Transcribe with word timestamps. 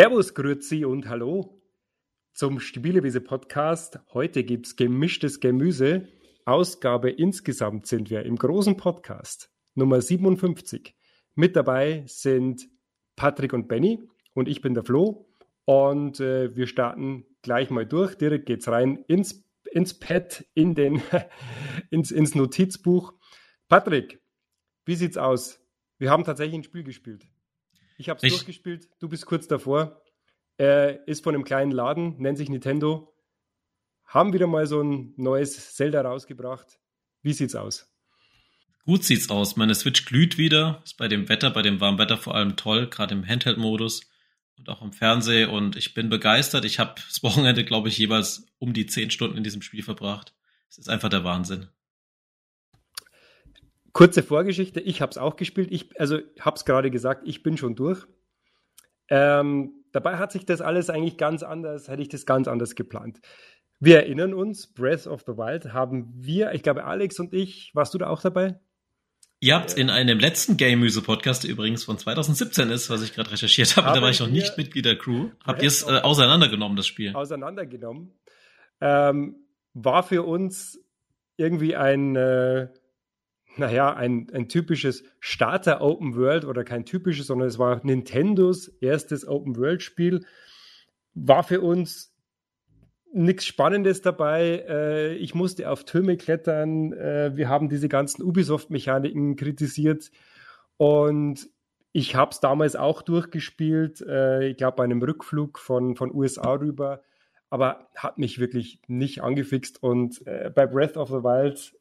Servus, 0.00 0.32
Grüezi 0.32 0.84
und 0.84 1.08
Hallo 1.08 1.60
zum 2.32 2.60
Spielewiese 2.60 3.20
Podcast. 3.20 3.98
Heute 4.14 4.44
gibt 4.44 4.66
es 4.66 4.76
gemischtes 4.76 5.40
Gemüse. 5.40 6.06
Ausgabe 6.44 7.10
insgesamt 7.10 7.88
sind 7.88 8.08
wir 8.08 8.22
im 8.22 8.36
großen 8.36 8.76
Podcast 8.76 9.50
Nummer 9.74 10.00
57. 10.00 10.94
Mit 11.34 11.56
dabei 11.56 12.04
sind 12.06 12.68
Patrick 13.16 13.52
und 13.52 13.66
Benny 13.66 14.00
und 14.34 14.46
ich 14.46 14.60
bin 14.60 14.74
der 14.74 14.84
Flo. 14.84 15.28
Und 15.64 16.20
äh, 16.20 16.54
wir 16.54 16.68
starten 16.68 17.26
gleich 17.42 17.68
mal 17.70 17.84
durch. 17.84 18.14
Direkt 18.14 18.46
geht's 18.46 18.68
rein 18.68 19.04
ins, 19.08 19.44
ins 19.64 19.98
Pad, 19.98 20.44
in 20.54 20.76
den, 20.76 21.02
ins, 21.90 22.12
ins 22.12 22.36
Notizbuch. 22.36 23.14
Patrick, 23.66 24.22
wie 24.84 24.94
sieht's 24.94 25.16
aus? 25.16 25.60
Wir 25.98 26.12
haben 26.12 26.22
tatsächlich 26.22 26.54
ein 26.54 26.62
Spiel 26.62 26.84
gespielt. 26.84 27.26
Ich 27.98 28.08
habe 28.08 28.20
es 28.22 28.32
durchgespielt, 28.32 28.88
du 29.00 29.08
bist 29.08 29.26
kurz 29.26 29.48
davor. 29.48 30.00
Er 30.56 31.06
ist 31.08 31.24
von 31.24 31.34
einem 31.34 31.44
kleinen 31.44 31.72
Laden, 31.72 32.16
nennt 32.18 32.38
sich 32.38 32.48
Nintendo. 32.48 33.12
Haben 34.04 34.32
wieder 34.32 34.46
mal 34.46 34.66
so 34.66 34.80
ein 34.80 35.14
neues 35.16 35.74
Zelda 35.74 36.00
rausgebracht. 36.00 36.78
Wie 37.22 37.32
sieht's 37.32 37.56
aus? 37.56 37.92
Gut 38.84 39.04
sieht's 39.04 39.28
aus. 39.30 39.56
Meine 39.56 39.74
Switch 39.74 40.06
glüht 40.06 40.38
wieder. 40.38 40.80
Ist 40.84 40.96
bei 40.96 41.08
dem 41.08 41.28
Wetter, 41.28 41.50
bei 41.50 41.62
dem 41.62 41.80
warmen 41.80 41.98
Wetter 41.98 42.16
vor 42.16 42.36
allem 42.36 42.56
toll, 42.56 42.88
gerade 42.88 43.14
im 43.14 43.26
Handheld-Modus 43.26 44.08
und 44.56 44.68
auch 44.68 44.80
im 44.80 44.92
Fernsehen. 44.92 45.50
Und 45.50 45.76
ich 45.76 45.92
bin 45.92 46.08
begeistert. 46.08 46.64
Ich 46.64 46.78
habe 46.78 46.94
das 47.06 47.22
Wochenende, 47.24 47.64
glaube 47.64 47.88
ich, 47.88 47.98
jeweils 47.98 48.46
um 48.58 48.72
die 48.72 48.86
zehn 48.86 49.10
Stunden 49.10 49.36
in 49.36 49.44
diesem 49.44 49.60
Spiel 49.60 49.82
verbracht. 49.82 50.32
Es 50.70 50.78
ist 50.78 50.88
einfach 50.88 51.08
der 51.08 51.24
Wahnsinn. 51.24 51.68
Kurze 53.92 54.22
Vorgeschichte, 54.22 54.80
ich 54.80 55.00
habe 55.00 55.10
es 55.10 55.18
auch 55.18 55.36
gespielt. 55.36 55.68
Ich, 55.70 55.98
also 56.00 56.18
habe 56.40 56.56
es 56.56 56.64
gerade 56.64 56.90
gesagt, 56.90 57.22
ich 57.26 57.42
bin 57.42 57.56
schon 57.56 57.74
durch. 57.74 58.06
Ähm, 59.08 59.72
dabei 59.92 60.16
hat 60.16 60.32
sich 60.32 60.44
das 60.44 60.60
alles 60.60 60.90
eigentlich 60.90 61.16
ganz 61.16 61.42
anders, 61.42 61.88
hätte 61.88 62.02
ich 62.02 62.08
das 62.08 62.26
ganz 62.26 62.48
anders 62.48 62.74
geplant. 62.74 63.20
Wir 63.80 63.98
erinnern 63.98 64.34
uns, 64.34 64.72
Breath 64.72 65.06
of 65.06 65.22
the 65.22 65.32
Wild 65.36 65.72
haben 65.72 66.12
wir, 66.14 66.52
ich 66.52 66.62
glaube 66.62 66.84
Alex 66.84 67.18
und 67.20 67.32
ich, 67.32 67.70
warst 67.74 67.94
du 67.94 67.98
da 67.98 68.08
auch 68.08 68.20
dabei? 68.20 68.58
Ihr 69.40 69.54
habt 69.54 69.74
in 69.74 69.88
einem 69.88 70.18
letzten 70.18 70.56
Game 70.56 70.80
Muse 70.80 71.00
Podcast, 71.00 71.44
der 71.44 71.50
übrigens 71.50 71.84
von 71.84 71.96
2017 71.96 72.70
ist, 72.70 72.90
was 72.90 73.02
ich 73.02 73.14
gerade 73.14 73.30
recherchiert 73.30 73.76
habe, 73.76 73.94
da 73.94 74.02
war 74.02 74.10
ich 74.10 74.18
noch 74.18 74.28
nicht 74.28 74.58
Mitglied 74.58 74.84
der 74.84 74.98
Crew, 74.98 75.30
habt 75.44 75.62
ihr 75.62 75.68
es 75.68 75.84
äh, 75.84 76.00
auseinandergenommen, 76.00 76.76
das 76.76 76.88
Spiel? 76.88 77.14
Auseinandergenommen. 77.14 78.12
Ähm, 78.80 79.36
war 79.74 80.02
für 80.02 80.24
uns 80.24 80.80
irgendwie 81.36 81.76
ein 81.76 82.16
äh, 82.16 82.68
naja, 83.58 83.94
ein, 83.94 84.28
ein 84.32 84.48
typisches 84.48 85.04
Starter 85.20 85.80
Open 85.80 86.16
World 86.16 86.44
oder 86.44 86.64
kein 86.64 86.84
typisches, 86.84 87.26
sondern 87.26 87.48
es 87.48 87.58
war 87.58 87.84
Nintendos 87.84 88.68
erstes 88.80 89.26
Open 89.26 89.56
World 89.56 89.82
Spiel. 89.82 90.24
War 91.14 91.42
für 91.42 91.60
uns 91.60 92.14
nichts 93.12 93.46
Spannendes 93.46 94.02
dabei. 94.02 94.64
Äh, 94.68 95.14
ich 95.14 95.34
musste 95.34 95.70
auf 95.70 95.84
Türme 95.84 96.16
klettern. 96.16 96.92
Äh, 96.92 97.36
wir 97.36 97.48
haben 97.48 97.68
diese 97.68 97.88
ganzen 97.88 98.22
Ubisoft-Mechaniken 98.22 99.36
kritisiert 99.36 100.10
und 100.76 101.48
ich 101.92 102.14
habe 102.14 102.30
es 102.30 102.40
damals 102.40 102.76
auch 102.76 103.02
durchgespielt. 103.02 104.00
Äh, 104.02 104.48
ich 104.48 104.56
glaube, 104.56 104.76
bei 104.76 104.84
einem 104.84 105.02
Rückflug 105.02 105.58
von, 105.58 105.96
von 105.96 106.14
USA 106.14 106.52
rüber. 106.54 107.02
Aber 107.50 107.88
hat 107.96 108.18
mich 108.18 108.38
wirklich 108.38 108.82
nicht 108.88 109.22
angefixt. 109.22 109.82
Und 109.82 110.22
bei 110.26 110.66
Breath 110.66 110.98
of 110.98 111.08
the 111.08 111.22
Wild 111.24 111.77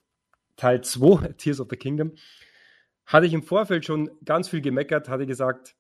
Teil 0.58 0.82
2, 0.82 1.28
Tears 1.38 1.60
of 1.60 1.68
the 1.70 1.78
Kingdom, 1.78 2.14
hatte 3.06 3.26
ich 3.26 3.34
im 3.34 3.44
Vorfeld 3.44 3.86
schon 3.86 4.12
ganz 4.26 4.50
viel 4.50 4.62
gemeckert, 4.62 5.08
hatte 5.08 5.26
gesagt, 5.26 5.76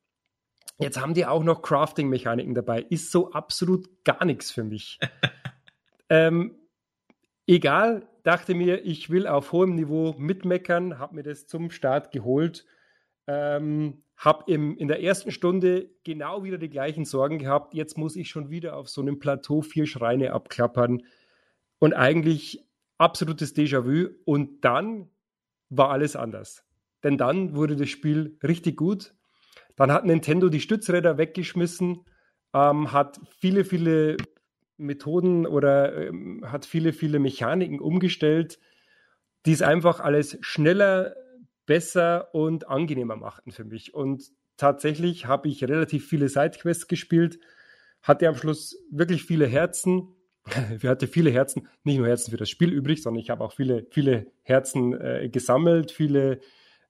jetzt 0.79 0.99
haben 0.99 1.13
die 1.13 1.25
auch 1.25 1.43
noch 1.43 1.61
Crafting-Mechaniken 1.61 2.55
dabei. 2.55 2.85
Ist 2.89 3.11
so 3.11 3.31
absolut 3.31 4.05
gar 4.05 4.23
nichts 4.23 4.49
für 4.51 4.63
mich. 4.63 4.99
ähm, 6.09 6.55
egal, 7.45 8.07
dachte 8.23 8.55
mir, 8.55 8.85
ich 8.85 9.09
will 9.09 9.27
auf 9.27 9.51
hohem 9.51 9.75
Niveau 9.75 10.15
mitmeckern, 10.17 10.99
habe 10.99 11.15
mir 11.15 11.23
das 11.23 11.47
zum 11.47 11.69
Start 11.69 12.11
geholt. 12.11 12.65
Ähm, 13.27 14.03
habe 14.15 14.51
in 14.51 14.87
der 14.87 15.03
ersten 15.03 15.31
Stunde 15.31 15.91
genau 16.03 16.43
wieder 16.43 16.57
die 16.57 16.69
gleichen 16.69 17.05
Sorgen 17.05 17.37
gehabt. 17.37 17.75
Jetzt 17.75 17.97
muss 17.97 18.15
ich 18.15 18.29
schon 18.29 18.49
wieder 18.49 18.75
auf 18.75 18.89
so 18.89 19.01
einem 19.01 19.19
Plateau 19.19 19.61
vier 19.61 19.85
Schreine 19.85 20.33
abklappern. 20.33 21.03
Und 21.77 21.93
eigentlich 21.93 22.66
absolutes 22.97 23.55
Déjà-vu. 23.55 24.09
Und 24.25 24.63
dann 24.63 25.09
war 25.69 25.89
alles 25.89 26.15
anders. 26.15 26.63
Denn 27.03 27.17
dann 27.17 27.55
wurde 27.55 27.75
das 27.75 27.89
Spiel 27.89 28.37
richtig 28.43 28.77
gut. 28.77 29.13
Dann 29.75 29.91
hat 29.91 30.05
Nintendo 30.05 30.49
die 30.49 30.59
Stützräder 30.59 31.17
weggeschmissen, 31.17 32.05
ähm, 32.53 32.91
hat 32.91 33.19
viele, 33.39 33.63
viele 33.63 34.17
Methoden 34.77 35.45
oder 35.45 36.07
ähm, 36.07 36.43
hat 36.47 36.65
viele, 36.65 36.93
viele 36.93 37.19
Mechaniken 37.19 37.79
umgestellt, 37.79 38.59
die 39.45 39.51
es 39.51 39.61
einfach 39.61 39.99
alles 39.99 40.37
schneller, 40.41 41.15
besser 41.65 42.33
und 42.33 42.67
angenehmer 42.67 43.17
machten 43.17 43.51
für 43.51 43.65
mich. 43.65 43.93
Und 43.93 44.31
tatsächlich 44.55 45.25
habe 45.25 45.49
ich 45.49 45.63
relativ 45.63 46.07
viele 46.07 46.29
Sidequests 46.29 46.87
gespielt, 46.87 47.39
hatte 48.01 48.27
am 48.27 48.35
Schluss 48.35 48.83
wirklich 48.89 49.23
viele 49.23 49.47
Herzen 49.47 50.15
wir 50.79 50.89
hatten 50.89 51.07
viele 51.07 51.31
Herzen, 51.31 51.67
nicht 51.83 51.97
nur 51.97 52.07
Herzen 52.07 52.31
für 52.31 52.37
das 52.37 52.49
Spiel 52.49 52.71
übrig, 52.71 53.01
sondern 53.01 53.21
ich 53.21 53.29
habe 53.29 53.43
auch 53.43 53.53
viele, 53.53 53.85
viele 53.91 54.27
Herzen 54.43 54.99
äh, 54.99 55.29
gesammelt, 55.29 55.91
viele 55.91 56.39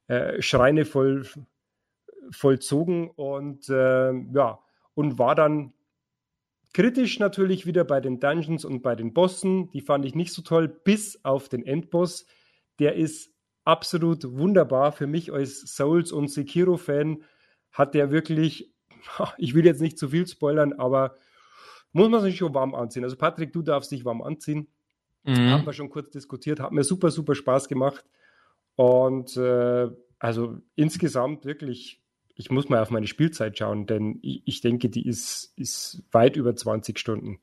äh, 0.08 0.42
Schreine 0.42 0.86
voll, 0.86 1.26
vollzogen 2.32 3.10
und 3.10 3.70
äh, 3.70 4.14
ja, 4.14 4.60
und 4.94 5.20
war 5.20 5.36
dann 5.36 5.74
kritisch 6.74 7.20
natürlich 7.20 7.66
wieder 7.66 7.84
bei 7.84 8.02
den 8.02 8.20
Dungeons 8.20 8.66
und 8.66 8.82
bei 8.82 8.96
den 8.96 9.14
Bossen. 9.14 9.72
Die 9.72 9.82
fand 9.82 10.06
ich 10.06 10.16
nicht 10.16 10.34
so 10.34 10.42
toll, 10.42 10.68
bis 10.68 11.24
auf 11.24 11.50
den 11.50 11.66
Endboss. 11.66 12.26
Der 12.80 12.96
ist 12.96 13.34
absolut 13.64 14.38
wunderbar 14.38 14.92
für 14.92 15.08
mich 15.08 15.32
als 15.32 15.62
Souls- 15.76 16.12
und 16.12 16.30
Sekiro-Fan. 16.30 17.24
Hat 17.72 17.96
der 17.96 18.12
wirklich, 18.12 18.74
ich 19.38 19.56
will 19.56 19.66
jetzt 19.66 19.82
nicht 19.82 19.98
zu 19.98 20.10
viel 20.10 20.28
spoilern, 20.28 20.74
aber 20.74 21.16
muss 21.92 22.10
man 22.10 22.22
sich 22.22 22.38
schon 22.38 22.54
warm 22.54 22.76
anziehen. 22.76 23.04
Also 23.04 23.16
Patrick, 23.16 23.54
du 23.54 23.62
darfst 23.62 23.92
dich 23.92 24.06
warm 24.06 24.22
anziehen. 24.22 24.68
Mhm. 25.24 25.50
Haben 25.50 25.66
wir 25.66 25.74
schon 25.74 25.90
kurz 25.90 26.10
diskutiert, 26.10 26.60
hat 26.60 26.72
mir 26.72 26.84
super, 26.84 27.12
super 27.12 27.36
Spaß 27.36 27.68
gemacht. 27.68 28.06
Und 28.76 29.36
äh, 29.38 29.90
also 30.20 30.58
insgesamt 30.76 31.46
wirklich, 31.46 32.02
ich 32.36 32.50
muss 32.50 32.70
mal 32.70 32.82
auf 32.82 32.92
meine 32.92 33.08
Spielzeit 33.08 33.58
schauen, 33.58 33.88
denn 33.88 34.20
ich, 34.22 34.44
ich 34.46 34.62
denke, 34.62 34.90
die 34.90 35.08
ist, 35.08 35.54
ist 35.56 36.04
weit 36.12 36.36
über 36.38 36.56
20 36.56 36.98
Stunden. 36.98 37.40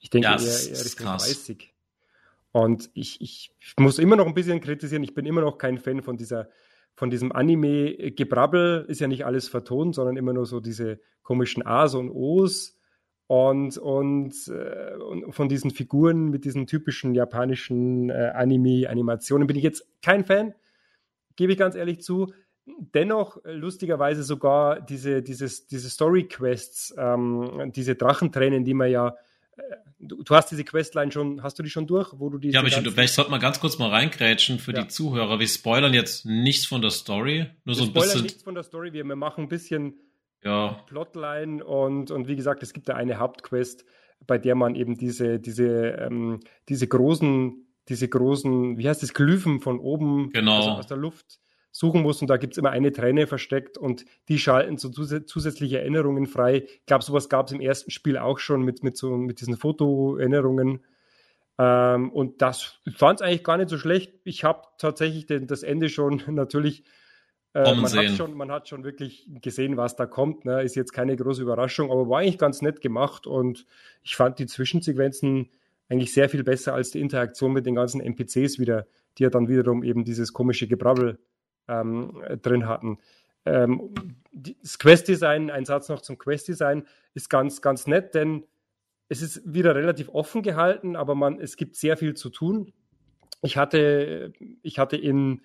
Ich 0.00 0.10
denke 0.10 0.26
ja, 0.26 0.36
eher, 0.36 0.40
eher 0.40 0.84
Richtung 0.84 1.06
30. 1.06 1.72
Und 2.50 2.90
ich, 2.94 3.20
ich 3.20 3.54
muss 3.78 3.98
immer 3.98 4.16
noch 4.16 4.26
ein 4.26 4.34
bisschen 4.34 4.60
kritisieren, 4.60 5.04
ich 5.04 5.14
bin 5.14 5.26
immer 5.26 5.40
noch 5.40 5.58
kein 5.58 5.78
Fan 5.78 6.02
von 6.02 6.16
dieser 6.16 6.48
von 6.94 7.10
diesem 7.10 7.32
Anime-Gebrabbel 7.32 8.84
ist 8.88 9.00
ja 9.00 9.08
nicht 9.08 9.24
alles 9.24 9.48
vertont, 9.48 9.94
sondern 9.94 10.16
immer 10.16 10.32
nur 10.32 10.46
so 10.46 10.60
diese 10.60 11.00
komischen 11.22 11.64
A's 11.64 11.94
und 11.94 12.10
O's 12.10 12.78
und, 13.32 13.78
und, 13.78 14.34
äh, 14.48 14.94
und 14.96 15.32
von 15.32 15.48
diesen 15.48 15.70
Figuren 15.70 16.28
mit 16.28 16.44
diesen 16.44 16.66
typischen 16.66 17.14
japanischen 17.14 18.10
äh, 18.10 18.30
Anime-Animationen 18.34 19.46
bin 19.46 19.56
ich 19.56 19.62
jetzt 19.62 19.86
kein 20.02 20.26
Fan, 20.26 20.52
gebe 21.36 21.52
ich 21.52 21.58
ganz 21.58 21.74
ehrlich 21.74 22.02
zu. 22.02 22.30
Dennoch, 22.66 23.42
äh, 23.46 23.52
lustigerweise 23.52 24.22
sogar 24.22 24.82
diese, 24.82 25.22
dieses, 25.22 25.66
diese 25.66 25.88
Story-Quests, 25.88 26.94
ähm, 26.98 27.72
diese 27.74 27.94
Drachentränen, 27.94 28.66
die 28.66 28.74
man 28.74 28.90
ja 28.90 29.16
äh, 29.56 29.62
Du, 30.04 30.20
du, 30.20 30.34
hast 30.34 30.50
diese 30.50 30.64
Questline 30.64 31.12
schon, 31.12 31.44
hast 31.44 31.56
du 31.60 31.62
die 31.62 31.70
schon 31.70 31.86
durch, 31.86 32.12
wo 32.16 32.28
du 32.28 32.36
die. 32.36 32.50
Ja, 32.50 32.58
aber 32.58 32.66
ich, 32.66 32.76
ich 32.76 33.12
sollte 33.12 33.30
mal 33.30 33.38
ganz 33.38 33.60
kurz 33.60 33.78
mal 33.78 33.88
reingrätschen 33.88 34.58
für 34.58 34.74
ja. 34.74 34.82
die 34.82 34.88
Zuhörer. 34.88 35.38
Wir 35.38 35.46
spoilern 35.46 35.94
jetzt 35.94 36.26
nichts 36.26 36.66
von 36.66 36.82
der 36.82 36.90
Story, 36.90 37.46
nur 37.64 37.66
wir 37.66 37.74
so 37.76 37.84
ein 37.84 37.92
bisschen. 37.92 38.08
spoilern 38.08 38.24
nichts 38.24 38.42
von 38.42 38.54
der 38.56 38.64
Story, 38.64 38.92
wir, 38.92 39.04
wir 39.04 39.14
machen 39.14 39.44
ein 39.44 39.48
bisschen 39.48 39.94
ja. 40.44 40.82
Plotline 40.86 41.64
und, 41.64 42.10
und 42.10 42.28
wie 42.28 42.36
gesagt, 42.36 42.62
es 42.62 42.72
gibt 42.72 42.88
da 42.88 42.94
eine 42.94 43.18
Hauptquest, 43.18 43.84
bei 44.26 44.38
der 44.38 44.54
man 44.54 44.74
eben 44.74 44.96
diese, 44.96 45.40
diese, 45.40 45.90
ähm, 45.92 46.40
diese 46.68 46.86
großen, 46.86 47.66
diese 47.88 48.08
großen, 48.08 48.78
wie 48.78 48.88
heißt 48.88 49.02
das, 49.02 49.14
Glyphen 49.14 49.60
von 49.60 49.78
oben 49.80 50.30
genau. 50.32 50.56
also 50.56 50.70
aus 50.70 50.86
der 50.86 50.96
Luft 50.96 51.40
suchen 51.72 52.02
muss 52.02 52.20
und 52.20 52.28
da 52.28 52.36
gibt 52.36 52.52
es 52.52 52.58
immer 52.58 52.70
eine 52.70 52.92
Träne 52.92 53.26
versteckt 53.26 53.78
und 53.78 54.04
die 54.28 54.38
schalten 54.38 54.76
so 54.76 54.90
zus 54.90 55.14
zusätzliche 55.26 55.78
Erinnerungen 55.80 56.26
frei. 56.26 56.64
Ich 56.66 56.86
glaube, 56.86 57.02
sowas 57.02 57.28
gab 57.28 57.46
es 57.46 57.52
im 57.52 57.60
ersten 57.60 57.90
Spiel 57.90 58.18
auch 58.18 58.38
schon 58.38 58.62
mit, 58.62 58.84
mit, 58.84 58.96
so, 58.96 59.16
mit 59.16 59.40
diesen 59.40 59.56
Fotoerinnerungen. 59.56 60.84
Ähm, 61.58 62.12
und 62.12 62.42
das 62.42 62.78
fand 62.94 63.20
es 63.20 63.26
eigentlich 63.26 63.44
gar 63.44 63.56
nicht 63.56 63.70
so 63.70 63.78
schlecht. 63.78 64.12
Ich 64.24 64.44
habe 64.44 64.62
tatsächlich 64.76 65.26
den, 65.26 65.46
das 65.46 65.62
Ende 65.62 65.88
schon 65.88 66.22
natürlich 66.28 66.84
äh, 67.54 67.74
man, 67.74 67.92
hat 67.92 68.10
schon, 68.16 68.34
man 68.34 68.50
hat 68.50 68.68
schon 68.68 68.84
wirklich 68.84 69.28
gesehen, 69.40 69.76
was 69.76 69.96
da 69.96 70.06
kommt. 70.06 70.44
Ne? 70.44 70.62
Ist 70.62 70.74
jetzt 70.74 70.92
keine 70.92 71.16
große 71.16 71.42
Überraschung, 71.42 71.90
aber 71.90 72.08
war 72.08 72.20
eigentlich 72.20 72.38
ganz 72.38 72.62
nett 72.62 72.80
gemacht 72.80 73.26
und 73.26 73.66
ich 74.02 74.16
fand 74.16 74.38
die 74.38 74.46
Zwischensequenzen 74.46 75.50
eigentlich 75.88 76.14
sehr 76.14 76.30
viel 76.30 76.44
besser 76.44 76.74
als 76.74 76.90
die 76.90 77.00
Interaktion 77.00 77.52
mit 77.52 77.66
den 77.66 77.74
ganzen 77.74 78.00
NPCs 78.00 78.58
wieder, 78.58 78.86
die 79.18 79.24
ja 79.24 79.30
dann 79.30 79.48
wiederum 79.48 79.82
eben 79.82 80.04
dieses 80.04 80.32
komische 80.32 80.66
Gebrabbel 80.66 81.18
ähm, 81.68 82.22
drin 82.40 82.66
hatten. 82.66 82.98
ähm, 83.44 83.94
das 84.32 84.78
Quest-Design, 84.78 85.50
ein 85.50 85.66
Satz 85.66 85.88
noch 85.90 86.00
zum 86.00 86.16
Quest-Design, 86.16 86.86
ist 87.12 87.28
ganz, 87.28 87.60
ganz 87.60 87.86
nett, 87.86 88.14
denn 88.14 88.44
es 89.08 89.20
ist 89.20 89.42
wieder 89.44 89.74
relativ 89.74 90.08
offen 90.08 90.42
gehalten, 90.42 90.96
aber 90.96 91.14
man, 91.14 91.38
es 91.38 91.56
gibt 91.56 91.76
sehr 91.76 91.98
viel 91.98 92.14
zu 92.14 92.30
tun. 92.30 92.72
Ich 93.42 93.58
hatte, 93.58 94.32
ich 94.62 94.78
hatte 94.78 94.96
in, 94.96 95.42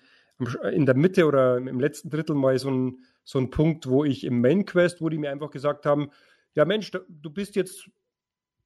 in 0.72 0.86
der 0.86 0.96
Mitte 0.96 1.26
oder 1.26 1.56
im 1.56 1.80
letzten 1.80 2.10
Drittel 2.10 2.36
mal 2.36 2.58
so 2.58 2.68
einen 2.68 3.04
so 3.24 3.44
Punkt, 3.48 3.88
wo 3.88 4.04
ich 4.04 4.24
im 4.24 4.40
Main 4.40 4.64
Quest, 4.64 5.00
wo 5.00 5.08
die 5.08 5.18
mir 5.18 5.30
einfach 5.30 5.50
gesagt 5.50 5.84
haben, 5.84 6.10
ja 6.54 6.64
Mensch, 6.64 6.90
du 6.90 7.30
bist 7.30 7.56
jetzt, 7.56 7.90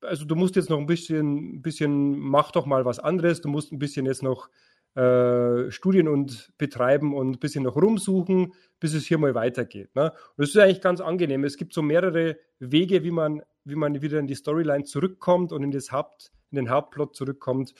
also 0.00 0.24
du 0.24 0.34
musst 0.34 0.56
jetzt 0.56 0.70
noch 0.70 0.78
ein 0.78 0.86
bisschen, 0.86 1.56
ein 1.56 1.62
bisschen, 1.62 2.18
mach 2.18 2.50
doch 2.52 2.66
mal 2.66 2.84
was 2.84 2.98
anderes, 2.98 3.40
du 3.40 3.48
musst 3.48 3.72
ein 3.72 3.78
bisschen 3.78 4.06
jetzt 4.06 4.22
noch 4.22 4.48
äh, 4.94 5.70
Studien 5.70 6.08
und 6.08 6.52
betreiben 6.58 7.14
und 7.14 7.30
ein 7.30 7.38
bisschen 7.38 7.64
noch 7.64 7.76
rumsuchen, 7.76 8.52
bis 8.78 8.92
es 8.94 9.06
hier 9.06 9.18
mal 9.18 9.34
weitergeht. 9.34 9.94
Ne? 9.94 10.10
Und 10.10 10.38
das 10.38 10.50
ist 10.50 10.58
eigentlich 10.58 10.82
ganz 10.82 11.00
angenehm. 11.00 11.44
Es 11.44 11.56
gibt 11.56 11.72
so 11.72 11.80
mehrere 11.80 12.36
Wege, 12.58 13.02
wie 13.02 13.10
man, 13.10 13.42
wie 13.64 13.76
man 13.76 14.02
wieder 14.02 14.18
in 14.18 14.26
die 14.26 14.34
Storyline 14.34 14.84
zurückkommt 14.84 15.52
und 15.52 15.62
in, 15.62 15.70
das 15.70 15.92
Haupt, 15.92 16.30
in 16.50 16.56
den 16.56 16.70
Hauptplot 16.70 17.16
zurückkommt. 17.16 17.74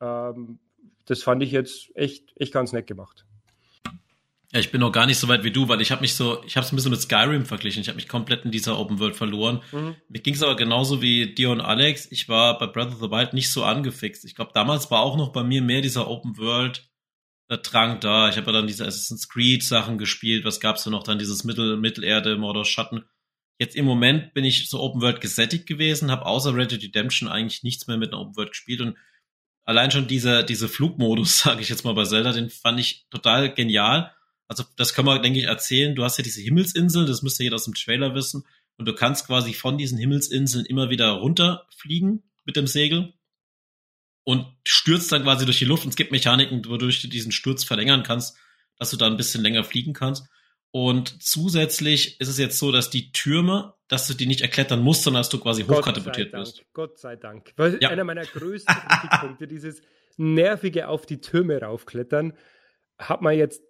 Ähm, 0.00 0.58
das 1.06 1.22
fand 1.22 1.42
ich 1.42 1.50
jetzt 1.50 1.90
echt, 1.96 2.32
echt 2.36 2.52
ganz 2.52 2.72
nett 2.72 2.86
gemacht. 2.86 3.26
Ja, 4.52 4.58
ich 4.58 4.72
bin 4.72 4.80
noch 4.80 4.90
gar 4.90 5.06
nicht 5.06 5.18
so 5.18 5.28
weit 5.28 5.44
wie 5.44 5.52
du, 5.52 5.68
weil 5.68 5.80
ich 5.80 5.92
habe 5.92 6.00
mich 6.00 6.14
so, 6.14 6.42
ich 6.44 6.56
habe 6.56 6.66
es 6.66 6.72
ein 6.72 6.76
bisschen 6.76 6.90
mit 6.90 7.00
Skyrim 7.00 7.46
verglichen. 7.46 7.82
Ich 7.82 7.88
habe 7.88 7.96
mich 7.96 8.08
komplett 8.08 8.44
in 8.44 8.50
dieser 8.50 8.78
Open 8.80 8.98
World 8.98 9.14
verloren. 9.14 9.62
Mhm. 9.70 9.94
Mir 10.08 10.20
ging 10.20 10.34
es 10.34 10.42
aber 10.42 10.56
genauso 10.56 11.00
wie 11.00 11.34
dir 11.34 11.50
und 11.50 11.60
Alex. 11.60 12.08
Ich 12.10 12.28
war 12.28 12.58
bei 12.58 12.66
Breath 12.66 12.88
of 12.88 13.00
the 13.00 13.10
Wild 13.10 13.32
nicht 13.32 13.50
so 13.50 13.62
angefixt. 13.62 14.24
Ich 14.24 14.34
glaube, 14.34 14.50
damals 14.52 14.90
war 14.90 15.02
auch 15.02 15.16
noch 15.16 15.30
bei 15.32 15.44
mir 15.44 15.62
mehr 15.62 15.82
dieser 15.82 16.08
Open 16.08 16.36
World 16.36 16.90
Drang 17.56 17.98
da. 18.00 18.28
Ich 18.28 18.36
habe 18.36 18.46
ja 18.46 18.52
dann 18.52 18.66
diese 18.66 18.86
Assassin's 18.86 19.28
Creed 19.28 19.62
Sachen 19.62 19.98
gespielt. 19.98 20.44
Was 20.44 20.60
gab's 20.60 20.84
da 20.84 20.90
noch? 20.90 21.02
Dann 21.02 21.18
dieses 21.18 21.44
Mittel, 21.44 21.76
Mittelerde, 21.76 22.36
Mordor 22.36 22.64
Schatten. 22.64 23.04
Jetzt 23.58 23.76
im 23.76 23.84
Moment 23.84 24.34
bin 24.34 24.44
ich 24.44 24.70
so 24.70 24.80
Open 24.80 25.02
World 25.02 25.20
gesättigt 25.20 25.66
gewesen, 25.66 26.10
habe 26.10 26.26
außer 26.26 26.54
Red 26.54 26.70
Dead 26.70 26.82
Redemption 26.82 27.28
eigentlich 27.28 27.62
nichts 27.62 27.86
mehr 27.86 27.98
mit 27.98 28.12
einer 28.12 28.22
Open 28.22 28.36
World 28.36 28.50
gespielt 28.50 28.80
und 28.80 28.96
allein 29.64 29.90
schon 29.90 30.06
dieser 30.06 30.42
diese 30.42 30.68
Flugmodus, 30.68 31.38
sage 31.40 31.60
ich 31.60 31.68
jetzt 31.68 31.84
mal 31.84 31.92
bei 31.92 32.04
Zelda, 32.04 32.32
den 32.32 32.50
fand 32.50 32.80
ich 32.80 33.06
total 33.10 33.52
genial 33.52 34.12
also 34.50 34.64
das 34.74 34.94
kann 34.94 35.04
man, 35.04 35.22
denke 35.22 35.38
ich, 35.38 35.44
erzählen. 35.44 35.94
Du 35.94 36.02
hast 36.02 36.18
ja 36.18 36.24
diese 36.24 36.40
Himmelsinseln, 36.40 37.06
das 37.06 37.22
müsste 37.22 37.44
jeder 37.44 37.54
aus 37.54 37.66
dem 37.66 37.74
Trailer 37.74 38.16
wissen. 38.16 38.44
Und 38.76 38.86
du 38.86 38.94
kannst 38.94 39.28
quasi 39.28 39.54
von 39.54 39.78
diesen 39.78 39.96
Himmelsinseln 39.96 40.66
immer 40.66 40.90
wieder 40.90 41.10
runterfliegen 41.10 42.24
mit 42.44 42.56
dem 42.56 42.66
Segel 42.66 43.14
und 44.24 44.46
stürzt 44.66 45.12
dann 45.12 45.22
quasi 45.22 45.44
durch 45.44 45.60
die 45.60 45.66
Luft. 45.66 45.84
Und 45.84 45.90
es 45.90 45.96
gibt 45.96 46.10
Mechaniken, 46.10 46.64
wodurch 46.66 47.00
du 47.00 47.06
diesen 47.06 47.30
Sturz 47.30 47.62
verlängern 47.62 48.02
kannst, 48.02 48.36
dass 48.76 48.90
du 48.90 48.96
da 48.96 49.06
ein 49.06 49.16
bisschen 49.16 49.40
länger 49.40 49.62
fliegen 49.62 49.92
kannst. 49.92 50.26
Und 50.72 51.22
zusätzlich 51.22 52.20
ist 52.20 52.26
es 52.26 52.38
jetzt 52.38 52.58
so, 52.58 52.72
dass 52.72 52.90
die 52.90 53.12
Türme, 53.12 53.74
dass 53.86 54.08
du 54.08 54.14
die 54.14 54.26
nicht 54.26 54.40
erklettern 54.40 54.82
musst, 54.82 55.04
sondern 55.04 55.20
dass 55.20 55.28
du 55.28 55.38
quasi 55.38 55.62
hochkatapultiert 55.62 56.32
wirst. 56.32 56.64
Gott 56.72 56.98
sei 56.98 57.14
Dank. 57.14 57.52
Weil 57.56 57.78
ja. 57.80 57.90
einer 57.90 58.02
meiner 58.02 58.24
größten 58.24 58.74
Kritikpunkte, 58.74 59.46
dieses 59.46 59.80
nervige 60.16 60.88
auf 60.88 61.06
die 61.06 61.20
Türme 61.20 61.60
raufklettern, 61.60 62.32
hat 62.98 63.22
man 63.22 63.36
jetzt 63.36 63.62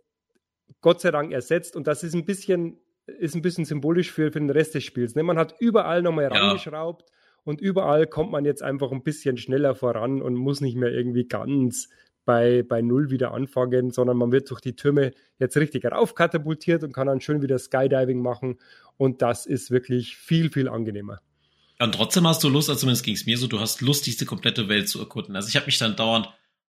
Gott 0.81 1.01
sei 1.01 1.11
Dank 1.11 1.33
ersetzt 1.33 1.77
und 1.77 1.87
das 1.87 2.03
ist 2.03 2.15
ein 2.15 2.25
bisschen, 2.25 2.79
ist 3.07 3.35
ein 3.35 3.43
bisschen 3.43 3.65
symbolisch 3.65 4.11
für, 4.11 4.33
für 4.33 4.39
den 4.39 4.51
Rest 4.51 4.75
des 4.75 4.85
Spiels. 4.85 5.15
Ne? 5.15 5.23
Man 5.23 5.39
hat 5.39 5.55
überall 5.59 6.03
nochmal 6.03 6.25
ja. 6.25 6.31
rangeschraubt 6.31 7.05
und 7.45 7.61
überall 7.61 8.07
kommt 8.07 8.31
man 8.31 8.45
jetzt 8.45 8.63
einfach 8.63 8.93
ein 8.93 9.03
bisschen 9.03 9.37
schneller 9.37 9.75
voran 9.75 10.23
und 10.23 10.35
muss 10.35 10.61
nicht 10.61 10.77
mehr 10.77 10.93
irgendwie 10.93 11.27
ganz 11.27 11.89
bei, 12.25 12.63
bei 12.63 12.83
Null 12.83 13.11
wieder 13.11 13.33
anfangen, 13.33 13.91
sondern 13.91 14.17
man 14.17 14.31
wird 14.31 14.51
durch 14.51 14.61
die 14.61 14.77
Türme 14.77 15.13
jetzt 15.39 15.57
richtig 15.57 15.85
raufkatapultiert 15.85 16.85
und 16.85 16.93
kann 16.93 17.07
dann 17.07 17.21
schön 17.21 17.43
wieder 17.43 17.59
Skydiving 17.59 18.21
machen 18.21 18.59
und 18.97 19.23
das 19.23 19.47
ist 19.47 19.71
wirklich 19.71 20.17
viel, 20.17 20.51
viel 20.51 20.69
angenehmer. 20.69 21.21
und 21.81 21.95
trotzdem 21.95 22.27
hast 22.27 22.45
du 22.45 22.49
Lust, 22.49 22.69
also 22.69 22.81
zumindest 22.81 23.05
ging 23.05 23.15
es 23.15 23.27
mir 23.27 23.39
so, 23.39 23.47
du 23.47 23.59
hast 23.59 23.81
Lust, 23.81 24.07
diese 24.07 24.27
komplette 24.27 24.69
Welt 24.69 24.89
zu 24.89 25.01
erkunden. 25.01 25.35
Also 25.35 25.49
ich 25.49 25.57
habe 25.57 25.67
mich 25.67 25.79
dann 25.79 25.97
dauernd 25.97 26.29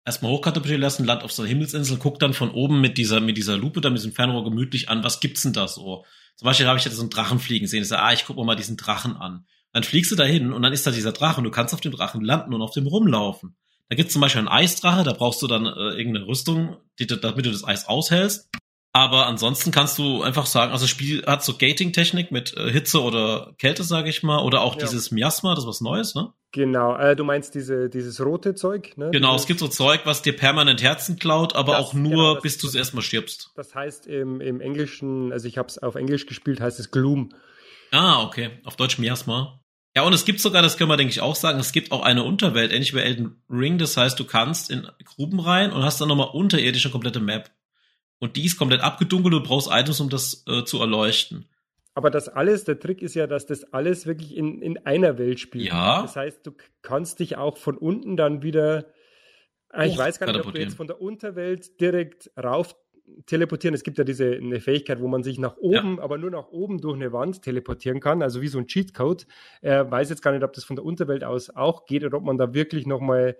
erstmal 0.05 0.31
hochkatapultieren 0.31 0.81
lassen, 0.81 1.05
land 1.05 1.23
auf 1.23 1.31
so 1.31 1.41
einer 1.41 1.49
Himmelsinsel, 1.49 1.97
guck 1.97 2.19
dann 2.19 2.33
von 2.33 2.51
oben 2.51 2.79
mit 2.79 2.97
dieser, 2.97 3.19
mit 3.19 3.37
dieser 3.37 3.57
Lupe, 3.57 3.81
da 3.81 3.89
mit 3.89 3.97
diesem 3.97 4.13
Fernrohr 4.13 4.43
gemütlich 4.43 4.87
an, 4.89 5.03
was 5.03 5.19
gibt's 5.19 5.41
denn 5.41 5.53
da 5.53 5.67
so? 5.67 6.05
Zum 6.35 6.45
Beispiel 6.45 6.67
habe 6.67 6.77
ich 6.77 6.85
jetzt 6.85 6.95
so 6.95 7.01
einen 7.01 7.09
Drachen 7.09 7.39
fliegen 7.39 7.67
sehen. 7.67 7.81
Ich 7.81 7.87
sage, 7.87 8.03
ah, 8.03 8.13
ich 8.13 8.25
gucke 8.25 8.43
mal 8.43 8.55
diesen 8.55 8.77
Drachen 8.77 9.15
an. 9.15 9.45
Dann 9.71 9.83
fliegst 9.83 10.11
du 10.11 10.15
dahin 10.15 10.53
und 10.53 10.61
dann 10.61 10.73
ist 10.73 10.85
da 10.85 10.91
dieser 10.91 11.11
Drache 11.11 11.37
und 11.39 11.43
du 11.43 11.51
kannst 11.51 11.73
auf 11.73 11.81
dem 11.81 11.91
Drachen 11.91 12.21
landen 12.21 12.53
und 12.53 12.61
auf 12.61 12.71
dem 12.71 12.87
rumlaufen. 12.87 13.57
Da 13.89 13.95
gibt's 13.95 14.13
zum 14.13 14.21
Beispiel 14.21 14.39
einen 14.39 14.47
Eisdrache, 14.47 15.03
da 15.03 15.13
brauchst 15.13 15.41
du 15.41 15.47
dann 15.47 15.65
äh, 15.65 15.97
irgendeine 15.97 16.27
Rüstung, 16.27 16.77
die, 16.99 17.07
damit 17.07 17.45
du 17.45 17.51
das 17.51 17.63
Eis 17.63 17.87
aushältst. 17.87 18.49
Aber 18.93 19.27
ansonsten 19.27 19.71
kannst 19.71 19.97
du 19.97 20.23
einfach 20.23 20.45
sagen, 20.45 20.71
also 20.71 20.85
das 20.85 20.89
Spiel 20.89 21.25
hat 21.25 21.43
so 21.43 21.57
Gating-Technik 21.57 22.31
mit 22.31 22.55
äh, 22.55 22.71
Hitze 22.71 23.01
oder 23.01 23.53
Kälte, 23.57 23.83
sage 23.83 24.09
ich 24.09 24.23
mal, 24.23 24.41
oder 24.41 24.61
auch 24.61 24.75
ja. 24.75 24.81
dieses 24.85 25.11
Miasma, 25.11 25.53
das 25.53 25.65
ist 25.65 25.67
was 25.67 25.81
Neues, 25.81 26.15
ne? 26.15 26.31
Genau, 26.55 26.95
äh, 26.95 27.17
du 27.17 27.25
meinst 27.25 27.53
diese, 27.53 27.89
dieses 27.89 28.23
rote 28.23 28.55
Zeug, 28.55 28.95
ne? 28.95 29.09
Genau, 29.11 29.35
es 29.35 29.45
gibt 29.45 29.59
so 29.59 29.67
Zeug, 29.67 30.05
was 30.05 30.21
dir 30.21 30.33
permanent 30.33 30.81
Herzen 30.81 31.19
klaut, 31.19 31.53
aber 31.53 31.73
das, 31.73 31.81
auch 31.81 31.93
nur, 31.93 32.11
genau, 32.11 32.39
bis 32.39 32.57
du 32.57 32.65
es 32.67 32.75
erstmal 32.75 33.03
stirbst. 33.03 33.51
Das 33.55 33.75
heißt 33.75 34.07
im, 34.07 34.39
im 34.39 34.61
Englischen, 34.61 35.33
also 35.33 35.49
ich 35.49 35.57
habe 35.57 35.67
es 35.67 35.77
auf 35.77 35.95
Englisch 35.95 36.27
gespielt, 36.27 36.61
heißt 36.61 36.79
es 36.79 36.91
Gloom. 36.91 37.33
Ah, 37.91 38.23
okay, 38.23 38.51
auf 38.63 38.77
Deutsch 38.77 38.97
Miasma. 38.99 39.59
Ja, 39.97 40.03
und 40.03 40.13
es 40.13 40.23
gibt 40.23 40.39
sogar, 40.39 40.61
das 40.61 40.77
können 40.77 40.89
wir, 40.89 40.95
denke 40.95 41.11
ich, 41.11 41.19
auch 41.19 41.35
sagen, 41.35 41.59
es 41.59 41.73
gibt 41.73 41.91
auch 41.91 42.03
eine 42.03 42.23
Unterwelt, 42.23 42.71
ähnlich 42.71 42.93
wie 42.95 42.99
Elden 42.99 43.43
Ring, 43.49 43.77
das 43.77 43.97
heißt, 43.97 44.17
du 44.17 44.23
kannst 44.23 44.71
in 44.71 44.87
Gruben 45.03 45.41
rein 45.41 45.73
und 45.73 45.83
hast 45.83 45.99
dann 45.99 46.07
nochmal 46.07 46.29
unterirdisch 46.31 46.85
eine 46.85 46.93
komplette 46.93 47.19
Map. 47.19 47.51
Und 48.19 48.37
die 48.37 48.45
ist 48.45 48.57
komplett 48.57 48.79
abgedunkelt 48.79 49.33
und 49.33 49.43
du 49.43 49.49
brauchst 49.49 49.67
Items, 49.69 49.99
um 49.99 50.09
das 50.09 50.45
äh, 50.47 50.63
zu 50.63 50.79
erleuchten. 50.79 51.49
Aber 51.95 52.09
das 52.09 52.27
alles, 52.27 52.65
der 52.65 52.77
Trick 52.77 53.01
ist 53.01 53.15
ja, 53.15 53.25
dass 53.25 53.45
das 53.45 53.73
alles 53.73 54.05
wirklich 54.05 54.35
in, 54.35 54.61
in 54.61 54.85
einer 54.85 55.17
Welt 55.17 55.39
spielt. 55.39 55.69
Ja. 55.69 56.01
Das 56.01 56.17
heißt, 56.17 56.45
du 56.45 56.51
kannst 56.81 57.21
dich 57.21 57.37
auch 57.37 57.57
von 57.57 57.77
unten 57.77 58.17
dann 58.17 58.43
wieder, 58.43 58.85
ah, 59.69 59.85
ich 59.85 59.97
weiß 59.97 60.19
gar 60.19 60.27
nicht, 60.27 60.45
ob 60.45 60.53
du 60.53 60.59
jetzt 60.59 60.75
von 60.75 60.87
der 60.87 61.01
Unterwelt 61.01 61.79
direkt 61.79 62.31
rauf 62.37 62.75
teleportieren. 63.27 63.73
Es 63.73 63.83
gibt 63.83 63.97
ja 63.97 64.03
diese 64.03 64.33
eine 64.33 64.59
Fähigkeit, 64.59 64.99
wo 64.99 65.07
man 65.07 65.23
sich 65.23 65.39
nach 65.39 65.55
oben, 65.55 65.97
ja. 65.97 66.03
aber 66.03 66.17
nur 66.17 66.31
nach 66.31 66.49
oben 66.49 66.81
durch 66.81 66.95
eine 66.95 67.13
Wand 67.13 67.41
teleportieren 67.41 68.01
kann, 68.01 68.21
also 68.21 68.41
wie 68.41 68.47
so 68.49 68.57
ein 68.57 68.67
Cheatcode. 68.67 69.25
Er 69.61 69.89
weiß 69.89 70.09
jetzt 70.09 70.21
gar 70.21 70.33
nicht, 70.33 70.43
ob 70.43 70.51
das 70.51 70.65
von 70.65 70.75
der 70.75 70.83
Unterwelt 70.83 71.23
aus 71.23 71.49
auch 71.49 71.85
geht 71.85 72.03
oder 72.03 72.17
ob 72.17 72.25
man 72.25 72.37
da 72.37 72.53
wirklich 72.53 72.85
nochmal 72.87 73.37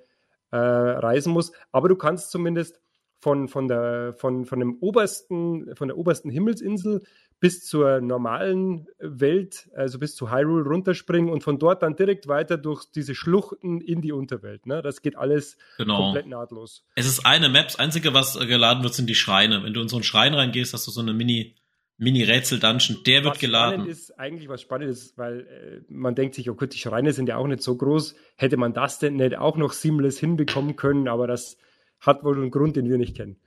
äh, 0.52 0.58
reisen 0.58 1.34
muss. 1.34 1.52
Aber 1.74 1.90
du 1.90 1.98
kannst 1.98 2.32
zumindest 2.32 2.80
von, 3.20 3.48
von, 3.48 3.68
der, 3.68 4.14
von, 4.18 4.46
von, 4.46 4.60
dem 4.60 4.78
obersten, 4.80 5.76
von 5.76 5.88
der 5.88 5.98
obersten 5.98 6.30
Himmelsinsel 6.30 7.02
bis 7.40 7.66
zur 7.66 8.02
normalen 8.02 8.88
Welt, 9.00 9.70
also 9.76 10.00
bis 10.00 10.16
zu 10.16 10.32
Hyrule 10.32 10.64
runterspringen 10.66 11.30
und 11.30 11.44
von 11.44 11.60
dort 11.60 11.84
dann 11.84 11.96
direkt 11.96 12.28
weiter 12.28 12.58
durch 12.58 12.86
diese 12.86 13.14
Schluchten 13.14 13.82
in 13.82 14.02
die 14.02 14.12
Unterwelt. 14.12 14.66
Ne? 14.66 14.82
Das 14.82 15.02
geht 15.02 15.18
alles 15.18 15.58
genau. 15.78 15.98
komplett 15.98 16.28
nahtlos. 16.28 16.86
Es 16.96 17.06
ist 17.06 17.26
eine 17.26 17.50
Map, 17.50 17.66
das 17.66 17.78
Einzige, 17.78 18.14
was 18.14 18.40
geladen 18.40 18.84
wird, 18.84 18.94
sind 18.94 19.10
die 19.10 19.16
Schreine. 19.16 19.64
Wenn 19.64 19.74
du 19.74 19.82
in 19.82 19.90
so 19.90 19.98
einen 19.98 20.04
Schrein 20.04 20.34
reingehst, 20.34 20.74
hast 20.74 20.88
du 20.88 20.92
so 20.92 21.02
eine 21.02 21.14
Mini- 21.14 21.56
Mini-Rätsel-Dungeon, 21.98 23.04
der 23.06 23.20
was 23.20 23.26
wird 23.26 23.40
geladen. 23.40 23.74
Spannend 23.76 23.92
ist 23.92 24.20
eigentlich 24.20 24.50
was 24.50 24.62
spannend 24.62 24.90
ist, 24.90 25.18
weil 25.18 25.42
äh, 25.42 25.82
man 25.88 26.14
denkt 26.14 26.36
sich, 26.36 26.50
oh 26.50 26.56
Gott, 26.56 26.74
die 26.74 26.78
Schreine 26.78 27.14
sind 27.14 27.30
ja 27.30 27.38
auch 27.38 27.48
nicht 27.48 27.64
so 27.64 27.76
groß. 27.76 28.16
Hätte 28.36 28.58
man 28.58 28.74
das 28.74 29.00
denn 29.00 29.16
nicht 29.16 29.38
auch 29.38 29.56
noch 29.56 29.72
seamless 29.72 30.20
hinbekommen 30.20 30.76
können, 30.76 31.08
aber 31.08 31.28
das 31.28 31.58
hat 32.00 32.24
wohl 32.24 32.38
einen 32.38 32.52
Grund, 32.52 32.76
den 32.76 32.90
wir 32.90 32.98
nicht 32.98 33.16
kennen. 33.16 33.38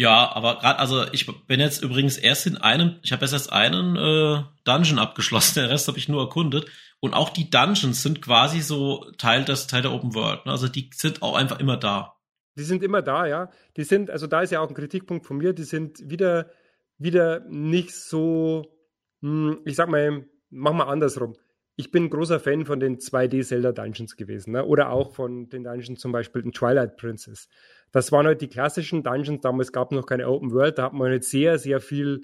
Ja, 0.00 0.30
aber 0.32 0.58
gerade, 0.58 0.78
also 0.78 1.04
ich 1.12 1.26
bin 1.46 1.58
jetzt 1.58 1.82
übrigens 1.82 2.16
erst 2.16 2.46
in 2.46 2.56
einem, 2.56 3.00
ich 3.02 3.12
habe 3.12 3.26
erst 3.26 3.52
einen 3.52 3.96
äh, 3.96 4.44
Dungeon 4.62 5.00
abgeschlossen, 5.00 5.60
den 5.60 5.70
Rest 5.70 5.88
habe 5.88 5.98
ich 5.98 6.08
nur 6.08 6.22
erkundet. 6.22 6.70
Und 7.00 7.14
auch 7.14 7.30
die 7.30 7.50
Dungeons 7.50 8.02
sind 8.02 8.22
quasi 8.22 8.60
so 8.60 9.10
Teil 9.18 9.44
des 9.44 9.66
Teil 9.66 9.82
der 9.82 9.92
Open 9.92 10.14
World. 10.14 10.46
Ne? 10.46 10.52
Also 10.52 10.68
die 10.68 10.90
sind 10.94 11.22
auch 11.22 11.34
einfach 11.34 11.58
immer 11.58 11.76
da. 11.76 12.14
Die 12.56 12.62
sind 12.62 12.82
immer 12.82 13.02
da, 13.02 13.26
ja. 13.26 13.50
Die 13.76 13.84
sind, 13.84 14.10
also 14.10 14.26
da 14.28 14.42
ist 14.42 14.50
ja 14.50 14.60
auch 14.60 14.68
ein 14.68 14.74
Kritikpunkt 14.74 15.26
von 15.26 15.36
mir, 15.36 15.52
die 15.52 15.64
sind 15.64 15.98
wieder, 16.08 16.50
wieder 16.96 17.40
nicht 17.48 17.92
so, 17.92 18.72
hm, 19.20 19.60
ich 19.64 19.74
sag 19.74 19.88
mal, 19.88 20.26
mach 20.50 20.72
mal 20.72 20.84
andersrum 20.84 21.36
ich 21.78 21.92
bin 21.92 22.10
großer 22.10 22.40
Fan 22.40 22.66
von 22.66 22.80
den 22.80 22.98
2D-Zelda-Dungeons 22.98 24.16
gewesen. 24.16 24.50
Ne? 24.50 24.64
Oder 24.64 24.90
auch 24.90 25.12
von 25.14 25.48
den 25.48 25.62
Dungeons 25.62 26.00
zum 26.00 26.10
Beispiel 26.10 26.42
in 26.42 26.50
Twilight 26.50 26.96
Princess. 26.96 27.48
Das 27.92 28.10
waren 28.10 28.26
halt 28.26 28.40
die 28.40 28.48
klassischen 28.48 29.04
Dungeons. 29.04 29.42
Damals 29.42 29.70
gab 29.70 29.92
es 29.92 29.96
noch 29.96 30.04
keine 30.04 30.28
Open 30.28 30.50
World. 30.50 30.76
Da 30.76 30.86
hat 30.86 30.92
man 30.92 31.08
halt 31.08 31.22
sehr, 31.22 31.56
sehr 31.56 31.80
viel 31.80 32.22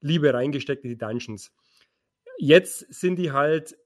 Liebe 0.00 0.34
reingesteckt 0.34 0.82
in 0.82 0.90
die 0.90 0.98
Dungeons. 0.98 1.54
Jetzt 2.36 2.92
sind 2.92 3.14
die 3.16 3.30
halt, 3.30 3.76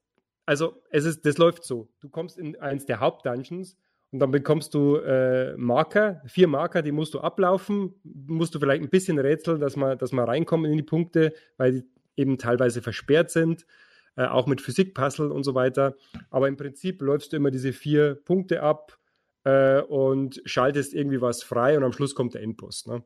also 0.47 0.81
es 0.89 1.05
ist, 1.05 1.23
das 1.23 1.37
läuft 1.37 1.65
so. 1.65 1.87
Du 1.99 2.09
kommst 2.09 2.39
in 2.39 2.59
eins 2.59 2.87
der 2.87 2.99
Hauptdungeons 2.99 3.77
und 4.09 4.17
dann 4.17 4.31
bekommst 4.31 4.73
du 4.73 4.95
äh, 4.95 5.55
Marker, 5.55 6.23
vier 6.25 6.47
Marker, 6.47 6.81
die 6.81 6.91
musst 6.91 7.13
du 7.13 7.19
ablaufen. 7.19 7.93
Musst 8.03 8.55
du 8.55 8.59
vielleicht 8.59 8.81
ein 8.81 8.89
bisschen 8.89 9.19
rätseln, 9.19 9.59
dass 9.59 9.75
man, 9.75 9.99
dass 9.99 10.13
man 10.13 10.25
reinkommen 10.25 10.71
in 10.71 10.77
die 10.77 10.83
Punkte, 10.83 11.31
weil 11.57 11.73
die 11.73 11.83
eben 12.15 12.39
teilweise 12.39 12.81
versperrt 12.81 13.29
sind 13.29 13.67
äh, 14.15 14.25
auch 14.25 14.47
mit 14.47 14.61
Physik-Puzzle 14.61 15.31
und 15.31 15.43
so 15.43 15.55
weiter. 15.55 15.95
Aber 16.29 16.47
im 16.47 16.57
Prinzip 16.57 17.01
läufst 17.01 17.33
du 17.33 17.37
immer 17.37 17.51
diese 17.51 17.73
vier 17.73 18.15
Punkte 18.15 18.63
ab 18.63 18.97
äh, 19.43 19.81
und 19.81 20.41
schaltest 20.45 20.93
irgendwie 20.93 21.21
was 21.21 21.43
frei 21.43 21.77
und 21.77 21.83
am 21.83 21.93
Schluss 21.93 22.15
kommt 22.15 22.33
der 22.33 22.41
Endboss. 22.41 22.85
Ne? 22.85 23.03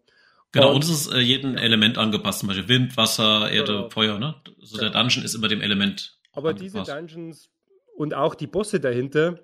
Genau, 0.52 0.70
und, 0.70 0.76
und 0.76 0.84
es 0.84 0.90
ist 0.90 1.14
äh, 1.14 1.20
jedem 1.20 1.58
Element 1.58 1.98
angepasst, 1.98 2.40
zum 2.40 2.48
Beispiel 2.48 2.70
Wind, 2.70 2.98
Wasser, 2.98 3.52
Erde, 3.52 3.74
ja. 3.74 3.90
Feuer, 3.90 4.20
ne? 4.20 4.36
Also 4.62 4.78
ja. 4.78 4.90
der 4.90 5.02
Dungeon 5.02 5.26
ist 5.26 5.36
immer 5.36 5.48
dem 5.48 5.62
Element. 5.62 6.18
Aber 6.32 6.50
angepasst. 6.50 6.76
diese 6.76 6.96
Dungeons 6.96 7.50
und 7.96 8.14
auch 8.14 8.36
die 8.36 8.48
Bosse 8.48 8.80
dahinter, 8.80 9.40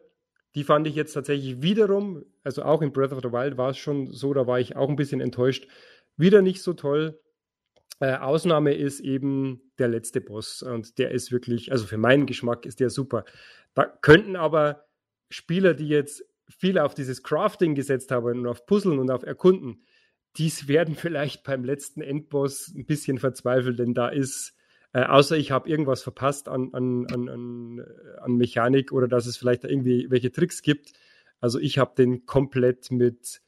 die 0.55 0.63
fand 0.63 0.87
ich 0.87 0.95
jetzt 0.95 1.13
tatsächlich 1.13 1.61
wiederum, 1.61 2.23
also 2.43 2.63
auch 2.63 2.81
in 2.81 2.91
Breath 2.91 3.13
of 3.13 3.19
the 3.23 3.31
Wild 3.31 3.57
war 3.57 3.69
es 3.69 3.77
schon 3.77 4.11
so, 4.11 4.33
da 4.33 4.47
war 4.47 4.59
ich 4.59 4.75
auch 4.75 4.89
ein 4.89 4.95
bisschen 4.95 5.21
enttäuscht, 5.21 5.67
wieder 6.17 6.41
nicht 6.41 6.61
so 6.61 6.73
toll. 6.73 7.19
Äh, 8.01 8.15
Ausnahme 8.15 8.73
ist 8.73 8.99
eben 8.99 9.61
der 9.77 9.87
letzte 9.87 10.21
Boss 10.21 10.63
und 10.63 10.97
der 10.97 11.11
ist 11.11 11.31
wirklich, 11.31 11.71
also 11.71 11.85
für 11.85 11.97
meinen 11.97 12.25
Geschmack 12.25 12.65
ist 12.65 12.79
der 12.79 12.89
super. 12.89 13.25
Da 13.75 13.85
könnten 13.85 14.35
aber 14.35 14.85
Spieler, 15.29 15.75
die 15.75 15.87
jetzt 15.87 16.25
viel 16.49 16.79
auf 16.79 16.95
dieses 16.95 17.21
Crafting 17.21 17.75
gesetzt 17.75 18.11
haben 18.11 18.39
und 18.39 18.47
auf 18.47 18.65
Puzzeln 18.65 18.97
und 18.99 19.11
auf 19.11 19.23
Erkunden, 19.23 19.83
dies 20.35 20.67
werden 20.67 20.95
vielleicht 20.95 21.43
beim 21.43 21.63
letzten 21.63 22.01
Endboss 22.01 22.73
ein 22.75 22.85
bisschen 22.85 23.19
verzweifelt, 23.19 23.77
denn 23.77 23.93
da 23.93 24.09
ist 24.09 24.57
äh, 24.93 25.03
außer 25.03 25.37
ich 25.37 25.51
habe 25.51 25.69
irgendwas 25.69 26.01
verpasst 26.01 26.49
an, 26.49 26.69
an, 26.73 27.05
an, 27.13 27.29
an, 27.29 27.85
an 28.19 28.35
Mechanik 28.35 28.91
oder 28.91 29.07
dass 29.07 29.27
es 29.27 29.37
vielleicht 29.37 29.63
irgendwie 29.63 30.07
welche 30.09 30.31
Tricks 30.31 30.63
gibt. 30.63 30.93
Also 31.39 31.59
ich 31.59 31.77
habe 31.77 31.93
den 31.95 32.25
komplett 32.25 32.91
mit, 32.91 33.41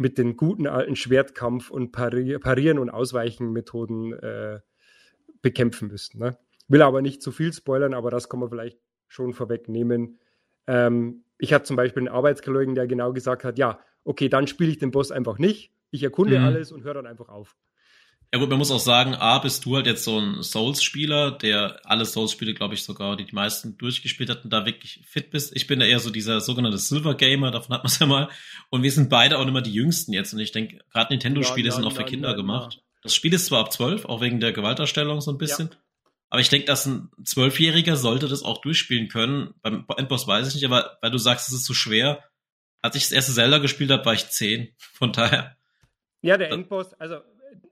mit 0.00 0.16
den 0.16 0.38
guten 0.38 0.66
alten 0.66 0.96
Schwertkampf 0.96 1.70
und 1.70 1.92
Pari 1.92 2.38
Parieren 2.38 2.78
und 2.78 2.88
Ausweichen 2.88 3.52
Methoden 3.52 4.14
äh, 4.14 4.60
bekämpfen 5.42 5.88
müssen. 5.88 6.18
Ne? 6.18 6.38
Will 6.68 6.80
aber 6.80 7.02
nicht 7.02 7.20
zu 7.20 7.32
viel 7.32 7.52
spoilern, 7.52 7.92
aber 7.92 8.10
das 8.10 8.30
kann 8.30 8.40
man 8.40 8.48
vielleicht 8.48 8.78
schon 9.08 9.34
vorwegnehmen. 9.34 10.18
Ähm, 10.66 11.24
ich 11.36 11.52
hatte 11.52 11.64
zum 11.64 11.76
Beispiel 11.76 12.00
einen 12.00 12.16
Arbeitskollegen, 12.16 12.74
der 12.74 12.86
genau 12.86 13.12
gesagt 13.12 13.44
hat, 13.44 13.58
ja, 13.58 13.78
okay, 14.02 14.30
dann 14.30 14.46
spiele 14.46 14.70
ich 14.70 14.78
den 14.78 14.90
Boss 14.90 15.12
einfach 15.12 15.38
nicht. 15.38 15.70
Ich 15.90 16.02
erkunde 16.02 16.38
mhm. 16.38 16.46
alles 16.46 16.72
und 16.72 16.82
höre 16.82 16.94
dann 16.94 17.06
einfach 17.06 17.28
auf. 17.28 17.58
Ja 18.32 18.38
gut, 18.38 18.48
man 18.48 18.58
muss 18.58 18.70
auch 18.70 18.78
sagen, 18.78 19.16
A, 19.16 19.40
bist 19.40 19.64
du 19.64 19.74
halt 19.74 19.86
jetzt 19.86 20.04
so 20.04 20.20
ein 20.20 20.40
Souls-Spieler, 20.42 21.32
der 21.32 21.80
alle 21.84 22.04
Souls-Spiele, 22.04 22.54
glaube 22.54 22.74
ich, 22.74 22.84
sogar, 22.84 23.16
die 23.16 23.24
die 23.24 23.34
meisten 23.34 23.76
durchgespielt 23.76 24.30
hat 24.30 24.44
und 24.44 24.52
da 24.52 24.64
wirklich 24.66 25.00
fit 25.04 25.32
bist. 25.32 25.54
Ich 25.56 25.66
bin 25.66 25.80
da 25.80 25.86
eher 25.86 25.98
so 25.98 26.10
dieser 26.10 26.40
sogenannte 26.40 26.78
Silver-Gamer, 26.78 27.50
davon 27.50 27.74
hat 27.74 27.82
man 27.82 27.90
es 27.90 27.98
ja 27.98 28.06
mal. 28.06 28.28
Und 28.70 28.84
wir 28.84 28.92
sind 28.92 29.10
beide 29.10 29.36
auch 29.36 29.46
immer 29.46 29.62
die 29.62 29.72
Jüngsten 29.72 30.12
jetzt. 30.12 30.32
Und 30.32 30.38
ich 30.38 30.52
denke, 30.52 30.78
gerade 30.92 31.12
Nintendo-Spiele 31.12 31.70
ja, 31.70 31.74
sind 31.74 31.84
auch 31.84 31.92
für 31.92 32.04
Kinder 32.04 32.30
ja, 32.30 32.36
gemacht. 32.36 32.80
Das 33.02 33.16
Spiel 33.16 33.34
ist 33.34 33.46
zwar 33.46 33.60
ab 33.60 33.72
zwölf, 33.72 34.04
auch 34.04 34.20
wegen 34.20 34.38
der 34.38 34.52
Gewalterstellung 34.52 35.20
so 35.20 35.32
ein 35.32 35.38
bisschen. 35.38 35.70
Aber 36.28 36.40
ich 36.40 36.48
denke, 36.48 36.66
dass 36.66 36.86
ein 36.86 37.10
Zwölfjähriger 37.24 37.96
sollte 37.96 38.28
das 38.28 38.44
auch 38.44 38.58
durchspielen 38.58 39.08
können. 39.08 39.54
Beim 39.62 39.84
Endboss 39.96 40.28
weiß 40.28 40.46
ich 40.46 40.54
nicht, 40.54 40.64
aber 40.64 40.98
weil 41.00 41.10
du 41.10 41.18
sagst, 41.18 41.48
es 41.48 41.54
ist 41.54 41.64
zu 41.64 41.72
so 41.72 41.74
schwer. 41.74 42.22
Als 42.80 42.94
ich 42.94 43.02
das 43.02 43.12
erste 43.12 43.32
Zelda 43.32 43.58
gespielt 43.58 43.90
habe, 43.90 44.04
war 44.04 44.14
ich 44.14 44.28
zehn. 44.28 44.68
Von 44.78 45.12
daher. 45.12 45.56
Ja, 46.22 46.38
der 46.38 46.52
Endboss, 46.52 46.94
also 46.94 47.16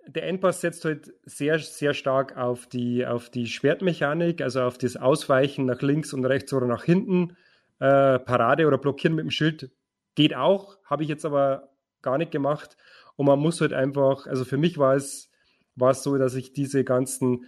der 0.08 0.26
Endboss 0.26 0.60
setzt 0.60 0.84
halt 0.84 1.12
sehr, 1.24 1.58
sehr 1.58 1.94
stark 1.94 2.36
auf 2.36 2.66
die, 2.66 3.06
auf 3.06 3.30
die 3.30 3.46
Schwertmechanik, 3.46 4.40
also 4.40 4.62
auf 4.62 4.78
das 4.78 4.96
Ausweichen 4.96 5.66
nach 5.66 5.82
links 5.82 6.12
und 6.12 6.24
rechts 6.24 6.52
oder 6.52 6.66
nach 6.66 6.84
hinten. 6.84 7.36
Äh, 7.78 8.18
Parade 8.18 8.66
oder 8.66 8.78
Blockieren 8.78 9.14
mit 9.14 9.24
dem 9.24 9.30
Schild 9.30 9.70
geht 10.14 10.34
auch, 10.34 10.78
habe 10.84 11.02
ich 11.02 11.08
jetzt 11.08 11.24
aber 11.24 11.70
gar 12.02 12.18
nicht 12.18 12.30
gemacht. 12.30 12.76
Und 13.16 13.26
man 13.26 13.38
muss 13.38 13.60
halt 13.60 13.72
einfach, 13.72 14.26
also 14.26 14.44
für 14.44 14.56
mich 14.56 14.78
war 14.78 14.96
es, 14.96 15.30
war 15.76 15.90
es 15.90 16.02
so, 16.02 16.16
dass 16.16 16.34
ich 16.34 16.52
diese 16.52 16.84
ganzen 16.84 17.44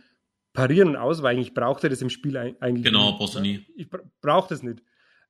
Parieren 0.52 0.90
und 0.90 0.96
Ausweichen, 0.96 1.40
ich 1.40 1.54
brauchte 1.54 1.88
das 1.88 2.02
im 2.02 2.10
Spiel 2.10 2.36
eigentlich 2.36 2.84
Genau, 2.84 3.12
brauchst 3.12 3.36
du 3.36 3.40
nie. 3.40 3.66
Ich 3.76 3.88
brauche 4.20 4.48
das 4.48 4.62
nicht. 4.62 4.82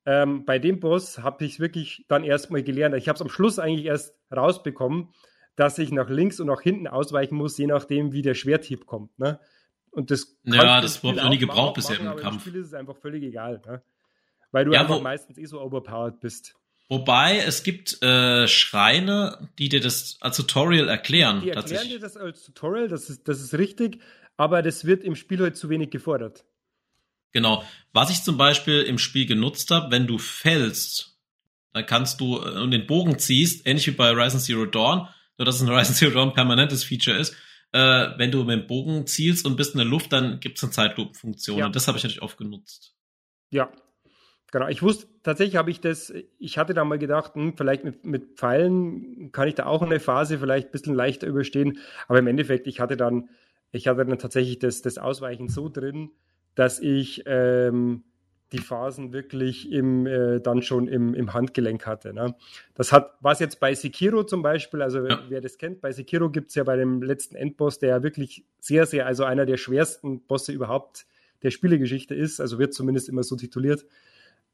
Ähm, 0.05 0.45
bei 0.45 0.57
dem 0.59 0.79
Boss 0.79 1.19
habe 1.19 1.45
ich 1.45 1.53
es 1.53 1.59
wirklich 1.59 2.05
dann 2.07 2.23
erstmal 2.23 2.63
gelernt. 2.63 2.95
Ich 2.95 3.07
habe 3.07 3.15
es 3.15 3.21
am 3.21 3.29
Schluss 3.29 3.59
eigentlich 3.59 3.85
erst 3.85 4.15
rausbekommen, 4.35 5.09
dass 5.55 5.77
ich 5.77 5.91
nach 5.91 6.09
links 6.09 6.39
und 6.39 6.47
nach 6.47 6.61
hinten 6.61 6.87
ausweichen 6.87 7.35
muss, 7.35 7.57
je 7.57 7.67
nachdem, 7.67 8.13
wie 8.13 8.21
der 8.21 8.33
Schwerthieb 8.33 8.85
kommt. 8.85 9.17
Ne? 9.19 9.39
Und 9.91 10.11
das 10.11 10.37
ja, 10.43 10.81
das 10.81 10.97
ich 10.97 11.03
noch 11.03 11.29
nie 11.29 11.37
gebraucht 11.37 11.75
bisher 11.75 11.99
im 11.99 12.15
Kampf. 12.15 12.35
Im 12.35 12.39
Spiel 12.39 12.61
ist 12.61 12.67
es 12.67 12.73
einfach 12.73 12.95
völlig 12.95 13.23
egal, 13.23 13.61
ne? 13.65 13.81
weil 14.51 14.65
du 14.65 14.73
ja, 14.73 14.81
einfach 14.81 14.97
wo, 14.97 15.01
meistens 15.01 15.37
eh 15.37 15.45
so 15.45 15.61
overpowered 15.61 16.19
bist. 16.19 16.55
Wobei 16.87 17.37
es 17.37 17.63
gibt 17.63 18.01
äh, 18.03 18.47
Schreine, 18.47 19.49
die 19.57 19.69
dir 19.69 19.79
das 19.79 20.17
als 20.19 20.37
Tutorial 20.37 20.89
erklären. 20.89 21.41
Die 21.41 21.49
erklären 21.49 21.87
dir 21.87 21.99
das 21.99 22.17
als 22.17 22.43
Tutorial, 22.43 22.87
das 22.87 23.09
ist, 23.09 23.27
das 23.27 23.41
ist 23.41 23.53
richtig, 23.53 24.01
aber 24.37 24.61
das 24.61 24.85
wird 24.85 25.03
im 25.03 25.15
Spiel 25.15 25.39
halt 25.39 25.55
zu 25.55 25.69
wenig 25.69 25.89
gefordert. 25.89 26.43
Genau. 27.31 27.63
Was 27.93 28.09
ich 28.09 28.23
zum 28.23 28.37
Beispiel 28.37 28.81
im 28.81 28.97
Spiel 28.97 29.25
genutzt 29.25 29.71
habe, 29.71 29.91
wenn 29.91 30.05
du 30.05 30.17
fällst, 30.17 31.17
dann 31.73 31.85
kannst 31.85 32.19
du 32.19 32.37
äh, 32.37 32.59
und 32.59 32.71
den 32.71 32.87
Bogen 32.87 33.19
ziehst, 33.19 33.65
ähnlich 33.65 33.87
wie 33.87 33.91
bei 33.91 34.09
Horizon 34.09 34.39
Zero 34.39 34.65
Dawn, 34.65 35.07
nur 35.41 35.45
dass 35.47 35.55
es 35.55 35.61
in 35.61 35.69
Horizon 35.69 35.95
Zero 35.95 36.11
Dawn 36.11 36.33
permanentes 36.33 36.83
Feature 36.83 37.17
ist. 37.17 37.35
Äh, 37.71 38.09
wenn 38.17 38.31
du 38.31 38.43
mit 38.43 38.59
dem 38.59 38.67
Bogen 38.67 39.07
zielst 39.07 39.45
und 39.47 39.55
bist 39.55 39.73
in 39.73 39.79
der 39.79 39.87
Luft, 39.87 40.13
dann 40.13 40.39
gibt 40.39 40.57
es 40.57 40.63
eine 40.63 40.71
Zeitlupenfunktion. 40.71 41.57
Ja. 41.57 41.65
Und 41.65 41.75
das 41.75 41.87
habe 41.87 41.97
ich 41.97 42.03
natürlich 42.03 42.21
oft 42.21 42.37
genutzt. 42.37 42.93
Ja, 43.49 43.71
genau. 44.51 44.67
Ich 44.67 44.83
wusste, 44.83 45.07
tatsächlich 45.23 45.55
habe 45.55 45.71
ich 45.71 45.79
das, 45.79 46.13
ich 46.37 46.57
hatte 46.59 46.75
da 46.75 46.85
mal 46.85 46.99
gedacht, 46.99 47.33
hm, 47.33 47.57
vielleicht 47.57 47.83
mit, 47.83 48.05
mit 48.05 48.37
Pfeilen 48.37 49.31
kann 49.31 49.47
ich 49.47 49.55
da 49.55 49.65
auch 49.65 49.81
eine 49.81 49.99
Phase 49.99 50.37
vielleicht 50.37 50.67
ein 50.67 50.71
bisschen 50.71 50.93
leichter 50.93 51.25
überstehen. 51.25 51.79
Aber 52.07 52.19
im 52.19 52.27
Endeffekt, 52.27 52.67
ich 52.67 52.79
hatte 52.79 52.95
dann, 52.95 53.29
ich 53.71 53.87
hatte 53.87 54.05
dann 54.05 54.19
tatsächlich 54.19 54.59
das, 54.59 54.83
das 54.83 54.99
Ausweichen 54.99 55.49
so 55.49 55.69
drin, 55.69 56.11
dass 56.53 56.79
ich 56.79 57.23
ähm, 57.25 58.03
die 58.51 58.59
Phasen 58.59 59.13
wirklich 59.13 59.71
im, 59.71 60.05
äh, 60.05 60.39
dann 60.41 60.61
schon 60.61 60.87
im, 60.87 61.13
im 61.13 61.33
Handgelenk 61.33 61.85
hatte. 61.85 62.13
Ne? 62.13 62.35
Das 62.75 62.91
hat, 62.91 63.15
was 63.21 63.39
jetzt 63.39 63.59
bei 63.59 63.73
Sekiro 63.73 64.23
zum 64.23 64.41
Beispiel, 64.41 64.81
also 64.81 65.05
ja. 65.05 65.23
wer 65.29 65.41
das 65.41 65.57
kennt, 65.57 65.81
bei 65.81 65.91
Sekiro 65.91 66.29
gibt 66.29 66.49
es 66.49 66.55
ja 66.55 66.63
bei 66.63 66.75
dem 66.75 67.01
letzten 67.01 67.35
Endboss, 67.35 67.79
der 67.79 67.89
ja 67.89 68.03
wirklich 68.03 68.45
sehr, 68.59 68.85
sehr, 68.85 69.05
also 69.05 69.23
einer 69.23 69.45
der 69.45 69.57
schwersten 69.57 70.21
Bosse 70.21 70.51
überhaupt 70.51 71.05
der 71.43 71.51
Spielegeschichte 71.51 72.13
ist, 72.13 72.39
also 72.39 72.59
wird 72.59 72.73
zumindest 72.73 73.09
immer 73.09 73.23
so 73.23 73.35
tituliert. 73.35 73.85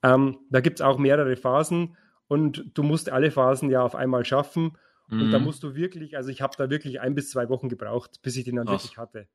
Ähm, 0.04 0.38
da 0.50 0.62
gibt 0.62 0.80
es 0.80 0.86
auch 0.86 0.98
mehrere 0.98 1.36
Phasen 1.36 1.98
und 2.27 2.72
du 2.75 2.84
musst 2.84 3.10
alle 3.10 3.32
Phasen 3.32 3.70
ja 3.70 3.82
auf 3.82 3.96
einmal 3.96 4.25
schaffen. 4.25 4.77
Mhm. 5.08 5.22
Und 5.22 5.32
da 5.32 5.39
mhm. 5.39 5.46
musst 5.46 5.63
du 5.63 5.75
wirklich, 5.75 6.18
also 6.18 6.30
ich 6.30 6.42
habe 6.42 6.54
da 6.58 6.70
wirklich 6.70 7.00
ein 7.00 7.16
bis 7.16 7.30
zwei 7.30 7.50
Wochen 7.50 7.70
gebraucht, 7.70 8.22
bis 8.22 8.36
ich 8.36 8.46
den 8.46 8.58
dann 8.58 8.68
Ach. 8.68 8.74
wirklich 8.74 8.98
hatte. 8.98 9.27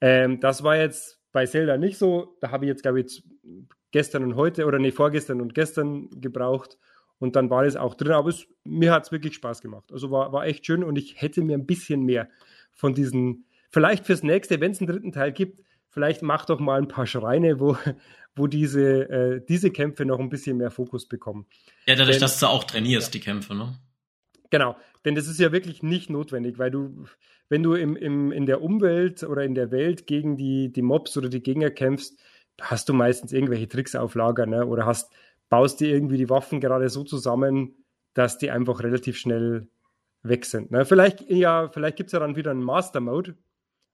Ähm, 0.00 0.40
das 0.40 0.62
war 0.62 0.76
jetzt 0.76 1.20
bei 1.32 1.46
Zelda 1.46 1.76
nicht 1.76 1.98
so. 1.98 2.36
Da 2.40 2.50
habe 2.50 2.64
ich 2.64 2.68
jetzt, 2.68 2.82
glaube 2.82 3.00
ich, 3.00 3.24
gestern 3.92 4.24
und 4.24 4.36
heute 4.36 4.66
oder 4.66 4.78
nee, 4.78 4.92
vorgestern 4.92 5.40
und 5.40 5.54
gestern 5.54 6.08
gebraucht 6.20 6.78
und 7.18 7.36
dann 7.36 7.50
war 7.50 7.64
es 7.64 7.76
auch 7.76 7.94
drin. 7.94 8.12
Aber 8.12 8.30
es, 8.30 8.46
mir 8.64 8.92
hat 8.92 9.04
es 9.04 9.12
wirklich 9.12 9.34
Spaß 9.34 9.60
gemacht. 9.60 9.92
Also 9.92 10.10
war, 10.10 10.32
war 10.32 10.46
echt 10.46 10.66
schön 10.66 10.82
und 10.82 10.96
ich 10.96 11.20
hätte 11.20 11.42
mir 11.42 11.56
ein 11.56 11.66
bisschen 11.66 12.02
mehr 12.02 12.28
von 12.72 12.94
diesen, 12.94 13.44
vielleicht 13.70 14.06
fürs 14.06 14.22
nächste, 14.22 14.60
wenn 14.60 14.72
es 14.72 14.80
einen 14.80 14.88
dritten 14.88 15.12
Teil 15.12 15.32
gibt, 15.32 15.62
vielleicht 15.90 16.22
mach 16.22 16.46
doch 16.46 16.60
mal 16.60 16.80
ein 16.80 16.88
paar 16.88 17.06
Schreine, 17.06 17.60
wo, 17.60 17.76
wo 18.34 18.46
diese, 18.46 19.08
äh, 19.10 19.44
diese 19.46 19.70
Kämpfe 19.70 20.04
noch 20.04 20.18
ein 20.18 20.30
bisschen 20.30 20.56
mehr 20.56 20.70
Fokus 20.70 21.06
bekommen. 21.06 21.46
Ja, 21.86 21.94
dadurch, 21.94 22.16
Denn, 22.16 22.22
dass 22.22 22.40
du 22.40 22.46
auch 22.46 22.64
trainierst, 22.64 23.08
ja. 23.08 23.18
die 23.18 23.24
Kämpfe, 23.24 23.54
ne? 23.54 23.78
Genau, 24.50 24.76
denn 25.04 25.14
das 25.14 25.28
ist 25.28 25.38
ja 25.38 25.52
wirklich 25.52 25.82
nicht 25.82 26.10
notwendig, 26.10 26.58
weil 26.58 26.70
du, 26.72 27.04
wenn 27.48 27.62
du 27.62 27.74
im, 27.74 27.96
im, 27.96 28.32
in 28.32 28.46
der 28.46 28.62
Umwelt 28.62 29.22
oder 29.22 29.44
in 29.44 29.54
der 29.54 29.70
Welt 29.70 30.06
gegen 30.06 30.36
die, 30.36 30.72
die 30.72 30.82
Mobs 30.82 31.16
oder 31.16 31.28
die 31.28 31.42
Gegner 31.42 31.70
kämpfst, 31.70 32.18
hast 32.60 32.88
du 32.88 32.94
meistens 32.94 33.32
irgendwelche 33.32 33.68
Tricks 33.68 33.94
auf 33.94 34.14
Lager, 34.14 34.46
ne? 34.46 34.66
Oder 34.66 34.86
hast, 34.86 35.12
baust 35.48 35.80
dir 35.80 35.88
irgendwie 35.88 36.16
die 36.16 36.30
Waffen 36.30 36.60
gerade 36.60 36.88
so 36.88 37.04
zusammen, 37.04 37.74
dass 38.14 38.38
die 38.38 38.50
einfach 38.50 38.82
relativ 38.82 39.18
schnell 39.18 39.68
weg 40.22 40.44
sind. 40.44 40.70
Ne? 40.70 40.84
Vielleicht, 40.84 41.28
ja, 41.30 41.68
vielleicht 41.68 41.96
gibt 41.96 42.08
es 42.08 42.12
ja 42.12 42.18
dann 42.18 42.36
wieder 42.36 42.50
einen 42.50 42.62
Master-Mode. 42.62 43.36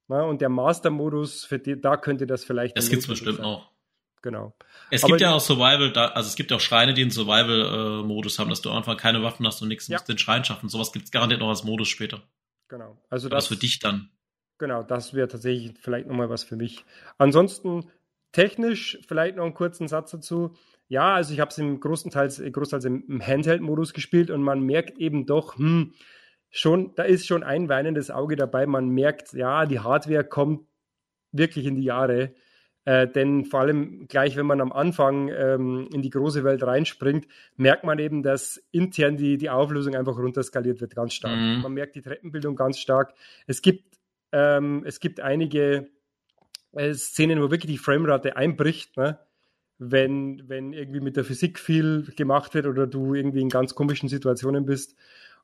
Ne? 0.08 0.24
Und 0.24 0.40
der 0.40 0.48
Master-Modus, 0.48 1.48
da 1.78 1.96
könnte 1.96 2.26
das 2.26 2.44
vielleicht. 2.44 2.76
Das 2.76 2.90
gibt 2.90 3.02
es 3.02 3.08
bestimmt 3.08 3.38
sein. 3.38 3.46
auch. 3.46 3.70
Genau. 4.22 4.56
Es 4.90 5.04
Aber 5.04 5.12
gibt 5.12 5.20
ja 5.20 5.34
auch 5.34 5.40
Survival, 5.40 5.92
also 5.96 6.26
es 6.26 6.34
gibt 6.34 6.52
auch 6.52 6.58
Schreine, 6.58 6.94
die 6.94 7.02
einen 7.02 7.10
Survival-Modus 7.12 8.38
haben, 8.38 8.50
dass 8.50 8.60
du 8.60 8.70
einfach 8.70 8.96
keine 8.96 9.22
Waffen 9.22 9.46
hast 9.46 9.62
und 9.62 9.68
nichts, 9.68 9.86
ja. 9.86 9.96
musst 9.96 10.08
den 10.08 10.18
Schrein 10.18 10.44
schaffen. 10.44 10.68
Sowas 10.68 10.92
gibt 10.92 11.04
es 11.04 11.10
garantiert 11.12 11.40
noch 11.40 11.48
als 11.48 11.62
Modus 11.62 11.88
später. 11.88 12.22
Genau. 12.68 12.98
Also 13.08 13.28
das, 13.28 13.44
das 13.44 13.48
für 13.48 13.60
dich 13.60 13.78
dann. 13.78 14.10
Genau, 14.58 14.82
das 14.82 15.14
wäre 15.14 15.28
tatsächlich 15.28 15.78
vielleicht 15.78 16.08
nochmal 16.08 16.30
was 16.30 16.42
für 16.42 16.56
mich. 16.56 16.84
Ansonsten 17.18 17.88
Technisch 18.36 18.98
vielleicht 19.08 19.36
noch 19.36 19.44
einen 19.44 19.54
kurzen 19.54 19.88
Satz 19.88 20.10
dazu. 20.10 20.52
Ja, 20.88 21.14
also 21.14 21.32
ich 21.32 21.40
habe 21.40 21.50
es 21.50 21.56
im 21.56 21.80
großen 21.80 22.10
Teil, 22.10 22.28
großteils 22.28 22.84
im 22.84 23.22
Handheld-Modus 23.26 23.94
gespielt 23.94 24.30
und 24.30 24.42
man 24.42 24.60
merkt 24.60 24.98
eben 24.98 25.24
doch, 25.24 25.56
hm, 25.56 25.94
schon, 26.50 26.94
da 26.96 27.04
ist 27.04 27.26
schon 27.26 27.42
ein 27.42 27.70
weinendes 27.70 28.10
Auge 28.10 28.36
dabei. 28.36 28.66
Man 28.66 28.90
merkt, 28.90 29.32
ja, 29.32 29.64
die 29.64 29.80
Hardware 29.80 30.22
kommt 30.22 30.66
wirklich 31.32 31.64
in 31.64 31.76
die 31.76 31.84
Jahre. 31.84 32.34
Äh, 32.84 33.08
denn 33.08 33.46
vor 33.46 33.60
allem 33.60 34.06
gleich, 34.06 34.36
wenn 34.36 34.44
man 34.44 34.60
am 34.60 34.70
Anfang 34.70 35.30
ähm, 35.30 35.88
in 35.94 36.02
die 36.02 36.10
große 36.10 36.44
Welt 36.44 36.62
reinspringt, 36.62 37.26
merkt 37.56 37.84
man 37.84 37.98
eben, 37.98 38.22
dass 38.22 38.62
intern 38.70 39.16
die, 39.16 39.38
die 39.38 39.48
Auflösung 39.48 39.96
einfach 39.96 40.18
runterskaliert 40.18 40.82
wird, 40.82 40.94
ganz 40.94 41.14
stark. 41.14 41.38
Mhm. 41.38 41.62
Man 41.62 41.72
merkt 41.72 41.96
die 41.96 42.02
Treppenbildung 42.02 42.54
ganz 42.54 42.78
stark. 42.80 43.14
Es 43.46 43.62
gibt, 43.62 43.96
ähm, 44.30 44.82
es 44.84 45.00
gibt 45.00 45.20
einige 45.20 45.88
Szenen, 46.94 47.40
wo 47.40 47.50
wirklich 47.50 47.72
die 47.72 47.78
Framerate 47.78 48.36
einbricht, 48.36 48.96
ne? 48.96 49.18
wenn, 49.78 50.48
wenn 50.48 50.72
irgendwie 50.72 51.00
mit 51.00 51.16
der 51.16 51.24
Physik 51.24 51.58
viel 51.58 52.12
gemacht 52.16 52.54
wird 52.54 52.66
oder 52.66 52.86
du 52.86 53.14
irgendwie 53.14 53.40
in 53.40 53.48
ganz 53.48 53.74
komischen 53.74 54.08
Situationen 54.08 54.64
bist. 54.64 54.94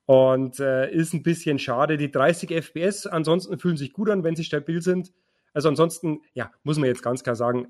Und 0.04 0.58
äh, 0.58 0.90
ist 0.90 1.14
ein 1.14 1.22
bisschen 1.22 1.58
schade. 1.58 1.96
Die 1.96 2.10
30 2.10 2.50
FPS 2.50 3.06
ansonsten 3.06 3.58
fühlen 3.58 3.76
sich 3.76 3.92
gut 3.92 4.10
an, 4.10 4.24
wenn 4.24 4.34
sie 4.34 4.44
stabil 4.44 4.82
sind. 4.82 5.12
Also 5.54 5.68
ansonsten, 5.68 6.22
ja, 6.34 6.50
muss 6.64 6.78
man 6.78 6.88
jetzt 6.88 7.02
ganz 7.02 7.22
klar 7.22 7.36
sagen, 7.36 7.68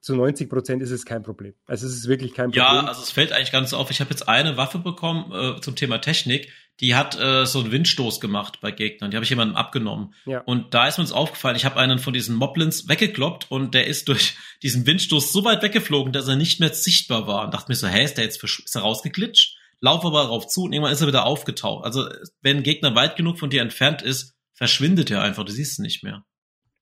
zu 0.00 0.14
90 0.14 0.48
Prozent 0.48 0.82
ist 0.82 0.90
es 0.90 1.04
kein 1.04 1.22
Problem. 1.22 1.54
Also 1.66 1.86
es 1.86 1.94
ist 1.94 2.08
wirklich 2.08 2.34
kein 2.34 2.50
Problem. 2.50 2.64
Ja, 2.64 2.86
also 2.86 3.02
es 3.02 3.10
fällt 3.10 3.32
eigentlich 3.32 3.52
ganz 3.52 3.72
auf. 3.72 3.90
Ich 3.90 4.00
habe 4.00 4.10
jetzt 4.10 4.28
eine 4.28 4.56
Waffe 4.56 4.78
bekommen 4.78 5.32
äh, 5.32 5.60
zum 5.60 5.76
Thema 5.76 5.98
Technik, 5.98 6.50
die 6.80 6.94
hat 6.94 7.18
äh, 7.18 7.44
so 7.44 7.60
einen 7.60 7.70
Windstoß 7.70 8.20
gemacht 8.20 8.60
bei 8.60 8.70
Gegnern. 8.70 9.10
Die 9.10 9.16
habe 9.16 9.24
ich 9.24 9.30
jemandem 9.30 9.56
abgenommen. 9.56 10.14
Ja. 10.24 10.40
Und 10.40 10.74
da 10.74 10.88
ist 10.88 10.98
uns 10.98 11.12
aufgefallen, 11.12 11.56
ich 11.56 11.64
habe 11.64 11.78
einen 11.78 11.98
von 11.98 12.12
diesen 12.12 12.34
Moblins 12.36 12.88
weggekloppt 12.88 13.50
und 13.50 13.74
der 13.74 13.86
ist 13.86 14.08
durch 14.08 14.36
diesen 14.62 14.86
Windstoß 14.86 15.32
so 15.32 15.44
weit 15.44 15.62
weggeflogen, 15.62 16.12
dass 16.12 16.28
er 16.28 16.36
nicht 16.36 16.58
mehr 16.58 16.72
sichtbar 16.72 17.26
war. 17.26 17.44
Und 17.44 17.54
dachte 17.54 17.70
mir 17.70 17.76
so, 17.76 17.86
hä, 17.86 18.02
ist 18.02 18.16
der 18.16 18.24
jetzt 18.24 18.42
ist 18.42 18.74
er 18.74 18.82
rausgeglitscht? 18.82 19.56
Lauf 19.80 20.04
aber 20.04 20.22
darauf 20.22 20.46
zu 20.46 20.64
und 20.64 20.72
irgendwann 20.72 20.92
ist 20.92 21.00
er 21.00 21.06
wieder 21.06 21.24
aufgetaucht. 21.24 21.84
Also 21.84 22.08
wenn 22.42 22.58
ein 22.58 22.62
Gegner 22.62 22.94
weit 22.94 23.16
genug 23.16 23.38
von 23.38 23.50
dir 23.50 23.62
entfernt 23.62 24.02
ist, 24.02 24.36
verschwindet 24.52 25.10
er 25.10 25.22
einfach, 25.22 25.44
du 25.44 25.52
siehst 25.52 25.78
ihn 25.78 25.82
nicht 25.82 26.02
mehr. 26.02 26.24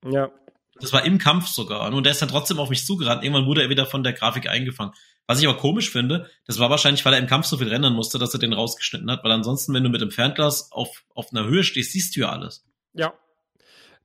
Ja, 0.05 0.31
das 0.81 0.93
war 0.93 1.05
im 1.05 1.19
Kampf 1.19 1.49
sogar. 1.49 1.93
Und 1.93 2.05
der 2.05 2.12
ist 2.12 2.23
dann 2.23 2.28
trotzdem 2.28 2.59
auf 2.59 2.71
mich 2.71 2.85
zugerannt. 2.85 3.25
Irgendwann 3.25 3.47
wurde 3.47 3.62
er 3.62 3.69
wieder 3.69 3.87
von 3.87 4.02
der 4.02 4.12
Grafik 4.12 4.49
eingefangen. 4.49 4.93
Was 5.28 5.40
ich 5.40 5.47
aber 5.47 5.58
komisch 5.58 5.90
finde, 5.90 6.28
das 6.47 6.58
war 6.58 6.70
wahrscheinlich, 6.70 7.04
weil 7.04 7.12
er 7.12 7.18
im 7.18 7.26
Kampf 7.26 7.44
so 7.44 7.58
viel 7.58 7.68
rennen 7.68 7.92
musste, 7.92 8.18
dass 8.18 8.32
er 8.32 8.40
den 8.40 8.54
rausgeschnitten 8.54 9.11
hat. 9.11 9.23
Weil 9.23 9.32
ansonsten, 9.32 9.75
wenn 9.75 9.85
du 9.85 9.90
mit 9.90 10.00
dem 10.00 10.11
Fernglas 10.11 10.73
auf, 10.73 11.04
auf 11.14 11.32
einer 11.32 11.47
Höhe 11.47 11.64
stehst, 11.64 11.92
siehst 11.92 12.16
du 12.16 12.20
ja 12.20 12.30
alles. 12.30 12.66
Ja. 12.94 13.12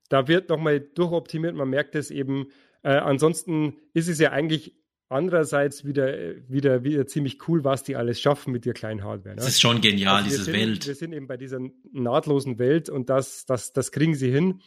Da 0.09 0.27
wird 0.27 0.49
nochmal 0.49 0.81
durchoptimiert. 0.81 1.55
Man 1.55 1.69
merkt 1.69 1.95
es 1.95 2.11
eben. 2.11 2.47
Äh, 2.83 2.97
ansonsten 2.97 3.77
ist 3.93 4.09
es 4.09 4.19
ja 4.19 4.31
eigentlich 4.31 4.75
andererseits 5.07 5.85
wieder, 5.85 6.13
wieder, 6.49 6.83
wieder 6.83 7.07
ziemlich 7.07 7.47
cool, 7.47 7.63
was 7.63 7.83
die 7.83 7.95
alles 7.95 8.19
schaffen 8.19 8.51
mit 8.51 8.65
der 8.65 8.73
kleinen 8.73 9.03
Hardware. 9.03 9.35
Ne? 9.35 9.37
Das 9.37 9.47
ist 9.47 9.61
schon 9.61 9.79
genial, 9.79 10.17
also 10.17 10.29
diese 10.29 10.43
sind, 10.43 10.53
Welt. 10.53 10.87
Wir 10.87 10.95
sind 10.95 11.13
eben 11.13 11.27
bei 11.27 11.37
dieser 11.37 11.59
nahtlosen 11.93 12.59
Welt 12.59 12.89
und 12.89 13.09
das, 13.09 13.45
das, 13.45 13.71
das 13.71 13.93
kriegen 13.93 14.15
sie 14.15 14.29
hin. 14.29 14.61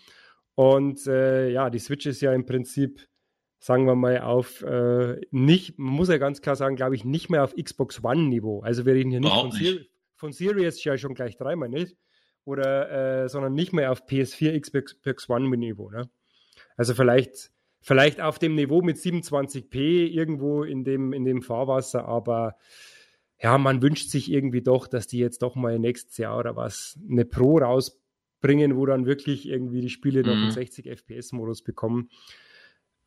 Und 0.54 1.06
äh, 1.06 1.50
ja, 1.50 1.68
die 1.68 1.80
Switch 1.80 2.06
ist 2.06 2.22
ja 2.22 2.32
im 2.32 2.46
Prinzip, 2.46 3.06
sagen 3.58 3.86
wir 3.86 3.94
mal, 3.94 4.20
auf 4.20 4.62
äh, 4.62 5.20
nicht, 5.30 5.78
man 5.78 5.94
muss 5.94 6.08
ja 6.08 6.18
ganz 6.18 6.40
klar 6.40 6.56
sagen, 6.56 6.76
glaube 6.76 6.94
ich, 6.94 7.04
nicht 7.04 7.30
mehr 7.30 7.44
auf 7.44 7.54
Xbox 7.54 8.02
One-Niveau. 8.02 8.60
Also 8.60 8.86
wir 8.86 8.94
reden 8.94 9.10
hier 9.10 9.20
nicht 9.20 9.32
von, 9.32 9.48
nicht 9.48 9.90
von, 10.14 10.32
Series 10.32 10.82
ja 10.84 10.96
schon 10.98 11.14
gleich 11.14 11.36
dreimal 11.36 11.68
nicht. 11.68 11.96
Oder 12.44 13.24
äh, 13.24 13.28
sondern 13.28 13.54
nicht 13.54 13.72
mehr 13.72 13.90
auf 13.90 14.06
PS4, 14.06 14.60
Xbox 14.60 15.28
One-Niveau. 15.28 15.90
Ne? 15.90 16.08
Also 16.76 16.94
vielleicht, 16.94 17.50
vielleicht 17.80 18.20
auf 18.20 18.38
dem 18.38 18.54
Niveau 18.54 18.82
mit 18.82 18.98
27p 18.98 20.06
irgendwo 20.06 20.62
in 20.62 20.84
dem, 20.84 21.12
in 21.12 21.24
dem 21.24 21.42
Fahrwasser, 21.42 22.06
aber 22.06 22.56
ja, 23.42 23.58
man 23.58 23.82
wünscht 23.82 24.10
sich 24.10 24.30
irgendwie 24.30 24.62
doch, 24.62 24.86
dass 24.86 25.06
die 25.06 25.18
jetzt 25.18 25.42
doch 25.42 25.56
mal 25.56 25.78
nächstes 25.78 26.16
Jahr 26.16 26.38
oder 26.38 26.56
was 26.56 26.98
eine 27.08 27.24
Pro 27.24 27.58
raus 27.58 28.00
bringen, 28.40 28.76
wo 28.76 28.86
dann 28.86 29.06
wirklich 29.06 29.48
irgendwie 29.48 29.80
die 29.80 29.90
Spiele 29.90 30.22
mhm. 30.22 30.26
noch 30.28 30.36
einen 30.36 30.50
60 30.52 30.86
FPS-Modus 30.86 31.62
bekommen. 31.62 32.10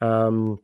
Ähm, 0.01 0.59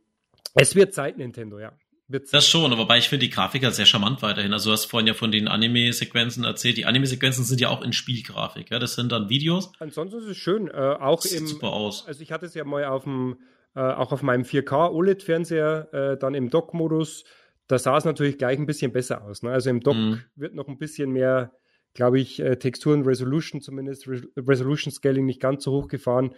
es 0.54 0.74
wird 0.74 0.94
Zeit, 0.94 1.18
Nintendo, 1.18 1.58
ja. 1.58 1.72
Wird 2.08 2.32
das 2.32 2.46
schon, 2.46 2.70
wobei 2.78 2.98
ich 2.98 3.08
finde 3.08 3.26
die 3.26 3.32
Grafik 3.32 3.64
halt 3.64 3.74
sehr 3.74 3.84
charmant 3.84 4.22
weiterhin. 4.22 4.52
Also 4.52 4.70
du 4.70 4.74
hast 4.74 4.84
vorhin 4.84 5.08
ja 5.08 5.14
von 5.14 5.32
den 5.32 5.48
Anime-Sequenzen 5.48 6.44
erzählt. 6.44 6.76
Die 6.76 6.86
Anime-Sequenzen 6.86 7.44
sind 7.44 7.60
ja 7.60 7.68
auch 7.68 7.82
in 7.82 7.92
Spielgrafik, 7.92 8.70
ja. 8.70 8.78
Das 8.78 8.94
sind 8.94 9.10
dann 9.10 9.28
Videos. 9.28 9.72
Ansonsten 9.80 10.18
ist 10.20 10.26
es 10.26 10.36
schön. 10.36 10.68
Äh, 10.68 10.72
auch 10.72 11.20
das 11.20 11.32
sieht 11.32 11.40
im, 11.40 11.46
super 11.48 11.72
aus. 11.72 12.06
Also 12.06 12.22
ich 12.22 12.30
hatte 12.30 12.46
es 12.46 12.54
ja 12.54 12.64
mal 12.64 12.84
auf 12.84 13.02
dem, 13.02 13.38
äh, 13.74 13.80
auch 13.80 14.12
auf 14.12 14.22
meinem 14.22 14.44
4K 14.44 14.92
OLED-Fernseher, 14.92 15.88
äh, 15.92 16.16
dann 16.16 16.34
im 16.34 16.48
Dock-Modus. 16.48 17.24
Da 17.66 17.78
sah 17.78 17.96
es 17.96 18.04
natürlich 18.04 18.38
gleich 18.38 18.56
ein 18.56 18.66
bisschen 18.66 18.92
besser 18.92 19.24
aus. 19.24 19.42
Ne? 19.42 19.50
Also 19.50 19.70
im 19.70 19.80
Dock 19.80 19.96
mhm. 19.96 20.22
wird 20.36 20.54
noch 20.54 20.68
ein 20.68 20.78
bisschen 20.78 21.10
mehr 21.10 21.50
glaube 21.96 22.20
ich, 22.20 22.38
äh, 22.40 22.56
Texturen 22.56 23.02
Resolution 23.02 23.60
zumindest, 23.60 24.06
Re 24.06 24.22
Resolution 24.36 24.92
Scaling 24.92 25.24
nicht 25.24 25.40
ganz 25.40 25.64
so 25.64 25.72
hoch 25.72 25.88
gefahren. 25.88 26.34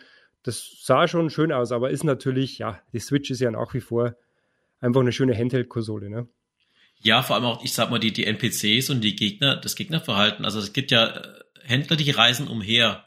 Das 0.49 0.79
sah 0.83 1.07
schon 1.07 1.29
schön 1.29 1.53
aus, 1.53 1.73
aber 1.73 1.91
ist 1.91 2.05
natürlich, 2.05 2.57
ja, 2.57 2.81
die 2.95 3.01
Switch 3.01 3.31
ist 3.31 3.41
ja 3.41 3.51
nach 3.51 3.75
wie 3.75 3.83
vor 3.83 4.17
einfach 4.81 5.03
eine 5.03 5.13
schöne 5.13 5.37
Handheld-Konsole, 5.37 6.09
ne? 6.09 6.27
Ja, 7.01 7.23
vor 7.23 7.37
allem 7.37 7.45
auch, 7.45 7.63
ich 7.63 7.75
sag 7.75 7.91
mal, 7.91 7.99
die, 7.99 8.15
die 8.15 8.25
NPCs 8.25 8.89
und 8.89 9.03
die 9.03 9.15
Gegner, 9.15 9.57
das 9.57 9.77
Gegnerverhalten. 9.77 10.47
Also 10.47 10.59
es 10.59 10.73
gibt 10.73 10.91
ja 10.91 11.07
äh, 11.07 11.41
Händler, 11.65 11.97
die 11.97 12.11
reisen 12.11 12.49
umher. 12.49 13.05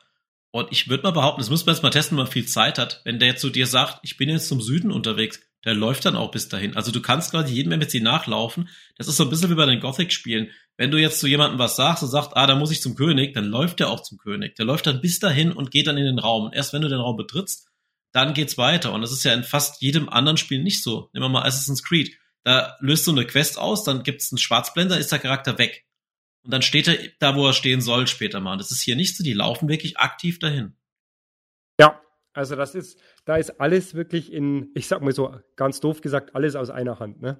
Und 0.51 0.71
ich 0.71 0.87
würde 0.87 1.01
mal 1.01 1.13
behaupten, 1.13 1.41
das 1.41 1.49
muss 1.49 1.65
man 1.65 1.73
jetzt 1.73 1.81
mal 1.81 1.89
testen, 1.89 2.15
wenn 2.15 2.25
man 2.25 2.31
viel 2.31 2.45
Zeit 2.45 2.77
hat. 2.77 3.01
Wenn 3.05 3.17
der 3.17 3.35
zu 3.37 3.49
dir 3.49 3.65
sagt, 3.65 4.01
ich 4.03 4.17
bin 4.17 4.29
jetzt 4.29 4.47
zum 4.47 4.61
Süden 4.61 4.91
unterwegs, 4.91 5.41
der 5.65 5.75
läuft 5.75 6.05
dann 6.05 6.15
auch 6.15 6.31
bis 6.31 6.49
dahin. 6.49 6.75
Also 6.75 6.91
du 6.91 7.01
kannst 7.01 7.31
quasi 7.31 7.53
jedem 7.53 7.71
NPC 7.73 8.01
nachlaufen. 8.01 8.69
Das 8.97 9.07
ist 9.07 9.17
so 9.17 9.23
ein 9.23 9.29
bisschen 9.29 9.49
wie 9.49 9.55
bei 9.55 9.65
den 9.65 9.79
Gothic-Spielen. 9.79 10.49
Wenn 10.77 10.91
du 10.91 10.97
jetzt 10.97 11.19
zu 11.19 11.27
jemandem 11.27 11.59
was 11.59 11.75
sagst 11.75 12.01
und 12.01 12.09
sagst, 12.09 12.35
ah, 12.35 12.47
da 12.47 12.55
muss 12.55 12.71
ich 12.71 12.81
zum 12.81 12.95
König, 12.95 13.33
dann 13.33 13.45
läuft 13.45 13.79
der 13.79 13.89
auch 13.89 14.01
zum 14.01 14.17
König. 14.17 14.55
Der 14.55 14.65
läuft 14.65 14.87
dann 14.87 15.01
bis 15.01 15.19
dahin 15.19 15.51
und 15.51 15.69
geht 15.69 15.87
dann 15.87 15.97
in 15.97 16.05
den 16.05 16.19
Raum. 16.19 16.45
Und 16.45 16.53
erst 16.53 16.73
wenn 16.73 16.81
du 16.81 16.89
den 16.89 16.99
Raum 16.99 17.17
betrittst, 17.17 17.67
dann 18.11 18.33
geht's 18.33 18.57
weiter. 18.57 18.91
Und 18.91 19.01
das 19.01 19.11
ist 19.11 19.23
ja 19.23 19.33
in 19.33 19.43
fast 19.43 19.81
jedem 19.81 20.09
anderen 20.09 20.37
Spiel 20.37 20.63
nicht 20.63 20.83
so. 20.83 21.09
Nehmen 21.13 21.25
wir 21.25 21.29
mal 21.29 21.43
Assassin's 21.43 21.83
Creed. 21.83 22.17
Da 22.43 22.75
löst 22.79 23.05
du 23.05 23.11
eine 23.11 23.25
Quest 23.25 23.59
aus, 23.59 23.83
dann 23.83 24.03
gibt's 24.03 24.31
einen 24.31 24.39
Schwarzblender, 24.39 24.97
ist 24.97 25.11
der 25.11 25.19
Charakter 25.19 25.59
weg. 25.59 25.85
Und 26.43 26.51
dann 26.51 26.63
steht 26.63 26.87
er 26.87 26.97
da, 27.19 27.35
wo 27.35 27.45
er 27.45 27.53
stehen 27.53 27.81
soll 27.81 28.07
später 28.07 28.39
mal. 28.39 28.57
Das 28.57 28.71
ist 28.71 28.81
hier 28.81 28.95
nicht 28.95 29.15
so. 29.15 29.23
Die 29.23 29.33
laufen 29.33 29.69
wirklich 29.69 29.99
aktiv 29.99 30.39
dahin. 30.39 30.75
Also 32.33 32.55
das 32.55 32.75
ist, 32.75 32.99
da 33.25 33.35
ist 33.35 33.59
alles 33.59 33.93
wirklich 33.93 34.31
in, 34.31 34.71
ich 34.73 34.87
sag 34.87 35.01
mal 35.01 35.11
so 35.11 35.35
ganz 35.55 35.79
doof 35.79 36.01
gesagt, 36.01 36.35
alles 36.35 36.55
aus 36.55 36.69
einer 36.69 36.99
Hand, 36.99 37.21
ne? 37.21 37.39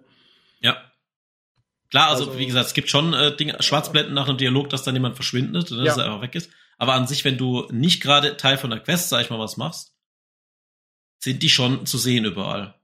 Ja. 0.59 0.77
Klar, 1.89 2.09
also, 2.09 2.27
also 2.27 2.39
wie 2.39 2.45
gesagt, 2.45 2.67
es 2.67 2.73
gibt 2.73 2.89
schon 2.89 3.13
äh, 3.13 3.35
Dinge, 3.35 3.61
Schwarzblenden 3.61 4.13
nach 4.13 4.27
einem 4.27 4.37
Dialog, 4.37 4.69
dass 4.69 4.83
dann 4.83 4.95
jemand 4.95 5.15
verschwindet, 5.15 5.71
ne, 5.71 5.83
dass 5.83 5.97
ja. 5.97 6.03
er 6.03 6.11
einfach 6.11 6.21
weg 6.21 6.35
ist. 6.35 6.51
Aber 6.77 6.93
an 6.93 7.07
sich, 7.07 7.23
wenn 7.25 7.37
du 7.37 7.67
nicht 7.71 8.01
gerade 8.01 8.37
Teil 8.37 8.57
von 8.57 8.69
der 8.69 8.79
Quest, 8.79 9.09
sag 9.09 9.21
ich 9.21 9.29
mal, 9.29 9.39
was 9.39 9.57
machst, 9.57 9.93
sind 11.19 11.43
die 11.43 11.49
schon 11.49 11.85
zu 11.85 11.97
sehen 11.97 12.25
überall. 12.25 12.75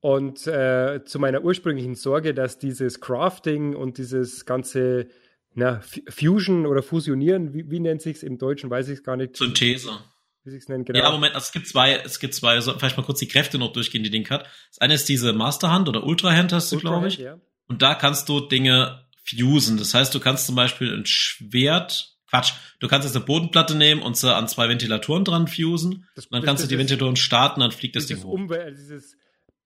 Und 0.00 0.46
äh, 0.46 1.04
zu 1.04 1.18
meiner 1.18 1.42
ursprünglichen 1.42 1.94
Sorge, 1.94 2.34
dass 2.34 2.58
dieses 2.58 3.00
Crafting 3.00 3.74
und 3.74 3.98
dieses 3.98 4.44
ganze 4.44 5.08
na, 5.54 5.80
Fusion 6.08 6.66
oder 6.66 6.82
Fusionieren, 6.82 7.54
wie, 7.54 7.70
wie 7.70 7.80
nennt 7.80 8.02
sich's 8.02 8.22
im 8.22 8.38
Deutschen, 8.38 8.70
weiß 8.70 8.88
ich 8.88 8.98
es 8.98 9.04
gar 9.04 9.16
nicht. 9.16 9.36
Synthese 9.36 10.00
wie 10.44 10.50
sie 10.50 10.58
es 10.58 10.68
nennen. 10.68 10.84
Genau. 10.84 10.98
Ja, 10.98 11.10
Moment, 11.10 11.34
also 11.34 11.46
es 11.46 11.52
gibt 11.52 11.66
zwei, 11.66 11.96
es 11.96 12.20
gibt 12.20 12.34
zwei, 12.34 12.60
so, 12.60 12.78
vielleicht 12.78 12.96
mal 12.96 13.02
kurz 13.02 13.18
die 13.18 13.28
Kräfte 13.28 13.58
noch 13.58 13.72
durchgehen, 13.72 14.04
die 14.04 14.10
Ding 14.10 14.28
hat. 14.30 14.46
Das 14.68 14.78
eine 14.80 14.94
ist 14.94 15.08
diese 15.08 15.32
Masterhand 15.32 15.88
oder 15.88 16.04
Ultrahand 16.04 16.52
hast 16.52 16.70
du, 16.70 16.78
glaube 16.78 17.08
ich. 17.08 17.18
Ja. 17.18 17.38
Und 17.66 17.82
da 17.82 17.94
kannst 17.94 18.28
du 18.28 18.40
Dinge 18.40 19.06
fusen. 19.24 19.78
Das 19.78 19.94
heißt, 19.94 20.14
du 20.14 20.20
kannst 20.20 20.46
zum 20.46 20.54
Beispiel 20.54 20.94
ein 20.94 21.06
Schwert, 21.06 22.16
Quatsch, 22.28 22.52
du 22.80 22.88
kannst 22.88 23.06
jetzt 23.06 23.16
eine 23.16 23.24
Bodenplatte 23.24 23.74
nehmen 23.74 24.02
und 24.02 24.16
sie 24.16 24.34
an 24.34 24.48
zwei 24.48 24.68
Ventilatoren 24.68 25.24
dran 25.24 25.46
fusen. 25.46 26.06
Das, 26.14 26.26
und 26.26 26.32
dann 26.32 26.42
das, 26.42 26.48
kannst 26.48 26.62
das, 26.62 26.68
du 26.68 26.74
die 26.74 26.78
Ventilatoren 26.78 27.16
starten, 27.16 27.60
dann 27.60 27.70
fliegt 27.70 27.96
das 27.96 28.06
Ding 28.06 28.22
hoch. 28.22 28.32
Umwelt, 28.32 28.62
also 28.62 28.76
dieses, 28.76 29.16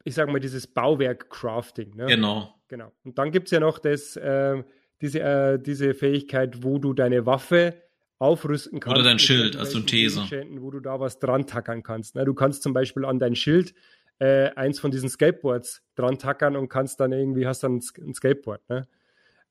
ich 0.04 0.14
sage 0.14 0.30
mal, 0.30 0.38
dieses 0.38 0.66
Bauwerk-Crafting. 0.68 1.96
Ne? 1.96 2.06
Genau. 2.06 2.54
Genau. 2.68 2.92
Und 3.02 3.18
dann 3.18 3.32
gibt's 3.32 3.50
ja 3.50 3.60
noch 3.60 3.78
das, 3.78 4.16
äh, 4.16 4.62
diese, 5.00 5.20
äh, 5.20 5.58
diese 5.58 5.94
Fähigkeit, 5.94 6.62
wo 6.62 6.78
du 6.78 6.92
deine 6.92 7.26
Waffe 7.26 7.82
aufrüsten 8.18 8.80
kannst. 8.80 8.96
Oder 8.96 9.04
dein 9.04 9.18
Schild 9.18 9.56
als 9.56 9.72
Synthese. 9.72 10.22
Wo 10.58 10.70
du 10.70 10.80
da 10.80 11.00
was 11.00 11.18
dran 11.18 11.46
tackern 11.46 11.82
kannst. 11.82 12.14
Ne? 12.14 12.24
Du 12.24 12.34
kannst 12.34 12.62
zum 12.62 12.72
Beispiel 12.72 13.04
an 13.04 13.18
dein 13.18 13.36
Schild 13.36 13.74
äh, 14.18 14.50
eins 14.54 14.80
von 14.80 14.90
diesen 14.90 15.08
Skateboards 15.08 15.82
dran 15.94 16.18
tackern 16.18 16.56
und 16.56 16.68
kannst 16.68 17.00
dann 17.00 17.12
irgendwie, 17.12 17.46
hast 17.46 17.62
dann 17.62 17.76
ein 17.76 18.14
Skateboard. 18.14 18.68
Ne? 18.68 18.88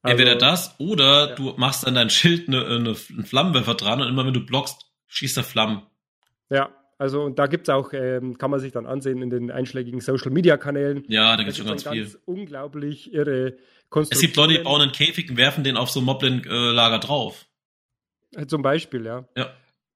Also, 0.01 0.11
Entweder 0.11 0.35
das 0.35 0.75
oder 0.79 1.29
ja. 1.29 1.35
du 1.35 1.53
machst 1.57 1.87
an 1.87 1.95
dein 1.95 2.09
Schild 2.09 2.47
eine, 2.47 2.65
eine, 2.65 2.95
einen 3.09 3.25
Flammenwerfer 3.25 3.75
dran 3.75 4.01
und 4.01 4.07
immer 4.07 4.25
wenn 4.25 4.33
du 4.33 4.45
blockst, 4.45 4.85
schießt 5.07 5.37
er 5.37 5.43
Flammen. 5.43 5.81
Ja, 6.49 6.69
also 6.97 7.23
und 7.23 7.39
da 7.39 7.47
gibt 7.47 7.67
es 7.67 7.73
auch, 7.73 7.93
ähm, 7.93 8.37
kann 8.37 8.51
man 8.51 8.59
sich 8.59 8.71
dann 8.71 8.85
ansehen 8.85 9.21
in 9.21 9.29
den 9.29 9.51
einschlägigen 9.51 10.01
Social 10.01 10.31
Media 10.31 10.57
Kanälen. 10.57 11.03
Ja, 11.07 11.35
da 11.35 11.43
gibt 11.43 11.51
es 11.51 11.57
schon 11.57 11.67
ganz, 11.67 11.83
ganz 11.83 11.95
viel. 11.95 12.19
unglaublich 12.25 13.13
irre 13.13 13.57
Konstruktionen. 13.89 14.11
Es 14.11 14.21
gibt 14.21 14.35
Leute, 14.35 14.53
die 14.53 14.63
bauen 14.63 14.81
einen 14.81 14.91
Käfig 14.91 15.29
und 15.29 15.37
werfen 15.37 15.63
den 15.63 15.77
auf 15.77 15.89
so 15.89 15.99
ein 15.99 16.05
Moblin-Lager 16.05 16.99
drauf. 16.99 17.45
Zum 18.47 18.61
Beispiel, 18.61 19.05
ja. 19.05 19.27
Ja. 19.35 19.53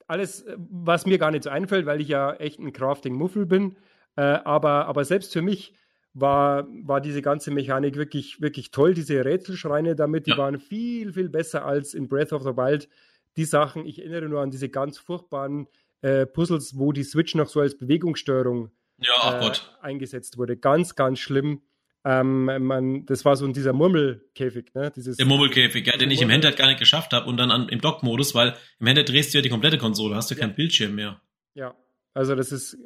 Alles, 0.08 0.46
was 0.58 1.06
mir 1.06 1.18
gar 1.18 1.32
nicht 1.32 1.44
so 1.44 1.50
einfällt, 1.50 1.86
weil 1.86 2.02
ich 2.02 2.08
ja 2.08 2.34
echt 2.34 2.60
ein 2.60 2.74
Crafting-Muffel 2.74 3.46
bin. 3.46 3.78
Äh, 4.16 4.22
aber, 4.22 4.88
aber 4.88 5.06
selbst 5.06 5.32
für 5.32 5.42
mich 5.42 5.74
war, 6.14 6.68
war 6.84 7.00
diese 7.00 7.22
ganze 7.22 7.52
Mechanik 7.52 7.96
wirklich, 7.96 8.42
wirklich 8.42 8.72
toll. 8.72 8.94
Diese 8.94 9.24
Rätselschreine 9.24 9.96
damit, 9.96 10.28
die 10.28 10.32
ja. 10.32 10.38
waren 10.38 10.60
viel, 10.60 11.14
viel 11.14 11.30
besser 11.30 11.66
als 11.66 11.94
in 11.94 12.10
Breath 12.10 12.34
of 12.34 12.44
the 12.44 12.58
Wild. 12.58 12.90
Die 13.38 13.46
Sachen, 13.46 13.86
ich 13.86 14.00
erinnere 14.00 14.28
nur 14.28 14.42
an 14.42 14.52
diese 14.52 14.70
ganz 14.70 14.98
furchtbaren 14.98 15.68
äh, 16.02 16.26
Puzzles, 16.26 16.78
wo 16.78 16.92
die 16.92 17.04
Switch 17.04 17.36
noch 17.36 17.48
so 17.48 17.62
als 17.62 17.78
Bewegungssteuerung 17.78 18.72
ja, 18.98 19.48
äh, 19.48 19.52
eingesetzt 19.82 20.38
wurde. 20.38 20.58
Ganz, 20.58 20.96
ganz 20.96 21.20
schlimm. 21.20 21.62
Ähm, 22.04 22.46
man, 22.46 23.06
das 23.06 23.26
war 23.26 23.36
so 23.36 23.46
in 23.46 23.54
dieser 23.54 23.74
Murmelkäfig, 23.74 24.74
ne? 24.74 24.92
Dieses, 24.96 25.18
der 25.18 25.26
Murmelkäfig, 25.26 25.86
ja, 25.86 25.98
den 25.98 26.12
ich 26.12 26.22
im 26.22 26.32
Handheld 26.32 26.58
gar 26.58 26.68
nicht 26.68 26.80
geschafft 26.80 27.14
habe 27.14 27.28
und 27.28 27.38
dann 27.38 27.52
an, 27.52 27.70
im 27.70 27.82
Dock-Modus, 27.82 28.34
weil 28.36 28.56
im 28.80 28.88
Handheld 28.88 29.10
drehst 29.10 29.34
du 29.34 29.38
ja 29.38 29.42
die 29.42 29.50
komplette 29.50 29.78
Konsole, 29.78 30.16
hast 30.16 30.32
du 30.32 30.36
ja. 30.36 30.42
keinen 30.42 30.56
Bildschirm 30.56 30.96
mehr. 30.96 31.22
Ja, 31.54 31.76
also 32.14 32.36
das 32.36 32.52
ist 32.52 32.78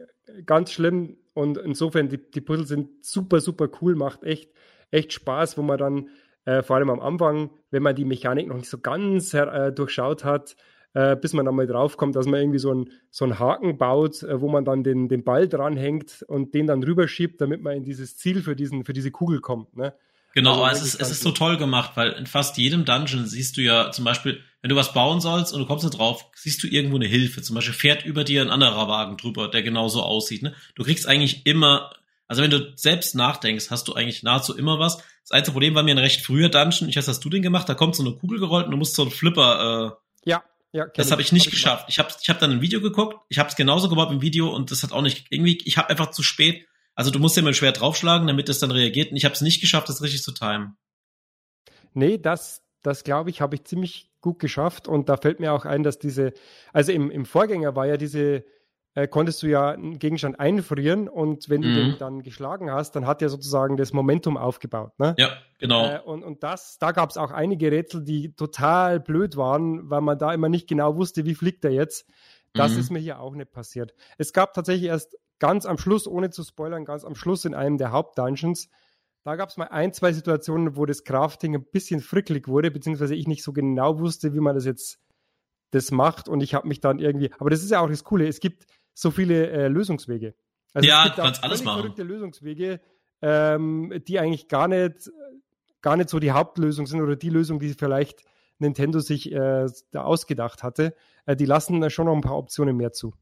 ganz 0.46 0.72
schlimm 0.72 1.18
und 1.34 1.58
insofern, 1.58 2.10
die, 2.10 2.20
die 2.32 2.42
Puzzle 2.42 2.68
sind 2.68 3.06
super, 3.06 3.40
super 3.40 3.70
cool, 3.82 3.96
macht 3.96 4.24
echt, 4.24 4.50
echt 4.92 5.14
Spaß, 5.14 5.58
wo 5.58 5.62
man 5.62 5.78
dann 5.78 6.10
Äh, 6.48 6.62
vor 6.62 6.76
allem 6.76 6.92
am 6.92 7.00
Anfang, 7.00 7.50
wenn 7.72 7.82
man 7.82 7.96
die 7.96 8.06
Mechanik 8.06 8.48
noch 8.48 8.58
nicht 8.58 8.70
so 8.70 8.78
ganz 8.78 9.34
äh, 9.34 9.72
durchschaut 9.72 10.24
hat, 10.24 10.56
äh, 10.96 11.16
bis 11.18 11.34
man 11.34 11.46
dann 11.46 11.56
mal 11.56 11.68
draufkommt, 11.68 12.16
dass 12.16 12.26
man 12.26 12.40
irgendwie 12.40 12.60
so, 12.60 12.74
ein, 12.74 12.90
so 13.12 13.26
einen 13.26 13.38
Haken 13.38 13.78
baut, 13.78 14.24
äh, 14.24 14.40
wo 14.40 14.48
man 14.50 14.64
dann 14.64 14.84
den, 14.84 15.10
den 15.10 15.24
Ball 15.24 15.48
dranhängt 15.48 16.24
und 16.28 16.54
den 16.54 16.68
dann 16.68 16.82
rüberschiebt, 16.82 17.40
damit 17.42 17.62
man 17.62 17.76
in 17.76 17.84
dieses 17.84 18.16
Ziel 18.18 18.42
für, 18.42 18.56
diesen, 18.56 18.86
für 18.86 18.94
diese 18.94 19.12
Kugel 19.12 19.42
kommt. 19.42 19.76
Ne? 19.76 19.94
Genau, 20.34 20.64
also 20.64 20.82
es 20.82 20.96
ist, 20.96 21.02
es 21.02 21.12
ist 21.12 21.22
so 21.22 21.32
toll 21.32 21.58
gemacht, 21.58 21.92
weil 21.96 22.12
in 22.14 22.26
fast 22.26 22.58
jedem 22.58 22.86
Dungeon 22.86 23.26
siehst 23.26 23.58
du 23.58 23.62
ja 23.62 23.92
zum 23.92 24.06
Beispiel, 24.06 24.42
wenn 24.62 24.70
du 24.70 24.76
was 24.78 24.94
bauen 24.94 25.20
sollst 25.20 25.54
und 25.54 25.60
du 25.60 25.66
kommst 25.66 25.84
da 25.84 25.90
drauf, 25.90 26.26
siehst 26.34 26.64
du 26.64 26.68
irgendwo 26.68 26.96
eine 26.96 27.08
Hilfe. 27.08 27.42
Zum 27.42 27.56
Beispiel 27.56 27.74
fährt 27.74 28.06
über 28.06 28.24
dir 28.24 28.42
ein 28.42 28.50
anderer 28.50 28.88
Wagen 28.88 29.18
drüber, 29.18 29.50
der 29.50 29.64
genauso 29.64 30.02
aussieht. 30.02 30.44
Ne? 30.44 30.54
Du 30.76 30.84
kriegst 30.84 31.08
eigentlich 31.08 31.46
immer, 31.46 31.92
also 32.28 32.42
wenn 32.42 32.52
du 32.52 32.72
selbst 32.76 33.16
nachdenkst, 33.16 33.70
hast 33.70 33.90
du 33.90 33.94
eigentlich 33.94 34.24
nahezu 34.24 34.58
immer 34.58 34.80
was. 34.80 34.98
Das 35.24 35.32
einzige 35.32 35.54
Problem 35.54 35.76
war 35.76 35.84
mir 35.84 35.96
ein 35.96 36.00
recht 36.00 36.22
früher 36.22 36.48
Dungeon. 36.48 36.90
Ich 36.90 36.96
weiß, 36.96 37.08
hast 37.08 37.24
du 37.24 37.30
den 37.30 37.42
gemacht? 37.42 37.68
Da 37.68 37.74
kommt 37.74 37.96
so 37.96 38.04
eine 38.04 38.14
Kugel 38.14 38.40
gerollt 38.40 38.66
und 38.66 38.72
du 38.72 38.78
musst 38.78 38.96
so 38.96 39.02
einen 39.02 39.12
Flipper 39.12 39.98
äh, 39.98 40.30
ja. 40.30 40.44
Ja, 40.76 40.88
das 40.88 41.10
habe 41.10 41.22
ich 41.22 41.32
nicht 41.32 41.44
hab 41.44 41.54
ich 41.54 41.54
geschafft. 41.54 41.86
Ich 41.88 42.00
habe 42.00 42.10
ich 42.22 42.30
hab 42.30 42.38
dann 42.40 42.52
ein 42.52 42.62
Video 42.62 42.82
geguckt, 42.82 43.16
ich 43.30 43.40
habe 43.40 43.48
es 43.48 43.56
genauso 43.56 43.88
gebaut 43.88 44.12
im 44.12 44.22
Video 44.22 44.54
und 44.54 44.72
das 44.72 44.84
hat 44.84 44.92
auch 44.92 45.02
nicht 45.02 45.28
irgendwie, 45.30 45.58
ich 45.64 45.78
habe 45.78 45.90
einfach 45.90 46.12
zu 46.12 46.22
spät, 46.22 46.68
also 46.96 47.12
du 47.12 47.20
musst 47.20 47.38
ja 47.38 47.44
mal 47.44 47.54
schwer 47.54 47.72
draufschlagen, 47.72 48.28
damit 48.28 48.50
es 48.50 48.60
dann 48.60 48.72
reagiert 48.72 49.10
und 49.10 49.16
ich 49.16 49.24
habe 49.24 49.34
es 49.34 49.40
nicht 49.40 49.62
geschafft, 49.62 49.88
das 49.88 50.02
richtig 50.02 50.22
zu 50.22 50.34
timen. 50.34 50.76
Nee, 51.94 52.18
das, 52.18 52.62
das 52.82 53.06
glaube 53.06 53.30
ich, 53.30 53.40
habe 53.40 53.56
ich 53.56 53.64
ziemlich 53.64 54.12
gut 54.20 54.38
geschafft 54.40 54.90
und 54.90 55.08
da 55.08 55.16
fällt 55.16 55.40
mir 55.40 55.54
auch 55.54 55.64
ein, 55.64 55.84
dass 55.84 55.98
diese, 55.98 56.34
also 56.74 56.92
im, 56.92 57.10
im 57.10 57.24
Vorgänger 57.24 57.78
war 57.78 57.86
ja 57.88 57.96
diese 57.96 58.44
äh, 58.96 59.08
konntest 59.08 59.44
du 59.44 59.48
ja 59.48 59.72
einen 59.72 60.00
Gegenstand 60.00 60.40
einfrieren 60.40 61.08
und 61.08 61.50
wenn 61.50 61.62
mhm. 61.62 61.64
du 61.64 61.76
den 61.76 61.88
mhm. 61.92 61.98
dann 62.00 62.24
geschlagen 62.24 62.72
hast, 62.72 62.96
dann 62.96 63.06
hat 63.06 63.22
er 63.22 63.30
sozusagen 63.30 63.78
das 63.78 63.94
Momentum 63.94 64.38
aufgebaut. 64.38 64.98
Ne? 64.98 65.16
Ja, 65.18 65.34
genau. 65.60 65.86
Äh, 65.86 66.00
und, 66.00 66.24
und 66.24 66.44
das, 66.44 66.78
da 66.80 66.92
gab 66.92 67.10
es 67.10 67.18
auch 67.18 67.32
einige 67.32 67.72
Rätsel, 67.72 68.04
die 68.04 68.34
total 68.36 69.00
blöd 69.00 69.38
waren, 69.38 69.90
weil 69.90 70.02
man 70.02 70.18
da 70.18 70.34
immer 70.34 70.50
nicht 70.50 70.68
genau 70.68 70.96
wusste, 70.96 71.26
wie 71.26 71.36
fliegt 71.36 71.64
er 71.66 71.72
jetzt. 71.72 72.10
Das 72.54 72.74
mhm. 72.74 72.80
ist 72.80 72.90
mir 72.90 73.00
hier 73.00 73.20
auch 73.20 73.36
nicht 73.36 73.52
passiert. 73.52 73.94
Es 74.18 74.32
gab 74.32 74.54
tatsächlich 74.54 74.88
erst 74.88 75.18
ganz 75.40 75.66
am 75.66 75.78
Schluss, 75.78 76.08
ohne 76.08 76.30
zu 76.30 76.44
spoilern, 76.44 76.86
ganz 76.86 77.04
am 77.04 77.16
Schluss 77.16 77.44
in 77.44 77.54
einem 77.54 77.78
der 77.78 77.92
Hauptdungeons, 77.92 78.70
da 79.26 79.36
gab 79.36 79.50
es 79.50 79.58
mal 79.58 79.66
ein, 79.66 79.92
zwei 79.92 80.14
Situationen, 80.14 80.78
wo 80.78 80.86
das 80.86 81.04
Crafting 81.04 81.56
ein 81.56 81.66
bisschen 81.66 82.00
fricklig 82.00 82.48
wurde, 82.48 82.70
beziehungsweise 82.70 83.16
ich 83.16 83.28
nicht 83.28 83.44
so 83.44 83.54
genau 83.54 84.00
wusste, 84.00 84.36
wie 84.36 84.40
man 84.40 84.54
das 84.54 84.66
jetzt 84.66 85.00
das 85.72 85.92
macht 85.92 86.30
und 86.30 86.42
ich 86.42 86.54
habe 86.54 86.68
mich 86.68 86.80
dann 86.80 87.00
irgendwie, 87.00 87.32
aber 87.40 87.50
das 87.50 87.64
ist 87.64 87.72
ja 87.72 87.82
auch 87.82 87.90
das 87.90 88.04
Coole, 88.04 88.28
es 88.28 88.40
gibt 88.40 88.68
so 88.96 89.12
viele 89.12 89.52
äh, 89.52 89.68
Lösungswege. 89.68 90.34
Also 90.74 90.90
ja, 90.90 91.10
du 91.10 91.22
kannst 91.22 91.44
alles 91.44 91.64
machen. 91.64 91.82
verrückte 91.82 92.04
Lösungswege, 92.04 92.82
ähm, 93.22 94.02
die 94.08 94.20
eigentlich 94.20 94.48
gar 94.48 94.68
nicht, 94.68 95.12
gar 95.82 95.96
nicht 95.96 96.10
so 96.10 96.20
die 96.20 96.32
Hauptlösung 96.32 96.88
sind 96.88 97.02
oder 97.02 97.16
die 97.16 97.30
Lösung, 97.30 97.60
die 97.60 97.74
vielleicht 97.74 98.24
Nintendo 98.58 99.00
sich 99.00 99.32
äh, 99.32 99.68
da 99.92 100.04
ausgedacht 100.04 100.64
hatte. 100.64 100.96
Äh, 101.26 101.36
die 101.36 101.46
lassen 101.46 101.88
schon 101.92 102.08
noch 102.08 102.16
ein 102.16 102.22
paar 102.22 102.38
Optionen 102.38 102.76
mehr 102.76 102.94
zu. 102.94 103.14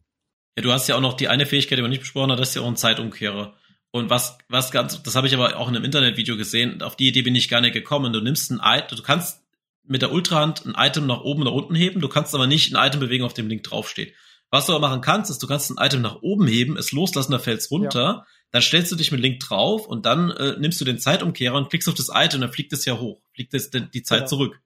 Ja, 0.56 0.64
du 0.64 0.72
hast 0.72 0.88
ja 0.88 0.96
auch 0.96 1.02
noch 1.02 1.16
die 1.16 1.28
eine 1.28 1.46
Fähigkeit, 1.46 1.78
die 1.78 1.82
wir 1.82 1.90
nicht 1.90 2.02
besprochen 2.02 2.32
haben, 2.32 2.38
das 2.38 2.50
ist 2.50 2.56
ja 2.56 2.62
auch 2.62 2.68
ein 2.68 2.78
Zeitumkehrer. 2.78 3.56
Und 3.92 4.10
was, 4.10 4.38
was 4.50 4.72
ganz, 4.72 5.02
das 5.04 5.16
habe 5.16 5.28
ich 5.28 5.36
aber 5.36 5.58
auch 5.58 5.68
in 5.68 5.76
einem 5.76 5.86
Internetvideo 5.86 6.38
gesehen, 6.38 6.82
auf 6.82 6.96
die 6.96 7.08
Idee 7.08 7.22
bin 7.22 7.36
ich 7.36 7.50
gar 7.50 7.62
nicht 7.62 7.74
gekommen. 7.74 8.14
Du 8.14 8.22
nimmst 8.22 8.52
ein 8.52 8.60
Item, 8.64 8.98
du 8.98 9.04
kannst 9.04 9.44
mit 9.84 10.02
der 10.02 10.12
Ultrahand 10.12 10.66
ein 10.66 10.74
Item 10.76 11.06
nach 11.06 11.22
oben 11.22 11.42
oder 11.42 11.54
unten 11.54 11.76
heben, 11.76 12.02
du 12.02 12.08
kannst 12.08 12.34
aber 12.34 12.48
nicht 12.48 12.76
ein 12.76 12.88
Item 12.88 13.00
bewegen, 13.00 13.24
auf 13.24 13.34
dem 13.34 13.48
Link 13.48 13.64
draufsteht. 13.64 14.14
Was 14.54 14.68
du 14.68 14.74
aber 14.74 14.88
machen 14.88 15.02
kannst, 15.02 15.32
ist, 15.32 15.42
du 15.42 15.48
kannst 15.48 15.72
ein 15.72 15.84
Item 15.84 16.04
nach 16.04 16.22
oben 16.22 16.46
heben, 16.46 16.78
es 16.78 16.92
loslassen, 16.92 17.32
da 17.32 17.39
fällt's 17.39 17.72
runter, 17.72 18.00
ja. 18.00 18.26
dann 18.52 18.62
stellst 18.62 18.92
du 18.92 18.96
dich 18.96 19.12
mit 19.12 19.20
Link 19.20 19.39
drauf 19.39 19.88
und 19.88 20.06
dann 20.06 20.30
äh, 20.30 20.56
nimmst 20.60 20.80
du 20.80 20.86
den 20.86 21.00
Zeitumkehrer 21.00 21.56
und 21.56 21.72
klickst 21.72 21.89
auf 21.89 21.96
das 21.96 22.12
Item, 22.13 22.42
dann 22.42 22.52
fliegt 22.52 22.72
es 22.72 22.86
ja 22.86 23.00
hoch, 23.00 23.20
fliegt 23.34 23.56
es 23.56 23.72
die 23.72 24.04
Zeit 24.04 24.20
ja. 24.20 24.26
zurück. 24.28 24.62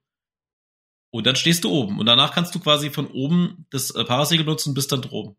Und 1.10 1.26
dann 1.26 1.38
stehst 1.38 1.64
du 1.64 1.70
oben 1.70 2.00
und 2.00 2.06
danach 2.06 2.34
kannst 2.34 2.54
du 2.54 2.60
quasi 2.60 2.90
von 2.90 3.08
oben 3.08 3.66
das 3.70 3.92
äh, 3.92 4.04
Parasegel 4.04 4.44
benutzen 4.44 4.74
bis 4.74 4.88
dann 4.88 5.02
droben. 5.02 5.38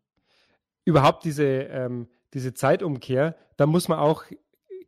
Überhaupt 0.83 1.25
diese, 1.25 1.45
ähm, 1.45 2.07
diese 2.33 2.55
Zeitumkehr, 2.55 3.35
da 3.55 3.67
muss 3.67 3.87
man 3.87 3.99
auch 3.99 4.23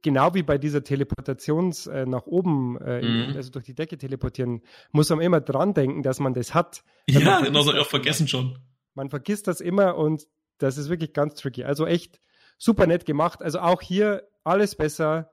genau 0.02 0.34
wie 0.34 0.41
bei 0.41 0.58
dieser 0.58 0.84
Teleportations 0.84 1.86
äh, 1.86 2.08
nach 2.08 2.26
oben, 2.26 2.82
äh, 2.82 3.04
mhm. 3.04 3.36
also 3.36 3.52
durch 3.52 3.65
die 3.65 3.76
Decke 3.76 4.00
teleportieren, 4.00 4.63
muss 4.91 5.12
man 5.12 5.21
immer 5.21 5.39
dran 5.39 5.76
denken, 5.76 6.02
dass 6.02 6.19
man 6.19 6.34
das 6.34 6.56
hat. 6.56 6.84
Ja, 7.08 7.41
genau, 7.41 7.63
das 7.63 7.76
auch 7.76 7.86
vergessen 7.86 8.28
schon. 8.28 8.58
Man 8.93 9.10
vergisst 9.10 9.47
das 9.47 9.62
immer 9.62 9.97
und 9.97 10.27
das 10.58 10.77
ist 10.77 10.89
wirklich 10.89 11.13
ganz 11.13 11.36
tricky. 11.36 11.63
Also 11.63 11.86
echt 11.86 12.19
super 12.58 12.88
nett 12.88 13.06
gemacht. 13.06 13.41
Also 13.41 13.60
auch 13.60 13.82
hier 13.82 14.27
alles 14.43 14.75
besser. 14.75 15.32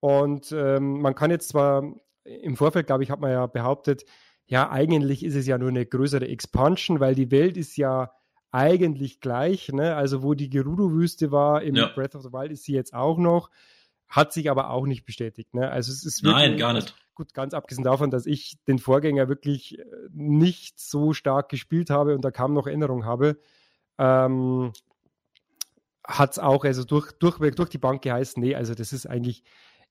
Und 0.00 0.52
ähm, 0.52 1.00
man 1.00 1.14
kann 1.14 1.30
jetzt 1.30 1.48
zwar 1.48 1.82
im 2.24 2.56
Vorfeld, 2.56 2.86
glaube 2.86 3.02
ich, 3.02 3.10
hat 3.10 3.20
man 3.20 3.32
ja 3.32 3.46
behauptet, 3.46 4.04
ja, 4.46 4.70
eigentlich 4.70 5.24
ist 5.24 5.34
es 5.34 5.46
ja 5.46 5.58
nur 5.58 5.68
eine 5.68 5.84
größere 5.84 6.28
Expansion, 6.28 7.00
weil 7.00 7.14
die 7.14 7.30
Welt 7.30 7.56
ist 7.56 7.76
ja 7.76 8.12
eigentlich 8.50 9.20
gleich. 9.20 9.68
Ne? 9.70 9.94
Also 9.94 10.22
wo 10.22 10.34
die 10.34 10.48
Gerudo-Wüste 10.48 11.32
war 11.32 11.62
im 11.62 11.74
ja. 11.74 11.88
Breath 11.88 12.14
of 12.14 12.22
the 12.22 12.32
Wild 12.32 12.52
ist 12.52 12.64
sie 12.64 12.72
jetzt 12.72 12.94
auch 12.94 13.18
noch, 13.18 13.50
hat 14.08 14.32
sich 14.32 14.50
aber 14.50 14.70
auch 14.70 14.86
nicht 14.86 15.04
bestätigt. 15.04 15.54
Ne? 15.54 15.70
Also 15.70 15.92
es 15.92 16.04
ist 16.04 16.22
wirklich, 16.22 16.48
Nein, 16.50 16.58
gar 16.58 16.72
nicht. 16.72 16.94
Gut, 17.14 17.34
ganz 17.34 17.52
abgesehen 17.52 17.84
davon, 17.84 18.10
dass 18.10 18.26
ich 18.26 18.56
den 18.66 18.78
Vorgänger 18.78 19.28
wirklich 19.28 19.78
äh, 19.78 19.84
nicht 20.12 20.78
so 20.80 21.12
stark 21.12 21.48
gespielt 21.48 21.90
habe 21.90 22.14
und 22.14 22.24
da 22.24 22.30
kaum 22.30 22.54
noch 22.54 22.66
Erinnerung 22.66 23.04
habe, 23.04 23.38
ähm, 23.98 24.72
hat 26.04 26.32
es 26.32 26.38
auch 26.38 26.64
also 26.64 26.84
durch, 26.84 27.12
durch, 27.12 27.38
durch 27.54 27.68
die 27.68 27.78
Bank 27.78 28.02
geheißen, 28.02 28.42
nee, 28.42 28.54
also 28.54 28.74
das 28.74 28.92
ist 28.92 29.06
eigentlich, 29.06 29.42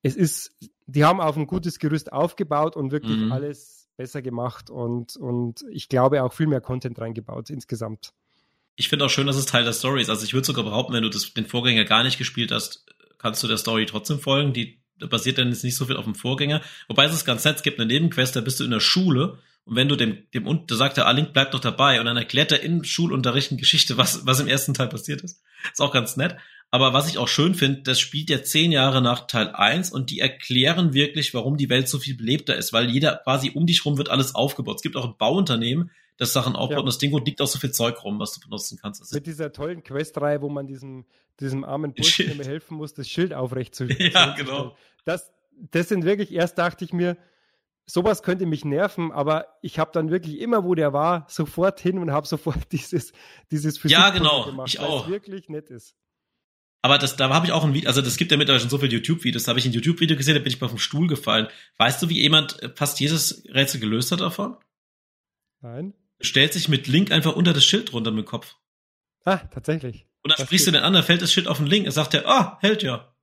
es 0.02 0.16
ist, 0.16 0.52
die 0.88 1.06
haben 1.06 1.22
auf 1.22 1.38
ein 1.38 1.46
gutes 1.46 1.80
Gerüst 1.80 2.12
aufgebaut 2.12 2.76
und 2.76 2.92
wirklich 2.92 3.18
mhm. 3.18 3.32
alles 3.32 3.88
besser 3.98 4.22
gemacht 4.22 4.70
und, 4.70 5.16
und 5.18 5.64
ich 5.70 5.90
glaube 5.90 6.24
auch 6.24 6.34
viel 6.34 6.48
mehr 6.48 6.62
Content 6.62 7.00
reingebaut 7.00 7.50
insgesamt. 7.50 8.14
Ich 8.76 8.90
finde 8.90 9.06
auch 9.06 9.10
schön, 9.10 9.28
dass 9.28 9.38
es 9.38 9.48
Teil 9.48 9.64
der 9.64 9.74
Story 9.74 10.02
ist. 10.02 10.10
Also 10.10 10.24
ich 10.24 10.34
würde 10.34 10.46
sogar 10.46 10.64
behaupten, 10.64 10.94
wenn 10.94 11.04
du 11.04 11.10
das, 11.10 11.34
den 11.34 11.46
Vorgänger 11.46 11.84
gar 11.84 12.04
nicht 12.04 12.20
gespielt 12.20 12.52
hast, 12.52 12.86
kannst 13.18 13.44
du 13.44 13.48
der 13.48 13.58
Story 13.58 13.86
trotzdem 13.86 14.20
folgen. 14.20 14.54
Die 14.54 14.82
basiert 15.00 15.38
dann 15.38 15.50
jetzt 15.50 15.64
nicht 15.64 15.76
so 15.76 15.86
viel 15.86 15.98
auf 15.98 16.06
dem 16.06 16.16
Vorgänger. 16.16 16.62
Wobei 16.88 17.06
es 17.06 17.14
ist 17.14 17.26
ganz 17.26 17.44
nett, 17.44 17.58
es 17.58 17.64
gibt 17.64 17.80
eine 17.80 17.88
Nebenquest, 17.88 18.36
da 18.36 18.42
bist 18.42 18.60
du 18.60 18.64
in 18.64 18.72
der 18.72 18.80
Schule 18.80 19.38
und 19.68 19.76
wenn 19.76 19.90
du 19.90 19.98
dem, 19.98 20.24
dem, 20.34 20.48
und 20.48 20.72
da 20.72 20.78
sagt 20.78 20.96
der, 20.96 21.08
ah, 21.08 21.12
Link 21.12 21.34
bleibt 21.34 21.54
doch 21.54 21.60
dabei 21.60 22.00
und 22.00 22.06
dann 22.06 22.16
erklärt 22.16 22.54
er 22.54 22.62
im 22.62 22.86
Schulunterricht 22.86 23.52
eine 23.52 23.60
Geschichte, 23.60 23.98
was, 23.98 24.26
was 24.26 24.40
im 24.40 24.48
ersten 24.48 24.74
Teil 24.74 24.88
passiert 24.88 25.22
ist. 25.24 25.42
Ist 25.70 25.82
auch 25.82 25.92
ganz 25.92 26.16
nett. 26.16 26.38
Aber 26.72 26.94
was 26.94 27.10
ich 27.10 27.18
auch 27.18 27.28
schön 27.28 27.54
finde, 27.54 27.82
das 27.82 28.00
spielt 28.00 28.30
ja 28.30 28.42
zehn 28.42 28.72
Jahre 28.72 29.02
nach 29.02 29.28
Teil 29.28 29.50
1 29.50 29.92
und 29.92 30.10
die 30.10 30.22
erklären 30.22 30.94
wirklich, 30.94 31.34
warum 31.34 31.58
die 31.58 31.70
Welt 31.70 31.90
so 31.90 32.00
viel 32.00 32.16
belebter 32.16 32.56
ist, 32.56 32.72
weil 32.72 32.90
jeder 32.90 33.18
quasi 33.18 33.52
um 33.54 33.66
dich 33.66 33.84
rum 33.84 33.98
wird 33.98 34.10
alles 34.10 34.36
aufgebaut. 34.36 34.78
Es 34.78 34.82
gibt 34.82 34.96
auch 34.96 35.06
ein 35.06 35.18
Bauunternehmen, 35.18 35.92
das 36.18 36.34
Sachen 36.34 36.56
aufbaut 36.56 36.72
ja. 36.72 36.80
und 36.80 36.88
das 36.88 36.98
Ding 36.98 37.16
liegt 37.24 37.42
auch 37.42 37.48
so 37.48 37.60
viel 37.60 37.72
Zeug 37.72 38.04
rum, 38.04 38.20
was 38.20 38.34
du 38.34 38.42
benutzen 38.42 38.78
kannst. 38.82 39.02
Das 39.02 39.12
Mit 39.12 39.28
dieser 39.28 39.52
tollen 39.52 39.84
Questreihe, 39.84 40.42
wo 40.42 40.50
man 40.50 40.66
diesem, 40.68 41.06
diesem 41.40 41.64
armen 41.64 41.94
Burschen 41.94 42.30
immer 42.32 42.44
helfen 42.44 42.76
muss, 42.76 42.94
das 42.94 43.08
Schild 43.08 43.34
aufrecht 43.34 43.76
zu 43.76 43.86
Ja, 44.00 44.34
genau. 44.36 44.76
Das, 45.06 45.32
das 45.72 45.90
sind 45.90 46.06
wirklich, 46.06 46.32
erst 46.32 46.58
dachte 46.58 46.84
ich 46.84 46.92
mir, 46.92 47.18
sowas 47.86 48.24
könnte 48.24 48.48
mich 48.48 48.66
nerven, 48.66 49.12
aber 49.12 49.46
ich 49.62 49.78
habe 49.78 49.92
dann 49.94 50.10
wirklich 50.10 50.40
immer, 50.40 50.64
wo 50.64 50.74
der 50.74 50.92
war, 50.92 51.28
sofort 51.30 51.80
hin 51.80 52.00
und 52.00 52.12
habe 52.12 52.28
sofort 52.28 52.60
dieses, 52.72 53.14
dieses 53.52 53.78
Physik 53.78 53.98
Ja, 53.98 54.10
genau, 54.10 54.46
gemacht, 54.46 54.74
ich 54.74 54.80
auch. 54.80 55.08
wirklich 55.08 55.50
nett 55.50 55.70
ist. 55.70 55.96
Aber 56.82 56.98
das, 56.98 57.16
da 57.16 57.30
habe 57.30 57.46
ich 57.46 57.52
auch 57.52 57.64
ein 57.64 57.74
Video, 57.74 57.90
also 57.90 58.02
das 58.02 58.18
gibt 58.18 58.32
ja 58.32 58.38
mittlerweile 58.38 58.62
schon 58.62 58.70
so 58.70 58.78
viele 58.78 58.94
YouTube-Videos, 58.94 59.44
da 59.44 59.50
habe 59.50 59.60
ich 59.60 59.66
ein 59.66 59.72
YouTube-Video 59.72 60.18
gesehen, 60.18 60.36
da 60.36 60.40
bin 60.40 60.52
ich 60.52 60.62
mal 60.62 60.68
vom 60.68 60.78
Stuhl 60.78 61.08
gefallen. 61.08 61.48
Weißt 61.78 62.02
du, 62.02 62.10
wie 62.10 62.22
jemand 62.22 62.60
fast 62.76 63.00
jedes 63.00 63.44
Rätsel 63.50 63.80
gelöst 63.80 64.12
hat 64.12 64.22
davon? 64.22 64.58
Nein 65.62 65.94
stellt 66.20 66.54
sich 66.54 66.70
mit 66.70 66.88
Link 66.88 67.12
einfach 67.12 67.36
unter 67.36 67.54
das 67.54 67.66
Schild 67.66 67.94
runter 67.94 68.12
mit 68.12 68.26
dem 68.26 68.30
Kopf. 68.30 68.56
Ah, 69.26 69.38
tatsächlich. 69.38 70.08
Und 70.24 70.32
dann 70.32 70.38
das 70.38 70.48
sprichst 70.48 70.66
geht. 70.66 70.74
du 70.74 70.78
den 70.78 70.86
an, 70.86 70.94
dann 70.94 71.04
fällt 71.04 71.22
das 71.22 71.32
Schild 71.32 71.48
auf 71.48 71.58
den 71.58 71.68
Link. 71.68 71.86
Er 71.86 71.92
sagt 71.92 72.14
er, 72.14 72.28
ah, 72.28 72.58
hält 72.62 72.84
ja. 72.84 73.14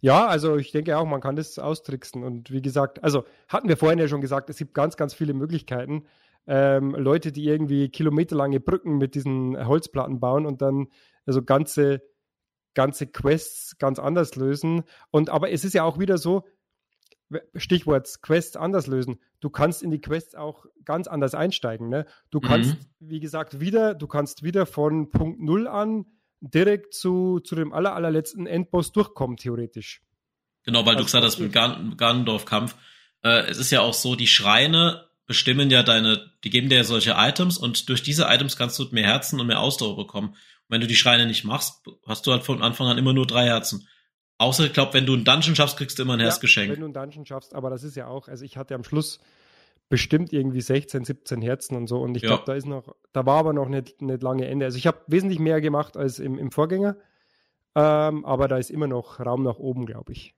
Ja, 0.00 0.26
also 0.26 0.56
ich 0.56 0.72
denke 0.72 0.96
auch, 0.98 1.06
man 1.06 1.20
kann 1.20 1.36
das 1.36 1.58
austricksen. 1.58 2.22
Und 2.22 2.50
wie 2.50 2.62
gesagt, 2.62 3.02
also 3.02 3.24
hatten 3.48 3.68
wir 3.68 3.76
vorhin 3.76 3.98
ja 3.98 4.08
schon 4.08 4.20
gesagt, 4.20 4.50
es 4.50 4.58
gibt 4.58 4.74
ganz, 4.74 4.96
ganz 4.96 5.14
viele 5.14 5.34
Möglichkeiten. 5.34 6.04
Ähm, 6.46 6.94
Leute, 6.94 7.32
die 7.32 7.44
irgendwie 7.44 7.88
kilometerlange 7.88 8.60
Brücken 8.60 8.98
mit 8.98 9.14
diesen 9.14 9.66
Holzplatten 9.66 10.20
bauen 10.20 10.46
und 10.46 10.62
dann 10.62 10.88
also 11.24 11.42
ganze, 11.42 12.02
ganze 12.74 13.06
Quests 13.06 13.78
ganz 13.78 13.98
anders 13.98 14.36
lösen. 14.36 14.84
Und 15.10 15.30
aber 15.30 15.50
es 15.50 15.64
ist 15.64 15.74
ja 15.74 15.82
auch 15.82 15.98
wieder 15.98 16.18
so, 16.18 16.44
Stichwort 17.54 18.22
Quests 18.22 18.56
anders 18.56 18.86
lösen. 18.86 19.20
Du 19.40 19.50
kannst 19.50 19.82
in 19.82 19.90
die 19.90 20.00
Quests 20.00 20.34
auch 20.34 20.66
ganz 20.84 21.08
anders 21.08 21.34
einsteigen. 21.34 21.88
Ne? 21.88 22.06
Du 22.30 22.40
kannst, 22.40 22.74
mhm. 22.74 23.10
wie 23.10 23.20
gesagt, 23.20 23.60
wieder, 23.60 23.94
du 23.94 24.06
kannst 24.06 24.42
wieder 24.42 24.66
von 24.66 25.10
Punkt 25.10 25.40
Null 25.40 25.66
an 25.66 26.06
direkt 26.40 26.94
zu, 26.94 27.40
zu 27.40 27.54
dem 27.54 27.72
aller, 27.72 27.94
allerletzten 27.94 28.46
Endboss 28.46 28.92
durchkommen, 28.92 29.36
theoretisch. 29.36 30.02
Genau, 30.64 30.80
weil 30.80 30.96
also, 30.96 30.98
du 30.98 31.04
gesagt 31.04 31.24
hast, 31.24 31.38
mit 31.38 31.52
Ganondorf-Kampf. 31.52 32.76
Äh, 33.22 33.48
es 33.48 33.58
ist 33.58 33.70
ja 33.70 33.80
auch 33.80 33.94
so, 33.94 34.16
die 34.16 34.26
Schreine 34.26 35.06
bestimmen 35.26 35.70
ja 35.70 35.82
deine, 35.82 36.30
die 36.44 36.50
geben 36.50 36.68
dir 36.68 36.76
ja 36.76 36.84
solche 36.84 37.14
Items 37.16 37.58
und 37.58 37.88
durch 37.88 38.02
diese 38.02 38.26
Items 38.28 38.56
kannst 38.56 38.78
du 38.78 38.86
mehr 38.92 39.04
Herzen 39.04 39.40
und 39.40 39.46
mehr 39.48 39.60
Ausdauer 39.60 39.96
bekommen. 39.96 40.28
Und 40.28 40.36
wenn 40.68 40.80
du 40.80 40.86
die 40.86 40.96
Schreine 40.96 41.26
nicht 41.26 41.44
machst, 41.44 41.84
hast 42.06 42.26
du 42.26 42.32
halt 42.32 42.44
von 42.44 42.62
Anfang 42.62 42.86
an 42.86 42.98
immer 42.98 43.12
nur 43.12 43.26
drei 43.26 43.46
Herzen. 43.46 43.88
Außer, 44.38 44.64
ich 44.66 44.72
glaube, 44.72 44.92
wenn 44.94 45.06
du 45.06 45.14
einen 45.14 45.24
Dungeon 45.24 45.56
schaffst, 45.56 45.76
kriegst 45.78 45.98
du 45.98 46.02
immer 46.02 46.14
ein 46.14 46.20
Ja, 46.20 46.26
Herzgeschenk. 46.26 46.70
wenn 46.70 46.80
du 46.80 46.86
einen 46.86 46.94
Dungeon 46.94 47.24
schaffst, 47.26 47.54
aber 47.54 47.70
das 47.70 47.82
ist 47.82 47.96
ja 47.96 48.06
auch, 48.06 48.28
also 48.28 48.44
ich 48.44 48.56
hatte 48.56 48.74
am 48.74 48.84
Schluss 48.84 49.18
bestimmt 49.88 50.32
irgendwie 50.32 50.60
16, 50.60 51.04
17 51.04 51.40
Herzen 51.42 51.76
und 51.76 51.86
so 51.86 52.00
und 52.00 52.16
ich 52.16 52.22
Ja. 52.22 52.28
glaube, 52.30 52.42
da 52.44 52.54
ist 52.54 52.66
noch, 52.66 52.94
da 53.12 53.24
war 53.24 53.38
aber 53.38 53.52
noch 53.52 53.68
nicht, 53.68 54.02
nicht 54.02 54.22
lange 54.22 54.46
Ende. 54.46 54.66
Also 54.66 54.78
ich 54.78 54.86
habe 54.86 55.00
wesentlich 55.06 55.38
mehr 55.38 55.60
gemacht 55.60 55.96
als 55.96 56.18
im, 56.18 56.38
im 56.38 56.50
Vorgänger, 56.50 56.96
ähm, 57.74 58.24
aber 58.24 58.48
da 58.48 58.58
ist 58.58 58.70
immer 58.70 58.88
noch 58.88 59.20
Raum 59.20 59.42
nach 59.42 59.58
oben, 59.58 59.86
glaube 59.86 60.12
ich. 60.12 60.34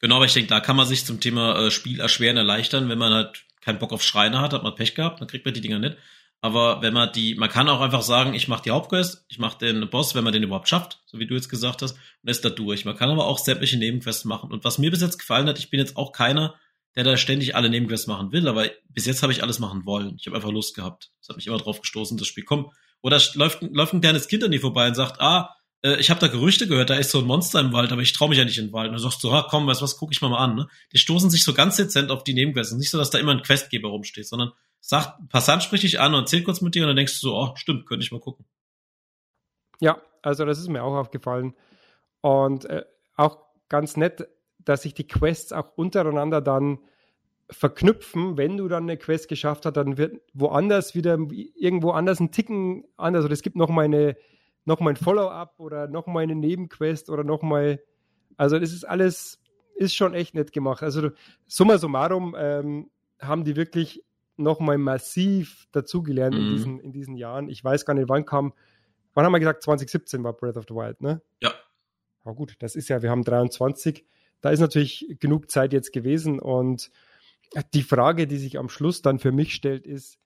Genau, 0.00 0.16
aber 0.16 0.24
ich 0.24 0.32
denke, 0.34 0.48
da 0.48 0.60
kann 0.60 0.76
man 0.76 0.86
sich 0.86 1.04
zum 1.04 1.20
Thema 1.20 1.58
äh, 1.66 1.70
Spiel 1.70 2.00
erschweren, 2.00 2.36
erleichtern, 2.36 2.88
wenn 2.88 2.98
man 2.98 3.12
halt 3.12 3.44
keinen 3.60 3.78
Bock 3.78 3.92
auf 3.92 4.02
Schreine 4.02 4.40
hat, 4.40 4.52
hat 4.52 4.62
man 4.62 4.74
Pech 4.74 4.94
gehabt, 4.94 5.20
dann 5.20 5.28
kriegt 5.28 5.44
man 5.44 5.54
die 5.54 5.60
Dinger 5.60 5.78
nicht. 5.78 5.96
Aber 6.44 6.82
wenn 6.82 6.92
man 6.92 7.12
die, 7.12 7.36
man 7.36 7.48
kann 7.48 7.68
auch 7.68 7.80
einfach 7.80 8.02
sagen, 8.02 8.34
ich 8.34 8.48
mache 8.48 8.64
die 8.64 8.72
Hauptquest, 8.72 9.24
ich 9.28 9.38
mache 9.38 9.58
den 9.58 9.88
Boss, 9.88 10.16
wenn 10.16 10.24
man 10.24 10.32
den 10.32 10.42
überhaupt 10.42 10.68
schafft, 10.68 11.00
so 11.06 11.20
wie 11.20 11.26
du 11.26 11.34
jetzt 11.34 11.48
gesagt 11.48 11.82
hast, 11.82 11.92
und 11.92 12.28
ist 12.28 12.44
da 12.44 12.50
durch. 12.50 12.84
Man 12.84 12.96
kann 12.96 13.10
aber 13.10 13.26
auch 13.26 13.38
sämtliche 13.38 13.78
Nebenquests 13.78 14.24
machen. 14.24 14.50
Und 14.50 14.64
was 14.64 14.76
mir 14.78 14.90
bis 14.90 15.02
jetzt 15.02 15.20
gefallen 15.20 15.46
hat, 15.46 15.60
ich 15.60 15.70
bin 15.70 15.78
jetzt 15.78 15.96
auch 15.96 16.10
keiner, 16.10 16.56
der 16.96 17.04
da 17.04 17.16
ständig 17.16 17.54
alle 17.54 17.70
Nebenquests 17.70 18.08
machen 18.08 18.32
will, 18.32 18.48
aber 18.48 18.68
bis 18.88 19.06
jetzt 19.06 19.22
habe 19.22 19.32
ich 19.32 19.44
alles 19.44 19.60
machen 19.60 19.86
wollen. 19.86 20.16
Ich 20.18 20.26
habe 20.26 20.36
einfach 20.36 20.50
Lust 20.50 20.74
gehabt. 20.74 21.12
Das 21.20 21.28
hat 21.28 21.36
mich 21.36 21.46
immer 21.46 21.58
drauf 21.58 21.80
gestoßen, 21.80 22.18
das 22.18 22.26
Spiel. 22.26 22.44
Komm, 22.44 22.72
oder 23.02 23.22
läuft, 23.34 23.62
läuft 23.62 23.94
ein 23.94 24.00
kleines 24.00 24.26
Kind 24.26 24.42
an 24.42 24.50
dir 24.50 24.60
vorbei 24.60 24.88
und 24.88 24.96
sagt, 24.96 25.20
ah, 25.20 25.54
äh, 25.82 26.00
ich 26.00 26.10
habe 26.10 26.18
da 26.18 26.26
Gerüchte 26.26 26.66
gehört, 26.66 26.90
da 26.90 26.96
ist 26.96 27.12
so 27.12 27.20
ein 27.20 27.24
Monster 27.24 27.60
im 27.60 27.72
Wald, 27.72 27.92
aber 27.92 28.02
ich 28.02 28.12
traue 28.12 28.28
mich 28.30 28.38
ja 28.38 28.44
nicht 28.44 28.58
in 28.58 28.66
den 28.66 28.72
Wald. 28.72 28.88
Und 28.88 28.94
du 28.94 28.98
sagst 29.00 29.20
so, 29.20 29.30
ah, 29.30 29.46
komm, 29.48 29.68
weißt 29.68 29.80
was, 29.80 29.96
guck 29.96 30.12
ich 30.12 30.20
mal, 30.20 30.28
mal 30.28 30.38
an. 30.38 30.56
Ne? 30.56 30.66
Die 30.92 30.98
stoßen 30.98 31.30
sich 31.30 31.44
so 31.44 31.54
ganz 31.54 31.76
dezent 31.76 32.10
auf 32.10 32.24
die 32.24 32.34
Nebenquests. 32.34 32.74
Nicht 32.74 32.90
so, 32.90 32.98
dass 32.98 33.10
da 33.10 33.18
immer 33.18 33.32
ein 33.32 33.42
Questgeber 33.42 33.90
rumsteht, 33.90 34.26
sondern 34.26 34.50
sagt, 34.82 35.28
Passant 35.30 35.62
spricht 35.62 35.84
dich 35.84 36.00
an 36.00 36.12
und 36.12 36.22
erzählt 36.22 36.44
kurz 36.44 36.60
mit 36.60 36.74
dir 36.74 36.82
und 36.82 36.88
dann 36.88 36.96
denkst 36.96 37.20
du 37.20 37.28
so, 37.28 37.36
oh, 37.36 37.52
stimmt, 37.54 37.86
könnte 37.86 38.04
ich 38.04 38.12
mal 38.12 38.20
gucken. 38.20 38.44
Ja, 39.80 40.02
also 40.20 40.44
das 40.44 40.58
ist 40.58 40.68
mir 40.68 40.82
auch 40.82 40.94
aufgefallen. 40.94 41.54
Und 42.20 42.66
äh, 42.66 42.84
auch 43.16 43.38
ganz 43.68 43.96
nett, 43.96 44.28
dass 44.58 44.82
sich 44.82 44.92
die 44.92 45.06
Quests 45.06 45.52
auch 45.52 45.76
untereinander 45.76 46.40
dann 46.40 46.78
verknüpfen. 47.48 48.36
Wenn 48.36 48.56
du 48.56 48.68
dann 48.68 48.84
eine 48.84 48.96
Quest 48.96 49.28
geschafft 49.28 49.66
hast, 49.66 49.76
dann 49.76 49.98
wird 49.98 50.20
woanders 50.34 50.94
wieder 50.94 51.16
irgendwo 51.54 51.92
anders 51.92 52.20
ein 52.20 52.32
Ticken 52.32 52.84
anders. 52.96 53.24
Oder 53.24 53.34
es 53.34 53.42
gibt 53.42 53.56
noch 53.56 53.68
mal, 53.68 53.84
eine, 53.84 54.16
noch 54.64 54.80
mal 54.80 54.90
ein 54.90 54.96
Follow-up 54.96 55.54
oder 55.58 55.86
noch 55.86 56.06
mal 56.06 56.20
eine 56.20 56.34
Nebenquest 56.34 57.08
oder 57.08 57.22
noch 57.24 57.42
mal. 57.42 57.80
Also 58.36 58.58
das 58.58 58.72
ist 58.72 58.84
alles, 58.84 59.40
ist 59.76 59.94
schon 59.94 60.14
echt 60.14 60.34
nett 60.34 60.52
gemacht. 60.52 60.82
Also 60.82 61.10
summa 61.46 61.78
summarum 61.78 62.34
ähm, 62.36 62.90
haben 63.20 63.44
die 63.44 63.56
wirklich 63.56 64.02
noch 64.36 64.60
mal 64.60 64.78
massiv 64.78 65.66
dazugelernt 65.72 66.36
in, 66.36 66.46
Mhm. 66.46 66.50
diesen, 66.50 66.80
in 66.80 66.92
diesen 66.92 67.16
Jahren. 67.16 67.48
Ich 67.48 67.62
weiß 67.62 67.84
gar 67.84 67.94
nicht, 67.94 68.08
wann 68.08 68.24
kam, 68.24 68.52
wann 69.14 69.24
haben 69.24 69.32
wir 69.32 69.40
gesagt, 69.40 69.62
2017 69.62 70.24
war 70.24 70.32
Breath 70.32 70.56
of 70.56 70.64
the 70.68 70.74
Wild, 70.74 71.00
ne? 71.00 71.20
Ja. 71.40 71.52
Ja 72.24 72.32
gut, 72.32 72.54
das 72.60 72.76
ist 72.76 72.88
ja, 72.88 73.02
wir 73.02 73.10
haben 73.10 73.24
23. 73.24 74.04
Da 74.40 74.50
ist 74.50 74.60
natürlich 74.60 75.16
genug 75.20 75.50
Zeit 75.50 75.72
jetzt 75.72 75.92
gewesen 75.92 76.38
und 76.40 76.90
die 77.74 77.82
Frage, 77.82 78.26
die 78.26 78.38
sich 78.38 78.58
am 78.58 78.68
Schluss 78.68 79.02
dann 79.02 79.18
für 79.18 79.32
mich 79.32 79.54
stellt, 79.54 79.86
ist, 79.86 80.18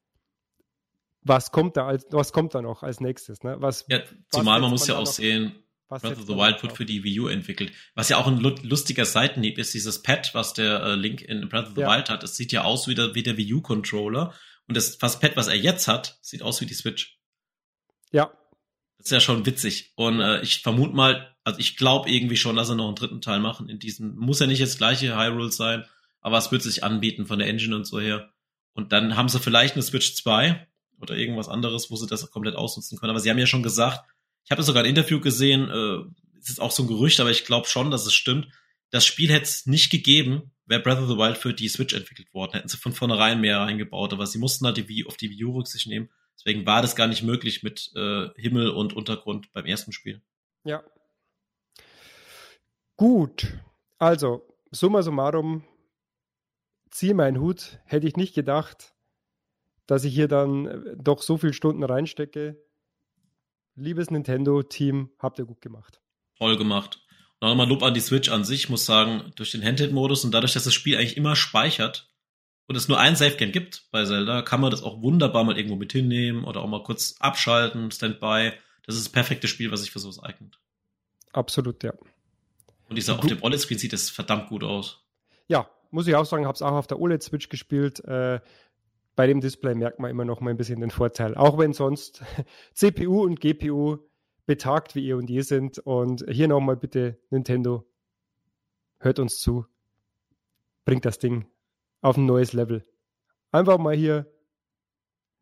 was 1.23 1.51
kommt 1.51 1.77
da 1.77 1.87
als, 1.87 2.07
was 2.11 2.33
kommt 2.33 2.55
da 2.55 2.62
noch 2.62 2.83
als 2.85 3.01
nächstes? 3.01 3.42
Ne? 3.42 3.57
Was, 3.59 3.85
Ja, 3.88 4.01
zumal 4.31 4.61
man 4.61 4.71
setzt 4.71 4.81
muss 4.83 4.88
ja 4.88 4.97
auch 4.99 5.07
sehen, 5.07 5.57
was 5.88 6.03
Breath 6.03 6.18
of 6.18 6.27
the 6.27 6.35
Wild 6.35 6.62
wird 6.62 6.72
für 6.77 6.85
die 6.85 7.05
Wii 7.05 7.20
U 7.20 7.29
entwickelt. 7.29 7.72
Was 7.94 8.09
ja 8.09 8.16
auch 8.18 8.27
ein 8.27 8.38
lu- 8.38 8.55
lustiger 8.62 9.05
Seitenhieb 9.05 9.59
ist, 9.59 9.72
dieses 9.75 10.03
Pad, 10.03 10.35
was 10.35 10.53
der 10.55 10.83
äh, 10.83 10.94
Link 10.94 11.22
in 11.22 11.49
Breath 11.49 11.68
of 11.68 11.75
the 11.75 11.83
Ja. 11.83 11.94
Wild 11.96 12.09
hat. 12.11 12.22
Es 12.25 12.37
sieht 12.37 12.53
ja 12.53 12.64
aus 12.64 12.88
wie 12.88 12.94
der, 12.94 13.14
wie 13.14 13.22
der 13.22 13.37
Wii 13.37 13.55
U-Controller. 13.55 14.35
Und 14.68 14.77
das, 14.77 14.99
das 14.99 15.20
Pad, 15.20 15.37
was 15.37 15.46
er 15.46 15.55
jetzt 15.57 15.87
hat, 15.87 16.18
sieht 16.22 16.42
aus 16.42 16.61
wie 16.61 16.66
die 16.66 16.75
Switch. 16.75 17.18
Ja, 18.12 18.31
Das 18.99 19.07
ist 19.07 19.12
ja 19.12 19.20
schon 19.20 19.46
witzig. 19.46 19.92
Und 19.96 20.20
äh, 20.20 20.40
ich 20.42 20.62
vermute 20.62 20.94
mal, 20.94 21.35
also 21.44 21.59
ich 21.61 21.77
glaube 21.77 22.11
irgendwie 22.11 22.37
schon, 22.37 22.57
dass 22.57 22.68
er 22.68 22.75
noch 22.75 22.87
einen 22.87 22.96
dritten 22.96 23.20
Teil 23.20 23.38
machen 23.40 23.68
in 23.68 23.79
diesem. 23.79 24.16
Muss 24.16 24.40
ja 24.40 24.46
nicht 24.49 24.62
das 24.62 24.79
gleiche 24.79 25.16
Hyrule 25.16 25.53
sein, 25.53 25.85
aber 26.20 26.38
es 26.38 26.51
wird 26.51 26.62
sich 26.62 26.83
anbieten 26.83 27.27
von 27.27 27.38
der 27.38 27.46
Engine 27.49 27.77
und 27.77 27.85
so 27.87 28.01
her. 28.01 28.33
Und 28.75 28.92
dann 28.92 29.16
haben 29.16 29.29
sie 29.29 29.38
vielleicht 29.38 29.75
eine 29.75 29.83
Switch 29.83 30.14
2 30.16 30.66
oder 31.01 31.14
irgendwas 31.16 31.49
anderes, 31.49 31.90
wo 31.90 31.96
sie 31.96 32.07
das 32.09 32.29
komplett 32.31 32.57
ausnutzen 32.57 32.99
können. 32.99 33.11
Aber 33.11 33.20
sie 33.20 33.31
haben 33.31 33.38
ja 33.38 33.46
schon 33.46 33.62
gesagt, 33.62 34.01
ich 34.46 34.50
habe 34.52 34.62
sogar 34.62 34.85
ein 34.85 34.88
Interview 34.88 35.20
gesehen, 35.20 35.68
äh, 35.68 36.38
es 36.38 36.50
ist 36.50 36.61
auch 36.61 36.70
so 36.70 36.85
ein 36.85 36.88
Gerücht, 36.88 37.18
aber 37.20 37.30
ich 37.30 37.44
glaube 37.44 37.66
schon, 37.66 37.90
dass 37.90 38.06
es 38.06 38.14
stimmt. 38.14 38.48
Das 38.90 39.04
Spiel 39.04 39.30
hätte 39.30 39.42
es 39.42 39.66
nicht 39.66 39.90
gegeben, 39.90 40.52
wäre 40.66 40.80
Breath 40.80 41.00
of 41.00 41.09
the 41.09 41.16
Wild 41.16 41.37
für 41.37 41.52
die 41.52 41.68
Switch 41.68 41.92
entwickelt 41.92 42.32
worden. 42.32 42.52
Hätten 42.52 42.68
sie 42.68 42.76
von 42.76 42.92
vornherein 42.92 43.40
mehr 43.40 43.59
reingebaut, 43.59 44.12
aber 44.12 44.26
sie 44.26 44.38
mussten 44.38 44.64
halt 44.64 44.76
die 44.76 44.88
Wii, 44.88 45.06
auf 45.06 45.16
die 45.16 45.30
Wii 45.30 45.44
U 45.44 45.56
Rücksicht 45.56 45.88
nehmen. 45.88 46.09
Deswegen 46.38 46.64
war 46.64 46.80
das 46.80 46.94
gar 46.94 47.09
nicht 47.09 47.24
möglich 47.24 47.64
mit 47.64 47.90
äh, 47.96 48.28
Himmel 48.37 48.70
und 48.70 48.92
Untergrund 48.92 49.52
beim 49.52 49.66
ersten 49.66 49.92
Spiel. 49.92 50.22
ja. 50.64 50.82
Gut, 52.98 53.52
also 53.98 54.46
summa 54.70 55.02
summarum, 55.02 55.64
ziehe 56.90 57.14
meinen 57.14 57.40
Hut, 57.40 57.78
hätte 57.85 58.09
ich 58.09 58.16
nicht 58.16 58.35
gedacht, 58.35 58.94
dass 59.87 60.04
ich 60.04 60.14
hier 60.14 60.28
dann 60.28 60.66
äh, 60.66 60.96
doch 60.96 61.20
so 61.20 61.37
viele 61.37 61.52
Stunden 61.52 61.82
reinstecke. 61.85 62.56
Liebes 63.76 64.10
Nintendo-Team, 64.10 65.10
habt 65.18 65.38
ihr 65.38 65.44
gut 65.44 65.60
gemacht. 65.60 66.00
Toll 66.38 66.56
gemacht. 66.56 67.00
Und 67.40 67.48
nochmal 67.48 67.68
Lob 67.68 67.82
an 67.82 67.94
die 67.94 68.00
Switch 68.00 68.30
an 68.30 68.44
sich, 68.44 68.68
muss 68.68 68.86
sagen, 68.86 69.32
durch 69.36 69.52
den 69.52 69.62
Handheld-Modus 69.62 70.24
und 70.24 70.32
dadurch, 70.32 70.54
dass 70.54 70.64
das 70.64 70.74
Spiel 70.74 70.96
eigentlich 70.96 71.16
immer 71.16 71.36
speichert 71.36 72.10
und 72.66 72.76
es 72.76 72.88
nur 72.88 72.98
ein 72.98 73.16
Save-Game 73.16 73.52
gibt 73.52 73.86
bei 73.90 74.04
Zelda, 74.04 74.42
kann 74.42 74.60
man 74.60 74.70
das 74.70 74.82
auch 74.82 75.02
wunderbar 75.02 75.44
mal 75.44 75.56
irgendwo 75.56 75.76
mit 75.76 75.92
hinnehmen 75.92 76.44
oder 76.44 76.62
auch 76.62 76.68
mal 76.68 76.82
kurz 76.82 77.16
abschalten, 77.20 77.90
Standby. 77.90 78.52
Das 78.86 78.96
ist 78.96 79.06
das 79.06 79.12
perfekte 79.12 79.48
Spiel, 79.48 79.70
was 79.70 79.82
sich 79.82 79.90
für 79.90 79.98
sowas 79.98 80.22
eignet. 80.22 80.58
Absolut, 81.32 81.84
ja. 81.84 81.92
Und 82.88 82.96
dieser 82.96 83.14
Gut. 83.14 83.24
auf 83.24 83.28
dem 83.28 83.42
OLED-Screen 83.42 83.78
sieht 83.78 83.92
das 83.92 84.08
verdammt 84.08 84.48
gut 84.48 84.64
aus. 84.64 85.04
Ja, 85.48 85.68
muss 85.90 86.06
ich 86.06 86.14
auch 86.14 86.24
sagen, 86.24 86.46
habe 86.46 86.54
es 86.54 86.62
auch 86.62 86.72
auf 86.72 86.86
der 86.86 86.98
OLED-Switch 86.98 87.48
gespielt. 87.48 88.02
Äh, 88.04 88.40
bei 89.16 89.26
dem 89.26 89.40
Display 89.40 89.74
merkt 89.74 89.98
man 89.98 90.11
immer 90.11 90.26
noch 90.26 90.40
mal 90.40 90.50
ein 90.50 90.59
bisschen 90.59 90.81
den 90.81 90.90
Vorteil. 90.90 91.35
Auch 91.35 91.59
wenn 91.59 91.72
sonst 91.72 92.22
CPU 92.74 93.22
und 93.24 93.40
GPU 93.40 93.98
betagt 94.44 94.94
wie 94.94 95.09
eh 95.09 95.14
und 95.14 95.29
je 95.29 95.40
sind. 95.40 95.79
Und 95.79 96.24
hier 96.29 96.48
nochmal 96.48 96.76
bitte 96.76 97.18
Nintendo, 97.31 97.85
hört 98.98 99.18
uns 99.18 99.40
zu. 99.40 99.66
Bringt 100.85 101.05
das 101.05 101.18
Ding 101.18 101.46
auf 102.02 102.16
ein 102.16 102.26
neues 102.26 102.52
Level. 102.52 102.85
Einfach 103.50 103.79
mal 103.79 103.96
hier 103.96 104.26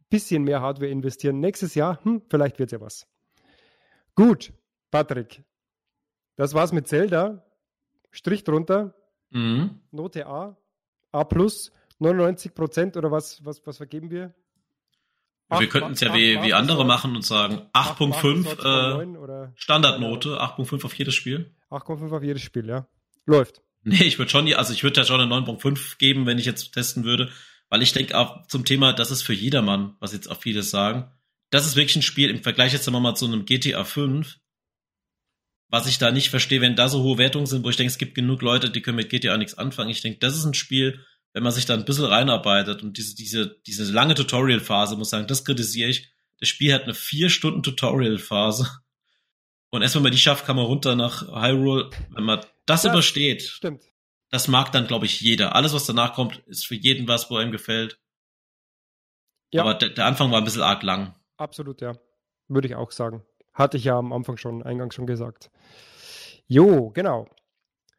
ein 0.01 0.07
bisschen 0.09 0.45
mehr 0.45 0.61
Hardware 0.61 0.91
investieren. 0.91 1.41
Nächstes 1.41 1.75
Jahr, 1.75 2.03
hm, 2.05 2.23
vielleicht 2.31 2.59
wird 2.59 2.73
ja 2.73 2.81
was. 2.81 3.09
Gut, 4.15 4.53
Patrick. 4.91 5.43
Das 6.37 6.55
war's 6.55 6.73
mit 6.73 6.87
Zelda. 6.87 7.45
Strich 8.13 8.45
drunter. 8.45 8.95
Mhm. 9.31 9.81
Note 9.91 10.27
A, 10.27 10.57
A 11.11 11.25
plus, 11.25 11.73
99 12.05 12.55
Prozent 12.55 12.97
oder 12.97 13.11
was, 13.11 13.45
was, 13.45 13.67
was 13.67 13.77
vergeben 13.79 14.11
wir? 14.11 14.35
wir 15.51 15.69
könnten 15.69 15.93
es 15.93 16.01
ja 16.01 16.13
wie, 16.15 16.43
wie 16.43 16.53
andere 16.53 16.85
machen 16.85 17.15
und 17.15 17.23
sagen 17.25 17.63
8.5 17.75 19.47
äh, 19.47 19.53
Standardnote, 19.55 20.41
8.5 20.41 20.85
auf 20.85 20.95
jedes 20.95 21.15
Spiel. 21.15 21.55
8,5 21.71 22.17
auf 22.17 22.23
jedes 22.23 22.43
Spiel, 22.43 22.67
ja. 22.67 22.89
Läuft. 23.27 23.63
Nee, 23.83 24.03
ich 24.05 24.19
würde 24.19 24.31
schon, 24.31 24.47
die- 24.47 24.57
also 24.57 24.73
ich 24.73 24.83
würde 24.83 24.95
da 25.01 25.05
schon 25.05 25.21
eine 25.21 25.31
9.5 25.31 25.99
geben, 25.99 26.27
wenn 26.27 26.39
ich 26.39 26.47
jetzt 26.47 26.73
testen 26.73 27.05
würde, 27.05 27.31
weil 27.69 27.83
ich 27.83 27.93
denke 27.93 28.17
auch 28.19 28.47
zum 28.49 28.65
Thema, 28.65 28.93
das 28.95 29.11
ist 29.11 29.23
für 29.23 29.35
jedermann, 29.35 29.97
was 30.01 30.13
jetzt 30.13 30.31
auch 30.31 30.41
viele 30.41 30.63
sagen. 30.63 31.11
Das 31.51 31.67
ist 31.67 31.77
wirklich 31.77 31.97
ein 31.97 32.03
Spiel 32.03 32.31
im 32.31 32.43
Vergleich 32.43 32.73
jetzt 32.73 32.85
sagen 32.85 32.97
wir 32.97 33.01
mal 33.01 33.15
zu 33.15 33.27
einem 33.27 33.45
GTA 33.45 33.85
5, 33.85 34.39
was 35.69 35.87
ich 35.87 35.99
da 35.99 36.11
nicht 36.11 36.31
verstehe, 36.31 36.61
wenn 36.61 36.77
da 36.77 36.89
so 36.89 37.03
hohe 37.03 37.19
Wertungen 37.19 37.47
sind, 37.47 37.65
wo 37.65 37.71
ich 37.71 37.77
denke, 37.77 37.91
es 37.91 37.99
gibt 37.99 38.15
genug 38.15 38.43
Leute, 38.43 38.71
die 38.71 38.81
können 38.81 38.97
mit 38.97 39.11
GTA 39.11 39.37
nichts 39.37 39.55
anfangen. 39.59 39.91
Ich 39.91 40.01
denke, 40.03 40.19
das 40.21 40.37
ist 40.37 40.45
ein 40.45 40.55
Spiel, 40.55 41.01
wenn 41.35 41.43
man 41.43 41.53
sich 41.53 41.67
da 41.67 41.75
ein 41.75 41.85
bisschen 41.85 42.07
reinarbeitet 42.07 42.83
und 42.83 42.97
diese, 42.97 43.15
diese, 43.17 43.61
diese 43.67 43.93
lange 43.93 44.15
Tutorial-Phase, 44.15 44.97
muss 44.97 45.11
sagen, 45.11 45.27
das 45.27 45.45
kritisiere 45.45 45.91
ich. 45.91 46.09
Das 46.41 46.49
Spiel 46.49 46.73
hat 46.73 46.85
eine 46.85 46.95
vier 46.95 47.29
Stunden 47.29 47.63
Tutorial-Phase. 47.63 48.71
Und 49.71 49.83
erst 49.83 49.97
wenn 49.97 50.05
man 50.05 50.13
die 50.13 50.19
schafft, 50.19 50.47
kann 50.47 50.55
man 50.57 50.65
runter 50.65 50.95
nach 50.95 51.23
Hyrule. 51.23 51.91
Wenn 52.11 52.25
man 52.25 52.41
das 52.67 52.85
Ja, 52.85 52.93
übersteht, 52.93 53.43
Stimmt. 53.43 53.83
das 54.31 54.47
mag 54.47 54.71
dann, 54.71 54.87
glaube 54.87 55.07
ich, 55.07 55.21
jeder. 55.21 55.57
Alles, 55.57 55.75
was 55.75 55.87
danach 55.87 56.15
kommt, 56.15 56.39
ist 56.47 56.67
für 56.67 56.77
jeden 56.77 57.09
was, 57.09 57.29
wo 57.31 57.37
einem 57.37 57.51
gefällt. 57.51 57.99
Ja. 59.53 59.63
Aber 59.63 59.75
der, 59.75 59.91
der 59.91 60.07
Anfang 60.07 60.31
war 60.31 60.39
ein 60.39 60.45
bisschen 60.45 60.63
arg 60.63 60.85
lang. 60.85 61.17
Absolut, 61.37 61.81
ja. 61.81 61.99
Würde 62.47 62.69
ich 62.69 62.77
auch 62.77 62.93
sagen. 62.93 63.25
Hatte 63.53 63.77
ich 63.77 63.85
ja 63.85 63.99
am 63.99 64.13
Anfang 64.13 64.37
schon, 64.37 64.63
eingangs 64.63 64.95
schon 64.95 65.07
gesagt. 65.07 65.51
Jo, 66.47 66.91
genau. 66.91 67.29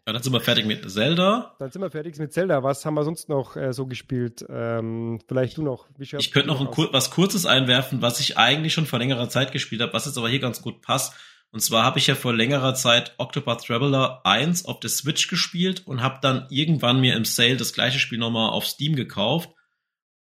Ja, 0.08 0.14
dann 0.14 0.22
sind 0.22 0.34
wir 0.34 0.42
fertig 0.42 0.68
mit 0.68 0.90
Zelda. 0.90 1.56
Dann 1.58 1.72
sind 1.72 1.82
wir 1.82 1.90
fertig 1.90 2.16
mit 2.20 2.32
Zelda. 2.32 2.62
Was 2.62 2.86
haben 2.86 2.94
wir 2.94 3.04
sonst 3.04 3.28
noch 3.28 3.56
äh, 3.56 3.74
so 3.74 3.88
gespielt? 3.88 4.46
Ähm, 4.48 5.20
vielleicht 5.28 5.58
du 5.58 5.64
noch. 5.64 5.88
Ich 5.98 6.32
könnte 6.32 6.48
noch 6.48 6.62
ein, 6.62 6.68
kur 6.68 6.94
was 6.94 7.10
Kurzes 7.10 7.48
einwerfen, 7.48 8.04
was 8.04 8.20
ich 8.20 8.38
eigentlich 8.38 8.74
schon 8.74 8.86
vor 8.86 9.00
längerer 9.00 9.30
Zeit 9.30 9.52
gespielt 9.52 9.82
habe, 9.82 9.94
was 9.94 10.06
jetzt 10.06 10.20
aber 10.20 10.30
hier 10.30 10.40
ganz 10.40 10.62
gut 10.62 10.82
passt. 10.84 11.16
Und 11.50 11.62
zwar 11.62 11.84
habe 11.84 11.98
ich 11.98 12.06
ja 12.06 12.14
vor 12.14 12.36
längerer 12.36 12.76
Zeit 12.76 13.16
Octopath 13.18 13.66
Traveler 13.66 14.22
1 14.26 14.66
auf 14.66 14.80
der 14.80 14.92
Switch 14.92 15.28
gespielt 15.28 15.88
und 15.88 16.04
habe 16.04 16.20
dann 16.22 16.46
irgendwann 16.52 17.02
mir 17.02 17.16
im 17.16 17.26
Sale 17.26 17.58
das 17.58 17.74
gleiche 17.74 17.98
Spiel 17.98 18.20
nochmal 18.20 18.52
auf 18.52 18.68
Steam 18.68 18.96
gekauft. 18.96 19.50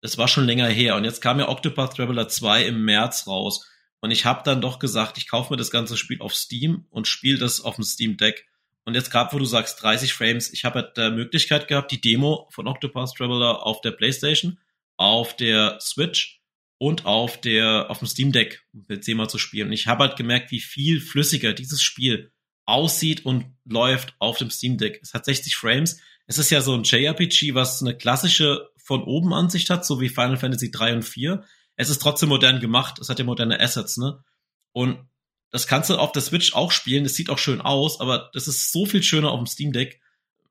Das 0.00 0.18
war 0.18 0.26
schon 0.26 0.46
länger 0.46 0.66
her. 0.66 0.96
Und 0.96 1.04
jetzt 1.04 1.20
kam 1.20 1.38
ja 1.38 1.48
Octopath 1.48 1.94
Traveler 1.94 2.26
2 2.26 2.64
im 2.64 2.84
März 2.84 3.28
raus. 3.28 3.64
Und 4.00 4.10
ich 4.10 4.24
habe 4.24 4.42
dann 4.44 4.60
doch 4.60 4.80
gesagt, 4.80 5.18
ich 5.18 5.28
kaufe 5.28 5.52
mir 5.52 5.56
das 5.56 5.70
ganze 5.70 5.96
Spiel 5.96 6.20
auf 6.20 6.34
Steam 6.34 6.86
und 6.90 7.06
spiele 7.06 7.38
das 7.38 7.60
auf 7.60 7.76
dem 7.76 7.84
Steam 7.84 8.16
Deck. 8.16 8.47
Und 8.88 8.94
jetzt 8.94 9.10
gerade, 9.10 9.34
wo 9.34 9.38
du 9.38 9.44
sagst 9.44 9.82
30 9.82 10.14
Frames, 10.14 10.50
ich 10.50 10.64
habe 10.64 10.80
halt 10.80 10.96
die 10.96 11.10
Möglichkeit 11.10 11.68
gehabt, 11.68 11.92
die 11.92 12.00
Demo 12.00 12.48
von 12.50 12.66
Octopath 12.66 13.14
Traveler 13.14 13.66
auf 13.66 13.82
der 13.82 13.90
PlayStation, 13.90 14.58
auf 14.96 15.36
der 15.36 15.78
Switch 15.78 16.40
und 16.78 17.04
auf 17.04 17.38
der 17.38 17.90
auf 17.90 17.98
dem 17.98 18.08
Steam 18.08 18.32
Deck 18.32 18.64
PC 18.88 19.08
mal 19.08 19.28
zu 19.28 19.36
spielen. 19.36 19.66
Und 19.66 19.74
ich 19.74 19.88
habe 19.88 20.04
halt 20.04 20.16
gemerkt, 20.16 20.52
wie 20.52 20.60
viel 20.60 21.02
flüssiger 21.02 21.52
dieses 21.52 21.82
Spiel 21.82 22.32
aussieht 22.64 23.26
und 23.26 23.44
läuft 23.66 24.14
auf 24.20 24.38
dem 24.38 24.48
Steam 24.48 24.78
Deck. 24.78 25.00
Es 25.02 25.12
hat 25.12 25.26
60 25.26 25.54
Frames. 25.54 26.00
Es 26.26 26.38
ist 26.38 26.48
ja 26.48 26.62
so 26.62 26.72
ein 26.72 26.84
JRPG, 26.84 27.54
was 27.54 27.82
eine 27.82 27.94
klassische 27.94 28.70
von 28.82 29.02
oben 29.02 29.34
Ansicht 29.34 29.68
hat, 29.68 29.84
so 29.84 30.00
wie 30.00 30.08
Final 30.08 30.38
Fantasy 30.38 30.70
3 30.70 30.94
und 30.94 31.02
4. 31.02 31.44
Es 31.76 31.90
ist 31.90 32.00
trotzdem 32.00 32.30
modern 32.30 32.58
gemacht. 32.58 32.98
Es 33.00 33.10
hat 33.10 33.18
ja 33.18 33.26
moderne 33.26 33.60
Assets, 33.60 33.98
ne? 33.98 34.24
Und 34.72 35.06
das 35.50 35.66
kannst 35.66 35.90
du 35.90 35.96
auf 35.96 36.12
der 36.12 36.22
Switch 36.22 36.54
auch 36.54 36.70
spielen. 36.70 37.04
Das 37.04 37.14
sieht 37.14 37.30
auch 37.30 37.38
schön 37.38 37.60
aus, 37.60 38.00
aber 38.00 38.30
das 38.34 38.48
ist 38.48 38.72
so 38.72 38.86
viel 38.86 39.02
schöner 39.02 39.30
auf 39.30 39.38
dem 39.38 39.46
Steam 39.46 39.72
Deck. 39.72 40.00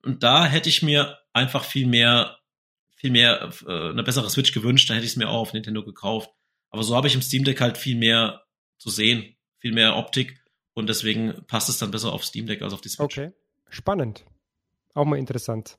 Und 0.03 0.23
da 0.23 0.45
hätte 0.45 0.69
ich 0.69 0.81
mir 0.81 1.17
einfach 1.33 1.63
viel 1.63 1.87
mehr, 1.87 2.37
viel 2.95 3.11
mehr 3.11 3.51
äh, 3.67 3.89
eine 3.89 4.03
bessere 4.03 4.29
Switch 4.29 4.51
gewünscht. 4.53 4.89
Da 4.89 4.95
hätte 4.95 5.05
ich 5.05 5.11
es 5.11 5.17
mir 5.17 5.29
auch 5.29 5.41
auf 5.41 5.53
Nintendo 5.53 5.83
gekauft. 5.83 6.29
Aber 6.69 6.83
so 6.83 6.95
habe 6.95 7.07
ich 7.07 7.15
im 7.15 7.21
Steam 7.21 7.43
Deck 7.43 7.61
halt 7.61 7.77
viel 7.77 7.95
mehr 7.95 8.43
zu 8.77 8.89
sehen, 8.89 9.35
viel 9.59 9.73
mehr 9.73 9.95
Optik 9.95 10.41
und 10.73 10.87
deswegen 10.87 11.43
passt 11.47 11.69
es 11.69 11.79
dann 11.79 11.91
besser 11.91 12.13
auf 12.13 12.23
Steam 12.23 12.45
Deck 12.45 12.61
als 12.61 12.73
auf 12.73 12.81
die 12.81 12.89
Switch. 12.89 13.17
Okay, 13.17 13.31
spannend. 13.69 14.25
Auch 14.93 15.05
mal 15.05 15.17
interessant. 15.17 15.77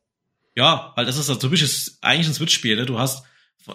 Ja, 0.56 0.92
weil 0.96 1.06
das 1.06 1.16
ist 1.16 1.28
also 1.28 1.40
typisches, 1.40 1.98
eigentlich 2.00 2.26
ein 2.26 2.34
Switch-Spiel. 2.34 2.76
Ne? 2.76 2.86
Du 2.86 2.98
hast 2.98 3.24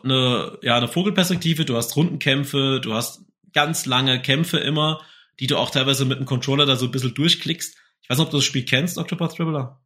eine, 0.03 0.57
ja, 0.61 0.75
eine 0.75 0.87
Vogelperspektive, 0.87 1.63
du 1.65 1.77
hast 1.77 1.95
Rundenkämpfe, 1.95 2.81
du 2.81 2.93
hast 2.93 3.21
ganz 3.53 3.85
lange 3.85 4.21
Kämpfe 4.21 4.57
immer 4.57 5.01
die 5.43 5.47
du 5.47 5.57
auch 5.57 5.71
teilweise 5.71 6.05
mit 6.05 6.19
dem 6.19 6.25
Controller 6.25 6.65
da 6.65 6.77
so 6.77 6.85
ein 6.85 6.91
bisschen 6.91 7.13
durchklickst. 7.13 7.75
Ich 8.01 8.09
weiß 8.09 8.17
nicht, 8.17 8.27
ob 8.27 8.31
du 8.31 8.37
das 8.37 8.45
Spiel 8.45 8.63
kennst, 8.63 8.97
Octopath 8.97 9.35
Traveler. 9.35 9.81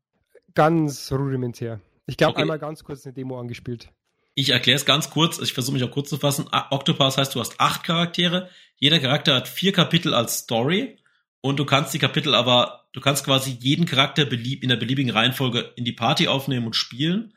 Ganz 0.54 1.12
rudimentär. 1.12 1.82
Ich 2.06 2.16
glaube, 2.16 2.34
okay. 2.34 2.44
einmal 2.44 2.60
ganz 2.60 2.84
kurz 2.84 3.04
eine 3.08 3.14
Demo 3.14 3.40
angespielt. 3.40 3.90
Ich 4.36 4.52
erkläre 4.52 4.76
es 4.76 4.86
ganz 4.86 5.10
kurz, 5.10 5.40
ich 5.40 5.54
versuche 5.54 5.74
mich 5.74 5.84
auch 5.84 5.90
kurz 5.90 6.10
zu 6.10 6.18
fassen. 6.18 6.46
Octopath 6.70 7.18
heißt, 7.18 7.34
du 7.34 7.40
hast 7.40 7.60
acht 7.60 7.84
Charaktere. 7.84 8.52
Jeder 8.76 9.00
Charakter 9.00 9.34
hat 9.34 9.48
vier 9.48 9.74
Kapitel 9.74 10.14
als 10.14 10.38
Story 10.38 11.00
und 11.42 11.58
du 11.58 11.66
kannst 11.66 11.92
die 11.92 11.98
Kapitel 11.98 12.36
aber, 12.36 12.86
du 12.94 13.02
kannst 13.02 13.26
quasi 13.26 13.58
jeden 13.60 13.88
Charakter 13.88 14.26
belieb, 14.26 14.62
in 14.62 14.70
der 14.70 14.76
beliebigen 14.76 15.10
Reihenfolge 15.10 15.74
in 15.76 15.86
die 15.86 15.92
Party 15.92 16.28
aufnehmen 16.28 16.68
und 16.68 16.76
spielen. 16.76 17.34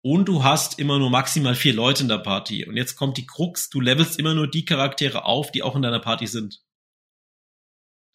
Und 0.00 0.24
du 0.24 0.42
hast 0.42 0.78
immer 0.78 0.98
nur 0.98 1.10
maximal 1.10 1.54
vier 1.54 1.74
Leute 1.74 2.04
in 2.04 2.08
der 2.08 2.16
Party. 2.16 2.64
Und 2.64 2.78
jetzt 2.78 2.96
kommt 2.96 3.18
die 3.18 3.26
Krux, 3.26 3.68
du 3.68 3.82
levelst 3.82 4.18
immer 4.18 4.32
nur 4.32 4.48
die 4.48 4.64
Charaktere 4.64 5.26
auf, 5.26 5.52
die 5.52 5.62
auch 5.62 5.76
in 5.76 5.82
deiner 5.82 6.00
Party 6.00 6.26
sind. 6.26 6.62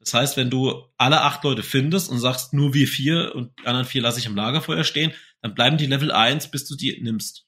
Das 0.03 0.13
heißt, 0.13 0.37
wenn 0.37 0.49
du 0.49 0.83
alle 0.97 1.21
acht 1.21 1.43
Leute 1.43 1.63
findest 1.63 2.09
und 2.09 2.19
sagst, 2.19 2.53
nur 2.53 2.73
wir 2.73 2.87
vier 2.87 3.33
und 3.35 3.51
die 3.59 3.67
anderen 3.67 3.85
vier 3.85 4.01
lasse 4.01 4.19
ich 4.19 4.25
im 4.25 4.35
Lagerfeuer 4.35 4.83
stehen, 4.83 5.13
dann 5.41 5.55
bleiben 5.55 5.77
die 5.77 5.85
Level 5.85 6.11
eins, 6.11 6.49
bis 6.49 6.65
du 6.65 6.75
die 6.75 7.01
nimmst. 7.01 7.45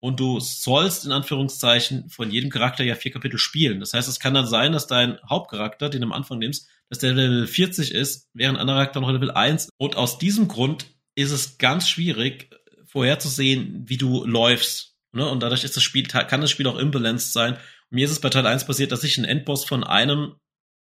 Und 0.00 0.18
du 0.18 0.40
sollst 0.40 1.04
in 1.04 1.12
Anführungszeichen 1.12 2.08
von 2.08 2.30
jedem 2.30 2.50
Charakter 2.50 2.82
ja 2.82 2.96
vier 2.96 3.12
Kapitel 3.12 3.38
spielen. 3.38 3.78
Das 3.78 3.94
heißt, 3.94 4.08
es 4.08 4.18
kann 4.18 4.34
dann 4.34 4.46
sein, 4.46 4.72
dass 4.72 4.88
dein 4.88 5.18
Hauptcharakter, 5.28 5.88
den 5.88 6.00
du 6.00 6.06
am 6.08 6.12
Anfang 6.12 6.38
nimmst, 6.38 6.68
dass 6.88 6.98
der 6.98 7.12
Level 7.12 7.46
40 7.46 7.92
ist, 7.92 8.28
während 8.34 8.58
ein 8.58 8.62
anderer 8.62 8.78
Charakter 8.78 9.00
noch 9.00 9.12
Level 9.12 9.30
1. 9.30 9.68
Und 9.76 9.96
aus 9.96 10.18
diesem 10.18 10.48
Grund 10.48 10.86
ist 11.14 11.30
es 11.30 11.58
ganz 11.58 11.88
schwierig, 11.88 12.50
vorherzusehen, 12.84 13.84
wie 13.88 13.96
du 13.96 14.24
läufst. 14.24 14.96
Ne? 15.12 15.28
Und 15.28 15.42
dadurch 15.42 15.64
ist 15.64 15.76
das 15.76 15.82
Spiel, 15.82 16.02
kann 16.02 16.40
das 16.40 16.50
Spiel 16.50 16.66
auch 16.66 16.78
imbalanced 16.78 17.32
sein. 17.32 17.54
Und 17.54 17.60
mir 17.92 18.04
ist 18.04 18.10
es 18.10 18.20
bei 18.20 18.28
Teil 18.28 18.46
1 18.46 18.66
passiert, 18.66 18.92
dass 18.92 19.04
ich 19.04 19.16
einen 19.18 19.24
Endboss 19.24 19.64
von 19.64 19.84
einem 19.84 20.34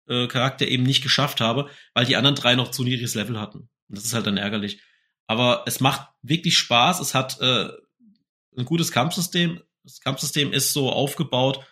äh, 0.08 0.28
Charakter 0.28 0.68
eben 0.68 0.84
nicht 0.84 1.04
geschafft 1.04 1.42
habe, 1.42 1.70
weil 1.94 2.06
die 2.06 2.16
anderen 2.16 2.36
drei 2.36 2.56
noch 2.56 2.72
zu 2.72 2.84
niedriges 2.84 3.16
Level 3.16 3.40
hatten. 3.40 3.70
Und 3.90 3.98
das 3.98 4.06
ist 4.06 4.14
halt 4.14 4.28
dann 4.28 4.38
ärgerlich. 4.38 4.82
Aber 5.28 5.64
es 5.68 5.80
macht 5.80 6.08
wirklich 6.22 6.58
Spaß. 6.58 7.00
Es 7.00 7.14
hat 7.14 7.40
äh, 7.42 7.70
ein 8.58 8.66
gutes 8.66 8.92
Kampfsystem. 8.92 9.62
Das 9.84 10.02
Kampfsystem 10.02 10.52
ist 10.52 10.74
so 10.74 10.92
aufgebaut, 10.92 11.66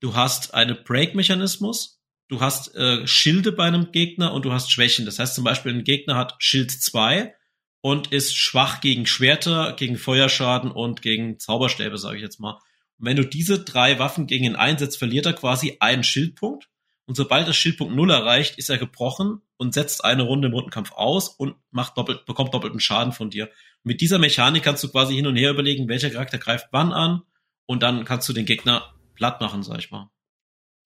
du 0.00 0.14
hast 0.14 0.54
einen 0.54 0.82
Break-Mechanismus, 0.84 2.00
du 2.28 2.40
hast 2.40 2.74
äh, 2.74 3.06
Schilde 3.06 3.52
bei 3.52 3.64
einem 3.64 3.92
Gegner 3.92 4.32
und 4.32 4.44
du 4.44 4.52
hast 4.52 4.70
Schwächen. 4.70 5.04
Das 5.04 5.18
heißt 5.18 5.34
zum 5.34 5.44
Beispiel, 5.44 5.74
ein 5.74 5.84
Gegner 5.84 6.16
hat 6.16 6.36
Schild 6.38 6.70
2 6.70 7.34
und 7.80 8.12
ist 8.12 8.36
schwach 8.36 8.80
gegen 8.80 9.06
Schwerter, 9.06 9.74
gegen 9.74 9.96
Feuerschaden 9.96 10.70
und 10.70 11.02
gegen 11.02 11.38
Zauberstäbe, 11.38 11.98
sage 11.98 12.16
ich 12.16 12.22
jetzt 12.22 12.40
mal. 12.40 12.58
Und 12.98 13.06
wenn 13.06 13.16
du 13.16 13.24
diese 13.24 13.62
drei 13.62 13.98
Waffen 13.98 14.26
gegen 14.26 14.44
ihn 14.44 14.56
einsetzt, 14.56 14.98
verliert 14.98 15.26
er 15.26 15.34
quasi 15.34 15.76
einen 15.80 16.04
Schildpunkt 16.04 16.68
und 17.08 17.14
sobald 17.14 17.48
das 17.48 17.56
Schildpunkt 17.56 17.96
Null 17.96 18.10
erreicht, 18.10 18.58
ist 18.58 18.68
er 18.68 18.76
gebrochen 18.76 19.40
und 19.56 19.72
setzt 19.72 20.04
eine 20.04 20.24
Runde 20.24 20.48
im 20.48 20.52
Rundenkampf 20.52 20.92
aus 20.92 21.30
und 21.30 21.56
macht 21.70 21.96
doppelt, 21.96 22.26
bekommt 22.26 22.52
doppelten 22.52 22.80
Schaden 22.80 23.14
von 23.14 23.30
dir. 23.30 23.50
Mit 23.82 24.02
dieser 24.02 24.18
Mechanik 24.18 24.62
kannst 24.62 24.84
du 24.84 24.90
quasi 24.90 25.14
hin 25.14 25.26
und 25.26 25.36
her 25.36 25.52
überlegen, 25.52 25.88
welcher 25.88 26.10
Charakter 26.10 26.36
greift 26.36 26.68
wann 26.70 26.92
an 26.92 27.22
und 27.64 27.82
dann 27.82 28.04
kannst 28.04 28.28
du 28.28 28.34
den 28.34 28.44
Gegner 28.44 28.94
platt 29.14 29.40
machen, 29.40 29.62
sag 29.62 29.78
ich 29.78 29.90
mal. 29.90 30.10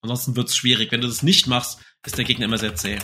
Ansonsten 0.00 0.36
wird's 0.36 0.54
schwierig. 0.54 0.92
Wenn 0.92 1.00
du 1.00 1.08
das 1.08 1.24
nicht 1.24 1.48
machst, 1.48 1.80
ist 2.06 2.16
der 2.16 2.24
Gegner 2.24 2.44
immer 2.44 2.58
sehr 2.58 2.76
zäh. 2.76 3.00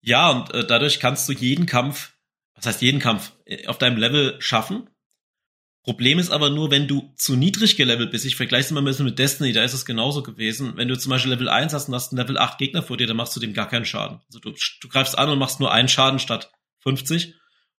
Ja, 0.00 0.30
und 0.30 0.54
äh, 0.54 0.66
dadurch 0.66 1.00
kannst 1.00 1.28
du 1.28 1.34
jeden 1.34 1.66
Kampf, 1.66 2.14
was 2.54 2.64
heißt 2.64 2.80
jeden 2.80 3.00
Kampf, 3.00 3.32
äh, 3.44 3.66
auf 3.66 3.76
deinem 3.76 3.98
Level 3.98 4.40
schaffen 4.40 4.88
Problem 5.82 6.18
ist 6.18 6.30
aber 6.30 6.50
nur, 6.50 6.70
wenn 6.70 6.86
du 6.86 7.10
zu 7.16 7.36
niedrig 7.36 7.76
gelevelt 7.76 8.10
bist. 8.10 8.26
Ich 8.26 8.36
vergleiche 8.36 8.64
es 8.64 8.70
immer 8.70 8.82
ein 8.82 8.84
bisschen 8.84 9.06
mit 9.06 9.18
Destiny, 9.18 9.52
da 9.52 9.64
ist 9.64 9.72
es 9.72 9.86
genauso 9.86 10.22
gewesen. 10.22 10.74
Wenn 10.76 10.88
du 10.88 10.98
zum 10.98 11.08
Beispiel 11.10 11.32
Level 11.32 11.48
1 11.48 11.72
hast 11.72 11.88
und 11.88 11.94
hast 11.94 12.12
einen 12.12 12.20
Level 12.20 12.36
8 12.36 12.58
Gegner 12.58 12.82
vor 12.82 12.98
dir, 12.98 13.06
dann 13.06 13.16
machst 13.16 13.34
du 13.34 13.40
dem 13.40 13.54
gar 13.54 13.66
keinen 13.66 13.86
Schaden. 13.86 14.20
Also 14.26 14.40
du, 14.40 14.52
du 14.52 14.88
greifst 14.88 15.16
an 15.16 15.30
und 15.30 15.38
machst 15.38 15.58
nur 15.58 15.72
einen 15.72 15.88
Schaden 15.88 16.18
statt 16.18 16.52
50. 16.80 17.34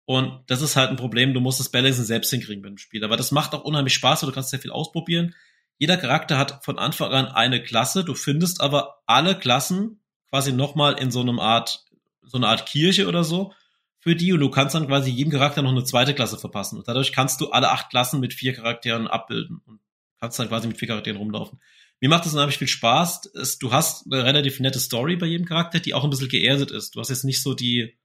Und 0.06 0.42
das 0.48 0.64
ist 0.64 0.76
halt 0.76 0.90
ein 0.90 0.96
Problem. 0.96 1.36
Du 1.36 1.40
musst 1.42 1.60
das 1.60 1.70
Balancing 1.70 2.06
selbst 2.06 2.32
hinkriegen 2.32 2.64
beim 2.64 2.80
Spiel. 2.80 3.04
Aber 3.04 3.18
das 3.18 3.32
macht 3.32 3.54
auch 3.54 3.64
unheimlich 3.64 3.94
Spaß, 3.94 4.24
weil 4.24 4.30
du 4.30 4.34
kannst 4.34 4.50
sehr 4.50 4.60
viel 4.60 4.72
ausprobieren. 4.72 5.36
Jeder 5.78 5.98
Charakter 5.98 6.40
hat 6.40 6.66
von 6.66 6.80
Anfang 6.80 7.12
an 7.12 7.28
eine 7.28 7.62
Klasse. 7.62 8.04
Du 8.04 8.16
findest 8.16 8.62
aber 8.62 9.04
alle 9.06 9.38
Klassen 9.38 10.02
quasi 10.30 10.54
nochmal 10.54 11.00
in 11.00 11.12
so 11.12 11.22
einem 11.22 11.40
Art, 11.40 11.86
so 12.24 12.38
eine 12.38 12.48
Art 12.48 12.66
Kirche 12.66 13.08
oder 13.08 13.24
so 13.24 13.54
für 14.02 14.16
die 14.16 14.34
und 14.34 14.40
du 14.40 14.50
kannst 14.50 14.76
dann 14.76 14.88
quasi 14.88 15.12
jedem 15.12 15.32
Charakter 15.32 15.62
noch 15.62 15.72
eine 15.72 15.84
zweite 15.84 16.14
Klasse 16.14 16.38
verpassen. 16.38 16.78
Und 16.78 16.88
dadurch 16.88 17.14
kannst 17.14 17.40
du 17.40 17.52
alle 17.52 17.70
acht 17.70 17.90
Klassen 17.92 18.20
mit 18.20 18.34
vier 18.34 18.54
Charakteren 18.54 19.08
abbilden 19.08 19.62
und 19.66 19.80
kannst 20.20 20.40
dann 20.40 20.50
quasi 20.50 20.68
mit 20.68 20.78
vier 20.78 20.88
Charakteren 20.88 21.18
rumlaufen. 21.18 21.60
Mir 22.00 22.10
macht 22.10 22.26
das 22.26 22.34
unheimlich 22.34 22.58
viel 22.58 22.68
Spaß. 22.68 23.32
Es, 23.36 23.60
du 23.60 23.72
hast 23.72 24.12
eine 24.12 24.26
relativ 24.26 24.60
nette 24.60 24.80
Story 24.80 25.18
bei 25.18 25.28
jedem 25.28 25.46
Charakter, 25.46 25.80
die 25.80 25.94
auch 25.94 26.04
ein 26.04 26.10
bisschen 26.10 26.30
geerdet 26.30 26.72
ist. 26.72 26.96
Du 26.96 27.00
hast 27.00 27.10
jetzt 27.10 27.24
nicht 27.24 27.44
so 27.44 27.54
die, 27.54 27.96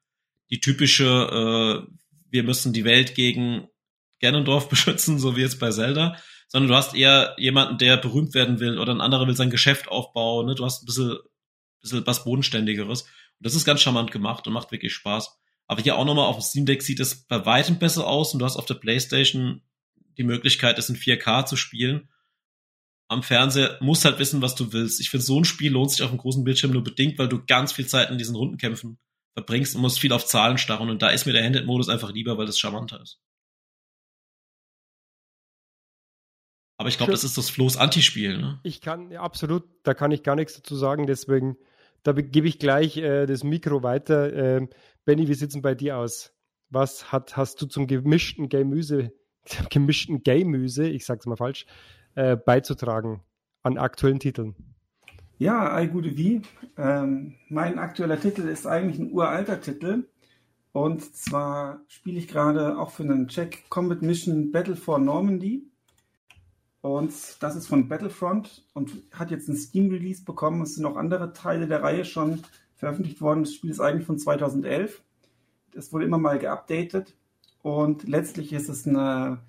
die 0.51 0.61
typische, 0.61 1.87
äh, 1.87 1.91
wir 2.31 2.43
müssen 2.43 2.75
die 2.75 2.85
Welt 2.85 3.15
gegen 3.15 3.67
Ganondorf 4.21 4.69
beschützen, 4.69 5.19
so 5.19 5.35
wie 5.35 5.41
jetzt 5.41 5.59
bei 5.59 5.71
Zelda, 5.71 6.17
sondern 6.49 6.69
du 6.69 6.77
hast 6.77 6.95
eher 6.95 7.35
jemanden, 7.39 7.79
der 7.79 7.97
berühmt 7.97 8.35
werden 8.35 8.61
will 8.61 8.79
oder 8.79 8.95
ein 8.95 9.01
anderer 9.01 9.27
will 9.27 9.35
sein 9.37 9.51
Geschäft 9.51 9.89
aufbauen. 9.89 10.45
Ne? 10.45 10.55
Du 10.55 10.65
hast 10.67 10.83
ein 10.83 10.87
bisschen, 10.87 11.17
bisschen 11.81 12.07
was 12.07 12.25
Bodenständigeres. 12.25 13.03
Und 13.03 13.11
das 13.41 13.55
ist 13.55 13.65
ganz 13.65 13.81
charmant 13.81 14.11
gemacht 14.11 14.47
und 14.47 14.53
macht 14.53 14.73
wirklich 14.73 14.93
Spaß. 14.93 15.39
Aber 15.69 15.83
hier 15.83 15.97
auch 15.97 16.05
nochmal 16.05 16.27
auf 16.27 16.37
dem 16.37 16.43
Steam 16.43 16.67
Deck 16.67 16.83
sieht 16.83 17.01
es 17.01 17.27
bei 17.27 17.45
weitem 17.45 17.79
besser 17.79 18.07
aus 18.07 18.33
und 18.33 18.41
du 18.41 18.45
hast 18.45 18.57
auf 18.57 18.67
der 18.67 18.75
PlayStation 18.75 19.63
die 20.17 20.25
Möglichkeit, 20.25 20.79
es 20.79 20.89
in 20.89 20.97
4K 20.97 21.47
zu 21.47 21.57
spielen. 21.57 22.09
Am 23.09 23.23
Fernseher 23.23 23.79
musst 23.81 24.05
halt 24.05 24.19
wissen, 24.19 24.43
was 24.43 24.55
du 24.55 24.73
willst. 24.73 25.01
Ich 25.01 25.11
finde, 25.11 25.25
so 25.25 25.41
ein 25.41 25.45
Spiel 25.45 25.73
lohnt 25.73 25.91
sich 25.91 26.03
auf 26.03 26.11
dem 26.11 26.19
großen 26.19 26.45
Bildschirm 26.45 26.73
nur 26.73 26.83
bedingt, 26.83 27.19
weil 27.19 27.29
du 27.29 27.45
ganz 27.45 27.73
viel 27.73 27.87
Zeit 27.87 28.11
in 28.11 28.19
diesen 28.19 28.35
Rundenkämpfen 28.35 28.99
verbringst 29.35 29.75
und 29.77 29.83
musst 29.83 30.01
viel 30.01 30.13
auf 30.13 30.27
Zahlen 30.27 30.59
starren. 30.59 30.91
Und 30.91 31.03
da 31.03 31.11
ist 31.11 31.27
mir 31.27 31.33
der 31.33 31.45
Handheld-Modus 31.45 31.89
einfach 31.89 32.11
lieber, 32.11 32.39
weil 32.39 32.47
das 32.47 32.59
charmanter 32.59 33.01
ist. 33.03 33.21
Aber 36.79 36.89
ich 36.89 36.97
glaube, 36.97 37.13
das 37.13 37.25
ist 37.25 37.39
das 37.39 37.51
Flo's 37.51 37.77
Anti-Spiel. 37.77 38.39
Ne? 38.39 38.61
Ich 38.63 38.81
kann, 38.81 39.11
ja, 39.11 39.21
absolut, 39.21 39.65
da 39.83 39.95
kann 39.95 40.11
ich 40.11 40.23
gar 40.23 40.37
nichts 40.37 40.55
dazu 40.55 40.77
sagen. 40.77 41.07
Deswegen, 41.07 41.57
da 42.07 42.13
gebe 42.13 42.47
ich 42.47 42.59
gleich 42.59 42.97
äh, 42.99 43.27
das 43.27 43.43
Mikro 43.43 43.83
weiter. 43.83 44.33
Äh, 44.33 44.69
Benny, 45.05 45.27
wie 45.27 45.35
sieht 45.35 45.51
es 45.51 45.61
bei 45.61 45.75
dir 45.75 45.99
aus? 45.99 46.33
Was 46.71 47.11
hat, 47.11 47.37
hast 47.37 47.61
du 47.61 47.67
zum 47.67 47.87
gemischten 47.87 48.49
Gemüse, 48.49 49.13
gemischten 49.71 50.23
Gemüse, 50.23 50.89
ich 50.89 51.05
sag's 51.05 51.27
mal 51.27 51.37
falsch, 51.37 51.67
äh, 52.15 52.37
beizutragen 52.37 53.23
an 53.63 53.77
aktuellen 53.77 54.21
Titeln? 54.21 54.55
Ja, 55.39 55.69
all 55.69 55.89
gute 55.89 56.17
wie. 56.17 56.43
Ähm, 56.79 57.35
mein 57.49 57.79
aktueller 57.79 58.21
Titel 58.21 58.43
ist 58.43 58.67
eigentlich 58.67 58.99
ein 58.99 59.13
uralter 59.13 59.61
Titel. 59.61 60.09
Und 60.73 61.15
zwar 61.15 61.81
spiele 61.89 62.19
ich 62.19 62.29
gerade 62.29 62.79
auch 62.79 62.91
für 62.91 63.03
einen 63.03 63.29
Check 63.29 63.69
Combat 63.69 64.03
Mission 64.03 64.53
Battle 64.53 64.77
for 64.77 64.99
Normandy. 64.99 65.65
Und 66.87 67.43
das 67.43 67.57
ist 67.57 67.67
von 67.67 67.89
Battlefront 67.89 68.65
und 68.73 68.93
hat 69.11 69.33
jetzt 69.33 69.49
ein 69.49 69.57
Steam-Release 69.57 70.23
bekommen. 70.25 70.63
Es 70.63 70.77
sind 70.77 70.85
auch 70.85 70.97
andere 70.97 71.33
Teile 71.33 71.67
der 71.67 71.83
Reihe 71.83 72.05
schon 72.05 72.45
veröffentlicht 72.77 73.21
worden. 73.21 73.43
Das 73.43 73.55
Spiel 73.55 73.71
ist 73.71 73.81
eigentlich 73.81 74.07
von 74.07 74.21
2011. 74.21 75.03
Es 75.75 75.93
wurde 75.93 76.05
immer 76.05 76.19
mal 76.19 76.39
geupdatet 76.39 77.17
und 77.63 78.07
letztlich 78.07 78.53
ist 78.53 78.69
es 78.69 78.87
eine, 78.87 79.41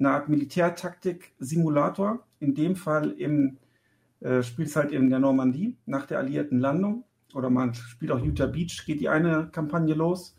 eine 0.00 0.10
Art 0.10 0.28
Militärtaktik-Simulator. 0.28 2.26
In 2.40 2.56
dem 2.56 2.74
Fall 2.74 3.12
im, 3.12 3.58
äh, 4.18 4.42
spielt 4.42 4.66
es 4.66 4.74
halt 4.74 4.90
in 4.90 5.08
der 5.08 5.20
Normandie 5.20 5.76
nach 5.86 6.06
der 6.06 6.18
alliierten 6.18 6.58
Landung. 6.58 7.04
oder 7.32 7.48
man 7.48 7.74
spielt 7.74 8.10
auch 8.10 8.24
Utah 8.24 8.46
Beach, 8.46 8.82
geht 8.84 8.98
die 8.98 9.08
eine 9.08 9.48
Kampagne 9.52 9.94
los. 9.94 10.34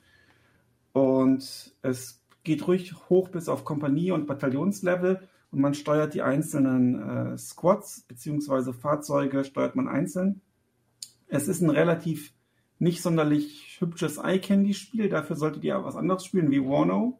Und 0.92 1.74
es 1.84 2.22
geht 2.44 2.68
ruhig 2.68 2.94
hoch 3.08 3.30
bis 3.30 3.48
auf 3.48 3.64
Kompanie- 3.64 4.12
und 4.12 4.28
Bataillonslevel 4.28 5.22
und 5.54 5.62
man 5.62 5.76
steuert 5.76 6.16
die 6.16 6.24
einzelnen 6.24 7.00
äh, 7.34 7.38
Squads 7.38 8.02
bzw. 8.08 8.74
Fahrzeuge 8.74 9.44
steuert 9.44 9.76
man 9.76 9.88
einzeln. 9.88 10.42
Es 11.28 11.48
ist 11.48 11.62
ein 11.62 11.70
relativ 11.70 12.34
nicht 12.80 13.04
sonderlich 13.04 13.78
hübsches 13.80 14.18
Eye-Candy-Spiel, 14.18 15.10
dafür 15.10 15.36
solltet 15.36 15.64
ihr 15.64 15.84
was 15.86 15.96
anderes 15.96 16.26
spielen 16.26 16.50
wie 16.50 16.62
Warno. 16.62 17.20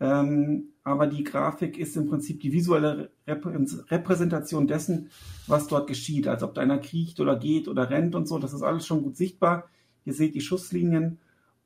Ähm, 0.00 0.70
aber 0.82 1.06
die 1.06 1.22
Grafik 1.22 1.78
ist 1.78 1.96
im 1.96 2.08
Prinzip 2.08 2.40
die 2.40 2.52
visuelle 2.52 3.10
Repräsentation 3.26 4.66
dessen, 4.66 5.10
was 5.46 5.68
dort 5.68 5.86
geschieht. 5.86 6.26
Also 6.26 6.46
ob 6.46 6.54
da 6.54 6.60
einer 6.60 6.78
kriecht 6.78 7.20
oder 7.20 7.38
geht 7.38 7.68
oder 7.68 7.88
rennt 7.90 8.16
und 8.16 8.26
so, 8.26 8.38
das 8.38 8.52
ist 8.52 8.62
alles 8.62 8.86
schon 8.86 9.02
gut 9.02 9.16
sichtbar. 9.16 9.70
Ihr 10.04 10.12
seht 10.12 10.34
die 10.34 10.40
Schusslinien 10.40 11.18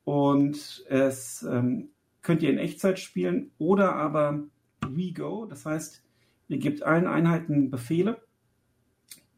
und 0.03 0.85
es 0.87 1.43
ähm, 1.43 1.89
könnt 2.21 2.43
ihr 2.43 2.51
in 2.51 2.59
Echtzeit 2.59 2.99
spielen 2.99 3.51
oder 3.57 3.95
aber 3.95 4.43
WeGo. 4.87 5.45
Das 5.45 5.65
heißt, 5.65 6.03
ihr 6.47 6.57
gebt 6.57 6.83
allen 6.83 7.07
Einheiten 7.07 7.69
Befehle 7.71 8.21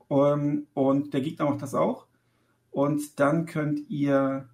ähm, 0.10 0.68
und 0.74 1.14
der 1.14 1.22
Gegner 1.22 1.46
macht 1.46 1.62
das 1.62 1.76
auch. 1.76 2.08
Und 2.72 3.20
dann 3.20 3.46
könnt 3.46 3.90
ihr 3.90 4.50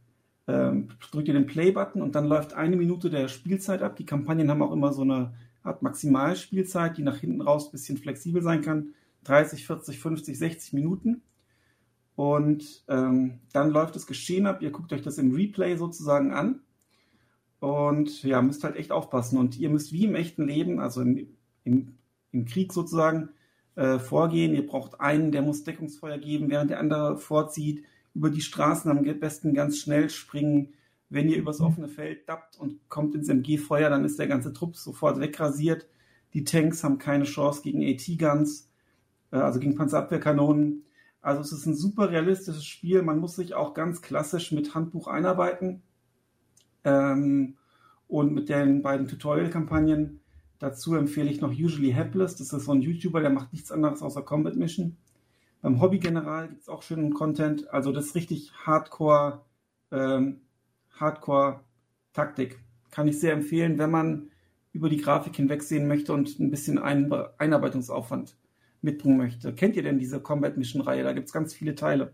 ähm, 0.49 0.89
drückt 1.11 1.27
ihr 1.27 1.33
den 1.33 1.45
Play-Button 1.45 2.01
und 2.01 2.15
dann 2.15 2.25
läuft 2.25 2.53
eine 2.53 2.75
Minute 2.75 3.09
der 3.09 3.27
Spielzeit 3.27 3.83
ab. 3.83 3.95
Die 3.95 4.05
Kampagnen 4.05 4.49
haben 4.49 4.63
auch 4.63 4.71
immer 4.71 4.91
so 4.93 5.03
eine 5.03 5.33
Art 5.63 5.83
Maximalspielzeit, 5.83 6.97
die 6.97 7.03
nach 7.03 7.17
hinten 7.17 7.41
raus 7.41 7.67
ein 7.67 7.71
bisschen 7.71 7.97
flexibel 7.97 8.41
sein 8.41 8.61
kann. 8.61 8.93
30, 9.25 9.67
40, 9.67 9.99
50, 9.99 10.39
60 10.39 10.73
Minuten. 10.73 11.21
Und 12.15 12.83
ähm, 12.87 13.39
dann 13.53 13.69
läuft 13.69 13.95
das 13.95 14.07
Geschehen 14.07 14.47
ab. 14.47 14.61
Ihr 14.61 14.71
guckt 14.71 14.91
euch 14.91 15.01
das 15.01 15.19
im 15.19 15.33
Replay 15.33 15.77
sozusagen 15.77 16.33
an. 16.33 16.61
Und 17.59 18.23
ja, 18.23 18.41
müsst 18.41 18.63
halt 18.63 18.75
echt 18.75 18.91
aufpassen. 18.91 19.37
Und 19.37 19.57
ihr 19.57 19.69
müsst 19.69 19.91
wie 19.91 20.05
im 20.05 20.15
echten 20.15 20.47
Leben, 20.47 20.79
also 20.79 21.01
im, 21.01 21.27
im, 21.63 21.97
im 22.31 22.45
Krieg 22.45 22.71
sozusagen, 22.73 23.29
äh, 23.75 23.99
vorgehen. 23.99 24.53
Ihr 24.55 24.65
braucht 24.65 24.99
einen, 24.99 25.31
der 25.31 25.41
muss 25.41 25.63
Deckungsfeuer 25.63 26.17
geben, 26.17 26.49
während 26.49 26.71
der 26.71 26.79
andere 26.79 27.17
vorzieht 27.17 27.85
über 28.13 28.29
die 28.29 28.41
Straßen 28.41 28.91
am 28.91 29.03
besten 29.19 29.53
ganz 29.53 29.77
schnell 29.77 30.09
springen. 30.09 30.73
Wenn 31.09 31.29
ihr 31.29 31.37
übers 31.37 31.61
offene 31.61 31.87
Feld 31.87 32.27
dappt 32.27 32.57
und 32.59 32.87
kommt 32.89 33.15
ins 33.15 33.29
MG-Feuer, 33.29 33.89
dann 33.89 34.05
ist 34.05 34.19
der 34.19 34.27
ganze 34.27 34.53
Trupp 34.53 34.75
sofort 34.75 35.19
wegrasiert. 35.19 35.87
Die 36.33 36.43
Tanks 36.43 36.83
haben 36.83 36.97
keine 36.97 37.23
Chance 37.23 37.61
gegen 37.63 37.81
AT-Guns, 37.81 38.69
äh, 39.31 39.37
also 39.37 39.59
gegen 39.59 39.75
Panzerabwehrkanonen. 39.75 40.83
Also 41.21 41.41
es 41.41 41.51
ist 41.51 41.65
ein 41.65 41.75
super 41.75 42.11
realistisches 42.11 42.65
Spiel. 42.65 43.01
Man 43.01 43.19
muss 43.19 43.35
sich 43.35 43.53
auch 43.53 43.73
ganz 43.73 44.01
klassisch 44.01 44.51
mit 44.51 44.75
Handbuch 44.75 45.07
einarbeiten. 45.07 45.81
Ähm, 46.83 47.55
und 48.07 48.33
mit 48.33 48.49
den 48.49 48.81
beiden 48.81 49.07
Tutorial-Kampagnen. 49.07 50.19
Dazu 50.57 50.95
empfehle 50.95 51.29
ich 51.29 51.41
noch 51.41 51.51
Usually 51.51 51.93
Hapless. 51.93 52.35
Das 52.35 52.51
ist 52.51 52.65
so 52.65 52.71
ein 52.73 52.81
YouTuber, 52.81 53.21
der 53.21 53.29
macht 53.29 53.53
nichts 53.53 53.71
anderes 53.71 54.01
außer 54.01 54.23
Combat 54.23 54.55
Mission. 54.55 54.97
Beim 55.61 55.79
Hobby-General 55.81 56.47
gibt 56.47 56.61
es 56.61 56.69
auch 56.69 56.81
schönen 56.81 57.13
Content. 57.13 57.69
Also 57.71 57.91
das 57.91 58.07
ist 58.07 58.15
richtig 58.15 58.51
Hardcore, 58.65 59.41
ähm, 59.91 60.41
Hardcore-Taktik. 60.91 62.59
Kann 62.91 63.07
ich 63.07 63.19
sehr 63.19 63.33
empfehlen, 63.33 63.77
wenn 63.77 63.91
man 63.91 64.31
über 64.73 64.89
die 64.89 64.97
Grafik 64.97 65.35
hinwegsehen 65.35 65.87
möchte 65.87 66.13
und 66.13 66.39
ein 66.39 66.49
bisschen 66.49 66.77
Ein 66.77 67.11
Einarbeitungsaufwand 67.37 68.35
mitbringen 68.81 69.17
möchte. 69.17 69.53
Kennt 69.53 69.75
ihr 69.75 69.83
denn 69.83 69.99
diese 69.99 70.21
Combat 70.21 70.57
Mission 70.57 70.81
Reihe? 70.81 71.03
Da 71.03 71.13
gibt 71.13 71.27
es 71.27 71.33
ganz 71.33 71.53
viele 71.53 71.75
Teile. 71.75 72.13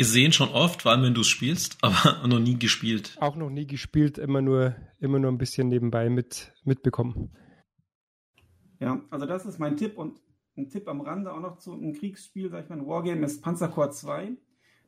Gesehen 0.00 0.32
schon 0.32 0.48
oft, 0.48 0.80
vor 0.80 0.92
allem 0.92 1.02
wenn 1.02 1.12
du 1.12 1.20
es 1.20 1.28
spielst, 1.28 1.76
aber 1.82 2.26
noch 2.26 2.38
nie 2.38 2.58
gespielt. 2.58 3.18
Auch 3.20 3.36
noch 3.36 3.50
nie 3.50 3.66
gespielt, 3.66 4.16
immer 4.16 4.40
nur, 4.40 4.74
immer 4.98 5.18
nur 5.18 5.30
ein 5.30 5.36
bisschen 5.36 5.68
nebenbei 5.68 6.08
mit, 6.08 6.54
mitbekommen. 6.64 7.36
Ja, 8.78 9.02
also 9.10 9.26
das 9.26 9.44
ist 9.44 9.58
mein 9.58 9.76
Tipp 9.76 9.98
und 9.98 10.18
ein 10.56 10.70
Tipp 10.70 10.88
am 10.88 11.02
Rande 11.02 11.30
auch 11.30 11.40
noch 11.40 11.58
zu 11.58 11.74
einem 11.74 11.92
Kriegsspiel, 11.92 12.48
sag 12.48 12.64
ich 12.64 12.70
mal, 12.70 12.78
ein 12.78 12.86
Wargame 12.86 13.26
ist 13.26 13.42
Panzerkorps 13.42 14.00
2. 14.00 14.32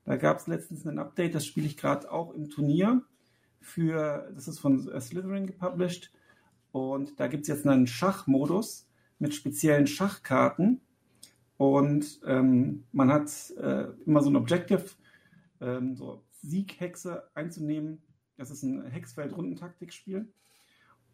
Da 0.06 0.16
gab 0.16 0.38
es 0.38 0.46
letztens 0.46 0.86
ein 0.86 0.98
Update, 0.98 1.34
das 1.34 1.44
spiele 1.44 1.66
ich 1.66 1.76
gerade 1.76 2.10
auch 2.10 2.32
im 2.32 2.48
Turnier. 2.48 3.02
Für, 3.60 4.32
das 4.34 4.48
ist 4.48 4.60
von 4.60 4.78
Slytherin 4.98 5.46
gepublished. 5.46 6.10
Und 6.70 7.20
da 7.20 7.26
gibt 7.26 7.42
es 7.42 7.48
jetzt 7.48 7.66
einen 7.66 7.86
Schachmodus 7.86 8.88
mit 9.18 9.34
speziellen 9.34 9.86
Schachkarten. 9.86 10.80
Und 11.58 12.18
ähm, 12.26 12.84
man 12.92 13.12
hat 13.12 13.30
äh, 13.58 13.88
immer 14.06 14.22
so 14.22 14.30
ein 14.30 14.36
Objective, 14.36 14.86
ähm, 15.62 15.96
so 15.96 16.24
Sieghexe 16.42 17.24
einzunehmen. 17.34 18.02
Das 18.36 18.50
ist 18.50 18.62
ein 18.62 18.84
Hexfeld-Rundentaktikspiel. 18.84 20.32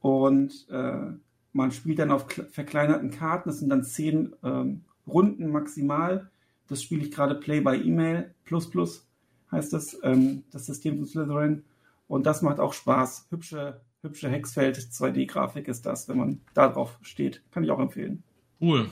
Und 0.00 0.66
äh, 0.70 1.12
man 1.52 1.72
spielt 1.72 1.98
dann 1.98 2.10
auf 2.10 2.26
verkleinerten 2.30 3.10
Karten, 3.10 3.48
das 3.48 3.58
sind 3.58 3.70
dann 3.70 3.84
zehn 3.84 4.34
ähm, 4.42 4.84
Runden 5.06 5.50
maximal. 5.50 6.30
Das 6.68 6.82
spiele 6.82 7.02
ich 7.02 7.10
gerade 7.10 7.34
Play 7.34 7.60
by 7.60 7.76
E-Mail, 7.76 8.34
plus 8.44 8.68
plus 8.70 9.08
heißt 9.50 9.72
das, 9.72 9.98
ähm, 10.02 10.44
das 10.50 10.66
System 10.66 10.96
von 10.96 11.06
Slytherin. 11.06 11.64
Und 12.06 12.26
das 12.26 12.42
macht 12.42 12.60
auch 12.60 12.72
Spaß. 12.72 13.26
Hübsche, 13.30 13.80
hübsche 14.02 14.28
Hexfeld 14.30 14.76
2D-Grafik 14.76 15.68
ist 15.68 15.86
das, 15.86 16.08
wenn 16.08 16.18
man 16.18 16.40
da 16.54 16.68
drauf 16.68 16.98
steht. 17.02 17.42
Kann 17.50 17.64
ich 17.64 17.70
auch 17.70 17.80
empfehlen. 17.80 18.22
Cool. 18.60 18.90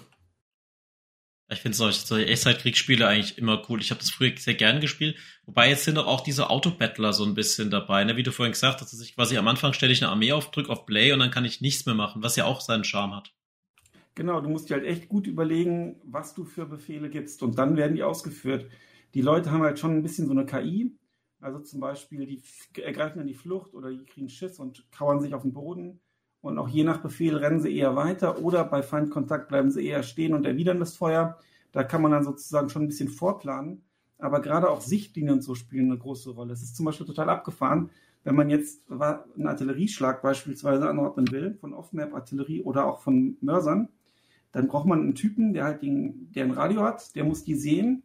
Ich 1.48 1.60
finde 1.60 1.76
solche, 1.76 2.00
solche 2.00 2.26
Echtzeitkriegsspiele 2.26 3.06
eigentlich 3.06 3.38
immer 3.38 3.62
cool. 3.68 3.80
Ich 3.80 3.90
habe 3.90 4.00
das 4.00 4.10
früher 4.10 4.36
sehr 4.36 4.54
gern 4.54 4.80
gespielt. 4.80 5.16
Wobei 5.44 5.68
jetzt 5.68 5.84
sind 5.84 5.96
auch 5.96 6.20
diese 6.22 6.50
Autobattler 6.50 7.12
so 7.12 7.24
ein 7.24 7.34
bisschen 7.34 7.70
dabei. 7.70 8.02
Ne? 8.02 8.16
Wie 8.16 8.24
du 8.24 8.32
vorhin 8.32 8.52
gesagt 8.52 8.80
hast, 8.80 8.92
dass 8.92 9.00
ich 9.00 9.14
quasi 9.14 9.38
am 9.38 9.46
Anfang 9.46 9.72
stelle 9.72 9.92
ich 9.92 10.02
eine 10.02 10.10
Armee 10.10 10.32
auf, 10.32 10.50
drücke 10.50 10.70
auf 10.70 10.86
Play 10.86 11.12
und 11.12 11.20
dann 11.20 11.30
kann 11.30 11.44
ich 11.44 11.60
nichts 11.60 11.86
mehr 11.86 11.94
machen, 11.94 12.22
was 12.22 12.34
ja 12.34 12.46
auch 12.46 12.60
seinen 12.60 12.82
Charme 12.82 13.14
hat. 13.14 13.32
Genau, 14.16 14.40
du 14.40 14.48
musst 14.48 14.70
dir 14.70 14.74
halt 14.74 14.86
echt 14.86 15.08
gut 15.08 15.26
überlegen, 15.26 16.00
was 16.04 16.34
du 16.34 16.44
für 16.44 16.66
Befehle 16.66 17.10
gibst 17.10 17.42
und 17.42 17.58
dann 17.58 17.76
werden 17.76 17.94
die 17.94 18.02
ausgeführt. 18.02 18.68
Die 19.14 19.20
Leute 19.20 19.52
haben 19.52 19.62
halt 19.62 19.78
schon 19.78 19.96
ein 19.96 20.02
bisschen 20.02 20.26
so 20.26 20.32
eine 20.32 20.46
KI. 20.46 20.96
Also 21.38 21.60
zum 21.60 21.80
Beispiel, 21.80 22.26
die 22.26 22.42
ergreifen 22.82 23.18
dann 23.18 23.26
die 23.26 23.34
Flucht 23.34 23.74
oder 23.74 23.90
die 23.90 24.04
kriegen 24.04 24.28
Schiss 24.28 24.58
und 24.58 24.90
kauern 24.90 25.20
sich 25.20 25.34
auf 25.34 25.42
den 25.42 25.52
Boden. 25.52 26.00
Und 26.46 26.58
auch 26.58 26.68
je 26.68 26.84
nach 26.84 26.98
Befehl 26.98 27.36
rennen 27.36 27.60
sie 27.60 27.76
eher 27.76 27.96
weiter 27.96 28.40
oder 28.40 28.62
bei 28.62 28.80
Feindkontakt 28.80 29.48
bleiben 29.48 29.72
sie 29.72 29.84
eher 29.84 30.04
stehen 30.04 30.32
und 30.32 30.46
erwidern 30.46 30.78
das 30.78 30.94
Feuer. 30.96 31.38
Da 31.72 31.82
kann 31.82 32.02
man 32.02 32.12
dann 32.12 32.22
sozusagen 32.22 32.68
schon 32.68 32.82
ein 32.82 32.86
bisschen 32.86 33.08
vorplanen. 33.08 33.82
Aber 34.18 34.40
gerade 34.40 34.70
auch 34.70 34.80
Sichtlinien 34.80 35.34
und 35.34 35.42
so 35.42 35.56
spielen 35.56 35.90
eine 35.90 35.98
große 35.98 36.30
Rolle. 36.30 36.52
Es 36.52 36.62
ist 36.62 36.76
zum 36.76 36.86
Beispiel 36.86 37.04
total 37.04 37.30
abgefahren, 37.30 37.90
wenn 38.22 38.36
man 38.36 38.48
jetzt 38.48 38.80
einen 38.88 39.48
Artillerieschlag 39.48 40.22
beispielsweise 40.22 40.88
anordnen 40.88 41.28
will, 41.32 41.54
von 41.60 41.74
Off-Map-Artillerie 41.74 42.62
oder 42.62 42.86
auch 42.86 43.00
von 43.00 43.36
Mörsern, 43.40 43.88
dann 44.52 44.68
braucht 44.68 44.86
man 44.86 45.00
einen 45.00 45.16
Typen, 45.16 45.52
der 45.52 45.64
halt 45.64 45.82
den, 45.82 46.30
der 46.32 46.44
ein 46.44 46.52
Radio 46.52 46.82
hat, 46.82 47.16
der 47.16 47.24
muss 47.24 47.42
die 47.42 47.56
sehen 47.56 48.04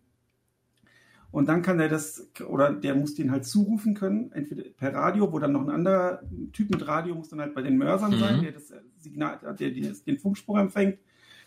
und 1.32 1.48
dann 1.48 1.62
kann 1.62 1.80
er 1.80 1.88
das, 1.88 2.30
oder 2.46 2.74
der 2.74 2.94
muss 2.94 3.16
den 3.16 3.32
halt 3.32 3.46
zurufen 3.46 3.94
können, 3.94 4.32
entweder 4.34 4.64
per 4.64 4.94
Radio, 4.94 5.32
wo 5.32 5.40
dann 5.40 5.54
noch 5.54 5.62
ein 5.62 5.70
anderer 5.70 6.22
Typ 6.52 6.70
mit 6.70 6.86
Radio 6.88 7.16
muss 7.16 7.30
dann 7.30 7.40
halt 7.40 7.56
bei 7.56 7.62
den 7.62 7.78
Mörsern 7.78 8.12
mhm. 8.12 8.20
sein, 8.20 8.42
der 8.42 8.52
das 8.52 8.74
Signal, 8.98 9.40
der 9.58 9.72
den 9.72 10.20
Funkspruch 10.20 10.58
empfängt. 10.58 11.00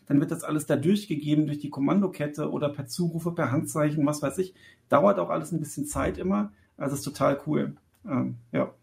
Dann 0.07 0.21
wird 0.21 0.31
das 0.31 0.43
alles 0.43 0.67
da 0.67 0.77
durchgegeben 0.77 1.47
durch 1.47 1.59
die 1.59 1.71
Kommandokette 1.71 2.51
oder 2.51 2.69
per 2.69 2.87
Zurufe, 2.87 3.33
per 3.33 3.51
Handzeichen, 3.51 4.05
was 4.07 4.23
weiß 4.23 4.39
ich. 4.39 4.55
Dauert 4.89 5.19
auch 5.19 5.31
alles 5.31 5.53
ein 5.53 5.61
bisschen 5.61 5.87
Zeit 5.87 6.19
immer. 6.19 6.53
Also 6.77 6.97
ist 6.97 7.03
total 7.03 7.41
cool. 7.47 7.77
Ähm, 8.07 8.37
ja. 8.53 8.75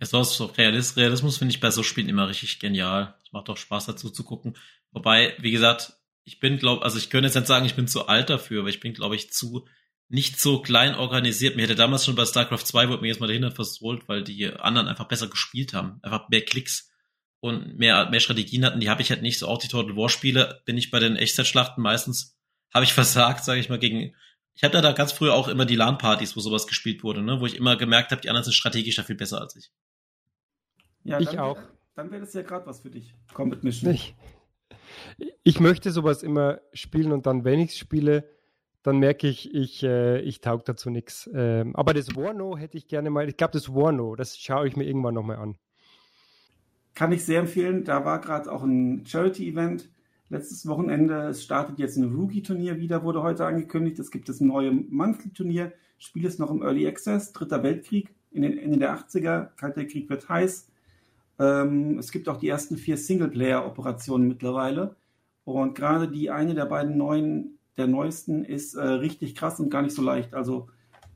Ja, 0.00 0.06
so 0.06 0.46
Realist, 0.46 0.96
Realismus 0.96 1.38
finde 1.38 1.54
ich 1.54 1.60
bei 1.60 1.70
so 1.70 1.82
Spielen 1.82 2.08
immer 2.08 2.28
richtig 2.28 2.58
genial. 2.58 3.14
Es 3.24 3.32
macht 3.32 3.48
auch 3.48 3.56
Spaß 3.56 3.86
dazu 3.86 4.10
zu 4.10 4.24
gucken. 4.24 4.54
Wobei, 4.92 5.34
wie 5.38 5.52
gesagt, 5.52 5.96
ich 6.24 6.40
bin, 6.40 6.58
glaube, 6.58 6.82
also 6.82 6.98
ich 6.98 7.10
könnte 7.10 7.26
jetzt 7.26 7.36
nicht 7.36 7.46
sagen, 7.46 7.66
ich 7.66 7.76
bin 7.76 7.86
zu 7.86 8.06
alt 8.06 8.30
dafür, 8.30 8.60
aber 8.60 8.68
ich 8.68 8.80
bin, 8.80 8.94
glaube 8.94 9.14
ich, 9.14 9.32
zu 9.32 9.66
nicht 10.08 10.40
so 10.40 10.60
klein 10.60 10.94
organisiert. 10.94 11.56
Mir 11.56 11.62
hätte 11.62 11.74
damals 11.74 12.04
schon 12.04 12.14
bei 12.14 12.24
StarCraft 12.24 12.64
2 12.64 12.88
wurde 12.88 13.02
mir 13.02 13.08
jetzt 13.08 13.20
mal 13.20 13.26
dahinter 13.26 13.50
versohlt, 13.50 14.08
weil 14.08 14.22
die 14.22 14.48
anderen 14.52 14.88
einfach 14.88 15.08
besser 15.08 15.28
gespielt 15.28 15.72
haben. 15.72 15.98
Einfach 16.02 16.28
mehr 16.28 16.42
Klicks 16.42 16.90
und 17.40 17.78
mehr, 17.78 18.08
mehr 18.10 18.20
Strategien 18.20 18.64
hatten. 18.64 18.80
Die 18.80 18.90
habe 18.90 19.02
ich 19.02 19.10
halt 19.10 19.22
nicht. 19.22 19.38
So 19.38 19.48
auch 19.48 19.58
die 19.58 19.68
Total 19.68 19.96
War 19.96 20.08
Spiele 20.08 20.62
bin 20.66 20.76
ich 20.76 20.90
bei 20.90 20.98
den 20.98 21.16
Echtzeitschlachten 21.16 21.82
meistens, 21.82 22.38
habe 22.72 22.84
ich 22.84 22.92
versagt, 22.94 23.44
sage 23.44 23.60
ich 23.60 23.68
mal, 23.68 23.78
gegen. 23.78 24.14
Ich 24.56 24.62
hatte 24.62 24.80
da 24.80 24.92
ganz 24.92 25.10
früher 25.10 25.34
auch 25.34 25.48
immer 25.48 25.64
die 25.64 25.74
LAN-Partys, 25.74 26.36
wo 26.36 26.40
sowas 26.40 26.68
gespielt 26.68 27.02
wurde, 27.02 27.22
ne? 27.22 27.40
wo 27.40 27.46
ich 27.46 27.56
immer 27.56 27.76
gemerkt 27.76 28.12
habe, 28.12 28.20
die 28.20 28.28
anderen 28.28 28.44
sind 28.44 28.52
strategisch 28.52 28.94
da 28.94 29.02
viel 29.02 29.16
besser 29.16 29.40
als 29.40 29.56
ich. 29.56 29.72
Ja, 31.02 31.18
ich 31.18 31.40
auch. 31.40 31.58
Dann 31.96 32.12
wäre 32.12 32.20
das 32.20 32.34
ja 32.34 32.42
gerade 32.42 32.64
was 32.66 32.80
für 32.80 32.90
dich. 32.90 33.14
Combat 33.32 33.64
Mission. 33.64 33.92
Ich, 33.92 34.14
ich 35.42 35.58
möchte 35.58 35.90
sowas 35.90 36.22
immer 36.22 36.60
spielen 36.72 37.10
und 37.10 37.26
dann, 37.26 37.44
wenn 37.44 37.58
ich 37.58 37.70
es 37.70 37.78
spiele, 37.78 38.30
dann 38.84 38.98
merke 38.98 39.26
ich, 39.26 39.52
ich, 39.54 39.82
äh, 39.82 40.20
ich 40.20 40.40
taug 40.40 40.64
dazu 40.66 40.90
nichts. 40.90 41.28
Ähm, 41.34 41.74
aber 41.74 41.94
das 41.94 42.14
Warno 42.14 42.56
hätte 42.56 42.76
ich 42.76 42.86
gerne 42.86 43.10
mal, 43.10 43.28
ich 43.28 43.36
glaube, 43.36 43.54
das 43.54 43.74
Warno, 43.74 44.14
das 44.14 44.38
schaue 44.38 44.68
ich 44.68 44.76
mir 44.76 44.84
irgendwann 44.84 45.14
nochmal 45.14 45.38
an. 45.38 45.56
Kann 46.94 47.10
ich 47.10 47.24
sehr 47.24 47.40
empfehlen. 47.40 47.84
Da 47.84 48.04
war 48.04 48.20
gerade 48.20 48.52
auch 48.52 48.62
ein 48.62 49.04
Charity-Event. 49.06 49.90
letztes 50.28 50.66
Wochenende. 50.66 51.28
Es 51.28 51.42
startet 51.42 51.78
jetzt 51.78 51.96
ein 51.96 52.14
Rookie-Turnier 52.14 52.78
wieder, 52.78 53.04
wurde 53.04 53.22
heute 53.22 53.46
angekündigt. 53.46 53.98
Es 53.98 54.10
gibt 54.10 54.28
das 54.28 54.40
neue 54.40 54.70
Monthly-Turnier. 54.70 55.72
Spiel 55.98 56.26
ist 56.26 56.38
noch 56.38 56.50
im 56.50 56.62
Early 56.62 56.86
Access, 56.86 57.32
Dritter 57.32 57.62
Weltkrieg, 57.62 58.14
in 58.30 58.42
den 58.42 58.58
Ende 58.58 58.78
der 58.78 58.98
80er. 58.98 59.48
Kalter 59.56 59.86
Krieg 59.86 60.10
wird 60.10 60.28
heiß. 60.28 60.68
Ähm, 61.38 61.98
es 61.98 62.12
gibt 62.12 62.28
auch 62.28 62.36
die 62.36 62.48
ersten 62.48 62.76
vier 62.76 62.98
Singleplayer-Operationen 62.98 64.28
mittlerweile. 64.28 64.96
Und 65.44 65.74
gerade 65.74 66.08
die 66.08 66.30
eine 66.30 66.54
der 66.54 66.66
beiden 66.66 66.98
neuen, 66.98 67.58
der 67.76 67.86
neuesten, 67.86 68.44
ist 68.44 68.74
äh, 68.74 68.82
richtig 68.82 69.34
krass 69.34 69.60
und 69.60 69.70
gar 69.70 69.82
nicht 69.82 69.94
so 69.94 70.02
leicht. 70.02 70.34
Also 70.34 70.68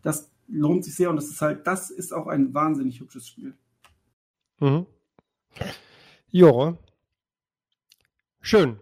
das 0.02 0.30
lohnt 0.48 0.84
sich 0.84 0.94
sehr 0.94 1.10
und 1.10 1.16
das 1.16 1.28
ist 1.28 1.40
halt, 1.40 1.66
das 1.66 1.90
ist 1.90 2.12
auch 2.12 2.26
ein 2.26 2.54
wahnsinnig 2.54 3.00
hübsches 3.00 3.28
Spiel. 3.28 3.56
Mhm. 4.60 4.86
Ja. 6.30 6.76
Schön. 8.40 8.80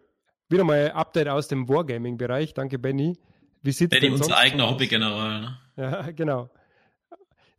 Wieder 0.49 0.65
mal 0.65 0.87
ein 0.87 0.93
Update 0.93 1.29
aus 1.29 1.49
dem 1.49 1.69
Wargaming-Bereich. 1.69 2.55
Danke, 2.55 2.79
Benny. 2.79 3.19
Wie 3.63 3.73
sieht's 3.73 3.99
Benny, 3.99 4.13
unser 4.13 4.37
eigener 4.37 4.71
Hobbygeneral. 4.71 5.41
Ne? 5.41 5.59
Ja, 5.77 6.11
genau. 6.13 6.51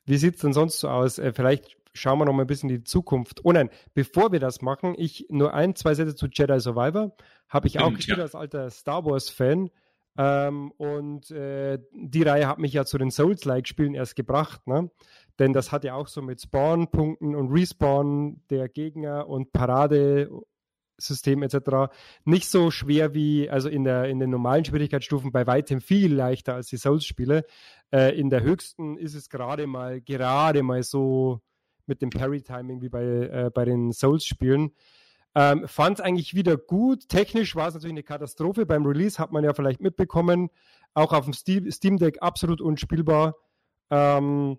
Wie 0.06 0.18
sieht 0.18 0.36
es 0.36 0.42
denn 0.42 0.54
sonst 0.54 0.80
so 0.80 0.90
aus? 0.90 1.20
Äh, 1.20 1.34
vielleicht 1.34 1.78
schauen 1.94 2.20
wir 2.20 2.26
noch 2.26 2.34
mal 2.34 2.44
ein 2.44 2.48
bisschen 2.48 2.70
in 2.70 2.78
die 2.78 2.84
Zukunft. 2.84 3.44
Oh 3.44 3.52
nein, 3.52 3.70
bevor 3.94 4.32
wir 4.32 4.40
das 4.40 4.62
machen, 4.62 4.96
ich 4.98 5.26
nur 5.30 5.54
ein, 5.54 5.76
zwei 5.76 5.94
Sätze 5.96 6.16
zu 6.16 6.28
Jedi 6.28 6.60
Survivor. 6.60 7.16
Habe 7.50 7.68
ich 7.68 7.74
Stimmt, 7.74 7.86
auch 7.86 7.94
gespielt 7.94 8.18
ja. 8.18 8.24
als 8.24 8.36
alter 8.36 8.70
Star 8.70 9.06
Wars-Fan. 9.06 9.70
Ähm, 10.18 10.72
und 10.78 11.30
äh, 11.32 11.80
die 11.94 12.24
Reihe 12.24 12.48
hat 12.48 12.58
mich 12.58 12.74
ja 12.74 12.86
zu 12.86 12.98
den 12.98 13.12
Souls-like-Spielen 13.12 13.94
erst 13.94 14.16
gebracht, 14.16 14.66
ne? 14.66 14.90
Denn 15.40 15.54
das 15.54 15.72
hat 15.72 15.84
ja 15.84 15.94
auch 15.94 16.08
so 16.08 16.24
mit 16.24 16.42
Spawn-Punkten 16.42 17.36
und 17.36 17.52
Respawn 17.52 18.42
der 18.50 18.68
Gegner 18.70 19.28
und 19.28 19.52
Paradesystem 19.52 21.44
etc. 21.44 21.94
nicht 22.26 22.50
so 22.50 22.72
schwer 22.72 23.14
wie, 23.14 23.48
also 23.48 23.70
in, 23.70 23.84
der, 23.84 24.06
in 24.06 24.18
den 24.20 24.32
normalen 24.32 24.66
Schwierigkeitsstufen 24.66 25.32
bei 25.32 25.46
weitem 25.46 25.80
viel 25.80 26.12
leichter 26.12 26.56
als 26.56 26.70
die 26.70 26.78
Souls-Spiele. 26.78 27.46
Äh, 27.94 28.20
in 28.20 28.32
der 28.32 28.42
höchsten 28.42 28.98
ist 28.98 29.14
es 29.14 29.30
gerade 29.30 29.68
mal, 29.68 30.02
gerade 30.02 30.64
mal 30.64 30.82
so 30.82 31.42
mit 31.86 32.02
dem 32.02 32.10
Parry-Timing 32.10 32.82
wie 32.82 32.90
bei, 32.90 33.04
äh, 33.04 33.52
bei 33.54 33.64
den 33.64 33.92
Souls-Spielen. 33.92 34.72
Ähm, 35.36 35.68
Fand 35.68 36.00
es 36.00 36.06
eigentlich 36.06 36.34
wieder 36.34 36.58
gut. 36.58 37.10
Technisch 37.10 37.56
war 37.56 37.68
es 37.68 37.74
natürlich 37.74 37.94
eine 37.94 38.04
Katastrophe. 38.04 38.66
Beim 38.66 38.86
Release 38.86 39.20
hat 39.20 39.32
man 39.32 39.44
ja 39.44 39.54
vielleicht 39.54 39.82
mitbekommen. 39.82 40.50
Auch 40.94 41.14
auf 41.14 41.26
dem 41.26 41.34
Steam 41.34 41.98
Deck 41.98 42.18
absolut 42.22 42.62
unspielbar. 42.62 43.36
Ähm, 43.90 44.58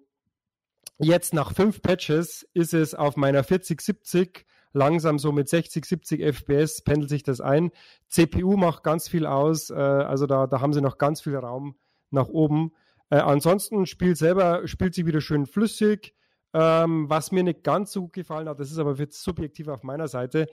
jetzt 0.99 1.35
nach 1.35 1.53
fünf 1.53 1.83
Patches 1.83 2.49
ist 2.55 2.75
es 2.75 2.95
auf 2.95 3.17
meiner 3.17 3.43
4070 3.43 4.47
langsam 4.73 5.19
so 5.19 5.33
mit 5.33 5.49
60, 5.49 5.85
70 5.85 6.23
FPS 6.23 6.83
pendelt 6.83 7.11
sich 7.11 7.23
das 7.23 7.41
ein. 7.41 7.71
CPU 8.09 8.57
macht 8.57 8.83
ganz 8.83 9.09
viel 9.09 9.27
aus. 9.27 9.71
Äh, 9.71 9.75
also 9.75 10.27
da, 10.27 10.47
da 10.47 10.61
haben 10.61 10.73
sie 10.73 10.81
noch 10.81 10.99
ganz 10.99 11.21
viel 11.21 11.37
Raum 11.37 11.77
nach 12.11 12.29
oben. 12.29 12.73
Äh, 13.11 13.17
ansonsten 13.17 13.87
Spiel 13.87 14.17
selber 14.17 14.67
spielt 14.67 14.95
sich 14.95 15.07
wieder 15.07 15.21
schön 15.21 15.47
flüssig. 15.47 16.15
Ähm, 16.55 17.11
was 17.11 17.31
mir 17.31 17.43
nicht 17.43 17.63
ganz 17.63 17.93
so 17.93 18.03
gut 18.03 18.15
gefallen 18.15 18.49
hat, 18.49 18.59
das 18.59 18.71
ist 18.71 18.79
aber 18.79 18.95
jetzt 18.95 19.23
subjektiv 19.23 19.69
auf 19.69 19.83
meiner 19.83 20.09
Seite. 20.09 20.47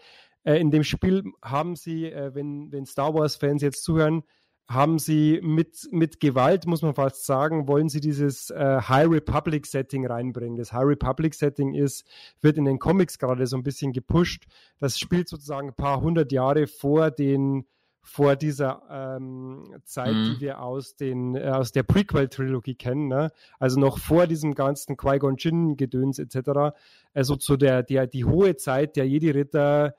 Äh, 0.43 0.59
in 0.59 0.71
dem 0.71 0.83
Spiel 0.83 1.23
haben 1.41 1.75
sie, 1.75 2.05
äh, 2.05 2.35
wenn, 2.35 2.71
wenn 2.71 2.85
Star 2.85 3.13
Wars-Fans 3.13 3.61
jetzt 3.61 3.83
zuhören, 3.83 4.23
haben 4.67 4.97
sie 4.97 5.39
mit, 5.43 5.87
mit 5.91 6.19
Gewalt, 6.19 6.65
muss 6.65 6.81
man 6.81 6.95
fast 6.95 7.25
sagen, 7.25 7.67
wollen 7.67 7.87
sie 7.87 7.99
dieses 7.99 8.49
äh, 8.49 8.81
High 8.81 9.09
Republic 9.09 9.67
Setting 9.67 10.07
reinbringen. 10.07 10.57
Das 10.57 10.73
High 10.73 10.85
Republic 10.85 11.35
Setting 11.35 11.73
ist, 11.75 12.03
wird 12.41 12.57
in 12.57 12.65
den 12.65 12.79
Comics 12.79 13.19
gerade 13.19 13.45
so 13.45 13.57
ein 13.57 13.63
bisschen 13.63 13.93
gepusht. 13.93 14.45
Das 14.79 14.97
spielt 14.97 15.29
sozusagen 15.29 15.69
ein 15.69 15.75
paar 15.75 16.01
hundert 16.01 16.31
Jahre 16.31 16.65
vor 16.65 17.11
den 17.11 17.65
vor 18.06 18.36
dieser 18.36 18.84
ähm, 18.89 19.76
Zeit, 19.84 20.14
mhm. 20.14 20.36
die 20.36 20.41
wir 20.41 20.62
aus, 20.62 20.95
den, 20.95 21.36
äh, 21.36 21.49
aus 21.49 21.72
der 21.72 21.82
Prequel-Trilogie 21.82 22.76
kennen, 22.76 23.08
ne? 23.08 23.32
also 23.60 23.80
noch 23.80 23.97
vor 23.97 24.28
diesem 24.28 24.53
ganzen 24.53 24.95
Qui-Gon 24.95 25.38
Jinn-Gedöns 25.38 26.20
etc., 26.20 26.76
also 27.16 27.36
zu 27.36 27.58
der, 27.58 27.82
der, 27.82 28.06
die 28.06 28.24
hohe 28.24 28.56
Zeit 28.58 28.95
der 28.95 29.08
Jedi-Ritter 29.08 29.95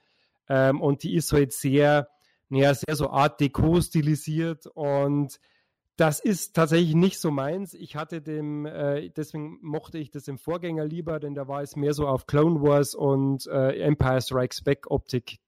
ähm, 0.49 0.81
und 0.81 1.03
die 1.03 1.17
ist 1.17 1.33
halt 1.33 1.53
sehr, 1.53 2.09
naja, 2.49 2.75
sehr 2.75 2.95
so 2.95 3.11
Art 3.11 3.41
Deco 3.41 3.81
stilisiert 3.81 4.69
und 4.69 5.41
das 5.97 6.21
ist 6.21 6.55
tatsächlich 6.55 6.95
nicht 6.95 7.19
so 7.19 7.31
meins. 7.31 7.75
Ich 7.75 7.97
hatte 7.97 8.21
dem, 8.21 8.67
äh, 8.67 9.09
deswegen 9.09 9.59
mochte 9.63 9.99
ich 9.99 10.11
das 10.11 10.29
im 10.29 10.39
Vorgänger 10.39 10.85
lieber, 10.85 11.19
denn 11.19 11.35
da 11.35 11.49
war 11.49 11.63
es 11.63 11.75
mehr 11.75 11.93
so 11.93 12.07
auf 12.07 12.27
Clone 12.27 12.63
Wars 12.63 12.95
und 12.95 13.47
äh, 13.47 13.81
Empire 13.81 14.21
Strikes 14.21 14.63
Back 14.63 14.91
Optik 14.91 15.39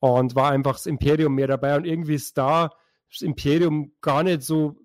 und 0.00 0.34
war 0.34 0.50
einfach 0.50 0.72
das 0.72 0.86
Imperium 0.86 1.34
mehr 1.34 1.46
dabei 1.46 1.76
und 1.76 1.86
irgendwie 1.86 2.14
ist 2.14 2.36
da 2.36 2.70
das 3.10 3.22
Imperium 3.22 3.92
gar 4.00 4.22
nicht 4.22 4.42
so 4.42 4.76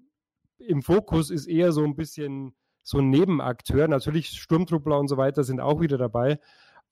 im 0.57 0.81
Fokus, 0.81 1.29
ist 1.29 1.47
eher 1.47 1.71
so 1.71 1.83
ein 1.83 1.95
bisschen 1.95 2.55
so 2.83 2.99
ein 2.99 3.09
Nebenakteur. 3.09 3.87
Natürlich 3.87 4.29
Sturmtruppler 4.29 4.99
und 4.99 5.07
so 5.07 5.17
weiter 5.17 5.43
sind 5.43 5.59
auch 5.59 5.79
wieder 5.79 5.97
dabei, 5.97 6.39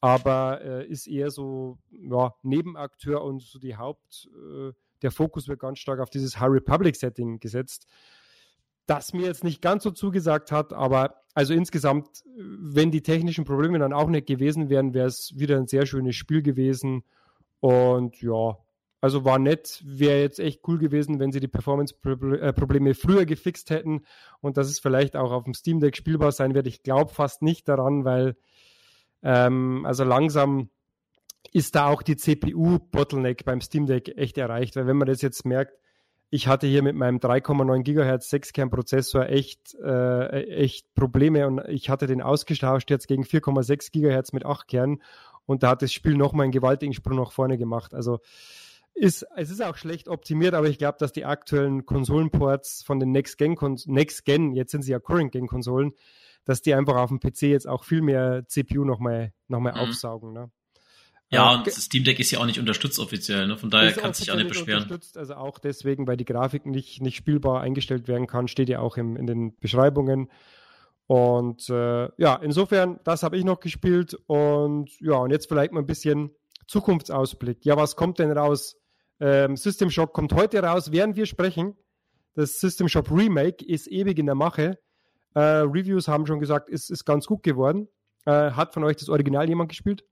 aber 0.01 0.61
äh, 0.61 0.87
ist 0.87 1.07
eher 1.07 1.31
so 1.31 1.77
ja, 1.91 2.33
Nebenakteur 2.43 3.23
und 3.23 3.41
so 3.41 3.59
die 3.59 3.77
Haupt, 3.77 4.29
äh, 4.35 4.71
der 5.01 5.11
Fokus 5.11 5.47
wird 5.47 5.59
ganz 5.59 5.79
stark 5.79 5.99
auf 5.99 6.09
dieses 6.09 6.39
High 6.39 6.51
Republic 6.51 6.95
Setting 6.95 7.39
gesetzt. 7.39 7.87
Das 8.85 9.13
mir 9.13 9.25
jetzt 9.25 9.43
nicht 9.43 9.61
ganz 9.61 9.83
so 9.83 9.91
zugesagt 9.91 10.51
hat, 10.51 10.73
aber 10.73 11.15
also 11.33 11.53
insgesamt, 11.53 12.23
wenn 12.35 12.91
die 12.91 13.01
technischen 13.01 13.43
Probleme 13.43 13.79
dann 13.79 13.93
auch 13.93 14.09
nicht 14.09 14.27
gewesen 14.27 14.69
wären, 14.69 14.93
wäre 14.93 15.07
es 15.07 15.33
wieder 15.37 15.57
ein 15.57 15.67
sehr 15.67 15.85
schönes 15.85 16.15
Spiel 16.15 16.41
gewesen 16.41 17.03
und 17.63 18.21
ja, 18.21 18.57
also 18.99 19.23
war 19.23 19.39
nett. 19.39 19.81
Wäre 19.85 20.19
jetzt 20.19 20.41
echt 20.41 20.67
cool 20.67 20.77
gewesen, 20.77 21.21
wenn 21.21 21.31
sie 21.31 21.39
die 21.39 21.47
Performance-Probleme 21.47 22.93
früher 22.93 23.25
gefixt 23.25 23.69
hätten 23.69 24.01
und 24.41 24.57
dass 24.57 24.67
es 24.67 24.79
vielleicht 24.79 25.15
auch 25.15 25.31
auf 25.31 25.45
dem 25.45 25.53
Steam 25.53 25.79
Deck 25.79 25.95
spielbar 25.95 26.33
sein 26.33 26.55
wird. 26.55 26.67
Ich 26.67 26.83
glaube 26.83 27.13
fast 27.13 27.41
nicht 27.41 27.69
daran, 27.69 28.03
weil 28.03 28.35
ähm, 29.21 29.85
also 29.85 30.03
langsam 30.03 30.71
ist 31.53 31.75
da 31.75 31.87
auch 31.87 32.01
die 32.01 32.17
CPU-Bottleneck 32.17 33.45
beim 33.45 33.61
Steam 33.61 33.85
Deck 33.85 34.09
echt 34.17 34.37
erreicht. 34.37 34.75
Weil 34.75 34.85
wenn 34.85 34.97
man 34.97 35.07
das 35.07 35.21
jetzt 35.21 35.45
merkt, 35.45 35.79
ich 36.29 36.49
hatte 36.49 36.67
hier 36.67 36.83
mit 36.83 36.97
meinem 36.97 37.19
3,9 37.19 37.83
GHz 37.83 38.29
6-Kern-Prozessor 38.33 39.29
echt, 39.29 39.73
äh, 39.75 40.47
echt 40.47 40.93
Probleme 40.95 41.47
und 41.47 41.61
ich 41.69 41.89
hatte 41.89 42.07
den 42.07 42.21
ausgetauscht 42.21 42.89
jetzt 42.89 43.07
gegen 43.07 43.23
4,6 43.23 43.91
GHz 43.93 44.33
mit 44.33 44.45
8 44.45 44.67
Kern 44.67 45.01
und 45.45 45.63
da 45.63 45.69
hat 45.69 45.81
das 45.81 45.93
Spiel 45.93 46.15
nochmal 46.15 46.45
einen 46.45 46.51
gewaltigen 46.51 46.93
Sprung 46.93 47.17
nach 47.17 47.31
vorne 47.31 47.57
gemacht. 47.57 47.93
Also 47.93 48.19
ist, 48.93 49.25
es 49.35 49.49
ist 49.49 49.61
auch 49.61 49.75
schlecht 49.75 50.07
optimiert, 50.07 50.53
aber 50.53 50.67
ich 50.67 50.77
glaube, 50.77 50.97
dass 50.99 51.11
die 51.11 51.25
aktuellen 51.25 51.85
Konsolenports 51.85 52.83
von 52.83 52.99
den 52.99 53.11
Next 53.11 53.37
Gen, 53.37 53.57
Next 53.85 54.25
Gen, 54.25 54.53
jetzt 54.53 54.71
sind 54.71 54.83
sie 54.83 54.91
ja 54.91 54.99
Current 54.99 55.31
Gen 55.31 55.47
Konsolen, 55.47 55.93
dass 56.45 56.61
die 56.61 56.73
einfach 56.73 56.95
auf 56.95 57.09
dem 57.09 57.19
PC 57.19 57.43
jetzt 57.43 57.67
auch 57.67 57.83
viel 57.83 58.01
mehr 58.01 58.43
CPU 58.47 58.85
nochmal 58.85 59.33
noch 59.47 59.59
mal 59.59 59.73
mhm. 59.73 59.79
aufsaugen. 59.79 60.33
Ne? 60.33 60.51
Ja, 61.29 61.55
und 61.55 61.65
das 61.65 61.75
Steam 61.75 62.03
Deck 62.03 62.19
ist 62.19 62.29
ja 62.29 62.39
auch 62.39 62.45
nicht 62.45 62.59
unterstützt 62.59 62.99
offiziell, 62.99 63.47
ne? 63.47 63.57
von 63.57 63.71
daher 63.71 63.91
kann 63.93 64.11
es 64.11 64.19
sich 64.19 64.29
auch 64.29 64.35
nicht 64.35 64.49
beschweren. 64.49 64.83
Unterstützt, 64.83 65.17
also 65.17 65.33
auch 65.35 65.57
deswegen, 65.57 66.05
weil 66.05 66.17
die 66.17 66.25
Grafik 66.25 66.67
nicht, 66.67 67.01
nicht 67.01 67.15
spielbar 67.15 67.61
eingestellt 67.61 68.07
werden 68.07 68.27
kann, 68.27 68.47
steht 68.47 68.69
ja 68.69 68.79
auch 68.79 68.97
im, 68.97 69.17
in 69.17 69.25
den 69.25 69.57
Beschreibungen. 69.57 70.29
Und 71.07 71.69
äh, 71.69 72.09
ja, 72.17 72.35
insofern, 72.35 72.99
das 73.03 73.23
habe 73.23 73.37
ich 73.37 73.43
noch 73.43 73.59
gespielt. 73.59 74.17
Und 74.27 74.89
ja, 74.99 75.15
und 75.15 75.31
jetzt 75.31 75.47
vielleicht 75.47 75.71
mal 75.71 75.81
ein 75.81 75.85
bisschen 75.85 76.31
Zukunftsausblick. 76.67 77.65
Ja, 77.65 77.77
was 77.77 77.95
kommt 77.95 78.19
denn 78.19 78.31
raus? 78.31 78.77
Ähm, 79.19 79.55
System 79.57 79.89
Shock 79.89 80.13
kommt 80.13 80.33
heute 80.33 80.63
raus, 80.63 80.91
während 80.91 81.15
wir 81.15 81.25
sprechen. 81.25 81.75
Das 82.35 82.59
System 82.59 82.87
Shop 82.87 83.11
Remake 83.11 83.63
ist 83.65 83.87
ewig 83.87 84.17
in 84.17 84.25
der 84.25 84.35
Mache. 84.35 84.79
Äh, 85.35 85.39
Reviews 85.39 86.07
haben 86.07 86.25
schon 86.25 86.39
gesagt, 86.39 86.69
es 86.69 86.89
ist 86.89 87.05
ganz 87.05 87.25
gut 87.25 87.43
geworden. 87.43 87.87
Äh, 88.25 88.51
hat 88.51 88.73
von 88.73 88.83
euch 88.83 88.97
das 88.97 89.09
Original 89.09 89.47
jemand 89.47 89.69
gespielt? 89.69 90.03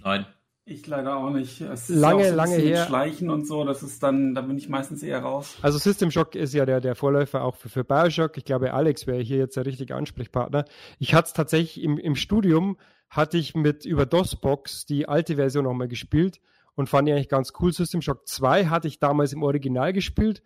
Nein. 0.00 0.26
Ich 0.70 0.86
leider 0.86 1.16
auch 1.16 1.30
nicht. 1.30 1.62
Es 1.62 1.88
lange, 1.88 2.26
ist 2.26 2.34
lange 2.34 2.56
her. 2.56 2.84
Schleichen 2.84 3.30
und 3.30 3.46
so, 3.46 3.64
das 3.64 3.82
ist 3.82 4.02
dann, 4.02 4.34
da 4.34 4.42
bin 4.42 4.58
ich 4.58 4.68
meistens 4.68 5.02
eher 5.02 5.20
raus. 5.20 5.56
Also 5.62 5.78
System 5.78 6.10
Shock 6.10 6.34
ist 6.34 6.52
ja 6.52 6.66
der, 6.66 6.82
der 6.82 6.94
Vorläufer 6.94 7.42
auch 7.42 7.56
für, 7.56 7.70
für 7.70 7.84
Bioshock. 7.84 8.36
Ich 8.36 8.44
glaube, 8.44 8.74
Alex 8.74 9.06
wäre 9.06 9.22
hier 9.22 9.38
jetzt 9.38 9.56
der 9.56 9.64
richtige 9.64 9.96
Ansprechpartner. 9.96 10.66
Ich 10.98 11.14
hatte 11.14 11.28
es 11.28 11.32
tatsächlich 11.32 11.82
im, 11.82 11.96
im 11.96 12.14
Studium, 12.16 12.76
hatte 13.08 13.38
ich 13.38 13.54
mit 13.54 13.86
über 13.86 14.04
DOSBox 14.04 14.84
die 14.84 15.08
alte 15.08 15.36
Version 15.36 15.64
nochmal 15.64 15.88
gespielt 15.88 16.38
und 16.74 16.90
fand 16.90 17.08
die 17.08 17.12
eigentlich 17.12 17.30
ganz 17.30 17.54
cool. 17.60 17.72
System 17.72 18.02
Shock 18.02 18.28
2 18.28 18.66
hatte 18.66 18.88
ich 18.88 18.98
damals 18.98 19.32
im 19.32 19.42
Original 19.42 19.94
gespielt. 19.94 20.42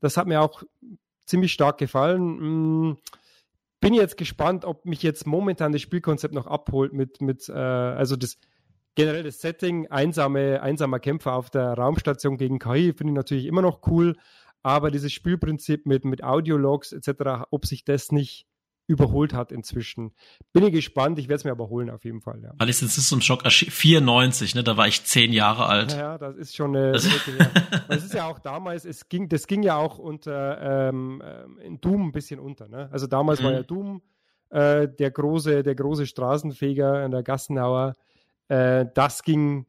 Das 0.00 0.18
hat 0.18 0.26
mir 0.26 0.42
auch 0.42 0.62
ziemlich 1.24 1.54
stark 1.54 1.78
gefallen. 1.78 2.20
Hm, 2.20 2.96
bin 3.80 3.94
jetzt 3.94 4.18
gespannt, 4.18 4.66
ob 4.66 4.84
mich 4.84 5.02
jetzt 5.02 5.26
momentan 5.26 5.72
das 5.72 5.80
Spielkonzept 5.80 6.34
noch 6.34 6.46
abholt 6.46 6.92
mit, 6.92 7.22
mit 7.22 7.48
äh, 7.48 7.52
also 7.54 8.16
das 8.16 8.36
generell 8.94 9.22
das 9.22 9.40
Setting, 9.40 9.86
einsame, 9.88 10.62
einsamer 10.62 11.00
Kämpfer 11.00 11.34
auf 11.34 11.50
der 11.50 11.74
Raumstation 11.74 12.36
gegen 12.36 12.58
KI, 12.58 12.92
finde 12.92 13.12
ich 13.12 13.16
natürlich 13.16 13.46
immer 13.46 13.62
noch 13.62 13.86
cool. 13.86 14.16
Aber 14.62 14.90
dieses 14.90 15.12
Spielprinzip 15.12 15.86
mit, 15.86 16.04
mit 16.04 16.22
Audiologs 16.22 16.92
etc., 16.92 17.46
ob 17.50 17.66
sich 17.66 17.84
das 17.84 18.12
nicht 18.12 18.46
überholt 18.86 19.32
hat 19.32 19.52
inzwischen. 19.52 20.12
Bin 20.52 20.64
ich 20.64 20.72
gespannt, 20.72 21.18
ich 21.18 21.28
werde 21.28 21.36
es 21.36 21.44
mir 21.44 21.52
aber 21.52 21.68
holen 21.68 21.88
auf 21.90 22.04
jeden 22.04 22.20
Fall. 22.20 22.40
Ja. 22.42 22.52
Alice 22.58 22.82
in 22.82 22.88
System 22.88 23.20
Shock 23.20 23.46
94, 23.46 24.54
ne? 24.54 24.64
Da 24.64 24.76
war 24.76 24.86
ich 24.86 25.04
zehn 25.04 25.32
Jahre 25.32 25.66
alt. 25.66 25.92
Ja, 25.92 26.18
das 26.18 26.36
ist 26.36 26.56
schon 26.56 26.76
eine. 26.76 26.92
Das, 26.92 27.08
das 27.88 28.04
ist 28.04 28.14
ja 28.14 28.26
auch 28.26 28.38
damals, 28.38 28.84
es 28.84 29.08
ging, 29.08 29.28
das 29.28 29.46
ging 29.46 29.62
ja 29.62 29.76
auch 29.76 29.98
unter 29.98 30.88
ähm, 30.90 31.22
in 31.62 31.80
Doom 31.80 32.08
ein 32.08 32.12
bisschen 32.12 32.40
unter. 32.40 32.68
Ne? 32.68 32.88
Also 32.92 33.06
damals 33.06 33.40
mhm. 33.40 33.44
war 33.44 33.52
ja 33.52 33.62
Doom 33.62 34.02
äh, 34.50 34.88
der 34.88 35.10
große, 35.10 35.62
der 35.62 35.74
große 35.74 36.06
Straßenfeger 36.06 37.04
in 37.04 37.12
der 37.12 37.22
Gassenauer. 37.22 37.94
Äh, 38.48 38.86
das 38.94 39.22
ging 39.22 39.66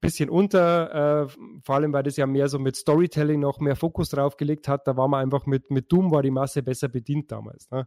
bisschen 0.00 0.30
unter, 0.30 1.24
äh, 1.24 1.60
vor 1.62 1.74
allem 1.74 1.92
weil 1.92 2.02
das 2.02 2.16
ja 2.16 2.26
mehr 2.26 2.48
so 2.48 2.58
mit 2.58 2.76
Storytelling 2.76 3.40
noch 3.40 3.58
mehr 3.60 3.76
Fokus 3.76 4.10
drauf 4.10 4.36
gelegt 4.36 4.68
hat. 4.68 4.86
Da 4.86 4.96
war 4.96 5.08
man 5.08 5.22
einfach 5.22 5.46
mit, 5.46 5.70
mit 5.70 5.90
Doom 5.90 6.10
war 6.10 6.22
die 6.22 6.30
Masse 6.30 6.62
besser 6.62 6.88
bedient 6.88 7.30
damals. 7.30 7.70
Ne? 7.70 7.86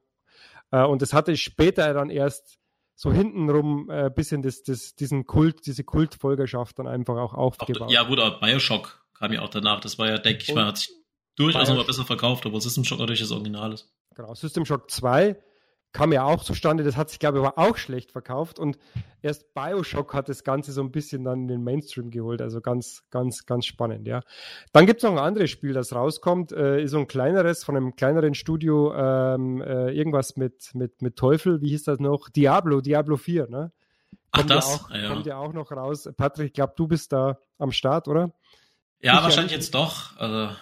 Äh, 0.71 0.83
und 0.83 1.01
das 1.01 1.13
hatte 1.13 1.35
später 1.37 1.93
dann 1.93 2.09
erst 2.09 2.57
so 2.95 3.11
hintenrum 3.11 3.89
ein 3.89 4.07
äh, 4.07 4.11
bisschen 4.13 4.41
das, 4.41 4.63
das, 4.63 4.95
diesen 4.95 5.25
Kult, 5.25 5.65
diese 5.65 5.83
Kultfolgerschaft 5.83 6.77
dann 6.79 6.87
einfach 6.87 7.17
auch 7.17 7.33
aufgebaut. 7.33 7.87
Auch, 7.87 7.91
ja, 7.91 8.03
gut, 8.03 8.19
aber 8.19 8.39
Bioshock 8.39 9.03
kam 9.13 9.33
ja 9.33 9.41
auch 9.41 9.49
danach. 9.49 9.79
Das 9.79 9.97
war 9.97 10.07
ja, 10.07 10.17
denke 10.17 10.43
ich 10.43 10.53
mal, 10.53 10.65
hat 10.65 10.77
sich 10.77 10.91
durchaus 11.35 11.67
nochmal 11.67 11.85
besser 11.85 12.05
verkauft, 12.05 12.45
obwohl 12.45 12.61
System 12.61 12.83
Shock 12.83 12.99
natürlich 12.99 13.21
das 13.21 13.31
Original 13.31 13.73
ist. 13.73 13.91
Genau, 14.15 14.33
System 14.35 14.65
Shock 14.65 14.91
2 14.91 15.37
kam 15.93 16.13
ja 16.13 16.23
auch 16.23 16.43
zustande. 16.43 16.83
Das 16.83 16.95
hat 16.97 17.09
sich, 17.09 17.19
glaube 17.19 17.39
ich, 17.39 17.45
aber 17.45 17.57
auch 17.57 17.77
schlecht 17.77 18.11
verkauft. 18.11 18.59
Und 18.59 18.77
erst 19.21 19.53
Bioshock 19.53 20.13
hat 20.13 20.29
das 20.29 20.43
Ganze 20.43 20.71
so 20.71 20.81
ein 20.81 20.91
bisschen 20.91 21.23
dann 21.23 21.41
in 21.41 21.47
den 21.47 21.63
Mainstream 21.63 22.11
geholt. 22.11 22.41
Also 22.41 22.61
ganz, 22.61 23.03
ganz, 23.09 23.45
ganz 23.45 23.65
spannend, 23.65 24.07
ja. 24.07 24.21
Dann 24.71 24.85
gibt 24.85 24.99
es 24.99 25.03
noch 25.03 25.11
ein 25.11 25.19
anderes 25.19 25.49
Spiel, 25.49 25.73
das 25.73 25.93
rauskommt. 25.93 26.51
Äh, 26.51 26.83
ist 26.83 26.91
so 26.91 26.99
ein 26.99 27.07
kleineres, 27.07 27.63
von 27.63 27.75
einem 27.75 27.95
kleineren 27.95 28.33
Studio, 28.33 28.93
ähm, 28.95 29.61
äh, 29.61 29.91
irgendwas 29.91 30.37
mit, 30.37 30.71
mit, 30.73 31.01
mit 31.01 31.15
Teufel. 31.17 31.61
Wie 31.61 31.69
hieß 31.69 31.83
das 31.83 31.99
noch? 31.99 32.29
Diablo, 32.29 32.81
Diablo 32.81 33.17
4, 33.17 33.47
ne? 33.47 33.71
Kommt 34.31 34.51
Ach, 34.51 34.55
das? 34.55 34.65
Ja 34.67 34.75
auch, 34.75 34.91
ja. 34.91 35.07
Kommt 35.09 35.25
ja 35.25 35.37
auch 35.37 35.53
noch 35.53 35.71
raus. 35.71 36.09
Patrick, 36.15 36.47
ich 36.47 36.53
glaube, 36.53 36.73
du 36.77 36.87
bist 36.87 37.11
da 37.11 37.37
am 37.57 37.71
Start, 37.71 38.07
oder? 38.07 38.31
Ja, 39.01 39.17
ich 39.17 39.23
wahrscheinlich 39.23 39.51
ja 39.51 39.57
jetzt 39.57 39.75
doch. 39.75 40.15
Also, 40.17 40.55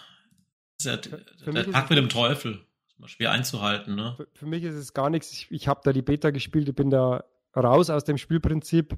der, 0.83 0.97
der 0.97 1.71
Tag 1.71 1.89
mit 1.89 1.99
dem 1.99 2.09
Teufel 2.09 2.65
schwer 3.07 3.31
einzuhalten. 3.31 3.95
Ne? 3.95 4.13
Für, 4.17 4.27
für, 4.33 4.45
mich 4.45 4.63
ist 4.63 4.75
es 4.75 4.93
gar 4.93 5.09
nichts. 5.09 5.31
Ich, 5.31 5.51
ich 5.51 5.67
habe 5.67 5.81
da 5.83 5.93
die 5.93 6.01
Beta 6.01 6.31
gespielt, 6.31 6.67
ich 6.69 6.75
bin 6.75 6.89
da 6.89 7.23
raus 7.55 7.89
aus 7.89 8.03
dem 8.03 8.17
Spielprinzip, 8.17 8.97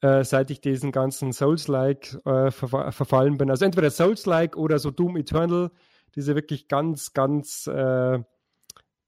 äh, 0.00 0.24
seit 0.24 0.50
ich 0.50 0.60
diesen 0.60 0.92
ganzen 0.92 1.32
Souls-like 1.32 2.18
äh, 2.24 2.50
ver 2.50 2.92
verfallen 2.92 3.38
bin. 3.38 3.50
Also 3.50 3.64
entweder 3.64 3.90
Souls-like 3.90 4.56
oder 4.56 4.78
so 4.78 4.90
Doom 4.90 5.16
Eternal, 5.16 5.70
diese 6.14 6.34
wirklich 6.34 6.68
ganz, 6.68 7.12
ganz 7.12 7.66
äh, 7.66 8.20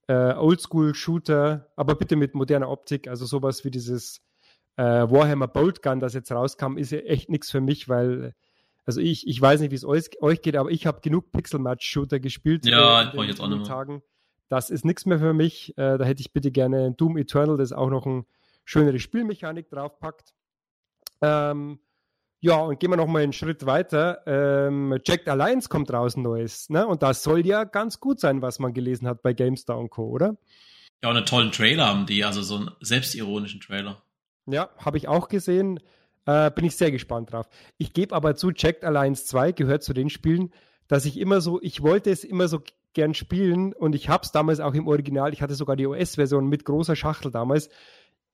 äh, 0.06 0.34
Oldschool-Shooter, 0.34 1.70
aber 1.76 1.94
bitte 1.94 2.16
mit 2.16 2.34
moderner 2.34 2.70
Optik. 2.70 3.08
Also 3.08 3.26
sowas 3.26 3.64
wie 3.64 3.70
dieses 3.70 4.22
äh, 4.76 4.82
Warhammer 4.82 5.48
Bolt 5.48 5.82
Gun, 5.82 6.00
das 6.00 6.14
jetzt 6.14 6.32
rauskam, 6.32 6.76
ist 6.76 6.92
ja 6.92 6.98
echt 6.98 7.28
nichts 7.28 7.50
für 7.50 7.60
mich, 7.60 7.88
weil 7.88 8.34
also 8.86 9.00
ich, 9.00 9.26
ich 9.26 9.40
weiß 9.40 9.60
nicht, 9.60 9.70
wie 9.70 9.76
es 9.76 9.84
euch, 9.84 10.10
euch 10.20 10.42
geht, 10.42 10.56
aber 10.56 10.70
ich 10.70 10.86
habe 10.86 11.00
genug 11.00 11.32
Pixel-Match-Shooter 11.32 12.20
gespielt. 12.20 12.66
Ja, 12.66 13.00
äh, 13.00 13.04
in 13.04 13.10
den, 13.12 13.28
jetzt 13.28 13.40
auch 13.40 13.48
nicht 13.48 13.66
Tagen. 13.66 14.02
Das 14.48 14.70
ist 14.70 14.84
nichts 14.84 15.06
mehr 15.06 15.18
für 15.18 15.32
mich. 15.32 15.76
Äh, 15.78 15.98
da 15.98 16.04
hätte 16.04 16.20
ich 16.20 16.32
bitte 16.32 16.50
gerne 16.50 16.92
Doom 16.92 17.16
Eternal, 17.16 17.56
das 17.56 17.72
auch 17.72 17.90
noch 17.90 18.06
eine 18.06 18.24
schönere 18.64 18.98
Spielmechanik 18.98 19.70
draufpackt. 19.70 20.34
Ähm, 21.22 21.78
ja, 22.40 22.56
und 22.56 22.78
gehen 22.78 22.90
wir 22.90 22.96
noch 22.96 23.06
mal 23.06 23.22
einen 23.22 23.32
Schritt 23.32 23.64
weiter. 23.64 24.20
Ähm, 24.26 24.98
Jacked 25.04 25.28
Alliance 25.28 25.68
kommt 25.68 25.90
raus 25.90 26.16
Neues. 26.16 26.68
Ne? 26.68 26.86
Und 26.86 27.02
das 27.02 27.22
soll 27.22 27.46
ja 27.46 27.64
ganz 27.64 28.00
gut 28.00 28.20
sein, 28.20 28.42
was 28.42 28.58
man 28.58 28.74
gelesen 28.74 29.08
hat 29.08 29.22
bei 29.22 29.32
GameStar 29.32 29.78
und 29.78 29.88
Co., 29.88 30.10
oder? 30.10 30.36
Ja, 31.02 31.10
und 31.10 31.16
einen 31.16 31.26
tollen 31.26 31.52
Trailer 31.52 31.86
haben 31.86 32.06
die, 32.06 32.24
also 32.24 32.42
so 32.42 32.56
einen 32.56 32.70
selbstironischen 32.80 33.60
Trailer. 33.60 34.02
Ja, 34.46 34.68
habe 34.78 34.98
ich 34.98 35.08
auch 35.08 35.28
gesehen. 35.28 35.80
Äh, 36.26 36.50
bin 36.50 36.64
ich 36.64 36.76
sehr 36.76 36.90
gespannt 36.90 37.32
drauf. 37.32 37.48
Ich 37.78 37.92
gebe 37.92 38.14
aber 38.14 38.36
zu, 38.36 38.50
Jacked 38.50 38.84
Alliance 38.84 39.24
2 39.26 39.52
gehört 39.52 39.82
zu 39.82 39.92
den 39.92 40.10
Spielen, 40.10 40.52
dass 40.86 41.06
ich 41.06 41.18
immer 41.18 41.40
so, 41.40 41.60
ich 41.62 41.82
wollte 41.82 42.10
es 42.10 42.24
immer 42.24 42.48
so 42.48 42.62
gern 42.94 43.14
spielen 43.14 43.72
und 43.72 43.94
ich 43.94 44.08
habe 44.08 44.24
es 44.24 44.32
damals 44.32 44.60
auch 44.60 44.74
im 44.74 44.88
Original, 44.88 45.32
ich 45.32 45.42
hatte 45.42 45.54
sogar 45.54 45.76
die 45.76 45.86
OS-Version 45.86 46.48
mit 46.48 46.64
großer 46.64 46.96
Schachtel 46.96 47.30
damals. 47.30 47.68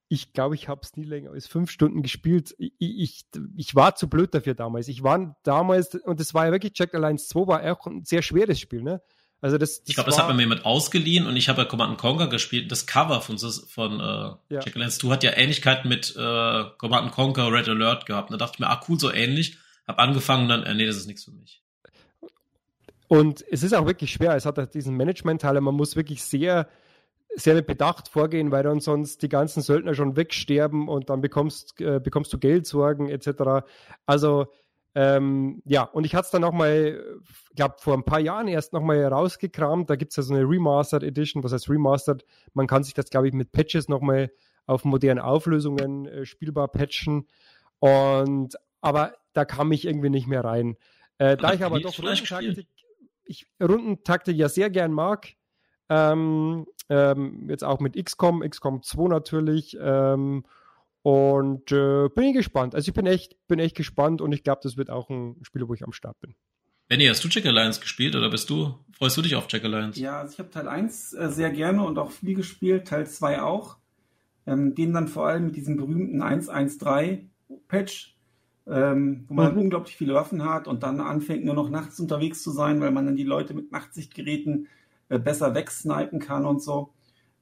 Ich 0.08 0.32
glaube, 0.32 0.56
ich 0.56 0.68
habe 0.68 0.80
es 0.82 0.96
nie 0.96 1.04
länger 1.04 1.30
als 1.30 1.46
fünf 1.46 1.70
Stunden 1.70 2.02
gespielt. 2.02 2.54
Ich, 2.58 2.72
ich, 2.78 3.24
ich, 3.56 3.74
war 3.76 3.94
zu 3.94 4.08
blöd 4.08 4.34
dafür 4.34 4.54
damals. 4.54 4.88
Ich 4.88 5.04
war 5.04 5.36
damals, 5.44 5.94
und 5.94 6.18
das 6.18 6.34
war 6.34 6.46
ja 6.46 6.52
wirklich, 6.52 6.72
Jack 6.74 6.94
Alliance 6.94 7.28
2 7.28 7.46
war 7.46 7.72
auch 7.72 7.86
ein 7.86 8.04
sehr 8.04 8.22
schweres 8.22 8.58
Spiel, 8.58 8.82
ne? 8.82 9.00
Also 9.42 9.56
das, 9.56 9.80
das 9.80 9.88
ich 9.88 9.94
glaube, 9.94 10.11
das 10.11 10.18
hat 10.18 10.34
mir 10.34 10.42
jemand 10.42 10.66
ausgeliehen 10.66 11.26
und 11.26 11.36
ich 11.36 11.48
habe 11.48 11.62
ja 11.62 11.64
Command 11.64 11.96
Conquer 11.96 12.26
gespielt. 12.26 12.70
Das 12.70 12.86
Cover 12.86 13.22
von, 13.22 13.38
von 13.38 14.00
äh, 14.00 14.02
ja. 14.02 14.38
Jack 14.50 14.74
Alliance 14.76 14.98
2 14.98 15.08
hat 15.11 15.24
ja 15.24 15.32
Ähnlichkeiten 15.34 15.88
mit 15.88 16.14
äh, 16.16 16.64
Command 16.76 17.12
Conquer 17.12 17.50
Red 17.50 17.68
Alert 17.68 18.04
gehabt. 18.04 18.30
Und 18.30 18.38
da 18.38 18.44
dachte 18.44 18.56
ich 18.56 18.61
mir, 18.61 18.68
ah 18.68 18.80
cool, 18.88 18.98
so 18.98 19.11
ähnlich. 19.11 19.56
Hab 19.86 19.98
angefangen 19.98 20.42
und 20.42 20.48
dann, 20.50 20.62
äh, 20.64 20.74
nee, 20.74 20.86
das 20.86 20.96
ist 20.96 21.06
nichts 21.06 21.24
für 21.24 21.30
mich. 21.30 21.59
Und 23.11 23.44
es 23.50 23.64
ist 23.64 23.74
auch 23.74 23.86
wirklich 23.86 24.12
schwer. 24.12 24.36
Es 24.36 24.46
hat 24.46 24.56
halt 24.56 24.72
diesen 24.72 24.96
Management-Teil. 24.96 25.61
Man 25.61 25.74
muss 25.74 25.96
wirklich 25.96 26.22
sehr, 26.22 26.68
sehr 27.34 27.56
mit 27.56 27.66
Bedacht 27.66 28.06
vorgehen, 28.06 28.52
weil 28.52 28.62
dann 28.62 28.78
sonst 28.78 29.22
die 29.22 29.28
ganzen 29.28 29.62
Söldner 29.62 29.94
schon 29.94 30.14
wegsterben 30.14 30.86
und 30.86 31.11
dann 31.11 31.20
bekommst, 31.20 31.80
äh, 31.80 31.98
bekommst 31.98 32.32
du 32.32 32.38
Geldsorgen 32.38 33.08
etc. 33.08 33.66
Also 34.06 34.46
ähm, 34.94 35.61
ja, 35.64 35.82
und 35.82 36.06
ich 36.06 36.14
hatte 36.14 36.26
es 36.26 36.30
dann 36.30 36.42
nochmal, 36.42 37.02
ich 37.50 37.56
glaube, 37.56 37.74
vor 37.78 37.94
ein 37.94 38.04
paar 38.04 38.20
Jahren 38.20 38.46
erst 38.46 38.72
nochmal 38.72 39.04
rausgekramt. 39.04 39.90
Da 39.90 39.96
gibt 39.96 40.12
es 40.12 40.16
ja 40.16 40.22
so 40.22 40.32
eine 40.32 40.48
Remastered 40.48 41.02
Edition. 41.02 41.42
Was 41.42 41.52
heißt 41.52 41.68
Remastered? 41.68 42.24
Man 42.54 42.68
kann 42.68 42.84
sich 42.84 42.94
das, 42.94 43.11
glaube 43.11 43.26
ich, 43.26 43.34
mit 43.34 43.50
Patches 43.50 43.88
nochmal 43.88 44.30
auf 44.66 44.84
modernen 44.84 45.18
Auflösungen 45.18 46.06
äh, 46.06 46.24
spielbar 46.24 46.68
patchen. 46.68 47.26
Und 47.80 48.54
aber 48.80 49.14
da 49.32 49.44
kam 49.44 49.72
ich 49.72 49.84
irgendwie 49.84 50.11
nicht 50.11 50.28
mehr 50.28 50.44
rein. 50.44 50.76
Äh, 51.18 51.36
da 51.36 51.52
ich 51.52 51.64
aber 51.64 51.80
doch 51.80 51.98
Rundentaktik, 51.98 52.68
ich 53.31 53.47
Rundentaktik 53.62 54.37
ja 54.37 54.49
sehr 54.49 54.68
gern 54.70 54.93
mag. 54.93 55.28
Ähm, 55.89 56.66
ähm, 56.89 57.49
jetzt 57.49 57.64
auch 57.64 57.81
mit 57.81 57.97
XCOM, 57.97 58.41
XCOM 58.49 58.83
2 58.83 59.09
natürlich. 59.09 59.76
Ähm, 59.81 60.45
und 61.03 61.72
äh, 61.72 62.09
bin 62.09 62.24
ich 62.24 62.35
gespannt. 62.35 62.74
Also 62.74 62.89
ich 62.89 62.95
bin 62.95 63.07
echt, 63.07 63.37
bin 63.49 63.59
echt 63.59 63.76
gespannt 63.76 64.20
und 64.20 64.33
ich 64.33 64.43
glaube, 64.43 64.61
das 64.62 64.76
wird 64.76 64.91
auch 64.91 65.09
ein 65.09 65.37
Spiel, 65.43 65.66
wo 65.66 65.74
ich 65.74 65.83
am 65.85 65.93
Start 65.93 66.20
bin. 66.20 66.35
Benny, 66.89 67.07
hast 67.07 67.22
du 67.22 67.28
Jack 67.28 67.47
Alliance 67.47 67.81
gespielt 67.81 68.16
oder 68.16 68.28
bist 68.28 68.51
du, 68.51 68.74
freust 68.93 69.16
du 69.16 69.22
dich 69.22 69.37
auf 69.37 69.47
Jack 69.49 69.64
Alliance? 69.64 70.01
Ja, 70.01 70.20
also 70.20 70.33
ich 70.33 70.39
habe 70.41 70.51
Teil 70.51 70.66
1 70.68 71.14
äh, 71.14 71.28
sehr 71.31 71.51
gerne 71.51 71.85
und 71.85 71.99
auch 71.99 72.11
viel 72.11 72.35
gespielt, 72.35 72.89
Teil 72.89 73.07
2 73.07 73.43
auch. 73.43 73.76
Ähm, 74.47 74.74
den 74.74 74.93
dann 74.93 75.07
vor 75.07 75.26
allem 75.26 75.47
mit 75.47 75.57
diesem 75.57 75.76
berühmten 75.76 76.22
113-Patch, 76.22 78.16
ähm, 78.71 79.25
wo 79.29 79.35
man 79.35 79.55
mhm. 79.55 79.62
unglaublich 79.62 79.97
viele 79.97 80.14
Waffen 80.14 80.45
hat 80.45 80.68
und 80.68 80.83
dann 80.85 81.01
anfängt 81.01 81.45
nur 81.45 81.55
noch 81.55 81.71
nachts 81.71 81.99
unterwegs 81.99 82.43
zu 82.43 82.53
sein, 82.53 82.81
weil 82.81 82.93
man 82.93 83.05
dann 83.05 83.16
die 83.16 83.25
Leute 83.25 83.53
mit 83.53 83.73
Nachtsichtgeräten 83.73 84.68
äh, 85.09 85.18
besser 85.18 85.55
wegsnipen 85.55 86.21
kann 86.21 86.47
und 86.47 86.62
so. 86.62 86.93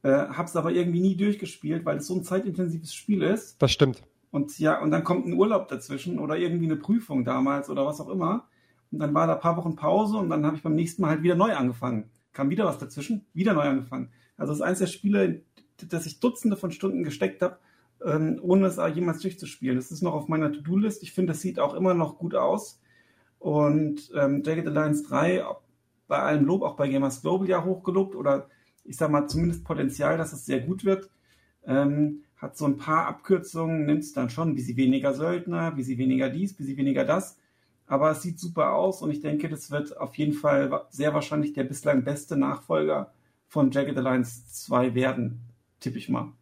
Äh, 0.02 0.10
hab's 0.10 0.56
aber 0.56 0.72
irgendwie 0.72 1.00
nie 1.00 1.16
durchgespielt, 1.16 1.84
weil 1.84 1.98
es 1.98 2.06
so 2.06 2.14
ein 2.14 2.24
zeitintensives 2.24 2.94
Spiel 2.94 3.22
ist. 3.22 3.60
Das 3.60 3.70
stimmt. 3.70 4.02
Und 4.30 4.58
ja, 4.58 4.80
und 4.80 4.90
dann 4.90 5.04
kommt 5.04 5.26
ein 5.26 5.34
Urlaub 5.34 5.68
dazwischen 5.68 6.18
oder 6.18 6.38
irgendwie 6.38 6.66
eine 6.66 6.76
Prüfung 6.76 7.24
damals 7.24 7.68
oder 7.68 7.84
was 7.84 8.00
auch 8.00 8.08
immer. 8.08 8.48
Und 8.90 9.00
dann 9.00 9.12
war 9.12 9.26
da 9.26 9.34
ein 9.34 9.40
paar 9.40 9.56
Wochen 9.58 9.76
Pause 9.76 10.16
und 10.16 10.30
dann 10.30 10.46
habe 10.46 10.56
ich 10.56 10.62
beim 10.62 10.74
nächsten 10.74 11.02
Mal 11.02 11.10
halt 11.10 11.22
wieder 11.22 11.34
neu 11.34 11.54
angefangen. 11.54 12.10
Kam 12.32 12.48
wieder 12.48 12.64
was 12.64 12.78
dazwischen, 12.78 13.26
wieder 13.34 13.52
neu 13.52 13.62
angefangen. 13.62 14.10
Also 14.38 14.52
das 14.52 14.60
ist 14.60 14.64
eins 14.64 14.78
der 14.78 14.86
Spiele, 14.86 15.42
das 15.76 16.06
ich 16.06 16.20
Dutzende 16.20 16.56
von 16.56 16.70
Stunden 16.70 17.04
gesteckt 17.04 17.42
habe, 17.42 17.58
ähm, 18.04 18.38
ohne 18.42 18.66
es 18.66 18.76
jemals 18.94 19.20
durchzuspielen. 19.20 19.76
Das 19.76 19.90
ist 19.90 20.02
noch 20.02 20.14
auf 20.14 20.28
meiner 20.28 20.52
To-Do-List. 20.52 21.02
Ich 21.02 21.12
finde, 21.12 21.32
das 21.32 21.40
sieht 21.40 21.58
auch 21.58 21.74
immer 21.74 21.94
noch 21.94 22.18
gut 22.18 22.34
aus. 22.34 22.80
Und 23.38 24.10
ähm, 24.14 24.42
Jagged 24.44 24.66
Alliance 24.66 25.04
3, 25.04 25.44
bei 26.08 26.18
allem 26.18 26.44
Lob, 26.44 26.62
auch 26.62 26.76
bei 26.76 26.88
Gamers 26.88 27.22
Global 27.22 27.48
ja 27.48 27.64
hochgelobt 27.64 28.16
oder 28.16 28.48
ich 28.84 28.96
sag 28.96 29.10
mal 29.10 29.28
zumindest 29.28 29.64
Potenzial, 29.64 30.16
dass 30.16 30.32
es 30.32 30.46
sehr 30.46 30.60
gut 30.60 30.84
wird. 30.84 31.10
Ähm, 31.66 32.24
hat 32.36 32.56
so 32.56 32.66
ein 32.66 32.78
paar 32.78 33.06
Abkürzungen, 33.06 33.84
nimmt 33.84 34.02
es 34.02 34.12
dann 34.12 34.30
schon, 34.30 34.56
wie 34.56 34.60
sie 34.60 34.76
weniger 34.76 35.12
Söldner, 35.12 35.76
wie 35.76 35.82
sie 35.82 35.98
weniger 35.98 36.30
dies, 36.30 36.58
wie 36.58 36.62
sie 36.64 36.76
weniger 36.76 37.04
das. 37.04 37.36
Aber 37.86 38.10
es 38.10 38.22
sieht 38.22 38.38
super 38.38 38.74
aus 38.74 39.02
und 39.02 39.10
ich 39.10 39.20
denke, 39.20 39.48
das 39.48 39.70
wird 39.70 39.96
auf 39.96 40.14
jeden 40.16 40.34
Fall 40.34 40.86
sehr 40.90 41.14
wahrscheinlich 41.14 41.52
der 41.52 41.64
bislang 41.64 42.04
beste 42.04 42.36
Nachfolger 42.36 43.12
von 43.48 43.70
Jagged 43.70 43.96
Alliance 43.96 44.46
2 44.46 44.94
werden, 44.94 45.40
tippe 45.80 45.98
ich 45.98 46.08
mal. 46.08 46.32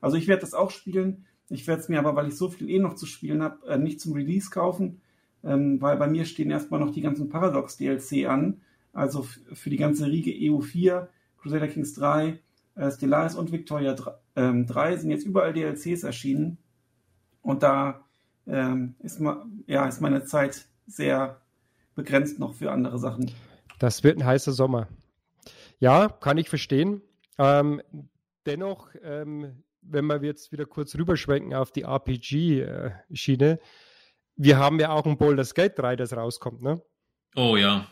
Also 0.00 0.16
ich 0.16 0.28
werde 0.28 0.40
das 0.40 0.54
auch 0.54 0.70
spielen. 0.70 1.26
Ich 1.48 1.66
werde 1.66 1.82
es 1.82 1.88
mir 1.88 1.98
aber, 1.98 2.14
weil 2.16 2.28
ich 2.28 2.36
so 2.36 2.48
viel 2.48 2.70
eh 2.70 2.78
noch 2.78 2.94
zu 2.94 3.06
spielen 3.06 3.42
habe, 3.42 3.66
äh, 3.66 3.78
nicht 3.78 4.00
zum 4.00 4.12
Release 4.12 4.50
kaufen, 4.50 5.00
ähm, 5.42 5.80
weil 5.80 5.96
bei 5.96 6.06
mir 6.06 6.24
stehen 6.24 6.50
erstmal 6.50 6.80
noch 6.80 6.92
die 6.92 7.00
ganzen 7.00 7.28
Paradox 7.28 7.76
DLC 7.76 8.26
an. 8.26 8.60
Also 8.92 9.22
für 9.22 9.70
die 9.70 9.76
ganze 9.76 10.06
Riege 10.06 10.30
EU4, 10.30 11.08
Crusader 11.38 11.68
Kings 11.68 11.94
3, 11.94 12.38
äh, 12.76 12.90
Stellaris 12.90 13.34
und 13.34 13.52
Victoria 13.52 13.94
3, 13.94 14.12
ähm, 14.36 14.66
3 14.66 14.96
sind 14.96 15.10
jetzt 15.10 15.26
überall 15.26 15.52
DLCs 15.52 16.04
erschienen. 16.04 16.58
Und 17.42 17.62
da 17.62 18.04
ähm, 18.46 18.94
ist, 19.00 19.20
ja, 19.66 19.86
ist 19.86 20.00
meine 20.00 20.24
Zeit 20.24 20.66
sehr 20.86 21.40
begrenzt 21.94 22.38
noch 22.38 22.54
für 22.54 22.70
andere 22.70 22.98
Sachen. 22.98 23.30
Das 23.78 24.04
wird 24.04 24.18
ein 24.18 24.26
heißer 24.26 24.52
Sommer. 24.52 24.88
Ja, 25.78 26.08
kann 26.08 26.38
ich 26.38 26.48
verstehen. 26.48 27.00
Ähm, 27.38 27.80
dennoch, 28.46 28.90
ähm, 29.02 29.62
wenn 29.82 30.06
wir 30.06 30.22
jetzt 30.22 30.52
wieder 30.52 30.66
kurz 30.66 30.94
rüberschwenken 30.96 31.54
auf 31.54 31.70
die 31.72 31.82
RPG-Schiene, 31.82 33.58
wir 34.36 34.58
haben 34.58 34.80
ja 34.80 34.90
auch 34.90 35.06
ein 35.06 35.18
Baldur's 35.18 35.54
Gate 35.54 35.78
3, 35.78 35.96
das 35.96 36.16
rauskommt, 36.16 36.62
ne? 36.62 36.82
Oh 37.36 37.56
ja. 37.56 37.86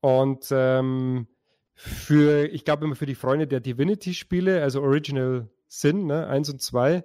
Und 0.00 0.46
ähm, 0.50 1.26
für, 1.74 2.46
ich 2.46 2.64
glaube 2.64 2.84
immer 2.84 2.96
für 2.96 3.06
die 3.06 3.14
Freunde 3.14 3.46
der 3.46 3.60
Divinity-Spiele, 3.60 4.62
also 4.62 4.82
Original 4.82 5.48
Sin, 5.66 6.06
ne, 6.06 6.26
1 6.26 6.50
und 6.50 6.62
2, 6.62 7.04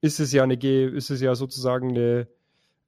ist 0.00 0.20
es 0.20 0.32
ja 0.32 0.42
eine, 0.42 0.54
ist 0.54 1.10
es 1.10 1.20
ja 1.20 1.34
sozusagen 1.34 1.90
eine 1.90 2.28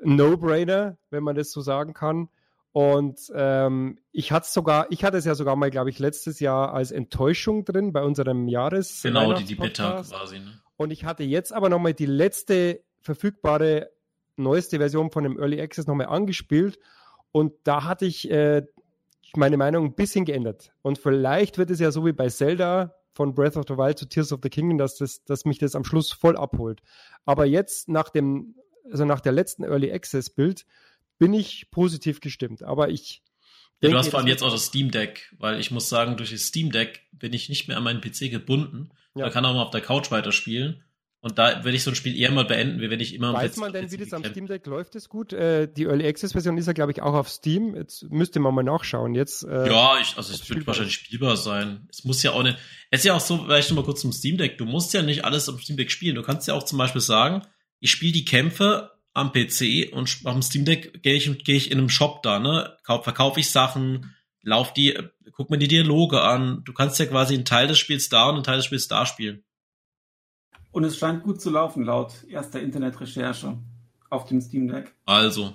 No-Brainer, 0.02 0.98
wenn 1.10 1.22
man 1.22 1.36
das 1.36 1.52
so 1.52 1.60
sagen 1.60 1.94
kann. 1.94 2.28
Und 2.76 3.32
ähm, 3.34 3.98
ich 4.12 4.32
hatte 4.32 4.46
sogar, 4.50 4.86
ich 4.90 5.02
hatte 5.02 5.16
es 5.16 5.24
ja 5.24 5.34
sogar 5.34 5.56
mal, 5.56 5.70
glaube 5.70 5.88
ich, 5.88 5.98
letztes 5.98 6.40
Jahr 6.40 6.74
als 6.74 6.90
Enttäuschung 6.90 7.64
drin 7.64 7.94
bei 7.94 8.02
unserem 8.02 8.48
Jahres. 8.48 9.00
Genau, 9.00 9.32
die, 9.32 9.44
die 9.44 9.54
Beta 9.54 10.02
quasi. 10.02 10.40
Ne? 10.40 10.60
Und 10.76 10.90
ich 10.90 11.06
hatte 11.06 11.22
jetzt 11.24 11.54
aber 11.54 11.70
nochmal 11.70 11.94
die 11.94 12.04
letzte 12.04 12.82
verfügbare 13.00 13.92
neueste 14.36 14.76
Version 14.76 15.10
von 15.10 15.24
dem 15.24 15.38
Early 15.38 15.58
Access 15.58 15.86
nochmal 15.86 16.08
angespielt. 16.08 16.78
Und 17.32 17.54
da 17.64 17.84
hatte 17.84 18.04
ich 18.04 18.30
äh, 18.30 18.66
meine 19.34 19.56
Meinung 19.56 19.86
ein 19.86 19.94
bisschen 19.94 20.26
geändert. 20.26 20.70
Und 20.82 20.98
vielleicht 20.98 21.56
wird 21.56 21.70
es 21.70 21.80
ja 21.80 21.90
so 21.90 22.04
wie 22.04 22.12
bei 22.12 22.28
Zelda 22.28 22.94
von 23.14 23.34
Breath 23.34 23.56
of 23.56 23.64
the 23.66 23.78
Wild 23.78 23.98
zu 23.98 24.04
Tears 24.06 24.34
of 24.34 24.40
the 24.42 24.50
Kingdom, 24.50 24.76
dass, 24.76 24.98
das, 24.98 25.24
dass 25.24 25.46
mich 25.46 25.56
das 25.56 25.76
am 25.76 25.84
Schluss 25.84 26.12
voll 26.12 26.36
abholt. 26.36 26.82
Aber 27.24 27.46
jetzt 27.46 27.88
nach 27.88 28.10
dem, 28.10 28.54
also 28.90 29.06
nach 29.06 29.20
der 29.20 29.32
letzten 29.32 29.64
Early 29.64 29.90
Access 29.90 30.28
Bild, 30.28 30.66
bin 31.18 31.32
ich 31.34 31.70
positiv 31.70 32.20
gestimmt. 32.20 32.62
Aber 32.62 32.88
ich. 32.88 33.22
Ja, 33.80 33.90
du 33.90 33.98
hast 33.98 34.08
vor 34.08 34.18
allem 34.18 34.28
jetzt 34.28 34.42
auch 34.42 34.50
das 34.50 34.66
Steam 34.66 34.90
Deck, 34.90 35.34
weil 35.38 35.60
ich 35.60 35.70
muss 35.70 35.88
sagen, 35.88 36.16
durch 36.16 36.30
das 36.30 36.42
Steam 36.42 36.72
Deck 36.72 37.02
bin 37.12 37.32
ich 37.34 37.48
nicht 37.48 37.68
mehr 37.68 37.76
an 37.76 37.84
meinen 37.84 38.00
PC 38.00 38.30
gebunden. 38.30 38.90
Ja. 39.14 39.24
Man 39.24 39.32
kann 39.32 39.44
auch 39.44 39.54
mal 39.54 39.62
auf 39.62 39.70
der 39.70 39.82
Couch 39.82 40.10
weiterspielen. 40.10 40.82
Und 41.20 41.38
da 41.38 41.64
werde 41.64 41.72
ich 41.72 41.82
so 41.82 41.90
ein 41.90 41.96
Spiel 41.96 42.16
eher 42.16 42.30
mal 42.30 42.44
beenden, 42.44 42.80
wie 42.80 42.88
wenn 42.88 43.00
ich 43.00 43.12
immer 43.12 43.32
Weiß 43.32 43.56
man 43.56 43.72
denn, 43.72 43.90
wie 43.90 43.96
das 43.96 44.12
am 44.12 44.24
Steam 44.24 44.46
Deck 44.46 44.64
läuft? 44.66 44.94
Es 44.94 45.08
gut? 45.08 45.32
Äh, 45.32 45.66
die 45.66 45.84
Early 45.84 46.06
Access 46.06 46.32
Version 46.32 46.56
ist 46.56 46.66
ja, 46.66 46.72
glaube 46.72 46.92
ich, 46.92 47.02
auch 47.02 47.14
auf 47.14 47.28
Steam. 47.28 47.74
Jetzt 47.74 48.04
müsste 48.10 48.38
man 48.38 48.54
mal 48.54 48.62
nachschauen. 48.62 49.14
Jetzt. 49.14 49.42
Äh, 49.42 49.66
ja, 49.66 49.98
ich, 50.00 50.16
also 50.16 50.32
es 50.32 50.48
wird 50.48 50.66
wahrscheinlich 50.68 50.94
spielbar 50.94 51.36
sein. 51.36 51.88
Es 51.90 52.04
muss 52.04 52.22
ja 52.22 52.30
auch 52.30 52.44
nicht. 52.44 52.58
Es 52.90 53.00
ist 53.00 53.06
ja 53.06 53.14
auch 53.14 53.20
so, 53.20 53.38
vielleicht 53.38 53.70
noch 53.70 53.76
mal 53.76 53.84
kurz 53.84 54.02
zum 54.02 54.12
Steam 54.12 54.36
Deck. 54.36 54.56
Du 54.56 54.66
musst 54.66 54.94
ja 54.94 55.02
nicht 55.02 55.24
alles 55.24 55.48
am 55.48 55.58
Steam 55.58 55.76
Deck 55.76 55.90
spielen. 55.90 56.14
Du 56.14 56.22
kannst 56.22 56.46
ja 56.46 56.54
auch 56.54 56.62
zum 56.62 56.78
Beispiel 56.78 57.00
sagen, 57.00 57.42
ich 57.80 57.90
spiele 57.90 58.12
die 58.12 58.24
Kämpfe 58.24 58.92
am 59.16 59.32
PC 59.32 59.92
und 59.92 60.20
am 60.24 60.42
Steam 60.42 60.66
Deck 60.66 61.02
gehe 61.02 61.14
ich, 61.14 61.44
geh 61.44 61.56
ich 61.56 61.70
in 61.70 61.78
einem 61.78 61.88
Shop 61.88 62.22
da, 62.22 62.38
ne? 62.38 62.76
Verkaufe 62.84 63.40
ich 63.40 63.50
Sachen, 63.50 64.14
lauf 64.42 64.74
die, 64.74 64.98
guck 65.32 65.48
mir 65.48 65.58
die 65.58 65.68
Dialoge 65.68 66.20
an. 66.20 66.62
Du 66.64 66.74
kannst 66.74 66.98
ja 66.98 67.06
quasi 67.06 67.34
einen 67.34 67.46
Teil 67.46 67.66
des 67.66 67.78
Spiels 67.78 68.10
da 68.10 68.28
und 68.28 68.34
einen 68.34 68.44
Teil 68.44 68.56
des 68.56 68.66
Spiels 68.66 68.88
da 68.88 69.06
spielen. 69.06 69.42
Und 70.70 70.84
es 70.84 70.98
scheint 70.98 71.22
gut 71.22 71.40
zu 71.40 71.48
laufen, 71.48 71.82
laut 71.82 72.24
erster 72.28 72.60
Internetrecherche 72.60 73.58
auf 74.10 74.26
dem 74.26 74.42
Steam 74.42 74.68
Deck. 74.68 74.94
Also. 75.06 75.54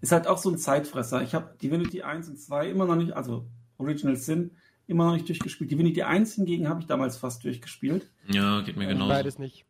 Ist 0.00 0.10
halt 0.10 0.26
auch 0.26 0.38
so 0.38 0.50
ein 0.50 0.58
Zeitfresser. 0.58 1.22
Ich 1.22 1.34
habe 1.34 1.56
Divinity 1.62 2.02
1 2.02 2.28
und 2.28 2.40
2 2.40 2.70
immer 2.70 2.86
noch 2.86 2.96
nicht, 2.96 3.12
also 3.12 3.48
Original 3.78 4.16
Sin, 4.16 4.56
immer 4.88 5.06
noch 5.06 5.12
nicht 5.12 5.28
durchgespielt. 5.28 5.70
Divinity 5.70 6.02
1 6.02 6.34
hingegen 6.34 6.68
habe 6.68 6.80
ich 6.80 6.86
damals 6.86 7.16
fast 7.16 7.44
durchgespielt. 7.44 8.10
Ja, 8.28 8.62
geht 8.62 8.76
mir 8.76 8.86
äh, 8.86 8.88
genauso. 8.88 9.10
Beides 9.10 9.38
nicht. 9.38 9.64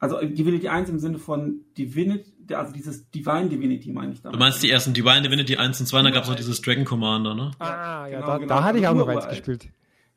Also 0.00 0.18
Divinity 0.18 0.68
1 0.68 0.88
im 0.88 0.98
Sinne 0.98 1.18
von 1.18 1.60
Divinity, 1.76 2.54
also 2.54 2.72
dieses 2.72 3.10
Divine 3.10 3.50
Divinity 3.50 3.92
meine 3.92 4.14
ich 4.14 4.22
da. 4.22 4.30
Du 4.30 4.38
meinst 4.38 4.62
die 4.62 4.70
ersten 4.70 4.94
Divine 4.94 5.20
Divinity 5.20 5.56
1 5.56 5.78
und 5.78 5.86
2, 5.86 6.02
da 6.02 6.10
gab 6.10 6.22
es 6.22 6.30
noch 6.30 6.36
dieses 6.36 6.62
Dragon 6.62 6.86
Commander, 6.86 7.34
ne? 7.34 7.50
Ah, 7.58 8.06
ja, 8.06 8.20
genau, 8.20 8.26
da, 8.26 8.38
genau. 8.38 8.48
da 8.48 8.64
hatte 8.64 8.78
ich 8.78 8.86
auch 8.86 8.94
noch 8.94 9.06
eins 9.06 9.28
gespielt. 9.28 9.68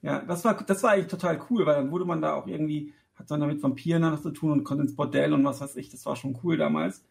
Ja, 0.01 0.19
das 0.21 0.45
war, 0.45 0.55
das 0.63 0.83
war 0.83 0.91
eigentlich 0.91 1.07
total 1.07 1.39
cool, 1.49 1.65
weil 1.65 1.75
dann 1.75 1.91
wurde 1.91 2.05
man 2.05 2.21
da 2.21 2.33
auch 2.33 2.47
irgendwie, 2.47 2.93
hat 3.15 3.29
dann 3.29 3.41
damit 3.41 3.61
Vampiren 3.61 4.03
was 4.03 4.21
zu 4.21 4.31
tun 4.31 4.51
und 4.51 4.63
konnte 4.63 4.83
ins 4.83 4.95
Bordell 4.95 5.33
und 5.33 5.43
was 5.43 5.59
weiß 5.59 5.75
ich, 5.75 5.89
das 5.89 6.05
war 6.05 6.15
schon 6.15 6.39
cool 6.43 6.55
damals. 6.55 7.03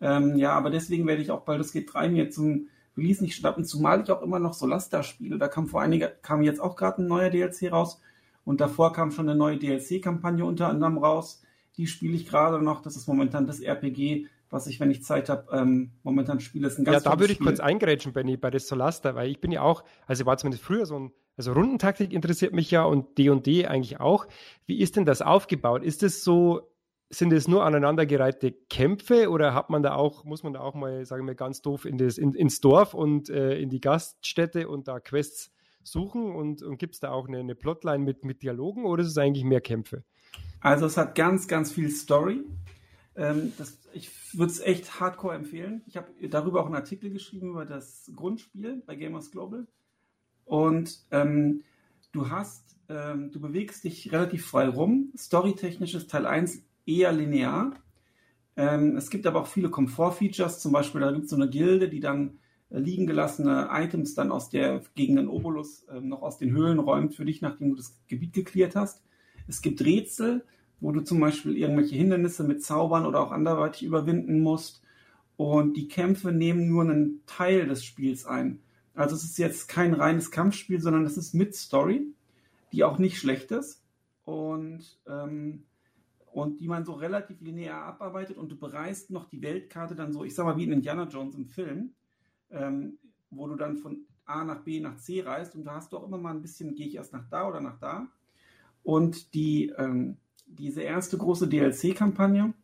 Ähm, 0.00 0.36
ja, 0.36 0.52
aber 0.52 0.70
deswegen 0.70 1.06
werde 1.06 1.20
ich 1.20 1.30
auch 1.30 1.42
bald 1.42 1.60
das 1.60 1.72
geht 1.72 1.92
3 1.92 2.08
mir 2.08 2.30
zum 2.30 2.68
Release 2.96 3.22
nicht 3.22 3.36
schnappen, 3.36 3.66
zumal 3.66 4.00
ich 4.00 4.10
auch 4.10 4.22
immer 4.22 4.38
noch 4.38 4.54
Solasta 4.54 5.02
spiele. 5.02 5.36
Da 5.36 5.48
kam 5.48 5.66
vor 5.66 5.82
einiger, 5.82 6.08
kam 6.08 6.42
jetzt 6.42 6.60
auch 6.60 6.76
gerade 6.76 7.02
ein 7.02 7.08
neuer 7.08 7.28
DLC 7.28 7.70
raus 7.70 8.00
und 8.44 8.62
davor 8.62 8.94
kam 8.94 9.10
schon 9.10 9.28
eine 9.28 9.36
neue 9.36 9.58
DLC-Kampagne 9.58 10.44
unter 10.46 10.68
anderem 10.68 10.96
raus 10.96 11.42
die 11.76 11.86
spiele 11.86 12.14
ich 12.14 12.26
gerade 12.26 12.62
noch. 12.62 12.80
Das 12.82 12.96
ist 12.96 13.06
momentan 13.06 13.46
das 13.46 13.60
RPG, 13.60 14.26
was 14.50 14.66
ich, 14.66 14.80
wenn 14.80 14.90
ich 14.90 15.02
Zeit 15.02 15.28
habe, 15.28 15.46
ähm, 15.52 15.92
momentan 16.02 16.40
spiele. 16.40 16.68
Ist 16.68 16.78
ein 16.78 16.84
ganz 16.84 17.04
ja, 17.04 17.10
da 17.10 17.18
würde 17.20 17.32
ich 17.32 17.40
kurz 17.40 17.60
eingrätschen, 17.60 18.12
Benny, 18.12 18.36
bei 18.36 18.50
des 18.50 18.68
Solasta, 18.68 19.14
weil 19.14 19.30
ich 19.30 19.40
bin 19.40 19.52
ja 19.52 19.62
auch, 19.62 19.84
also 20.06 20.24
war 20.26 20.36
zumindest 20.38 20.64
früher 20.64 20.86
so 20.86 20.98
ein, 20.98 21.12
also 21.36 21.52
Rundentaktik 21.52 22.12
interessiert 22.12 22.54
mich 22.54 22.70
ja 22.70 22.84
und 22.84 23.18
D&D 23.18 23.66
eigentlich 23.66 24.00
auch. 24.00 24.26
Wie 24.64 24.80
ist 24.80 24.96
denn 24.96 25.04
das 25.04 25.20
aufgebaut? 25.20 25.82
Ist 25.82 26.02
es 26.02 26.24
so, 26.24 26.70
sind 27.10 27.32
es 27.32 27.46
nur 27.46 27.64
aneinandergereihte 27.64 28.52
Kämpfe 28.52 29.30
oder 29.30 29.52
hat 29.52 29.68
man 29.68 29.82
da 29.82 29.94
auch, 29.94 30.24
muss 30.24 30.42
man 30.42 30.54
da 30.54 30.60
auch 30.60 30.74
mal, 30.74 31.04
sagen 31.04 31.26
wir 31.26 31.34
ganz 31.34 31.60
doof, 31.60 31.84
in 31.84 31.98
das, 31.98 32.16
in, 32.16 32.32
ins 32.32 32.60
Dorf 32.60 32.94
und 32.94 33.28
äh, 33.28 33.58
in 33.58 33.68
die 33.68 33.80
Gaststätte 33.80 34.68
und 34.68 34.88
da 34.88 34.98
Quests 34.98 35.52
suchen 35.82 36.34
und, 36.34 36.62
und 36.62 36.78
gibt 36.78 36.94
es 36.94 37.00
da 37.00 37.10
auch 37.12 37.28
eine, 37.28 37.38
eine 37.38 37.54
Plotline 37.54 38.02
mit, 38.02 38.24
mit 38.24 38.42
Dialogen 38.42 38.84
oder 38.84 39.02
ist 39.02 39.10
es 39.10 39.18
eigentlich 39.18 39.44
mehr 39.44 39.60
Kämpfe? 39.60 40.04
Also 40.60 40.86
es 40.86 40.96
hat 40.96 41.14
ganz, 41.14 41.48
ganz 41.48 41.72
viel 41.72 41.90
Story. 41.90 42.44
Ähm, 43.16 43.52
das, 43.58 43.78
ich 43.92 44.10
würde 44.32 44.52
es 44.52 44.60
echt 44.60 45.00
hardcore 45.00 45.34
empfehlen. 45.34 45.82
Ich 45.86 45.96
habe 45.96 46.08
darüber 46.28 46.60
auch 46.60 46.66
einen 46.66 46.74
Artikel 46.74 47.10
geschrieben 47.10 47.50
über 47.50 47.64
das 47.64 48.10
Grundspiel 48.14 48.82
bei 48.86 48.96
Gamers 48.96 49.30
Global. 49.30 49.66
Und 50.44 51.04
ähm, 51.10 51.62
du 52.12 52.30
hast, 52.30 52.76
ähm, 52.88 53.30
du 53.32 53.40
bewegst 53.40 53.84
dich 53.84 54.12
relativ 54.12 54.46
frei 54.46 54.68
rum. 54.68 55.12
Storytechnisch 55.16 55.94
ist 55.94 56.10
Teil 56.10 56.26
1 56.26 56.62
eher 56.84 57.12
linear. 57.12 57.72
Ähm, 58.56 58.96
es 58.96 59.10
gibt 59.10 59.26
aber 59.26 59.42
auch 59.42 59.46
viele 59.46 59.70
Komfort-Features. 59.70 60.60
Zum 60.60 60.72
Beispiel, 60.72 61.00
da 61.00 61.10
gibt 61.10 61.24
es 61.24 61.30
so 61.30 61.36
eine 61.36 61.48
Gilde, 61.48 61.88
die 61.88 62.00
dann 62.00 62.38
äh, 62.70 62.78
liegen 62.78 63.06
gelassene 63.06 63.68
Items 63.70 64.14
dann 64.14 64.32
aus 64.32 64.50
der 64.50 64.82
Gegend 64.94 65.18
in 65.18 65.28
Obolus 65.28 65.84
äh, 65.84 66.00
noch 66.00 66.22
aus 66.22 66.38
den 66.38 66.52
Höhlen 66.52 66.78
räumt 66.78 67.14
für 67.14 67.24
dich, 67.24 67.42
nachdem 67.42 67.70
du 67.70 67.76
das 67.76 67.98
Gebiet 68.08 68.32
geklärt 68.32 68.76
hast. 68.76 69.02
Es 69.48 69.62
gibt 69.62 69.84
Rätsel, 69.84 70.44
wo 70.80 70.92
du 70.92 71.00
zum 71.00 71.20
Beispiel 71.20 71.56
irgendwelche 71.56 71.96
Hindernisse 71.96 72.44
mit 72.44 72.62
Zaubern 72.62 73.06
oder 73.06 73.20
auch 73.20 73.32
anderweitig 73.32 73.82
überwinden 73.82 74.40
musst. 74.40 74.82
Und 75.36 75.76
die 75.76 75.88
Kämpfe 75.88 76.32
nehmen 76.32 76.68
nur 76.68 76.82
einen 76.82 77.22
Teil 77.26 77.66
des 77.66 77.84
Spiels 77.84 78.26
ein. 78.26 78.60
Also 78.94 79.14
es 79.14 79.24
ist 79.24 79.38
jetzt 79.38 79.68
kein 79.68 79.92
reines 79.94 80.30
Kampfspiel, 80.30 80.80
sondern 80.80 81.04
es 81.04 81.16
ist 81.18 81.34
mit 81.34 81.54
Story, 81.54 82.06
die 82.72 82.84
auch 82.84 82.98
nicht 82.98 83.18
schlecht 83.18 83.50
ist. 83.50 83.82
Und, 84.24 84.98
ähm, 85.06 85.64
und 86.32 86.60
die 86.60 86.68
man 86.68 86.84
so 86.84 86.94
relativ 86.94 87.40
linear 87.40 87.84
abarbeitet 87.84 88.36
und 88.36 88.50
du 88.50 88.56
bereist 88.56 89.10
noch 89.10 89.28
die 89.28 89.42
Weltkarte 89.42 89.94
dann 89.94 90.12
so, 90.12 90.24
ich 90.24 90.34
sag 90.34 90.44
mal 90.44 90.56
wie 90.56 90.64
in 90.64 90.72
Indiana 90.72 91.04
Jones 91.04 91.34
im 91.34 91.46
Film, 91.46 91.94
ähm, 92.50 92.98
wo 93.30 93.46
du 93.46 93.54
dann 93.54 93.76
von 93.76 93.98
A 94.24 94.44
nach 94.44 94.62
B 94.62 94.80
nach 94.80 94.96
C 94.96 95.22
reist 95.22 95.54
und 95.54 95.64
da 95.64 95.76
hast 95.76 95.92
du 95.92 95.98
auch 95.98 96.06
immer 96.06 96.18
mal 96.18 96.34
ein 96.34 96.42
bisschen, 96.42 96.74
gehe 96.74 96.88
ich 96.88 96.96
erst 96.96 97.12
nach 97.12 97.28
da 97.28 97.48
oder 97.48 97.60
nach 97.60 97.78
da. 97.78 98.08
Und 98.86 99.34
die, 99.34 99.74
ähm, 99.78 100.16
diese 100.46 100.80
erste 100.80 101.18
große 101.18 101.48
DLC-Kampagne, 101.48 102.54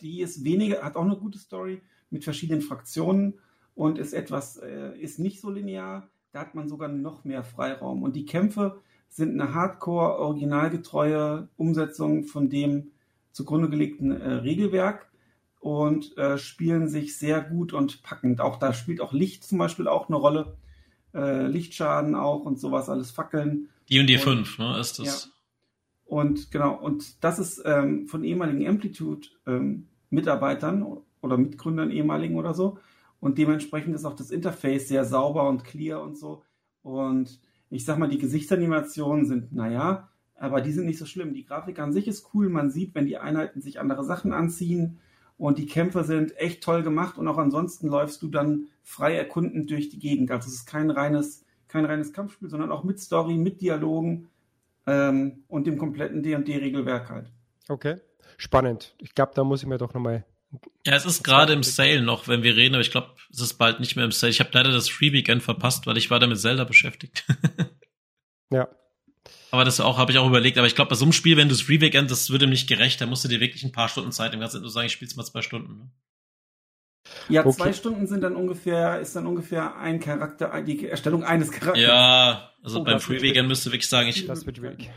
die 0.00 0.20
ist 0.20 0.42
weniger, 0.42 0.82
hat 0.82 0.96
auch 0.96 1.04
eine 1.04 1.16
gute 1.16 1.38
Story 1.38 1.80
mit 2.10 2.24
verschiedenen 2.24 2.60
Fraktionen 2.60 3.34
und 3.76 3.98
ist 3.98 4.14
etwas, 4.14 4.56
äh, 4.56 4.98
ist 4.98 5.20
nicht 5.20 5.40
so 5.40 5.48
linear. 5.48 6.08
Da 6.32 6.40
hat 6.40 6.56
man 6.56 6.66
sogar 6.66 6.88
noch 6.88 7.24
mehr 7.24 7.44
Freiraum. 7.44 8.02
Und 8.02 8.16
die 8.16 8.26
Kämpfe 8.26 8.80
sind 9.08 9.40
eine 9.40 9.54
hardcore, 9.54 10.18
originalgetreue 10.18 11.46
Umsetzung 11.56 12.24
von 12.24 12.50
dem 12.50 12.90
zugrunde 13.30 13.70
gelegten 13.70 14.10
äh, 14.10 14.32
Regelwerk 14.32 15.08
und 15.60 16.18
äh, 16.18 16.36
spielen 16.36 16.88
sich 16.88 17.16
sehr 17.16 17.42
gut 17.42 17.72
und 17.72 18.02
packend. 18.02 18.40
Auch 18.40 18.56
da 18.56 18.72
spielt 18.72 19.00
auch 19.00 19.12
Licht 19.12 19.44
zum 19.44 19.58
Beispiel 19.58 19.86
auch 19.86 20.08
eine 20.08 20.16
Rolle. 20.16 20.56
Äh, 21.14 21.46
Lichtschaden 21.46 22.16
auch 22.16 22.44
und 22.44 22.58
sowas, 22.58 22.88
alles 22.88 23.12
Fackeln. 23.12 23.68
Die 23.88 24.00
und 24.00 24.06
die 24.06 24.18
5, 24.18 24.58
ne, 24.58 24.78
ist 24.78 24.98
das. 24.98 25.24
Ja. 25.24 25.30
Und 26.04 26.50
genau, 26.50 26.74
und 26.74 27.22
das 27.22 27.38
ist 27.38 27.62
ähm, 27.64 28.06
von 28.06 28.24
ehemaligen 28.24 28.66
Amplitude-Mitarbeitern 28.66 30.82
ähm, 30.82 30.98
oder 31.20 31.36
Mitgründern 31.36 31.90
ehemaligen 31.90 32.36
oder 32.36 32.54
so. 32.54 32.78
Und 33.20 33.38
dementsprechend 33.38 33.94
ist 33.94 34.04
auch 34.04 34.16
das 34.16 34.30
Interface 34.30 34.88
sehr 34.88 35.04
sauber 35.04 35.48
und 35.48 35.64
clear 35.64 36.02
und 36.02 36.16
so. 36.16 36.42
Und 36.82 37.40
ich 37.70 37.84
sag 37.84 37.98
mal, 37.98 38.08
die 38.08 38.18
Gesichtsanimationen 38.18 39.26
sind, 39.26 39.52
naja, 39.52 40.08
aber 40.34 40.60
die 40.60 40.72
sind 40.72 40.86
nicht 40.86 40.98
so 40.98 41.04
schlimm. 41.04 41.34
Die 41.34 41.44
Grafik 41.44 41.78
an 41.78 41.92
sich 41.92 42.08
ist 42.08 42.30
cool. 42.32 42.48
Man 42.48 42.70
sieht, 42.70 42.94
wenn 42.94 43.06
die 43.06 43.18
Einheiten 43.18 43.60
sich 43.60 43.80
andere 43.80 44.04
Sachen 44.04 44.32
anziehen. 44.32 45.00
Und 45.36 45.58
die 45.58 45.66
Kämpfe 45.66 46.04
sind 46.04 46.36
echt 46.38 46.62
toll 46.62 46.82
gemacht. 46.82 47.18
Und 47.18 47.28
auch 47.28 47.38
ansonsten 47.38 47.88
läufst 47.88 48.22
du 48.22 48.28
dann 48.28 48.68
frei 48.82 49.16
erkundend 49.16 49.70
durch 49.70 49.88
die 49.88 49.98
Gegend. 49.98 50.30
Also 50.30 50.48
es 50.48 50.54
ist 50.54 50.66
kein 50.66 50.90
reines 50.90 51.44
kein 51.68 51.84
reines 51.84 52.12
Kampfspiel, 52.12 52.48
sondern 52.48 52.72
auch 52.72 52.84
mit 52.84 53.00
Story, 53.00 53.34
mit 53.34 53.60
Dialogen 53.60 54.28
ähm, 54.86 55.44
und 55.48 55.66
dem 55.66 55.78
kompletten 55.78 56.22
D&D-Regelwerk 56.22 57.10
halt. 57.10 57.30
Okay, 57.68 57.96
spannend. 58.36 58.94
Ich 58.98 59.14
glaube, 59.14 59.32
da 59.34 59.44
muss 59.44 59.62
ich 59.62 59.68
mir 59.68 59.78
doch 59.78 59.94
nochmal 59.94 60.24
ja, 60.86 60.94
es 60.94 61.04
ist 61.04 61.22
gerade 61.22 61.52
im 61.52 61.62
Sale 61.62 62.00
noch, 62.00 62.28
wenn 62.28 62.42
wir 62.42 62.56
reden, 62.56 62.74
aber 62.74 62.80
ich 62.80 62.90
glaube, 62.90 63.10
es 63.30 63.40
ist 63.40 63.54
bald 63.54 63.80
nicht 63.80 63.96
mehr 63.96 64.06
im 64.06 64.12
Sale. 64.12 64.30
Ich 64.30 64.40
habe 64.40 64.50
leider 64.52 64.72
das 64.72 64.88
Free 64.88 65.12
Weekend 65.12 65.42
verpasst, 65.42 65.86
weil 65.86 65.98
ich 65.98 66.10
war 66.10 66.18
da 66.18 66.26
mit 66.26 66.40
Zelda 66.40 66.64
beschäftigt. 66.64 67.24
ja. 68.50 68.68
Aber 69.50 69.64
das 69.64 69.80
auch, 69.80 69.98
habe 69.98 70.12
ich 70.12 70.18
auch 70.18 70.26
überlegt, 70.26 70.56
aber 70.56 70.66
ich 70.66 70.74
glaube, 70.74 70.90
bei 70.90 70.96
so 70.96 71.04
einem 71.04 71.12
Spiel, 71.12 71.36
wenn 71.36 71.48
du 71.48 71.54
es 71.54 71.68
Reweekend, 71.68 72.10
das 72.10 72.30
würde 72.30 72.46
nicht 72.46 72.68
gerecht, 72.68 73.00
da 73.00 73.06
musst 73.06 73.24
du 73.24 73.28
dir 73.28 73.40
wirklich 73.40 73.64
ein 73.64 73.72
paar 73.72 73.88
Stunden 73.88 74.12
Zeit 74.12 74.32
im 74.32 74.40
ganzen 74.40 74.62
du 74.62 74.68
sagen, 74.68 74.86
ich 74.86 74.92
spiel's 74.92 75.16
mal 75.16 75.24
zwei 75.24 75.42
Stunden. 75.42 75.76
Ne? 75.76 75.90
Ja, 77.28 77.44
okay. 77.44 77.56
zwei 77.56 77.72
Stunden 77.72 78.06
sind 78.06 78.22
dann 78.22 78.36
ungefähr, 78.36 79.00
ist 79.00 79.14
dann 79.16 79.26
ungefähr 79.26 79.76
ein 79.76 80.00
Charakter, 80.00 80.62
die 80.62 80.88
Erstellung 80.88 81.24
eines 81.24 81.50
Charakters. 81.50 81.82
Ja, 81.82 82.50
also 82.62 82.80
oh, 82.80 82.84
beim 82.84 83.00
Free 83.00 83.20
Weekend 83.20 83.48
müsste 83.48 83.70
wirklich 83.70 83.88
sagen, 83.88 84.08
ich. 84.08 84.26
Das 84.26 84.46
wird 84.46 84.56
schwierig. 84.56 84.90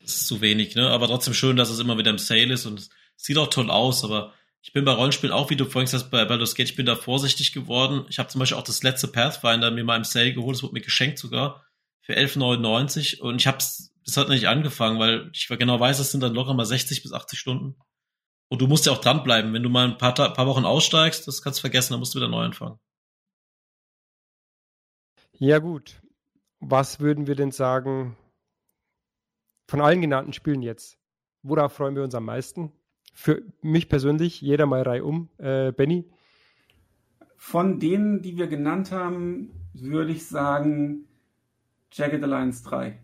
Das 0.00 0.14
ist 0.14 0.26
zu 0.26 0.40
wenig, 0.40 0.74
ne? 0.74 0.90
Aber 0.90 1.06
trotzdem 1.06 1.32
schön, 1.32 1.56
dass 1.56 1.70
es 1.70 1.78
immer 1.78 1.96
wieder 1.96 2.10
im 2.10 2.18
Sale 2.18 2.52
ist 2.52 2.66
und 2.66 2.78
es 2.78 2.90
sieht 3.16 3.38
auch 3.38 3.48
toll 3.48 3.70
aus, 3.70 4.04
aber 4.04 4.34
ich 4.60 4.72
bin 4.72 4.84
bei 4.84 4.92
Rollenspielen 4.92 5.34
auch, 5.34 5.50
wie 5.50 5.56
du 5.56 5.64
vorhin 5.64 5.86
gesagt 5.86 6.04
hast, 6.04 6.10
bei 6.10 6.24
Baldur's 6.24 6.54
Gate, 6.54 6.70
ich 6.70 6.76
bin 6.76 6.86
da 6.86 6.96
vorsichtig 6.96 7.52
geworden. 7.52 8.06
Ich 8.08 8.18
habe 8.18 8.28
zum 8.28 8.38
Beispiel 8.38 8.56
auch 8.56 8.64
das 8.64 8.82
letzte 8.82 9.08
Pathfinder 9.08 9.70
mir 9.70 9.84
mal 9.84 9.96
im 9.96 10.04
Sale 10.04 10.32
geholt, 10.32 10.56
das 10.56 10.62
wurde 10.62 10.74
mir 10.74 10.80
geschenkt 10.80 11.18
sogar 11.18 11.64
für 12.00 12.14
11,99 12.14 13.20
und 13.20 13.36
ich 13.36 13.46
hab's, 13.46 13.92
das 14.04 14.16
hat 14.16 14.28
nicht 14.28 14.46
angefangen, 14.46 14.98
weil 14.98 15.30
ich 15.32 15.48
genau 15.48 15.80
weiß, 15.80 15.98
das 15.98 16.10
sind 16.10 16.22
dann 16.22 16.34
locker 16.34 16.54
mal 16.54 16.66
60 16.66 17.02
bis 17.02 17.12
80 17.12 17.38
Stunden. 17.38 17.76
Und 18.54 18.60
du 18.60 18.68
musst 18.68 18.86
ja 18.86 18.92
auch 18.92 19.00
dranbleiben. 19.00 19.52
Wenn 19.52 19.64
du 19.64 19.68
mal 19.68 19.88
ein 19.88 19.98
paar, 19.98 20.14
paar 20.14 20.46
Wochen 20.46 20.64
aussteigst, 20.64 21.26
das 21.26 21.42
kannst 21.42 21.58
du 21.58 21.62
vergessen, 21.62 21.92
dann 21.92 21.98
musst 21.98 22.14
du 22.14 22.20
wieder 22.20 22.28
neu 22.28 22.44
anfangen. 22.44 22.78
Ja, 25.32 25.58
gut. 25.58 26.00
Was 26.60 27.00
würden 27.00 27.26
wir 27.26 27.34
denn 27.34 27.50
sagen 27.50 28.16
von 29.68 29.80
allen 29.80 30.00
genannten 30.00 30.32
Spielen 30.32 30.62
jetzt? 30.62 31.00
Worauf 31.42 31.72
freuen 31.72 31.96
wir 31.96 32.04
uns 32.04 32.14
am 32.14 32.26
meisten? 32.26 32.70
Für 33.12 33.42
mich 33.60 33.88
persönlich, 33.88 34.40
jeder 34.40 34.66
mal 34.66 34.82
Reihe 34.82 35.04
um. 35.04 35.30
Äh, 35.38 35.72
Benny? 35.72 36.08
Von 37.36 37.80
denen, 37.80 38.22
die 38.22 38.36
wir 38.36 38.46
genannt 38.46 38.92
haben, 38.92 39.50
würde 39.72 40.12
ich 40.12 40.28
sagen 40.28 41.08
Jagged 41.90 42.22
Alliance 42.22 42.62
3. 42.62 43.02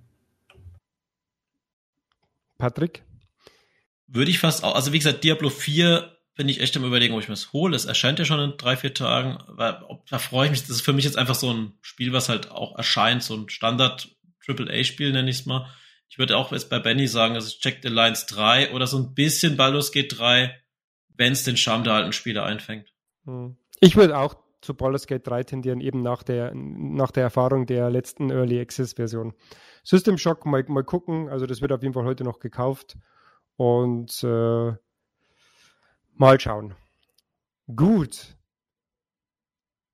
Patrick? 2.57 3.03
Würde 4.13 4.31
ich 4.31 4.39
fast 4.39 4.65
auch, 4.65 4.75
also 4.75 4.93
wie 4.93 4.99
gesagt, 4.99 5.25
Diablo 5.25 5.51
4 5.51 6.17
bin 6.37 6.49
ich 6.49 6.61
echt 6.61 6.77
am 6.77 6.85
überlegen, 6.85 7.15
ob 7.15 7.21
ich 7.21 7.29
mir 7.29 7.35
das 7.35 7.53
hole. 7.53 7.77
Es 7.77 7.85
erscheint 7.85 8.19
ja 8.19 8.25
schon 8.25 8.41
in 8.41 8.57
drei, 8.57 8.77
vier 8.77 8.95
Tagen. 8.95 9.39
Ob, 9.89 10.07
da 10.09 10.19
freue 10.19 10.47
ich 10.47 10.51
mich. 10.51 10.61
Das 10.63 10.71
ist 10.71 10.81
für 10.81 10.93
mich 10.93 11.05
jetzt 11.05 11.19
einfach 11.19 11.35
so 11.35 11.53
ein 11.53 11.75
Spiel, 11.81 12.13
was 12.13 12.29
halt 12.29 12.51
auch 12.51 12.77
erscheint, 12.77 13.23
so 13.23 13.35
ein 13.35 13.49
Standard 13.49 14.09
AAA-Spiel, 14.49 15.13
nenne 15.13 15.31
ich 15.31 15.41
es 15.41 15.47
mal. 15.47 15.67
Ich 16.09 16.19
würde 16.19 16.37
auch 16.37 16.51
jetzt 16.51 16.71
bei 16.71 16.79
Benny 16.79 17.07
sagen, 17.07 17.35
also 17.35 17.57
Check 17.59 17.81
the 17.83 17.89
Lines 17.89 18.27
3 18.27 18.73
oder 18.73 18.87
so 18.87 18.99
ein 18.99 19.15
bisschen 19.15 19.57
Baldur's 19.57 19.93
Gate 19.93 20.19
3, 20.19 20.57
wenn 21.17 21.33
es 21.33 21.45
den 21.45 21.57
Charme 21.57 21.85
der 21.85 21.93
alten 21.93 22.13
Spiele 22.13 22.43
einfängt. 22.43 22.93
Hm. 23.27 23.57
Ich 23.81 23.97
würde 23.97 24.19
auch 24.19 24.37
zu 24.61 24.75
Baldur's 24.75 25.07
Gate 25.07 25.27
3 25.27 25.45
tendieren, 25.45 25.81
eben 25.81 26.03
nach 26.03 26.23
der, 26.23 26.53
nach 26.55 27.11
der 27.11 27.23
Erfahrung 27.23 27.67
der 27.67 27.91
letzten 27.91 28.31
Early 28.31 28.61
Access 28.61 28.95
Version. 28.95 29.35
System 29.85 30.19
Shock 30.19 30.47
mal, 30.47 30.65
mal 30.69 30.85
gucken, 30.85 31.29
also 31.29 31.47
das 31.47 31.61
wird 31.61 31.73
auf 31.73 31.83
jeden 31.83 31.95
Fall 31.95 32.05
heute 32.05 32.25
noch 32.25 32.41
gekauft. 32.41 32.97
Und 33.61 34.25
äh, 34.25 34.73
mal 36.15 36.41
schauen. 36.41 36.75
Gut. 37.77 38.35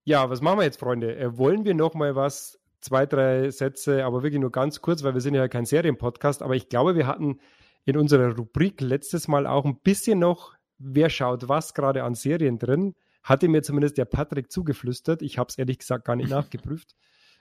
Ja, 0.04 0.30
was 0.30 0.40
machen 0.40 0.60
wir 0.60 0.64
jetzt, 0.64 0.78
Freunde? 0.78 1.16
Äh, 1.16 1.36
wollen 1.36 1.64
wir 1.64 1.74
noch 1.74 1.94
mal 1.94 2.14
was, 2.14 2.60
zwei, 2.80 3.06
drei 3.06 3.50
Sätze, 3.50 4.04
aber 4.04 4.22
wirklich 4.22 4.40
nur 4.40 4.52
ganz 4.52 4.82
kurz, 4.82 5.02
weil 5.02 5.14
wir 5.14 5.20
sind 5.20 5.34
ja 5.34 5.48
kein 5.48 5.66
Serienpodcast, 5.66 6.42
aber 6.42 6.54
ich 6.54 6.68
glaube, 6.68 6.94
wir 6.94 7.08
hatten 7.08 7.40
in 7.84 7.96
unserer 7.96 8.36
Rubrik 8.36 8.80
letztes 8.80 9.26
Mal 9.26 9.48
auch 9.48 9.64
ein 9.64 9.80
bisschen 9.80 10.20
noch, 10.20 10.54
wer 10.78 11.10
schaut 11.10 11.48
was 11.48 11.74
gerade 11.74 12.04
an 12.04 12.14
Serien 12.14 12.60
drin. 12.60 12.94
Hatte 13.24 13.48
mir 13.48 13.64
zumindest 13.64 13.98
der 13.98 14.04
Patrick 14.04 14.52
zugeflüstert. 14.52 15.22
Ich 15.22 15.38
habe 15.38 15.48
es 15.48 15.58
ehrlich 15.58 15.80
gesagt 15.80 16.04
gar 16.04 16.14
nicht 16.14 16.30
nachgeprüft. 16.30 16.94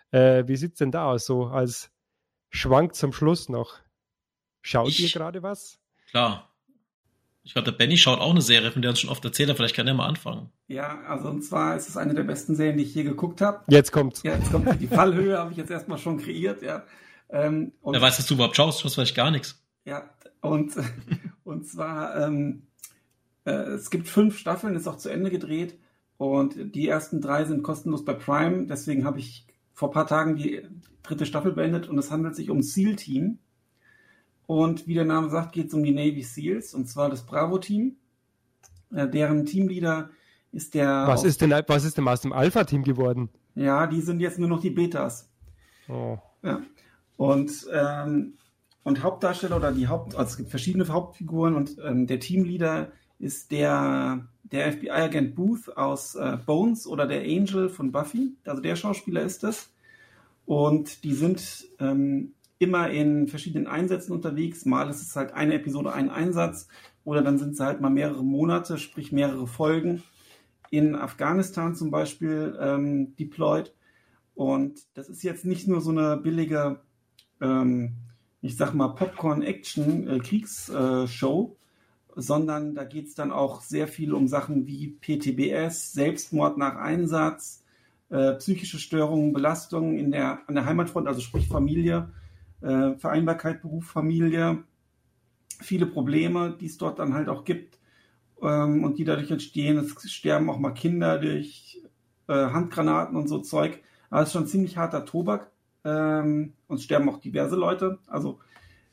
Äh, 0.09 0.47
wie 0.47 0.55
sieht 0.55 0.71
es 0.71 0.79
denn 0.79 0.89
da 0.89 1.05
aus, 1.05 1.27
so 1.27 1.45
als 1.45 1.91
Schwank 2.49 2.95
zum 2.95 3.13
Schluss 3.13 3.47
noch? 3.47 3.77
Schaut 4.63 4.87
ich, 4.87 5.01
ihr 5.01 5.09
gerade 5.09 5.43
was? 5.43 5.77
Klar. 6.15 6.49
Ich 7.43 7.51
glaube, 7.51 7.69
der 7.69 7.77
Benny 7.77 7.97
schaut 7.97 8.21
auch 8.21 8.31
eine 8.31 8.41
Serie, 8.41 8.71
von 8.71 8.81
der 8.81 8.87
er 8.87 8.91
uns 8.93 9.01
schon 9.01 9.09
oft 9.09 9.25
erzählt 9.25 9.49
hat. 9.49 9.57
Vielleicht 9.57 9.75
kann 9.75 9.85
er 9.85 9.95
mal 9.95 10.07
anfangen. 10.07 10.49
Ja, 10.69 11.01
also 11.09 11.27
und 11.27 11.43
zwar 11.43 11.75
ist 11.75 11.89
es 11.89 11.97
eine 11.97 12.13
der 12.13 12.23
besten 12.23 12.55
Serien, 12.55 12.77
die 12.77 12.85
ich 12.85 12.95
je 12.95 13.03
geguckt 13.03 13.41
habe. 13.41 13.65
Jetzt 13.67 13.91
kommt's. 13.91 14.23
Ja, 14.23 14.35
jetzt 14.35 14.49
kommt 14.49 14.79
die 14.79 14.87
Fallhöhe, 14.87 15.37
habe 15.37 15.51
ich 15.51 15.57
jetzt 15.57 15.71
erstmal 15.71 15.97
schon 15.97 16.17
kreiert, 16.17 16.61
ja. 16.61 16.85
Ähm, 17.27 17.73
und, 17.81 17.95
Wer 17.95 18.01
weiß, 18.01 18.15
dass 18.15 18.27
du 18.27 18.35
überhaupt 18.35 18.55
schaust, 18.55 18.79
du 18.79 18.85
hast 18.85 18.93
vielleicht 18.93 19.13
gar 19.13 19.29
nichts. 19.29 19.61
Ja, 19.83 20.09
und, 20.39 20.71
und 21.43 21.67
zwar, 21.67 22.15
ähm, 22.15 22.67
äh, 23.43 23.51
es 23.51 23.89
gibt 23.89 24.07
fünf 24.07 24.37
Staffeln, 24.37 24.73
ist 24.77 24.87
auch 24.87 24.97
zu 24.97 25.09
Ende 25.09 25.31
gedreht. 25.31 25.77
Und 26.15 26.55
die 26.75 26.87
ersten 26.87 27.19
drei 27.19 27.43
sind 27.43 27.61
kostenlos 27.61 28.05
bei 28.05 28.13
Prime. 28.13 28.67
Deswegen 28.67 29.03
habe 29.03 29.19
ich 29.19 29.47
vor 29.73 29.89
ein 29.89 29.93
paar 29.93 30.07
Tagen 30.07 30.37
die 30.37 30.65
dritte 31.03 31.25
Staffel 31.25 31.51
beendet 31.51 31.89
und 31.89 31.97
es 31.97 32.09
handelt 32.09 32.37
sich 32.37 32.49
um 32.49 32.61
SEAL 32.61 32.95
Team. 32.95 33.39
Und 34.47 34.87
wie 34.87 34.93
der 34.93 35.05
Name 35.05 35.29
sagt, 35.29 35.53
geht 35.53 35.67
es 35.67 35.73
um 35.73 35.83
die 35.83 35.93
Navy 35.93 36.21
SEALs, 36.21 36.73
und 36.73 36.87
zwar 36.87 37.09
das 37.09 37.25
Bravo-Team. 37.25 37.95
Äh, 38.93 39.07
deren 39.09 39.45
Teamleader 39.45 40.09
ist 40.51 40.73
der. 40.73 41.07
Was 41.07 41.23
ist 41.23 41.41
denn, 41.41 41.51
was 41.67 41.83
ist 41.83 41.97
denn 41.97 42.07
aus 42.07 42.21
dem 42.21 42.33
Alpha-Team 42.33 42.83
geworden? 42.83 43.29
Ja, 43.55 43.87
die 43.87 44.01
sind 44.01 44.19
jetzt 44.19 44.37
nur 44.37 44.49
noch 44.49 44.61
die 44.61 44.69
Betas. 44.69 45.29
Oh. 45.87 46.17
Ja. 46.43 46.61
Und, 47.17 47.67
ähm, 47.73 48.33
und 48.83 49.01
Hauptdarsteller 49.01 49.57
oder 49.57 49.71
die 49.71 49.87
Haupt, 49.87 50.15
also 50.15 50.31
es 50.31 50.37
gibt 50.37 50.49
verschiedene 50.49 50.87
Hauptfiguren 50.87 51.55
und 51.55 51.77
ähm, 51.83 52.07
der 52.07 52.19
Teamleader 52.19 52.91
ist 53.17 53.51
der, 53.51 54.27
der 54.43 54.71
FBI-Agent 54.73 55.35
Booth 55.35 55.75
aus 55.75 56.15
äh, 56.15 56.37
Bones 56.45 56.85
oder 56.85 57.07
der 57.07 57.21
Angel 57.21 57.69
von 57.69 57.91
Buffy. 57.91 58.35
Also 58.45 58.61
der 58.61 58.75
Schauspieler 58.75 59.21
ist 59.21 59.43
das. 59.43 59.71
Und 60.45 61.03
die 61.03 61.13
sind 61.13 61.67
ähm, 61.79 62.34
immer 62.57 62.89
in 62.89 63.27
verschiedenen 63.27 63.67
Einsätzen 63.67 64.13
unterwegs. 64.13 64.65
Mal 64.65 64.89
ist 64.89 65.01
es 65.01 65.15
halt 65.15 65.33
eine 65.33 65.53
Episode, 65.55 65.93
ein 65.93 66.09
Einsatz 66.09 66.67
oder 67.03 67.21
dann 67.21 67.37
sind 67.37 67.53
es 67.53 67.59
halt 67.59 67.81
mal 67.81 67.89
mehrere 67.89 68.23
Monate, 68.23 68.77
sprich 68.77 69.11
mehrere 69.11 69.47
Folgen 69.47 70.03
in 70.71 70.95
Afghanistan 70.95 71.75
zum 71.75 71.91
Beispiel 71.91 72.57
ähm, 72.59 73.15
deployed. 73.17 73.73
Und 74.33 74.79
das 74.95 75.09
ist 75.09 75.21
jetzt 75.23 75.43
nicht 75.45 75.67
nur 75.67 75.81
so 75.81 75.91
eine 75.91 76.17
billige, 76.17 76.79
ähm, 77.41 77.93
ich 78.41 78.57
sag 78.57 78.73
mal, 78.73 78.87
Popcorn-Action-Kriegsshow, 78.89 81.51
äh, 81.51 81.55
sondern 82.17 82.75
da 82.75 82.83
geht 82.83 83.07
es 83.07 83.15
dann 83.15 83.31
auch 83.31 83.61
sehr 83.61 83.87
viel 83.87 84.13
um 84.13 84.27
Sachen 84.27 84.67
wie 84.67 84.97
PTBS, 84.99 85.93
Selbstmord 85.93 86.57
nach 86.57 86.75
Einsatz, 86.75 87.63
äh, 88.09 88.33
psychische 88.33 88.79
Störungen, 88.79 89.31
Belastungen 89.33 89.97
in 89.97 90.11
der, 90.11 90.39
an 90.47 90.55
der 90.55 90.65
Heimatfront, 90.65 91.07
also 91.07 91.21
sprich 91.21 91.47
Familie 91.47 92.09
äh, 92.61 92.95
Vereinbarkeit 92.95 93.61
Beruf, 93.61 93.85
Familie, 93.85 94.63
viele 95.61 95.85
Probleme, 95.85 96.55
die 96.59 96.65
es 96.65 96.77
dort 96.77 96.99
dann 96.99 97.13
halt 97.13 97.29
auch 97.29 97.45
gibt 97.45 97.77
ähm, 98.41 98.83
und 98.83 98.97
die 98.97 99.03
dadurch 99.03 99.31
entstehen. 99.31 99.77
Es 99.77 100.11
sterben 100.11 100.49
auch 100.49 100.59
mal 100.59 100.71
Kinder 100.71 101.17
durch 101.19 101.81
äh, 102.27 102.33
Handgranaten 102.33 103.15
und 103.15 103.27
so 103.27 103.39
Zeug. 103.39 103.79
Aber 104.09 104.21
es 104.21 104.29
ist 104.29 104.33
schon 104.33 104.47
ziemlich 104.47 104.77
harter 104.77 105.05
Tobak 105.05 105.51
ähm, 105.83 106.53
und 106.67 106.77
es 106.77 106.83
sterben 106.83 107.09
auch 107.09 107.19
diverse 107.19 107.55
Leute. 107.55 107.99
Also 108.07 108.39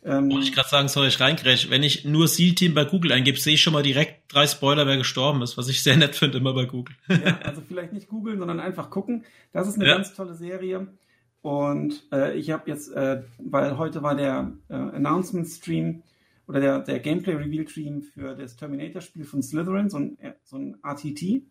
ähm, 0.04 0.30
Wollte 0.30 0.46
ich 0.46 0.52
gerade 0.52 0.68
sagen, 0.68 0.88
soll 0.88 1.06
ich 1.06 1.20
reingrätschen. 1.20 1.70
Wenn 1.70 1.84
ich 1.84 2.04
nur 2.04 2.26
SEAL-Team 2.26 2.74
bei 2.74 2.84
Google 2.84 3.12
eingebe, 3.12 3.38
sehe 3.38 3.54
ich 3.54 3.62
schon 3.62 3.72
mal 3.72 3.84
direkt 3.84 4.32
drei 4.32 4.46
Spoiler, 4.48 4.86
wer 4.86 4.96
gestorben 4.96 5.42
ist, 5.42 5.56
was 5.56 5.68
ich 5.68 5.82
sehr 5.82 5.96
nett 5.96 6.16
finde, 6.16 6.38
immer 6.38 6.54
bei 6.54 6.64
Google. 6.64 6.96
ja, 7.08 7.38
also 7.44 7.62
vielleicht 7.66 7.92
nicht 7.92 8.08
googeln, 8.08 8.38
sondern 8.38 8.58
einfach 8.58 8.90
gucken. 8.90 9.24
Das 9.52 9.68
ist 9.68 9.76
eine 9.76 9.86
ja. 9.86 9.94
ganz 9.94 10.12
tolle 10.14 10.34
Serie. 10.34 10.88
Und 11.42 12.06
äh, 12.12 12.38
ich 12.38 12.50
habe 12.50 12.70
jetzt, 12.70 12.92
äh, 12.92 13.22
weil 13.38 13.76
heute 13.76 14.02
war 14.02 14.14
der 14.14 14.52
äh, 14.68 14.74
Announcement-Stream 14.74 16.02
oder 16.46 16.60
der, 16.60 16.78
der 16.78 17.00
Gameplay-Reveal-Stream 17.00 18.02
für 18.02 18.34
das 18.34 18.56
Terminator-Spiel 18.56 19.24
von 19.24 19.42
Slytherin, 19.42 19.90
so 19.90 19.98
ein, 19.98 20.18
äh, 20.20 20.34
so 20.44 20.56
ein 20.56 20.76
RTT. 20.84 21.42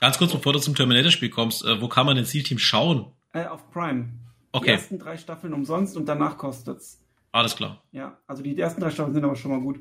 Ganz 0.00 0.18
kurz, 0.18 0.32
bevor 0.32 0.54
du 0.54 0.58
zum 0.58 0.74
Terminator-Spiel 0.74 1.28
kommst, 1.28 1.64
äh, 1.64 1.80
wo 1.80 1.88
kann 1.88 2.06
man 2.06 2.16
den 2.16 2.24
Zielteam 2.24 2.58
schauen? 2.58 3.12
Äh, 3.32 3.46
auf 3.46 3.70
Prime. 3.70 4.10
Okay. 4.52 4.66
Die 4.66 4.72
ersten 4.72 4.98
drei 4.98 5.18
Staffeln 5.18 5.52
umsonst 5.52 5.96
und 5.96 6.08
danach 6.08 6.38
kostet's. 6.38 7.02
Alles 7.30 7.54
klar. 7.54 7.82
Ja, 7.92 8.16
also 8.26 8.42
die 8.42 8.58
ersten 8.58 8.80
drei 8.80 8.90
Staffeln 8.90 9.12
sind 9.12 9.24
aber 9.24 9.36
schon 9.36 9.50
mal 9.50 9.60
gut. 9.60 9.80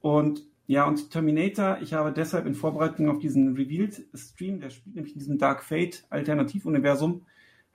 Und 0.00 0.42
ja, 0.66 0.86
und 0.86 1.10
Terminator, 1.10 1.78
ich 1.82 1.92
habe 1.94 2.12
deshalb 2.12 2.46
in 2.46 2.54
Vorbereitung 2.54 3.10
auf 3.10 3.18
diesen 3.18 3.54
Revealed-Stream, 3.54 4.60
der 4.60 4.70
spielt 4.70 4.94
nämlich 4.94 5.14
in 5.14 5.18
diesem 5.18 5.38
Dark 5.38 5.64
Fate 5.64 6.04
Alternativuniversum, 6.08 7.26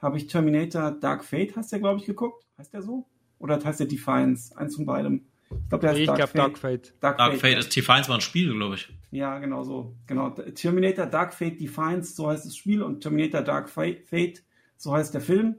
habe 0.03 0.17
ich 0.17 0.27
Terminator 0.27 0.91
Dark 0.91 1.23
Fate, 1.23 1.55
hast 1.55 1.71
du 1.71 1.77
ja, 1.77 1.79
glaube 1.79 1.99
ich, 1.99 2.05
geguckt. 2.05 2.45
Heißt 2.57 2.73
der 2.73 2.81
so? 2.81 3.07
Oder 3.39 3.63
heißt 3.63 3.79
der 3.79 3.87
Defiance? 3.87 4.55
Eins 4.55 4.75
von 4.75 4.85
beidem. 4.85 5.25
Ich 5.49 5.69
glaube, 5.69 5.81
der 5.81 5.89
heißt 5.91 5.99
ich 5.99 6.05
Dark, 6.07 6.17
glaub, 6.17 6.29
Fate. 6.29 6.37
Dark 6.39 6.57
Fate. 6.57 6.93
Dark, 6.99 7.17
Dark 7.17 7.31
Fate, 7.31 7.41
Fate 7.41 7.57
ist 7.59 7.75
Defiance 7.75 8.09
war 8.09 8.17
ein 8.17 8.21
Spiel, 8.21 8.53
glaube 8.53 8.75
ich. 8.75 8.93
Ja, 9.11 9.39
genau 9.39 9.63
so. 9.63 9.95
Genau. 10.07 10.29
Terminator 10.29 11.05
Dark 11.05 11.33
Fate 11.33 11.59
Defiance, 11.59 12.15
so 12.15 12.29
heißt 12.29 12.45
das 12.45 12.55
Spiel, 12.55 12.83
und 12.83 13.01
Terminator 13.01 13.41
Dark 13.41 13.69
Fate, 13.69 14.43
so 14.75 14.93
heißt 14.93 15.13
der 15.13 15.21
Film. 15.21 15.55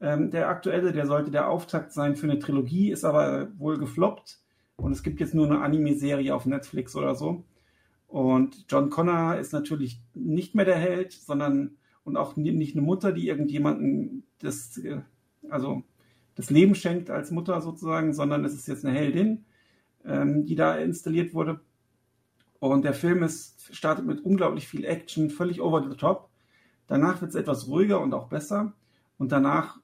Ähm, 0.00 0.30
der 0.30 0.48
aktuelle, 0.48 0.92
der 0.92 1.06
sollte 1.06 1.30
der 1.30 1.48
Auftakt 1.48 1.92
sein 1.92 2.14
für 2.16 2.28
eine 2.28 2.38
Trilogie, 2.38 2.90
ist 2.90 3.04
aber 3.04 3.48
wohl 3.58 3.78
gefloppt. 3.78 4.38
Und 4.76 4.92
es 4.92 5.02
gibt 5.02 5.20
jetzt 5.20 5.34
nur 5.34 5.46
eine 5.46 5.60
Anime-Serie 5.60 6.34
auf 6.34 6.46
Netflix 6.46 6.94
oder 6.94 7.14
so. 7.14 7.44
Und 8.06 8.66
John 8.68 8.90
Connor 8.90 9.36
ist 9.36 9.52
natürlich 9.52 10.00
nicht 10.14 10.54
mehr 10.54 10.64
der 10.64 10.76
Held, 10.76 11.12
sondern 11.12 11.78
und 12.04 12.16
auch 12.16 12.36
nicht 12.36 12.74
eine 12.76 12.82
Mutter, 12.82 13.12
die 13.12 13.28
irgendjemanden 13.28 14.24
das, 14.38 14.80
also 15.48 15.82
das 16.34 16.50
Leben 16.50 16.74
schenkt 16.74 17.10
als 17.10 17.30
Mutter 17.30 17.60
sozusagen, 17.60 18.14
sondern 18.14 18.44
es 18.44 18.54
ist 18.54 18.68
jetzt 18.68 18.84
eine 18.84 18.96
Heldin, 18.96 19.44
ähm, 20.04 20.46
die 20.46 20.54
da 20.54 20.76
installiert 20.76 21.34
wurde. 21.34 21.60
Und 22.58 22.84
der 22.84 22.94
Film 22.94 23.22
ist, 23.22 23.74
startet 23.74 24.06
mit 24.06 24.24
unglaublich 24.24 24.68
viel 24.68 24.84
Action, 24.84 25.30
völlig 25.30 25.60
over 25.60 25.88
the 25.88 25.96
top. 25.96 26.30
Danach 26.86 27.20
wird 27.20 27.30
es 27.30 27.34
etwas 27.34 27.66
ruhiger 27.68 28.00
und 28.00 28.14
auch 28.14 28.28
besser. 28.28 28.72
Und 29.18 29.32
danach 29.32 29.78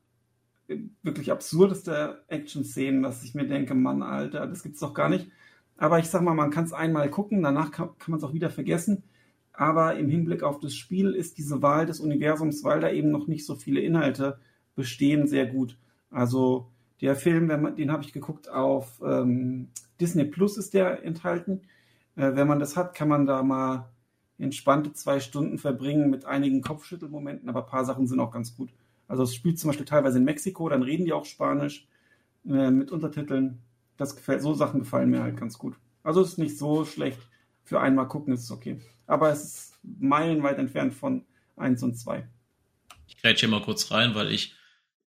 äh, 0.69 0.79
wirklich 1.03 1.31
absurdeste 1.31 2.25
Action-Szenen, 2.29 3.03
dass 3.03 3.25
ich 3.25 3.35
mir 3.35 3.47
denke, 3.47 3.75
Mann, 3.75 4.03
Alter, 4.03 4.47
das 4.47 4.63
gibt's 4.63 4.81
doch 4.81 4.95
gar 4.95 5.09
nicht. 5.09 5.29
Aber 5.77 5.99
ich 5.99 6.09
sag 6.09 6.23
mal, 6.23 6.35
man 6.35 6.51
kann 6.51 6.65
es 6.65 6.73
einmal 6.73 7.11
gucken, 7.11 7.43
danach 7.43 7.71
kann, 7.71 7.91
kann 7.99 8.13
man 8.13 8.19
es 8.19 8.25
auch 8.25 8.35
wieder 8.35 8.51
vergessen. 8.51 9.05
Aber 9.59 9.97
im 9.97 10.09
Hinblick 10.09 10.45
auf 10.45 10.61
das 10.61 10.77
Spiel 10.77 11.15
ist 11.15 11.37
diese 11.37 11.63
Wahl 11.63 11.85
des 11.85 11.99
Universums, 11.99 12.63
weil 12.63 12.79
da 12.79 12.93
eben 12.93 13.11
noch 13.11 13.27
nicht 13.27 13.45
so 13.45 13.57
viele 13.57 13.81
Inhalte 13.81 14.39
bestehen, 14.77 15.27
sehr 15.27 15.47
gut. 15.47 15.77
Also 16.13 16.69
der 17.01 17.17
Film, 17.17 17.49
den 17.75 17.91
habe 17.91 18.05
ich 18.05 18.13
geguckt 18.13 18.49
auf 18.49 19.01
ähm, 19.05 19.71
Disney 20.01 20.27
Plus 20.27 20.59
ist 20.59 20.75
der 20.75 21.05
enthalten. 21.05 21.63
Äh, 22.15 22.37
wenn 22.37 22.47
man 22.47 22.61
das 22.61 22.77
hat, 22.77 22.95
kann 22.95 23.09
man 23.09 23.27
da 23.27 23.43
mal 23.43 23.89
entspannte 24.39 24.93
zwei 24.93 25.19
Stunden 25.19 25.59
verbringen 25.59 26.09
mit 26.09 26.25
einigen 26.25 26.63
Kopfschüttelmomenten, 26.63 27.49
aber 27.49 27.65
ein 27.65 27.71
paar 27.71 27.85
Sachen 27.85 28.07
sind 28.07 28.21
auch 28.21 28.31
ganz 28.31 28.57
gut. 28.57 28.71
Also 29.09 29.25
es 29.25 29.35
spielt 29.35 29.59
zum 29.59 29.71
Beispiel 29.71 29.87
teilweise 29.87 30.19
in 30.19 30.25
Mexiko, 30.25 30.69
dann 30.69 30.85
reden 30.85 31.05
die 31.05 31.13
auch 31.13 31.25
Spanisch 31.25 31.89
äh, 32.47 32.71
mit 32.71 32.93
Untertiteln. 32.93 33.59
Das 33.97 34.15
gefällt, 34.15 34.41
so 34.41 34.55
Sachen 34.55 34.79
gefallen 34.79 35.11
mir 35.11 35.25
halt 35.25 35.37
ganz 35.37 35.59
gut. 35.59 35.75
Also 36.05 36.21
es 36.21 36.29
ist 36.29 36.39
nicht 36.39 36.57
so 36.57 36.85
schlecht. 36.85 37.28
Für 37.69 37.81
einmal 37.81 38.09
gucken 38.09 38.33
ist 38.33 38.45
es 38.45 38.51
okay. 38.51 38.81
Aber 39.07 39.31
es 39.31 39.45
ist 39.45 39.79
meilenweit 39.83 40.59
entfernt 40.59 40.95
von 40.95 41.27
1 41.57 41.83
und 41.83 41.97
2. 41.99 42.27
Ich 43.07 43.19
grätsche 43.19 43.47
hier 43.47 43.51
mal 43.51 43.63
kurz 43.63 43.91
rein, 43.91 44.15
weil 44.15 44.33
ich 44.33 44.55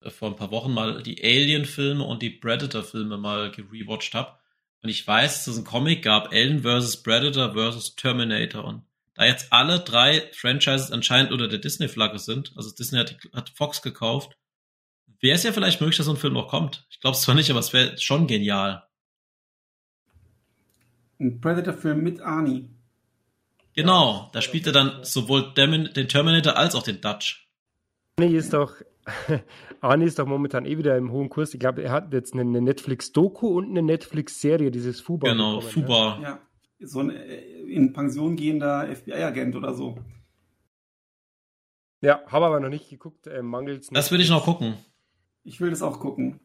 äh, 0.02 0.10
vor 0.10 0.28
ein 0.28 0.36
paar 0.36 0.52
Wochen 0.52 0.74
mal 0.74 1.02
die 1.02 1.24
Alien-Filme 1.24 2.04
und 2.04 2.22
die 2.22 2.30
Predator-Filme 2.30 3.18
mal 3.18 3.52
gerewatcht 3.52 4.14
habe. 4.14 4.38
Und 4.84 4.90
ich 4.90 5.08
weiß, 5.08 5.46
dass 5.46 5.48
es 5.48 5.56
einen 5.56 5.66
Comic 5.66 6.04
gab, 6.04 6.34
Alien 6.34 6.64
vs. 6.64 7.04
Predator 7.04 7.54
vs. 7.54 7.96
Terminator. 7.96 8.66
Und 8.66 8.84
da 9.14 9.24
jetzt 9.24 9.54
alle 9.54 9.80
drei 9.80 10.30
Franchises 10.34 10.92
anscheinend 10.92 11.32
unter 11.32 11.48
der 11.48 11.60
Disney-Flagge 11.60 12.20
sind, 12.20 12.52
also 12.58 12.70
Disney 12.76 13.00
hat, 13.00 13.18
hat 13.34 13.50
Fox 13.52 13.82
gekauft, 13.82 14.38
wäre 15.22 15.36
es 15.36 15.44
ja 15.44 15.54
vielleicht 15.54 15.80
möglich, 15.80 15.96
dass 15.96 16.08
so 16.08 16.14
ein 16.14 16.18
Film 16.18 16.34
noch 16.34 16.50
kommt. 16.50 16.86
Ich 16.90 17.00
glaube 17.00 17.16
es 17.16 17.22
zwar 17.22 17.36
nicht, 17.36 17.50
aber 17.50 17.62
es 17.62 17.72
wäre 17.72 17.98
schon 17.98 18.28
genial. 18.28 18.84
Ein 21.22 21.40
Predator-Film 21.40 22.02
mit 22.02 22.20
Arnie. 22.20 22.68
Genau, 23.76 24.32
da 24.34 24.42
spielt 24.42 24.66
er 24.66 24.74
dann 24.74 25.04
sowohl 25.04 25.54
den 25.54 26.08
Terminator 26.08 26.58
als 26.58 26.74
auch 26.74 26.82
den 26.82 27.00
Dutch. 27.00 27.48
Arnie 28.18 28.36
ist 28.36 28.54
doch, 28.54 28.74
Arnie 29.82 30.06
ist 30.06 30.18
doch 30.18 30.26
momentan 30.26 30.66
eh 30.66 30.80
wieder 30.80 30.98
im 30.98 31.12
hohen 31.12 31.30
Kurs. 31.30 31.54
Ich 31.54 31.60
glaube, 31.60 31.84
er 31.84 31.92
hat 31.92 32.12
jetzt 32.12 32.34
eine 32.34 32.44
Netflix-Doku 32.44 33.48
und 33.48 33.70
eine 33.70 33.84
Netflix-Serie, 33.84 34.72
dieses 34.72 35.00
Fuba. 35.00 35.30
Genau, 35.30 35.60
bekommen, 35.60 35.72
Fuba. 35.72 36.20
Ja. 36.22 36.40
ja, 36.80 36.88
so 36.88 37.02
ein 37.02 37.12
äh, 37.12 37.42
in 37.68 37.94
Pension 37.94 38.36
gehender 38.36 38.88
FBI-Agent 38.94 39.56
oder 39.56 39.76
so. 39.76 40.00
Ja, 42.02 42.22
habe 42.26 42.48
aber 42.48 42.60
noch 42.60 42.70
nicht 42.70 42.90
geguckt, 42.90 43.28
äh, 43.28 43.44
mangels. 43.44 43.90
Das 43.92 44.12
will 44.12 44.22
ich 44.22 44.30
noch 44.32 44.44
gucken. 44.44 44.74
Ich 45.44 45.62
will 45.62 45.70
das 45.70 45.84
auch 45.84 46.00
gucken. 46.00 46.40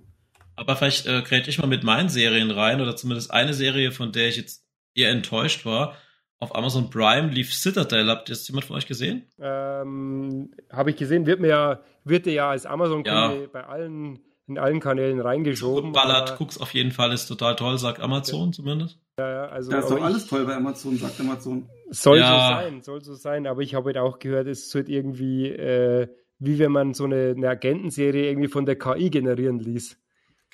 Aber 0.55 0.77
vielleicht 0.77 1.07
äh, 1.07 1.23
ich 1.47 1.59
mal 1.59 1.67
mit 1.67 1.83
meinen 1.83 2.11
Serien 2.11 2.51
rein 2.51 2.83
oder 2.83 2.95
zumindest 2.95 3.31
eine 3.31 3.55
Serie, 3.55 3.91
von 3.91 4.13
der 4.13 4.29
ich 4.29 4.37
jetzt 4.37 4.66
eher 4.97 5.11
enttäuscht 5.11 5.65
war 5.65 5.97
auf 6.39 6.55
Amazon 6.55 6.91
Prime 6.91 7.29
lief 7.29 7.55
Citadel. 7.55 8.09
Habt 8.09 8.29
ihr 8.29 8.35
das 8.35 8.47
jemand 8.49 8.67
von 8.67 8.77
euch 8.77 8.87
gesehen? 8.87 9.27
Ähm, 9.41 10.51
Habe 10.71 10.91
ich 10.91 10.97
gesehen. 10.97 11.27
Wird 11.27 11.41
mir 11.41 11.49
ja, 11.49 11.81
wird 12.05 12.27
ja 12.27 12.51
als 12.51 12.67
amazon 12.67 13.05
ja. 13.05 13.35
bei 13.53 13.65
allen 13.65 14.21
in 14.49 14.59
allen 14.59 14.79
Kanälen 14.79 15.19
reingeschoben. 15.19 15.91
Ballert, 15.91 16.37
guck's 16.39 16.59
auf 16.59 16.73
jeden 16.73 16.93
Fall, 16.93 17.13
ist 17.13 17.27
total 17.27 17.57
toll, 17.57 17.79
sagt 17.79 17.99
Amazon 18.01 18.47
ja. 18.47 18.53
zumindest. 18.53 19.01
Ja, 19.19 19.29
ja, 19.29 19.47
also. 19.47 19.73
Da 19.73 19.81
ist 19.81 19.91
doch 19.91 20.01
alles 20.01 20.29
toll 20.29 20.45
bei 20.45 20.55
Amazon, 20.55 20.97
sagt 20.99 21.19
Amazon. 21.19 21.69
Soll 21.91 22.19
ja. 22.19 22.27
so 22.29 22.55
sein, 22.55 22.83
soll 22.83 23.03
so 23.03 23.15
sein, 23.15 23.49
aber 23.49 23.63
ich 23.63 23.75
habe 23.75 23.87
halt 23.87 23.99
auch 23.99 24.21
gehört, 24.21 24.47
es 24.47 24.73
wird 24.73 24.89
irgendwie, 24.89 25.49
äh, 25.49 26.07
wie 26.39 26.61
wenn 26.61 26.71
man 26.71 26.95
so 26.95 27.07
eine, 27.07 27.35
eine 27.37 27.49
Agentenserie 27.49 28.29
irgendwie 28.29 28.47
von 28.47 28.67
der 28.67 28.79
KI 28.79 29.11
generieren 29.11 29.59
ließ. 29.59 29.99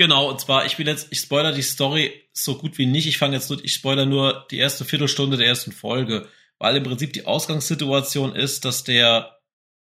Genau, 0.03 0.29
und 0.29 0.41
zwar, 0.41 0.67
ich 0.67 0.81
will 0.81 0.89
jetzt, 0.89 1.13
ich 1.13 1.21
spoiler 1.21 1.53
die 1.53 1.63
Story 1.63 2.29
so 2.33 2.59
gut 2.59 2.77
wie 2.77 2.87
nicht. 2.87 3.07
Ich 3.07 3.19
fange 3.19 3.37
jetzt 3.37 3.49
nur, 3.51 3.65
ich 3.65 3.73
spoiler 3.73 4.05
nur 4.05 4.49
die 4.51 4.59
erste 4.59 4.85
Viertelstunde 4.85 5.37
der 5.37 5.47
ersten 5.47 5.71
Folge, 5.71 6.27
weil 6.59 6.75
im 6.75 6.83
Prinzip 6.83 7.13
die 7.13 7.25
Ausgangssituation 7.25 8.35
ist, 8.35 8.65
dass 8.65 8.83
der 8.83 9.39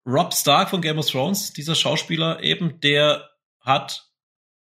Rob 0.05 0.31
Stark 0.35 0.69
von 0.69 0.83
Game 0.83 0.99
of 0.99 1.09
Thrones, 1.09 1.53
dieser 1.53 1.73
Schauspieler 1.73 2.43
eben, 2.43 2.79
der 2.81 3.31
hat 3.61 4.11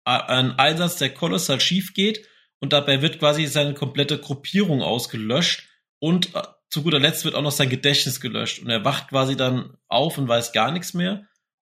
einen 0.04 0.52
Einsatz, 0.52 0.96
der 0.96 1.12
kolossal 1.12 1.60
schief 1.60 1.92
geht. 1.92 2.26
Und 2.58 2.72
dabei 2.72 3.02
wird 3.02 3.18
quasi 3.18 3.44
seine 3.44 3.74
komplette 3.74 4.18
Gruppierung 4.18 4.80
ausgelöscht. 4.80 5.68
Und 5.98 6.34
äh, 6.34 6.44
zu 6.70 6.82
guter 6.82 6.98
Letzt 6.98 7.26
wird 7.26 7.34
auch 7.34 7.42
noch 7.42 7.52
sein 7.52 7.68
Gedächtnis 7.68 8.22
gelöscht. 8.22 8.62
Und 8.62 8.70
er 8.70 8.86
wacht 8.86 9.08
quasi 9.08 9.36
dann 9.36 9.76
auf 9.86 10.16
und 10.16 10.28
weiß 10.28 10.52
gar 10.52 10.72
nichts 10.72 10.94
mehr 10.94 11.26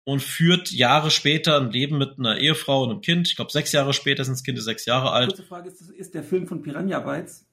und 0.09 0.21
führt 0.23 0.71
Jahre 0.71 1.11
später 1.11 1.61
ein 1.61 1.69
Leben 1.69 1.99
mit 1.99 2.17
einer 2.17 2.39
Ehefrau 2.39 2.81
und 2.81 2.89
einem 2.89 3.01
Kind. 3.01 3.27
Ich 3.27 3.35
glaube, 3.35 3.51
sechs 3.51 3.71
Jahre 3.73 3.93
später 3.93 4.25
sind 4.25 4.33
das 4.33 4.43
Kind 4.43 4.59
sechs 4.59 4.87
Jahre 4.87 5.11
alt. 5.11 5.29
Kurze 5.29 5.43
Frage, 5.43 5.69
ist, 5.69 5.81
ist 5.91 6.15
der 6.15 6.23
Film 6.23 6.47
von 6.47 6.63
Piranha 6.63 6.99
Bytes? 6.99 7.45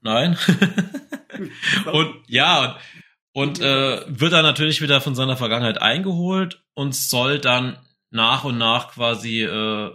Nein. 0.00 0.36
und 1.92 2.12
ja, 2.26 2.78
und, 3.32 3.60
und 3.60 3.60
äh, 3.60 4.02
wird 4.08 4.32
dann 4.32 4.42
natürlich 4.42 4.82
wieder 4.82 5.00
von 5.00 5.14
seiner 5.14 5.36
Vergangenheit 5.36 5.80
eingeholt 5.80 6.64
und 6.74 6.96
soll 6.96 7.38
dann 7.38 7.78
nach 8.10 8.42
und 8.42 8.58
nach 8.58 8.90
quasi 8.92 9.44
äh, 9.44 9.92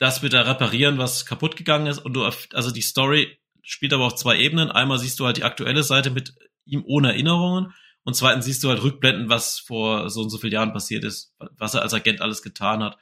das 0.00 0.24
wieder 0.24 0.48
reparieren, 0.48 0.98
was 0.98 1.26
kaputt 1.26 1.54
gegangen 1.54 1.86
ist. 1.86 1.98
Und 1.98 2.14
du, 2.14 2.24
also 2.24 2.72
die 2.72 2.82
Story 2.82 3.38
spielt 3.62 3.92
aber 3.92 4.06
auf 4.06 4.16
zwei 4.16 4.36
Ebenen. 4.36 4.72
Einmal 4.72 4.98
siehst 4.98 5.20
du 5.20 5.26
halt 5.26 5.36
die 5.36 5.44
aktuelle 5.44 5.84
Seite 5.84 6.10
mit 6.10 6.34
ihm 6.64 6.82
ohne 6.84 7.10
Erinnerungen 7.10 7.72
und 8.04 8.14
zweitens 8.14 8.44
siehst 8.44 8.64
du 8.64 8.68
halt 8.68 8.82
rückblenden, 8.82 9.28
was 9.28 9.58
vor 9.58 10.10
so 10.10 10.22
und 10.22 10.30
so 10.30 10.38
vielen 10.38 10.52
Jahren 10.52 10.72
passiert 10.72 11.04
ist, 11.04 11.34
was 11.56 11.74
er 11.74 11.82
als 11.82 11.94
Agent 11.94 12.20
alles 12.20 12.42
getan 12.42 12.82
hat. 12.82 12.98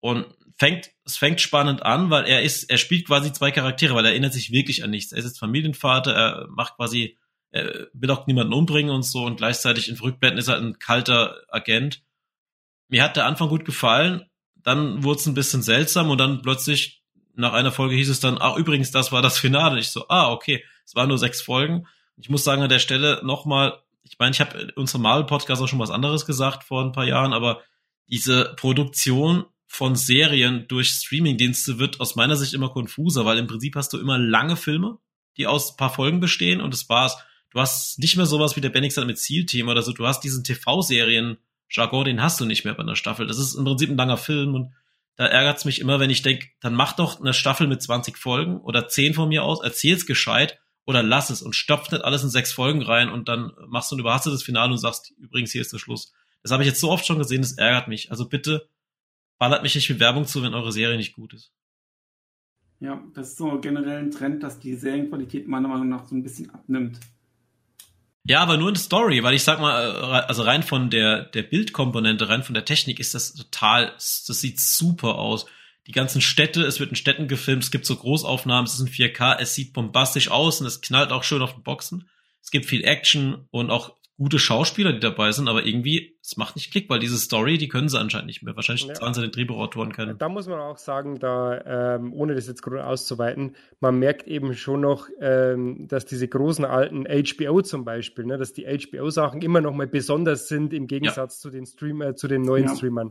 Und 0.00 0.26
fängt, 0.58 0.90
es 1.04 1.16
fängt 1.16 1.40
spannend 1.40 1.82
an, 1.82 2.10
weil 2.10 2.24
er 2.24 2.42
ist, 2.42 2.64
er 2.64 2.76
spielt 2.76 3.06
quasi 3.06 3.32
zwei 3.32 3.52
Charaktere, 3.52 3.94
weil 3.94 4.04
er 4.04 4.10
erinnert 4.10 4.32
sich 4.32 4.50
wirklich 4.50 4.82
an 4.82 4.90
nichts. 4.90 5.12
Er 5.12 5.18
ist 5.18 5.24
jetzt 5.26 5.38
Familienvater, 5.38 6.12
er 6.12 6.46
macht 6.48 6.76
quasi, 6.76 7.18
er 7.52 7.86
will 7.92 8.10
auch 8.10 8.26
niemanden 8.26 8.52
umbringen 8.52 8.92
und 8.92 9.04
so 9.04 9.24
und 9.24 9.36
gleichzeitig 9.36 9.88
in 9.88 9.96
Rückblenden 9.96 10.38
ist 10.38 10.48
er 10.48 10.56
ein 10.56 10.78
kalter 10.78 11.42
Agent. 11.48 12.02
Mir 12.88 13.02
hat 13.04 13.16
der 13.16 13.26
Anfang 13.26 13.48
gut 13.48 13.64
gefallen, 13.64 14.26
dann 14.56 15.04
wurde 15.04 15.20
es 15.20 15.26
ein 15.26 15.34
bisschen 15.34 15.62
seltsam 15.62 16.10
und 16.10 16.18
dann 16.18 16.42
plötzlich 16.42 17.02
nach 17.34 17.52
einer 17.52 17.72
Folge 17.72 17.94
hieß 17.94 18.10
es 18.10 18.20
dann, 18.20 18.38
ah, 18.38 18.56
übrigens, 18.56 18.90
das 18.90 19.12
war 19.12 19.22
das 19.22 19.38
Finale. 19.38 19.78
ich 19.78 19.88
so, 19.90 20.06
ah, 20.08 20.30
okay, 20.30 20.64
es 20.84 20.94
waren 20.94 21.08
nur 21.08 21.18
sechs 21.18 21.40
Folgen. 21.40 21.86
Ich 22.16 22.28
muss 22.28 22.44
sagen, 22.44 22.62
an 22.62 22.68
der 22.68 22.78
Stelle 22.78 23.20
nochmal, 23.24 23.81
ich 24.04 24.18
meine, 24.18 24.32
ich 24.32 24.40
habe 24.40 24.58
in 24.58 24.70
unserem 24.70 25.02
Marvel-Podcast 25.02 25.62
auch 25.62 25.68
schon 25.68 25.78
was 25.78 25.90
anderes 25.90 26.26
gesagt 26.26 26.64
vor 26.64 26.84
ein 26.84 26.92
paar 26.92 27.06
Jahren, 27.06 27.32
aber 27.32 27.62
diese 28.08 28.54
Produktion 28.56 29.44
von 29.66 29.96
Serien 29.96 30.66
durch 30.68 30.90
Streamingdienste 30.90 31.78
wird 31.78 32.00
aus 32.00 32.14
meiner 32.14 32.36
Sicht 32.36 32.52
immer 32.52 32.68
konfuser, 32.68 33.24
weil 33.24 33.38
im 33.38 33.46
Prinzip 33.46 33.74
hast 33.74 33.92
du 33.92 33.98
immer 33.98 34.18
lange 34.18 34.56
Filme, 34.56 34.98
die 35.38 35.46
aus 35.46 35.72
ein 35.72 35.76
paar 35.76 35.94
Folgen 35.94 36.20
bestehen 36.20 36.60
und 36.60 36.74
das 36.74 36.88
war's. 36.88 37.16
Du 37.50 37.60
hast 37.60 37.98
nicht 37.98 38.16
mehr 38.16 38.26
sowas 38.26 38.56
wie 38.56 38.60
der 38.60 38.70
Benix 38.70 38.96
mit 38.96 39.18
Zielthema 39.18 39.72
oder 39.72 39.82
so. 39.82 39.92
Du 39.92 40.06
hast 40.06 40.20
diesen 40.20 40.44
TV-Serien 40.44 41.38
Jargon, 41.70 42.04
den 42.04 42.22
hast 42.22 42.38
du 42.40 42.44
nicht 42.44 42.64
mehr 42.64 42.74
bei 42.74 42.82
einer 42.82 42.96
Staffel. 42.96 43.26
Das 43.26 43.38
ist 43.38 43.54
im 43.54 43.64
Prinzip 43.64 43.88
ein 43.88 43.96
langer 43.96 44.18
Film 44.18 44.54
und 44.54 44.72
da 45.16 45.26
ärgert's 45.26 45.64
mich 45.64 45.80
immer, 45.80 46.00
wenn 46.00 46.10
ich 46.10 46.22
denke, 46.22 46.48
dann 46.60 46.74
mach 46.74 46.94
doch 46.94 47.20
eine 47.20 47.34
Staffel 47.34 47.66
mit 47.66 47.82
20 47.82 48.16
Folgen 48.16 48.60
oder 48.60 48.88
10 48.88 49.14
von 49.14 49.28
mir 49.28 49.44
aus, 49.44 49.62
erzähl's 49.62 50.06
gescheit 50.06 50.58
oder 50.84 51.02
lass 51.02 51.30
es 51.30 51.42
und 51.42 51.54
stopf 51.54 51.90
nicht 51.90 52.04
alles 52.04 52.22
in 52.22 52.30
sechs 52.30 52.52
Folgen 52.52 52.82
rein 52.82 53.08
und 53.08 53.28
dann 53.28 53.52
machst 53.68 53.90
du 53.90 53.96
ein 53.96 54.00
überhastetes 54.00 54.42
Finale 54.42 54.72
und 54.72 54.78
sagst, 54.78 55.12
übrigens, 55.18 55.52
hier 55.52 55.60
ist 55.60 55.72
der 55.72 55.78
Schluss. 55.78 56.12
Das 56.42 56.50
habe 56.50 56.62
ich 56.62 56.68
jetzt 56.68 56.80
so 56.80 56.90
oft 56.90 57.06
schon 57.06 57.18
gesehen, 57.18 57.42
das 57.42 57.52
ärgert 57.52 57.88
mich. 57.88 58.10
Also 58.10 58.28
bitte 58.28 58.68
ballert 59.38 59.62
mich 59.62 59.74
nicht 59.74 59.88
mit 59.88 60.00
Werbung 60.00 60.26
zu, 60.26 60.42
wenn 60.42 60.54
eure 60.54 60.72
Serie 60.72 60.96
nicht 60.96 61.14
gut 61.14 61.34
ist. 61.34 61.52
Ja, 62.80 63.00
das 63.14 63.28
ist 63.28 63.38
so 63.38 63.60
generell 63.60 63.98
ein 63.98 64.10
Trend, 64.10 64.42
dass 64.42 64.58
die 64.58 64.74
Serienqualität 64.74 65.46
meiner 65.46 65.68
Meinung 65.68 65.88
nach 65.88 66.08
so 66.08 66.16
ein 66.16 66.24
bisschen 66.24 66.50
abnimmt. 66.50 66.98
Ja, 68.24 68.40
aber 68.40 68.56
nur 68.56 68.68
in 68.68 68.76
Story, 68.76 69.22
weil 69.22 69.34
ich 69.34 69.42
sag 69.44 69.60
mal, 69.60 69.88
äh, 69.88 70.26
also 70.26 70.42
rein 70.42 70.62
von 70.62 70.90
der, 70.90 71.24
der 71.24 71.42
Bildkomponente, 71.42 72.28
rein 72.28 72.42
von 72.42 72.54
der 72.54 72.64
Technik 72.64 72.98
ist 72.98 73.14
das 73.14 73.34
total, 73.34 73.92
das 73.96 74.26
sieht 74.26 74.58
super 74.58 75.16
aus 75.16 75.46
die 75.86 75.92
ganzen 75.92 76.20
Städte, 76.20 76.62
es 76.62 76.80
wird 76.80 76.90
in 76.90 76.96
Städten 76.96 77.28
gefilmt, 77.28 77.64
es 77.64 77.70
gibt 77.70 77.86
so 77.86 77.96
Großaufnahmen, 77.96 78.66
es 78.66 78.74
ist 78.74 78.80
in 78.80 78.88
4K, 78.88 79.38
es 79.40 79.54
sieht 79.54 79.72
bombastisch 79.72 80.30
aus 80.30 80.60
und 80.60 80.66
es 80.66 80.80
knallt 80.80 81.10
auch 81.10 81.24
schön 81.24 81.42
auf 81.42 81.54
den 81.54 81.62
Boxen. 81.62 82.08
Es 82.40 82.50
gibt 82.50 82.66
viel 82.66 82.84
Action 82.84 83.46
und 83.50 83.70
auch 83.70 83.96
gute 84.18 84.38
Schauspieler, 84.38 84.92
die 84.92 85.00
dabei 85.00 85.32
sind, 85.32 85.48
aber 85.48 85.66
irgendwie, 85.66 86.16
es 86.22 86.36
macht 86.36 86.54
nicht 86.54 86.70
Klick, 86.70 86.88
weil 86.88 87.00
diese 87.00 87.18
Story, 87.18 87.58
die 87.58 87.66
können 87.66 87.88
sie 87.88 87.98
anscheinend 87.98 88.26
nicht 88.26 88.42
mehr. 88.42 88.54
Wahrscheinlich 88.54 88.84
ja. 88.84 88.94
zahlen 88.94 89.14
sie 89.14 89.22
den 89.22 89.32
Drehbuchautoren 89.32 89.92
keinen. 89.92 90.18
Da 90.18 90.28
muss 90.28 90.46
man 90.46 90.60
auch 90.60 90.76
sagen, 90.76 91.18
da, 91.18 91.96
ähm, 91.96 92.12
ohne 92.12 92.34
das 92.34 92.46
jetzt 92.46 92.62
groß 92.62 92.80
auszuweiten, 92.82 93.56
man 93.80 93.98
merkt 93.98 94.28
eben 94.28 94.54
schon 94.54 94.82
noch, 94.82 95.08
ähm, 95.20 95.88
dass 95.88 96.04
diese 96.04 96.28
großen 96.28 96.64
alten 96.64 97.06
HBO 97.06 97.62
zum 97.62 97.84
Beispiel, 97.84 98.24
ne, 98.26 98.38
dass 98.38 98.52
die 98.52 98.66
HBO-Sachen 98.66 99.42
immer 99.42 99.60
noch 99.60 99.72
mal 99.72 99.88
besonders 99.88 100.46
sind 100.46 100.72
im 100.72 100.86
Gegensatz 100.86 101.38
ja. 101.38 101.40
zu 101.40 101.50
den 101.50 101.66
Streamer, 101.66 102.14
zu 102.14 102.28
den 102.28 102.42
neuen 102.42 102.66
ja. 102.66 102.76
Streamern. 102.76 103.10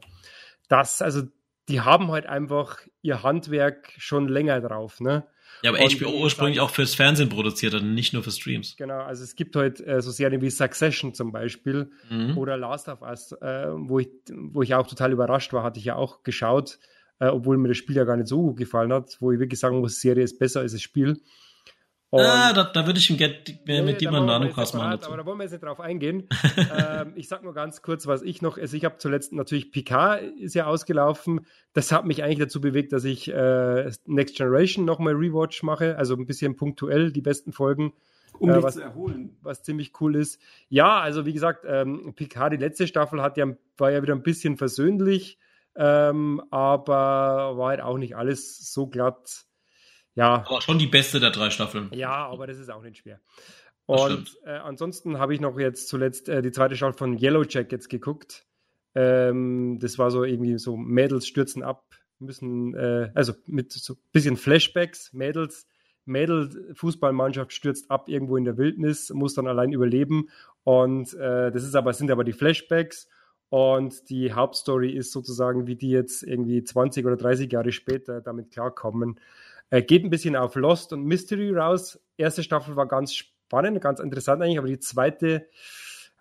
Das, 0.70 1.02
also 1.02 1.24
die 1.70 1.82
haben 1.82 2.12
halt 2.12 2.26
einfach 2.26 2.80
ihr 3.02 3.24
Handwerk 3.24 3.94
schon 3.98 4.28
länger 4.28 4.62
drauf, 4.62 5.00
ne? 5.00 5.26
Ja, 5.64 5.72
aber 5.72 5.82
und 5.82 6.00
HBO 6.00 6.24
ursprünglich 6.24 6.60
auch 6.60 6.72
fürs 6.72 6.96
Fernsehen 6.96 7.30
produziert 7.30 7.74
und 7.76 7.94
nicht 7.94 8.14
nur 8.14 8.24
für 8.24 8.32
Streams. 8.32 8.76
Genau, 8.78 9.02
also 9.02 9.24
es 9.24 9.36
gibt 9.36 9.56
halt 9.56 9.86
äh, 9.86 10.02
so 10.02 10.10
Serien 10.12 10.42
wie 10.42 10.50
Succession 10.50 11.14
zum 11.14 11.32
Beispiel 11.32 11.92
mhm. 12.10 12.38
oder 12.38 12.58
Last 12.58 12.88
of 12.88 13.02
Us, 13.02 13.32
äh, 13.34 13.68
wo, 13.72 14.00
ich, 14.00 14.10
wo 14.32 14.64
ich 14.64 14.74
auch 14.74 14.88
total 14.88 15.12
überrascht 15.12 15.54
war, 15.54 15.64
hatte 15.64 15.80
ich 15.80 15.86
ja 15.86 15.96
auch 15.96 16.24
geschaut, 16.24 16.80
äh, 17.20 17.28
obwohl 17.28 17.58
mir 17.58 17.68
das 17.68 17.78
Spiel 17.78 17.96
ja 17.96 18.06
gar 18.06 18.18
nicht 18.18 18.28
so 18.28 18.42
gut 18.42 18.58
gefallen 18.58 18.92
hat, 18.92 19.18
wo 19.20 19.32
ich 19.32 19.40
wirklich 19.40 19.60
sagen 19.60 19.80
muss, 19.80 19.96
die 19.96 20.08
Serie 20.08 20.24
ist 20.24 20.40
besser 20.40 20.62
als 20.62 20.72
das 20.72 20.82
Spiel. 20.82 21.22
Ah, 22.12 22.52
da, 22.52 22.66
da 22.66 22.86
würde 22.86 23.00
ich 23.00 23.10
mit, 23.10 23.22
nee, 23.66 23.82
mit 23.82 24.02
dir 24.02 24.12
mal 24.12 24.18
einen 24.18 24.28
Nanocast 24.28 24.76
machen. 24.76 24.92
Dazu. 24.92 25.08
Aber 25.08 25.18
da 25.18 25.26
wollen 25.26 25.38
wir 25.38 25.44
jetzt 25.44 25.54
nicht 25.54 25.64
drauf 25.64 25.80
eingehen. 25.80 26.28
ähm, 26.58 27.14
ich 27.16 27.30
sag 27.30 27.42
nur 27.44 27.54
ganz 27.54 27.82
kurz, 27.82 28.06
was 28.06 28.22
ich 28.22 28.42
noch, 28.42 28.58
also 28.58 28.76
ich 28.76 28.84
habe 28.84 28.98
zuletzt 28.98 29.32
natürlich 29.32 29.72
Picard 29.72 30.22
ist 30.22 30.54
ja 30.54 30.66
ausgelaufen. 30.66 31.46
Das 31.72 31.92
hat 31.94 32.06
mich 32.06 32.22
eigentlich 32.22 32.40
dazu 32.40 32.60
bewegt, 32.60 32.92
dass 32.92 33.06
ich 33.06 33.32
äh, 33.32 33.90
Next 34.06 34.36
Generation 34.36 34.84
nochmal 34.84 35.14
Rewatch 35.14 35.64
mache, 35.64 35.98
also 35.98 36.16
ein 36.16 36.26
bisschen 36.26 36.58
punktuell 36.58 37.14
die 37.14 37.22
besten 37.22 37.54
Folgen. 37.54 37.94
Um 38.40 38.50
äh, 38.50 38.62
was, 38.62 38.74
zu 38.74 38.82
erholen. 38.82 39.38
Was 39.42 39.64
ziemlich 39.64 39.94
cool 40.02 40.18
ist. 40.18 40.42
Ja, 40.68 41.00
also 41.00 41.26
wie 41.26 41.34
gesagt, 41.34 41.64
ähm, 41.66 42.14
Picard, 42.16 42.52
die 42.52 42.58
letzte 42.58 42.88
Staffel 42.88 43.22
hat 43.22 43.38
ja, 43.38 43.46
war 43.78 43.92
ja 43.92 44.02
wieder 44.02 44.16
ein 44.16 44.24
bisschen 44.24 44.58
versöhnlich, 44.58 45.38
ähm, 45.76 46.42
aber 46.52 47.58
war 47.58 47.70
halt 47.70 47.82
auch 47.82 47.98
nicht 47.98 48.18
alles 48.18 48.74
so 48.74 48.88
glatt 48.88 49.46
ja. 50.16 50.44
Aber 50.46 50.62
schon 50.62 50.80
die 50.80 50.88
beste 50.88 51.20
der 51.20 51.32
drei 51.32 51.50
Staffeln. 51.50 51.90
Ja, 51.94 52.28
aber 52.28 52.48
das 52.48 52.58
ist 52.58 52.70
auch 52.70 52.82
nicht 52.82 52.98
schwer. 52.98 53.20
Und 53.86 54.38
äh, 54.46 54.52
ansonsten 54.52 55.20
habe 55.20 55.34
ich 55.34 55.42
noch 55.42 55.60
jetzt 55.60 55.90
zuletzt 55.90 56.30
äh, 56.30 56.42
die 56.42 56.52
zweite 56.52 56.76
Staffel 56.76 56.98
von 56.98 57.18
Yellow 57.18 57.44
Jackets 57.44 57.90
geguckt. 57.90 58.46
Ähm, 58.96 59.80
das 59.80 59.98
war 59.98 60.12
so 60.12 60.24
irgendwie 60.24 60.58
so 60.58 60.78
Mädels 60.78 61.28
stürzen 61.28 61.64
ab, 61.64 61.84
müssen, 62.20 62.74
äh, 62.76 63.12
also 63.16 63.34
mit 63.48 63.72
so 63.72 63.94
ein 63.94 64.00
bisschen 64.12 64.38
Flashbacks, 64.38 65.12
Mädels, 65.14 65.68
Mädel-Fußballmannschaft 66.06 67.54
stürzt 67.54 67.92
ab 67.92 68.10
irgendwo 68.10 68.38
in 68.38 68.46
der 68.46 68.58
Wildnis, 68.58 69.10
muss 69.12 69.34
dann 69.34 69.48
allein 69.48 69.72
überleben. 69.72 70.30
Und 70.64 71.14
äh, 71.14 71.52
das 71.52 71.64
ist 71.64 71.76
aber, 71.76 71.94
sind 71.94 72.12
aber 72.12 72.24
die 72.24 72.34
Flashbacks. 72.34 73.08
Und 73.50 74.10
die 74.10 74.32
Hauptstory 74.32 74.92
ist 74.92 75.12
sozusagen, 75.12 75.68
wie 75.68 75.76
die 75.76 75.90
jetzt 75.90 76.24
irgendwie 76.24 76.64
20 76.64 77.06
oder 77.06 77.18
30 77.18 77.52
Jahre 77.52 77.74
später 77.74 78.22
damit 78.22 78.52
klarkommen. 78.52 79.20
Äh, 79.72 79.82
geht 79.82 80.04
ein 80.04 80.12
bisschen 80.12 80.36
auf 80.36 80.56
Lost 80.56 80.94
und 80.94 81.06
Mystery 81.06 81.52
raus. 81.52 82.00
Erste 82.18 82.44
Staffel 82.44 82.76
war 82.76 82.88
ganz 82.88 83.16
spannend, 83.16 83.82
ganz 83.82 84.00
interessant 84.00 84.44
eigentlich, 84.44 84.60
aber 84.60 84.68
die 84.68 84.80
zweite, 84.80 85.48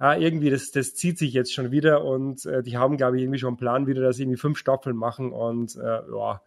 äh, 0.01 0.22
irgendwie, 0.24 0.51
das, 0.51 0.70
das 0.70 0.94
zieht 0.94 1.18
sich 1.18 1.32
jetzt 1.32 1.53
schon 1.53 1.70
wieder 1.70 2.05
und 2.05 2.46
äh, 2.46 2.62
die 2.62 2.78
haben, 2.78 2.96
glaube 2.96 3.16
ich, 3.16 3.24
irgendwie 3.24 3.40
schon 3.40 3.48
einen 3.48 3.57
Plan 3.59 3.86
wieder, 3.86 4.01
dass 4.01 4.16
sie 4.16 4.22
irgendwie 4.22 4.38
fünf 4.38 4.57
Staffeln 4.57 4.96
machen 4.96 5.32
und 5.32 5.76
äh, 5.76 5.80
ja, 5.80 6.40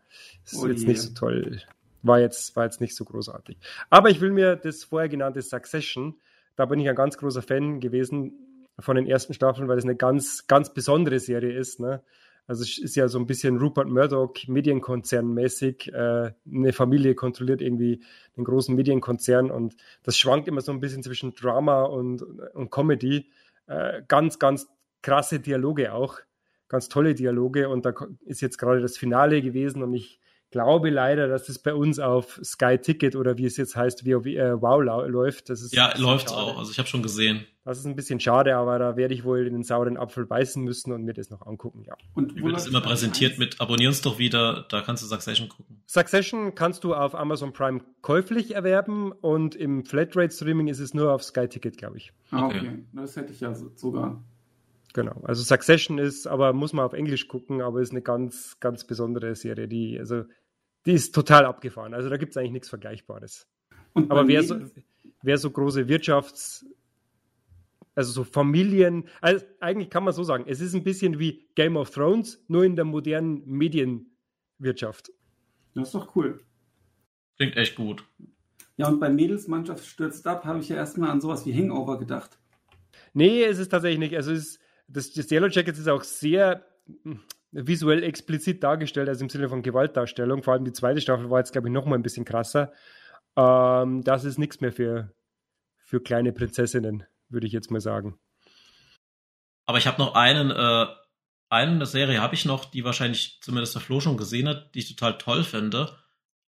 ist 0.44 0.56
oh 0.56 0.68
jetzt 0.68 0.88
nicht 0.88 1.02
so 1.02 1.14
toll. 1.14 1.62
War 2.02 2.20
jetzt, 2.20 2.56
war 2.56 2.66
jetzt 2.66 2.82
nicht 2.82 2.96
so 2.96 3.06
großartig. 3.06 3.58
Aber 3.90 4.10
ich 4.10 4.20
will 4.20 4.32
mir 4.32 4.56
das 4.56 4.86
vorher 4.86 5.10
genannte 5.10 5.42
Succession, 5.42 6.16
da 6.56 6.66
bin 6.66 6.80
ich 6.80 6.88
ein 6.88 6.96
ganz 6.96 7.18
großer 7.18 7.42
Fan 7.42 7.80
gewesen 7.80 8.34
von 8.80 8.96
den 8.96 9.08
ersten 9.08 9.34
Staffeln, 9.34 9.68
weil 9.68 9.78
es 9.78 9.84
eine 9.84 9.96
ganz, 9.96 10.48
ganz 10.48 10.74
besondere 10.74 11.20
Serie 11.20 11.58
ist. 11.58 11.80
Ne? 11.80 12.02
Also 12.46 12.64
es 12.64 12.78
ist 12.78 12.96
ja 12.96 13.08
so 13.08 13.20
ein 13.20 13.26
bisschen 13.26 13.58
Rupert 13.58 13.88
Murdoch 13.88 14.34
Medienkonzern-mäßig. 14.48 15.94
Äh, 15.94 16.34
eine 16.52 16.74
Familie 16.74 17.16
kontrolliert 17.16 17.62
irgendwie 17.62 18.04
den 18.36 18.44
großen 18.44 18.76
Medienkonzern 18.76 19.50
und 19.50 19.76
das 20.04 20.18
schwankt 20.18 20.48
immer 20.48 20.62
so 20.62 20.72
ein 20.72 20.82
bisschen 20.82 21.04
zwischen 21.04 21.34
Drama 21.34 21.84
und, 21.84 22.22
und 22.22 22.70
Comedy. 22.70 23.30
Äh, 23.68 24.02
ganz, 24.08 24.40
ganz 24.40 24.68
krasse 25.02 25.40
Dialoge 25.40 25.94
auch, 25.94 26.20
ganz 26.68 26.90
tolle 26.90 27.16
Dialoge 27.16 27.70
und 27.70 27.86
da 27.86 27.94
ist 28.26 28.42
jetzt 28.42 28.58
gerade 28.58 28.82
das 28.82 28.98
Finale 28.98 29.42
gewesen 29.42 29.82
und 29.82 29.94
ich 29.94 30.20
glaube 30.54 30.92
leider, 30.92 31.28
dass 31.28 31.50
es 31.50 31.58
bei 31.58 31.74
uns 31.74 31.98
auf 31.98 32.40
Sky 32.44 32.78
Ticket 32.78 33.16
oder 33.16 33.38
wie 33.40 33.46
es 33.46 33.58
jetzt 33.58 33.76
heißt, 33.76 34.06
WoW, 34.06 34.28
äh, 34.28 34.62
wow 34.62 34.82
läuft. 34.82 35.50
Das 35.50 35.62
ist 35.62 35.76
ja, 35.76 35.98
läuft 35.98 36.30
auch. 36.30 36.60
Also 36.60 36.72
ich 36.72 36.78
habe 36.78 36.88
schon 36.88 37.02
gesehen. 37.02 37.46
Das 37.66 37.80
ist 37.80 37.86
ein 37.86 37.96
bisschen 37.96 38.20
schade, 38.20 38.56
aber 38.56 38.78
da 38.78 38.96
werde 38.96 39.14
ich 39.16 39.24
wohl 39.24 39.48
in 39.48 39.54
den 39.54 39.64
sauren 39.64 39.98
Apfel 39.98 40.26
beißen 40.26 40.64
müssen 40.64 40.92
und 40.92 41.04
mir 41.04 41.14
das 41.14 41.30
noch 41.30 41.48
angucken, 41.48 41.84
ja. 41.88 41.96
Und 42.14 42.36
wie 42.36 42.44
wird 42.44 42.56
das 42.56 42.68
immer 42.68 42.82
präsentiert 42.82 43.40
mit 43.40 43.60
Abonnieren 43.62 43.90
uns 43.90 44.02
doch 44.02 44.20
wieder, 44.20 44.66
da 44.70 44.82
kannst 44.82 45.02
du 45.02 45.08
Succession 45.08 45.50
gucken. 45.50 45.82
Succession 45.88 46.54
kannst 46.54 46.84
du 46.84 46.94
auf 46.94 47.16
Amazon 47.16 47.52
Prime 47.52 47.82
käuflich 48.02 48.54
erwerben 48.54 49.12
und 49.12 49.56
im 49.56 49.86
Flatrate 49.86 50.34
Streaming 50.34 50.68
ist 50.68 50.80
es 50.80 50.94
nur 50.94 51.12
auf 51.14 51.24
Sky 51.24 51.48
Ticket, 51.48 51.78
glaube 51.78 51.98
ich. 51.98 52.12
Ah, 52.30 52.46
okay. 52.46 52.60
okay. 52.60 52.86
Das 52.94 53.16
hätte 53.16 53.34
ich 53.34 53.40
ja 53.40 53.56
sogar. 53.76 54.24
Genau. 54.94 55.22
Also 55.24 55.42
Succession 55.42 55.98
ist, 55.98 56.28
aber 56.28 56.54
muss 56.54 56.72
man 56.72 56.86
auf 56.86 56.94
Englisch 56.94 57.28
gucken, 57.28 57.62
aber 57.62 57.82
ist 57.82 57.92
eine 57.92 58.04
ganz, 58.04 58.60
ganz 58.60 58.86
besondere 58.86 59.36
Serie, 59.36 59.68
die, 59.68 59.98
also 60.00 60.24
die 60.86 60.94
ist 60.94 61.14
total 61.14 61.46
abgefahren. 61.46 61.94
Also 61.94 62.10
da 62.10 62.18
gibt 62.18 62.32
es 62.32 62.38
eigentlich 62.38 62.52
nichts 62.52 62.70
Vergleichbares. 62.70 63.48
Und 63.94 64.12
Aber 64.12 64.28
wer 64.28 64.44
so, 64.44 64.60
wer 65.22 65.38
so 65.38 65.50
große 65.52 65.88
Wirtschafts-, 65.88 66.66
also 67.96 68.12
so 68.12 68.24
Familien, 68.24 69.08
also 69.22 69.46
eigentlich 69.60 69.90
kann 69.90 70.04
man 70.04 70.14
so 70.14 70.24
sagen, 70.24 70.46
es 70.48 70.62
ist 70.62 70.74
ein 70.74 70.84
bisschen 70.84 71.20
wie 71.20 71.48
Game 71.56 71.78
of 71.78 71.92
Thrones, 71.92 72.44
nur 72.48 72.64
in 72.64 72.76
der 72.76 72.86
modernen 72.86 73.46
Medienwirtschaft. 73.46 75.12
Das 75.76 75.88
ist 75.88 75.96
doch 75.96 76.16
cool. 76.16 76.40
Klingt 77.38 77.56
echt 77.56 77.76
gut. 77.76 78.04
Ja, 78.78 78.88
und 78.88 79.00
bei 79.00 79.10
Mädelsmannschaft 79.10 79.86
stürzt 79.86 80.26
ab, 80.28 80.46
habe 80.46 80.60
ich 80.60 80.70
ja 80.70 80.76
erstmal 80.76 81.10
an 81.10 81.22
sowas 81.22 81.46
wie 81.46 81.54
Hangover 81.54 82.00
gedacht. 82.00 82.40
Nee, 83.14 83.44
es 83.44 83.60
ist 83.60 83.70
tatsächlich 83.70 84.00
nicht. 84.00 84.16
Also 84.16 84.32
es 84.32 84.40
ist, 84.40 84.60
das, 84.88 85.14
das 85.14 85.32
Yellow 85.32 85.48
Jackets 85.48 85.80
ist 85.80 85.88
auch 85.88 86.04
sehr, 86.04 86.66
visuell 87.54 88.04
explizit 88.04 88.64
dargestellt, 88.64 89.08
also 89.08 89.24
im 89.24 89.30
Sinne 89.30 89.48
von 89.48 89.62
Gewaltdarstellung. 89.62 90.44
Vor 90.44 90.54
allem 90.54 90.66
die 90.66 90.74
zweite 90.74 91.02
Staffel 91.02 91.30
war 91.30 91.40
jetzt, 91.40 91.52
glaube 91.52 91.68
ich, 91.68 91.74
noch 91.74 91.86
mal 91.86 91.96
ein 91.96 92.04
bisschen 92.04 92.26
krasser. 92.26 92.72
Ähm, 93.36 94.04
das 94.04 94.26
ist 94.26 94.38
nichts 94.38 94.60
mehr 94.60 94.72
für, 94.72 95.14
für 95.78 96.02
kleine 96.02 96.34
Prinzessinnen, 96.34 97.04
würde 97.30 97.48
ich 97.48 97.54
jetzt 97.54 97.72
mal 97.72 97.82
sagen. 97.82 98.20
Aber 99.66 99.78
ich 99.78 99.88
habe 99.88 100.02
noch 100.02 100.16
einen, 100.16 100.52
äh, 100.52 100.86
eine 101.50 101.86
Serie 101.86 102.22
habe 102.22 102.36
ich 102.36 102.46
noch, 102.46 102.66
die 102.66 102.84
wahrscheinlich 102.84 103.40
zumindest 103.42 103.76
der 103.76 103.82
Flo 103.82 104.00
schon 104.00 104.18
gesehen 104.18 104.50
hat, 104.50 104.74
die 104.74 104.80
ich 104.80 104.96
total 104.96 105.18
toll 105.18 105.44
finde. 105.44 105.96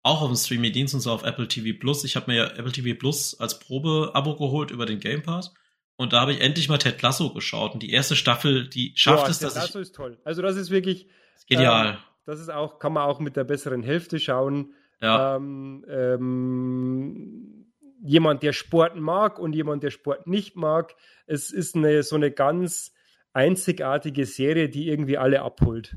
Auch 0.04 0.22
auf 0.22 0.30
dem 0.30 0.38
Streaming-Dienst 0.38 0.94
und 0.94 1.02
so 1.02 1.12
auf 1.12 1.24
Apple 1.24 1.48
TV 1.48 1.78
Plus. 1.80 2.04
Ich 2.04 2.16
habe 2.16 2.32
mir 2.32 2.38
ja 2.38 2.48
Apple 2.48 2.72
TV 2.72 2.98
Plus 2.98 3.40
als 3.40 3.60
Probe-Abo 3.60 4.36
geholt 4.36 4.72
über 4.72 4.86
den 4.86 5.00
Game 5.00 5.22
Pass. 5.24 5.54
Und 6.02 6.14
da 6.14 6.22
habe 6.22 6.34
ich 6.34 6.42
endlich 6.42 6.68
mal 6.68 6.78
Ted 6.78 7.02
Lasso 7.02 7.34
geschaut. 7.34 7.74
Und 7.74 7.84
die 7.84 7.92
erste 7.92 8.16
Staffel, 8.16 8.68
die 8.68 8.94
schafft 8.96 9.24
Boah, 9.24 9.30
es, 9.30 9.40
dass 9.40 9.54
Ted 9.54 9.64
Lasso 9.64 9.80
ich, 9.80 9.84
ist 9.84 9.96
toll. 9.96 10.20
Also 10.24 10.42
das 10.42 10.56
ist 10.56 10.72
wirklich 10.72 11.08
genial. 11.48 11.88
Ähm, 11.90 11.98
das 12.26 12.40
ist 12.40 12.50
auch, 12.50 12.80
kann 12.80 12.94
man 12.94 13.04
auch 13.04 13.20
mit 13.20 13.36
der 13.36 13.44
besseren 13.44 13.84
Hälfte 13.84 14.20
schauen. 14.20 14.74
Ja. 15.02 15.36
Ähm, 15.36 15.86
ähm, 15.90 17.72
jemand, 18.04 18.44
der 18.44 18.54
Sport 18.54 18.96
mag 18.96 19.40
und 19.40 19.54
jemand, 19.54 19.84
der 19.84 19.92
Sport 19.92 20.28
nicht 20.28 20.56
mag. 20.56 20.96
Es 21.28 21.52
ist 21.52 21.76
eine, 21.76 22.04
so 22.04 22.16
eine 22.16 22.32
ganz 22.32 22.94
einzigartige 23.34 24.26
Serie, 24.26 24.70
die 24.70 24.88
irgendwie 24.88 25.18
alle 25.18 25.42
abholt. 25.42 25.96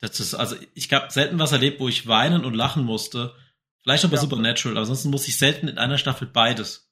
Das 0.00 0.20
ist, 0.20 0.34
also 0.34 0.56
ich 0.74 0.92
habe 0.92 1.10
selten 1.10 1.38
was 1.38 1.52
erlebt, 1.52 1.80
wo 1.80 1.88
ich 1.88 2.06
weinen 2.06 2.44
und 2.44 2.54
lachen 2.54 2.84
musste. 2.84 3.34
Vielleicht 3.82 4.04
noch 4.04 4.10
bei 4.10 4.16
ja. 4.16 4.22
Supernatural, 4.22 4.76
aber 4.76 4.80
ansonsten 4.80 5.10
muss 5.10 5.28
ich 5.28 5.38
selten 5.38 5.68
in 5.68 5.78
einer 5.78 5.98
Staffel 5.98 6.28
beides. 6.28 6.87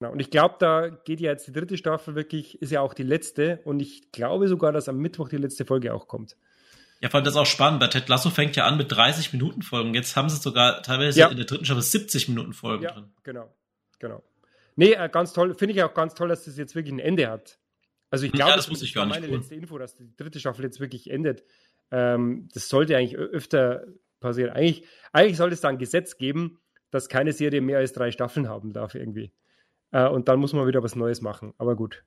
Genau. 0.00 0.12
Und 0.12 0.20
ich 0.20 0.30
glaube, 0.30 0.56
da 0.58 0.88
geht 0.88 1.20
ja 1.20 1.30
jetzt 1.30 1.46
die 1.46 1.52
dritte 1.52 1.76
Staffel 1.76 2.14
wirklich, 2.14 2.60
ist 2.62 2.72
ja 2.72 2.80
auch 2.80 2.94
die 2.94 3.02
letzte. 3.02 3.60
Und 3.64 3.80
ich 3.80 4.10
glaube 4.12 4.48
sogar, 4.48 4.72
dass 4.72 4.88
am 4.88 4.96
Mittwoch 4.96 5.28
die 5.28 5.36
letzte 5.36 5.66
Folge 5.66 5.92
auch 5.92 6.08
kommt. 6.08 6.36
Ja, 7.00 7.10
allem 7.10 7.24
das 7.24 7.34
ist 7.34 7.38
auch 7.38 7.46
spannend. 7.46 7.80
Bei 7.80 7.86
Ted 7.86 8.08
Lasso 8.08 8.30
fängt 8.30 8.56
ja 8.56 8.66
an 8.66 8.78
mit 8.78 8.90
30 8.90 9.32
Minuten 9.34 9.60
Folgen. 9.60 9.92
Jetzt 9.92 10.16
haben 10.16 10.30
sie 10.30 10.36
sogar 10.36 10.82
teilweise 10.82 11.20
ja. 11.20 11.28
in 11.28 11.36
der 11.36 11.44
dritten 11.44 11.66
Staffel 11.66 11.82
70 11.82 12.28
Minuten 12.30 12.54
Folgen 12.54 12.84
ja, 12.84 12.92
drin. 12.92 13.10
Genau, 13.24 13.54
genau. 13.98 14.22
Nee, 14.76 14.92
äh, 14.92 15.10
ganz 15.10 15.34
toll. 15.34 15.54
Finde 15.54 15.74
ich 15.74 15.82
auch 15.82 15.92
ganz 15.92 16.14
toll, 16.14 16.28
dass 16.28 16.44
das 16.44 16.56
jetzt 16.56 16.74
wirklich 16.74 16.94
ein 16.94 16.98
Ende 16.98 17.28
hat. 17.28 17.58
Also 18.10 18.24
ich 18.24 18.32
glaube, 18.32 18.50
ja, 18.50 18.56
das, 18.56 18.68
das 18.68 18.80
ich 18.80 18.94
gar 18.94 19.04
nicht. 19.04 19.14
meine 19.14 19.28
cool. 19.28 19.36
letzte 19.36 19.54
Info, 19.54 19.76
dass 19.76 19.96
die 19.96 20.16
dritte 20.16 20.40
Staffel 20.40 20.64
jetzt 20.64 20.80
wirklich 20.80 21.10
endet. 21.10 21.44
Ähm, 21.90 22.48
das 22.54 22.70
sollte 22.70 22.96
eigentlich 22.96 23.18
öfter 23.18 23.84
passieren. 24.18 24.50
Eigentlich, 24.50 24.86
eigentlich 25.12 25.36
sollte 25.36 25.54
es 25.54 25.60
da 25.60 25.68
ein 25.68 25.78
Gesetz 25.78 26.16
geben, 26.16 26.58
dass 26.90 27.10
keine 27.10 27.34
Serie 27.34 27.60
mehr 27.60 27.78
als 27.78 27.92
drei 27.92 28.10
Staffeln 28.10 28.48
haben 28.48 28.72
darf 28.72 28.94
irgendwie. 28.94 29.32
Äh, 29.92 30.08
und 30.08 30.28
dann 30.28 30.40
muss 30.40 30.52
man 30.52 30.66
wieder 30.66 30.82
was 30.82 30.96
Neues 30.96 31.20
machen. 31.20 31.54
Aber 31.58 31.76
gut. 31.76 32.04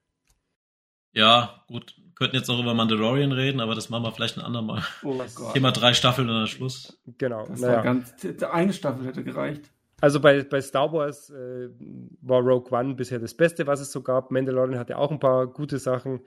Ja, 1.12 1.64
gut. 1.68 1.96
Könnten 2.16 2.36
jetzt 2.36 2.50
auch 2.50 2.60
über 2.60 2.74
Mandalorian 2.74 3.32
reden, 3.32 3.60
aber 3.60 3.76
das 3.76 3.90
machen 3.90 4.04
wir 4.04 4.12
vielleicht 4.12 4.38
ein 4.38 4.44
andermal. 4.44 4.84
Oh 5.04 5.20
Thema 5.54 5.72
drei 5.72 5.94
Staffeln 5.94 6.30
und 6.30 6.36
dann 6.36 6.48
Schluss. 6.48 7.02
Genau. 7.18 7.46
Das 7.48 7.60
naja. 7.60 7.78
war 7.78 7.84
ganz, 7.84 8.16
eine 8.52 8.74
Staffel 8.74 9.06
hätte 9.06 9.24
gereicht. 9.24 9.72
Also 10.02 10.20
bei, 10.20 10.44
bei 10.44 10.62
Star 10.62 10.92
Wars 10.92 11.30
äh, 11.30 11.70
war 12.22 12.42
Rogue 12.42 12.78
One 12.78 12.96
bisher 12.96 13.20
das 13.20 13.34
Beste, 13.34 13.68
was 13.68 13.80
es 13.80 13.92
so 13.92 14.02
gab. 14.02 14.32
Mandalorian 14.32 14.80
hatte 14.80 14.98
auch 14.98 15.12
ein 15.12 15.20
paar 15.20 15.48
gute 15.48 15.80
Sachen. 15.80 16.22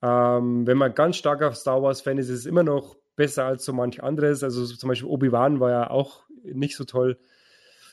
Ähm, 0.00 0.66
wenn 0.66 0.78
man 0.78 0.94
ganz 0.94 1.16
stark 1.16 1.42
auf 1.42 1.56
Star 1.56 1.82
Wars-Fan 1.82 2.18
ist, 2.18 2.28
ist 2.28 2.40
es 2.40 2.46
immer 2.46 2.62
noch 2.62 2.96
besser 3.16 3.44
als 3.44 3.64
so 3.64 3.72
manch 3.72 4.02
anderes. 4.02 4.42
Also 4.42 4.64
zum 4.64 4.88
Beispiel 4.88 5.08
Obi-Wan 5.08 5.60
war 5.60 5.70
ja 5.70 5.90
auch 5.90 6.22
nicht 6.42 6.76
so 6.76 6.84
toll. 6.84 7.18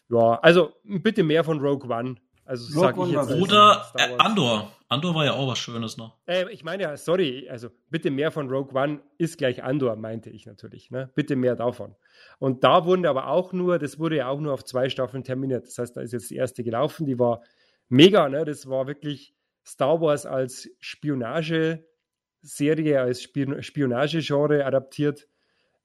Ja, 0.09 0.39
also 0.41 0.73
bitte 0.83 1.23
mehr 1.23 1.43
von 1.43 1.59
Rogue 1.59 1.89
One 1.89 2.15
Also 2.45 2.79
sag 2.79 2.97
ich 2.97 3.11
jetzt 3.11 3.31
Oder 3.31 3.91
äh, 3.95 4.15
Andor. 4.19 4.71
Andor 4.87 5.15
war 5.15 5.25
ja 5.25 5.33
auch 5.33 5.47
was 5.47 5.57
Schönes 5.57 5.97
noch. 5.97 6.19
Äh, 6.27 6.51
ich 6.51 6.63
meine 6.63 6.83
ja, 6.83 6.95
sorry, 6.95 7.49
also 7.49 7.69
bitte 7.89 8.11
mehr 8.11 8.29
von 8.31 8.47
Rogue 8.49 8.79
One 8.79 9.01
ist 9.17 9.39
gleich 9.39 9.63
Andor, 9.63 9.95
meinte 9.95 10.29
ich 10.29 10.45
natürlich. 10.45 10.91
Ne? 10.91 11.09
Bitte 11.15 11.35
mehr 11.35 11.55
davon. 11.55 11.95
Und 12.37 12.63
da 12.63 12.85
wurden 12.85 13.07
aber 13.07 13.29
auch 13.29 13.51
nur, 13.51 13.79
das 13.79 13.97
wurde 13.97 14.17
ja 14.17 14.29
auch 14.29 14.39
nur 14.39 14.53
auf 14.53 14.63
zwei 14.63 14.89
Staffeln 14.89 15.23
terminiert. 15.23 15.65
Das 15.65 15.79
heißt, 15.79 15.97
da 15.97 16.01
ist 16.01 16.13
jetzt 16.13 16.29
die 16.29 16.35
erste 16.35 16.63
gelaufen, 16.63 17.07
die 17.07 17.17
war 17.17 17.41
mega, 17.89 18.29
ne? 18.29 18.45
Das 18.45 18.69
war 18.69 18.85
wirklich 18.85 19.33
Star 19.65 19.99
Wars 19.99 20.27
als 20.27 20.69
Spionage-Serie, 20.79 23.01
als 23.01 23.23
Spionagegenre 23.23 24.65
adaptiert. 24.65 25.27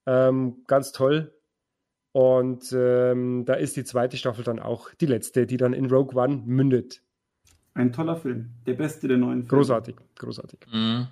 Ähm, 0.07 0.63
ganz 0.67 0.93
toll. 0.93 1.35
Und 2.13 2.73
ähm, 2.73 3.45
da 3.45 3.55
ist 3.55 3.77
die 3.77 3.85
zweite 3.85 4.17
Staffel 4.17 4.45
dann 4.45 4.59
auch 4.59 4.91
die 5.01 5.07
letzte, 5.07 5.47
die 5.47 5.57
dann 5.57 5.73
in 5.73 5.87
Rogue 5.87 6.21
One 6.21 6.43
mündet. 6.45 7.03
Ein 7.75 7.93
toller 7.93 8.17
Film. 8.17 8.51
Der 8.67 8.75
beste 8.75 9.07
der 9.07 9.17
neuen 9.17 9.43
Filme. 9.43 9.49
Großartig, 9.49 9.97
großartig. 10.19 10.61
Mhm. 10.73 11.07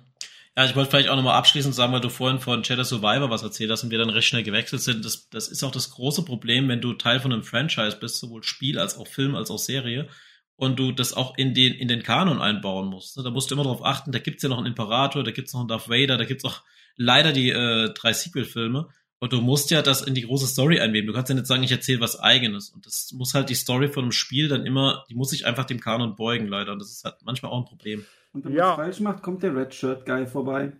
Ja, 0.57 0.65
ich 0.65 0.75
wollte 0.75 0.91
vielleicht 0.91 1.07
auch 1.07 1.15
nochmal 1.15 1.37
abschließend 1.37 1.73
sagen, 1.73 1.93
weil 1.93 2.01
du 2.01 2.09
vorhin 2.09 2.39
von 2.39 2.63
Jedi 2.63 2.83
Survivor 2.83 3.29
was 3.29 3.43
erzählt 3.43 3.71
hast 3.71 3.85
und 3.85 3.91
wir 3.91 3.97
dann 3.97 4.09
recht 4.09 4.27
schnell 4.27 4.43
gewechselt 4.43 4.81
sind. 4.81 5.05
Das, 5.05 5.29
das 5.29 5.47
ist 5.47 5.63
auch 5.63 5.71
das 5.71 5.91
große 5.91 6.25
Problem, 6.25 6.67
wenn 6.67 6.81
du 6.81 6.93
Teil 6.93 7.21
von 7.21 7.31
einem 7.31 7.43
Franchise 7.43 7.97
bist, 7.97 8.19
sowohl 8.19 8.43
Spiel 8.43 8.77
als 8.77 8.97
auch 8.97 9.07
Film 9.07 9.35
als 9.35 9.51
auch 9.51 9.57
Serie, 9.57 10.09
und 10.57 10.77
du 10.77 10.91
das 10.91 11.13
auch 11.13 11.37
in 11.37 11.53
den, 11.53 11.73
in 11.73 11.87
den 11.87 12.03
Kanon 12.03 12.41
einbauen 12.41 12.89
musst. 12.89 13.15
Da 13.15 13.29
musst 13.29 13.49
du 13.49 13.55
immer 13.55 13.63
darauf 13.63 13.85
achten, 13.85 14.11
da 14.11 14.19
gibt's 14.19 14.43
ja 14.43 14.49
noch 14.49 14.57
einen 14.57 14.67
Imperator, 14.67 15.23
da 15.23 15.31
gibt's 15.31 15.53
noch 15.53 15.61
einen 15.61 15.69
Darth 15.69 15.87
Vader, 15.87 16.17
da 16.17 16.25
gibt's 16.25 16.43
auch 16.43 16.61
leider 16.97 17.31
die 17.31 17.51
äh, 17.51 17.93
drei 17.93 18.11
Sequel-Filme. 18.11 18.89
Und 19.19 19.33
du 19.33 19.41
musst 19.41 19.69
ja 19.69 19.81
das 19.81 20.01
in 20.01 20.15
die 20.15 20.21
große 20.21 20.47
Story 20.47 20.79
einweben. 20.79 21.07
Du 21.07 21.13
kannst 21.13 21.29
ja 21.29 21.35
nicht 21.35 21.47
sagen, 21.47 21.63
ich 21.63 21.71
erzähle 21.71 21.99
was 21.99 22.19
eigenes. 22.19 22.69
Und 22.69 22.85
das 22.85 23.11
muss 23.11 23.33
halt 23.33 23.49
die 23.49 23.55
Story 23.55 23.89
von 23.89 24.05
einem 24.05 24.11
Spiel 24.13 24.47
dann 24.47 24.65
immer, 24.65 25.03
die 25.09 25.15
muss 25.15 25.31
sich 25.31 25.45
einfach 25.45 25.65
dem 25.65 25.81
Kanon 25.81 26.15
beugen, 26.15 26.47
leider. 26.47 26.71
Und 26.71 26.79
das 26.79 26.91
ist 26.91 27.03
halt 27.03 27.17
manchmal 27.23 27.51
auch 27.51 27.59
ein 27.59 27.65
Problem. 27.65 28.05
Und 28.31 28.45
wenn 28.45 28.53
man 28.53 28.59
ja. 28.59 28.71
es 28.71 28.75
falsch 28.77 28.99
macht, 29.01 29.21
kommt 29.21 29.43
der 29.43 29.55
Red 29.55 29.73
Shirt 29.73 30.05
Guy 30.05 30.25
vorbei. 30.25 30.71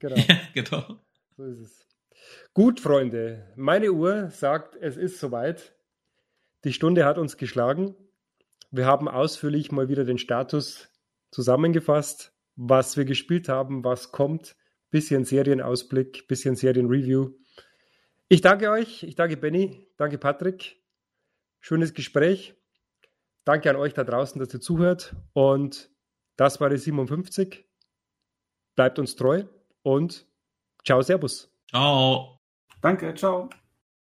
Genau. 0.00 0.16
Ja, 0.28 0.36
genau. 0.52 1.00
So 1.36 1.44
ist 1.44 1.60
es. 1.60 1.86
Gut, 2.54 2.80
Freunde. 2.80 3.46
Meine 3.54 3.92
Uhr 3.92 4.30
sagt, 4.30 4.76
es 4.76 4.96
ist 4.96 5.20
soweit. 5.20 5.74
Die 6.64 6.72
Stunde 6.72 7.04
hat 7.04 7.18
uns 7.18 7.36
geschlagen. 7.36 7.94
Wir 8.72 8.86
haben 8.86 9.08
ausführlich 9.08 9.70
mal 9.70 9.88
wieder 9.88 10.04
den 10.04 10.18
Status 10.18 10.88
zusammengefasst, 11.30 12.32
was 12.56 12.96
wir 12.96 13.04
gespielt 13.04 13.48
haben, 13.48 13.84
was 13.84 14.10
kommt. 14.10 14.56
Bisschen 14.90 15.24
Serienausblick, 15.24 16.26
bisschen 16.26 16.56
Serienreview. 16.56 17.30
Ich 18.32 18.42
danke 18.42 18.70
euch, 18.70 19.02
ich 19.02 19.16
danke 19.16 19.36
Benny, 19.36 19.88
danke 19.96 20.16
Patrick. 20.16 20.80
Schönes 21.58 21.94
Gespräch. 21.94 22.54
Danke 23.44 23.68
an 23.70 23.74
euch 23.74 23.92
da 23.92 24.04
draußen, 24.04 24.38
dass 24.38 24.54
ihr 24.54 24.60
zuhört. 24.60 25.16
Und 25.32 25.90
das 26.36 26.60
war 26.60 26.70
die 26.70 26.76
57. 26.76 27.68
Bleibt 28.76 29.00
uns 29.00 29.16
treu 29.16 29.46
und 29.82 30.28
ciao, 30.84 31.02
servus. 31.02 31.52
Ciao. 31.70 32.38
Danke, 32.80 33.14
ciao. 33.14 33.50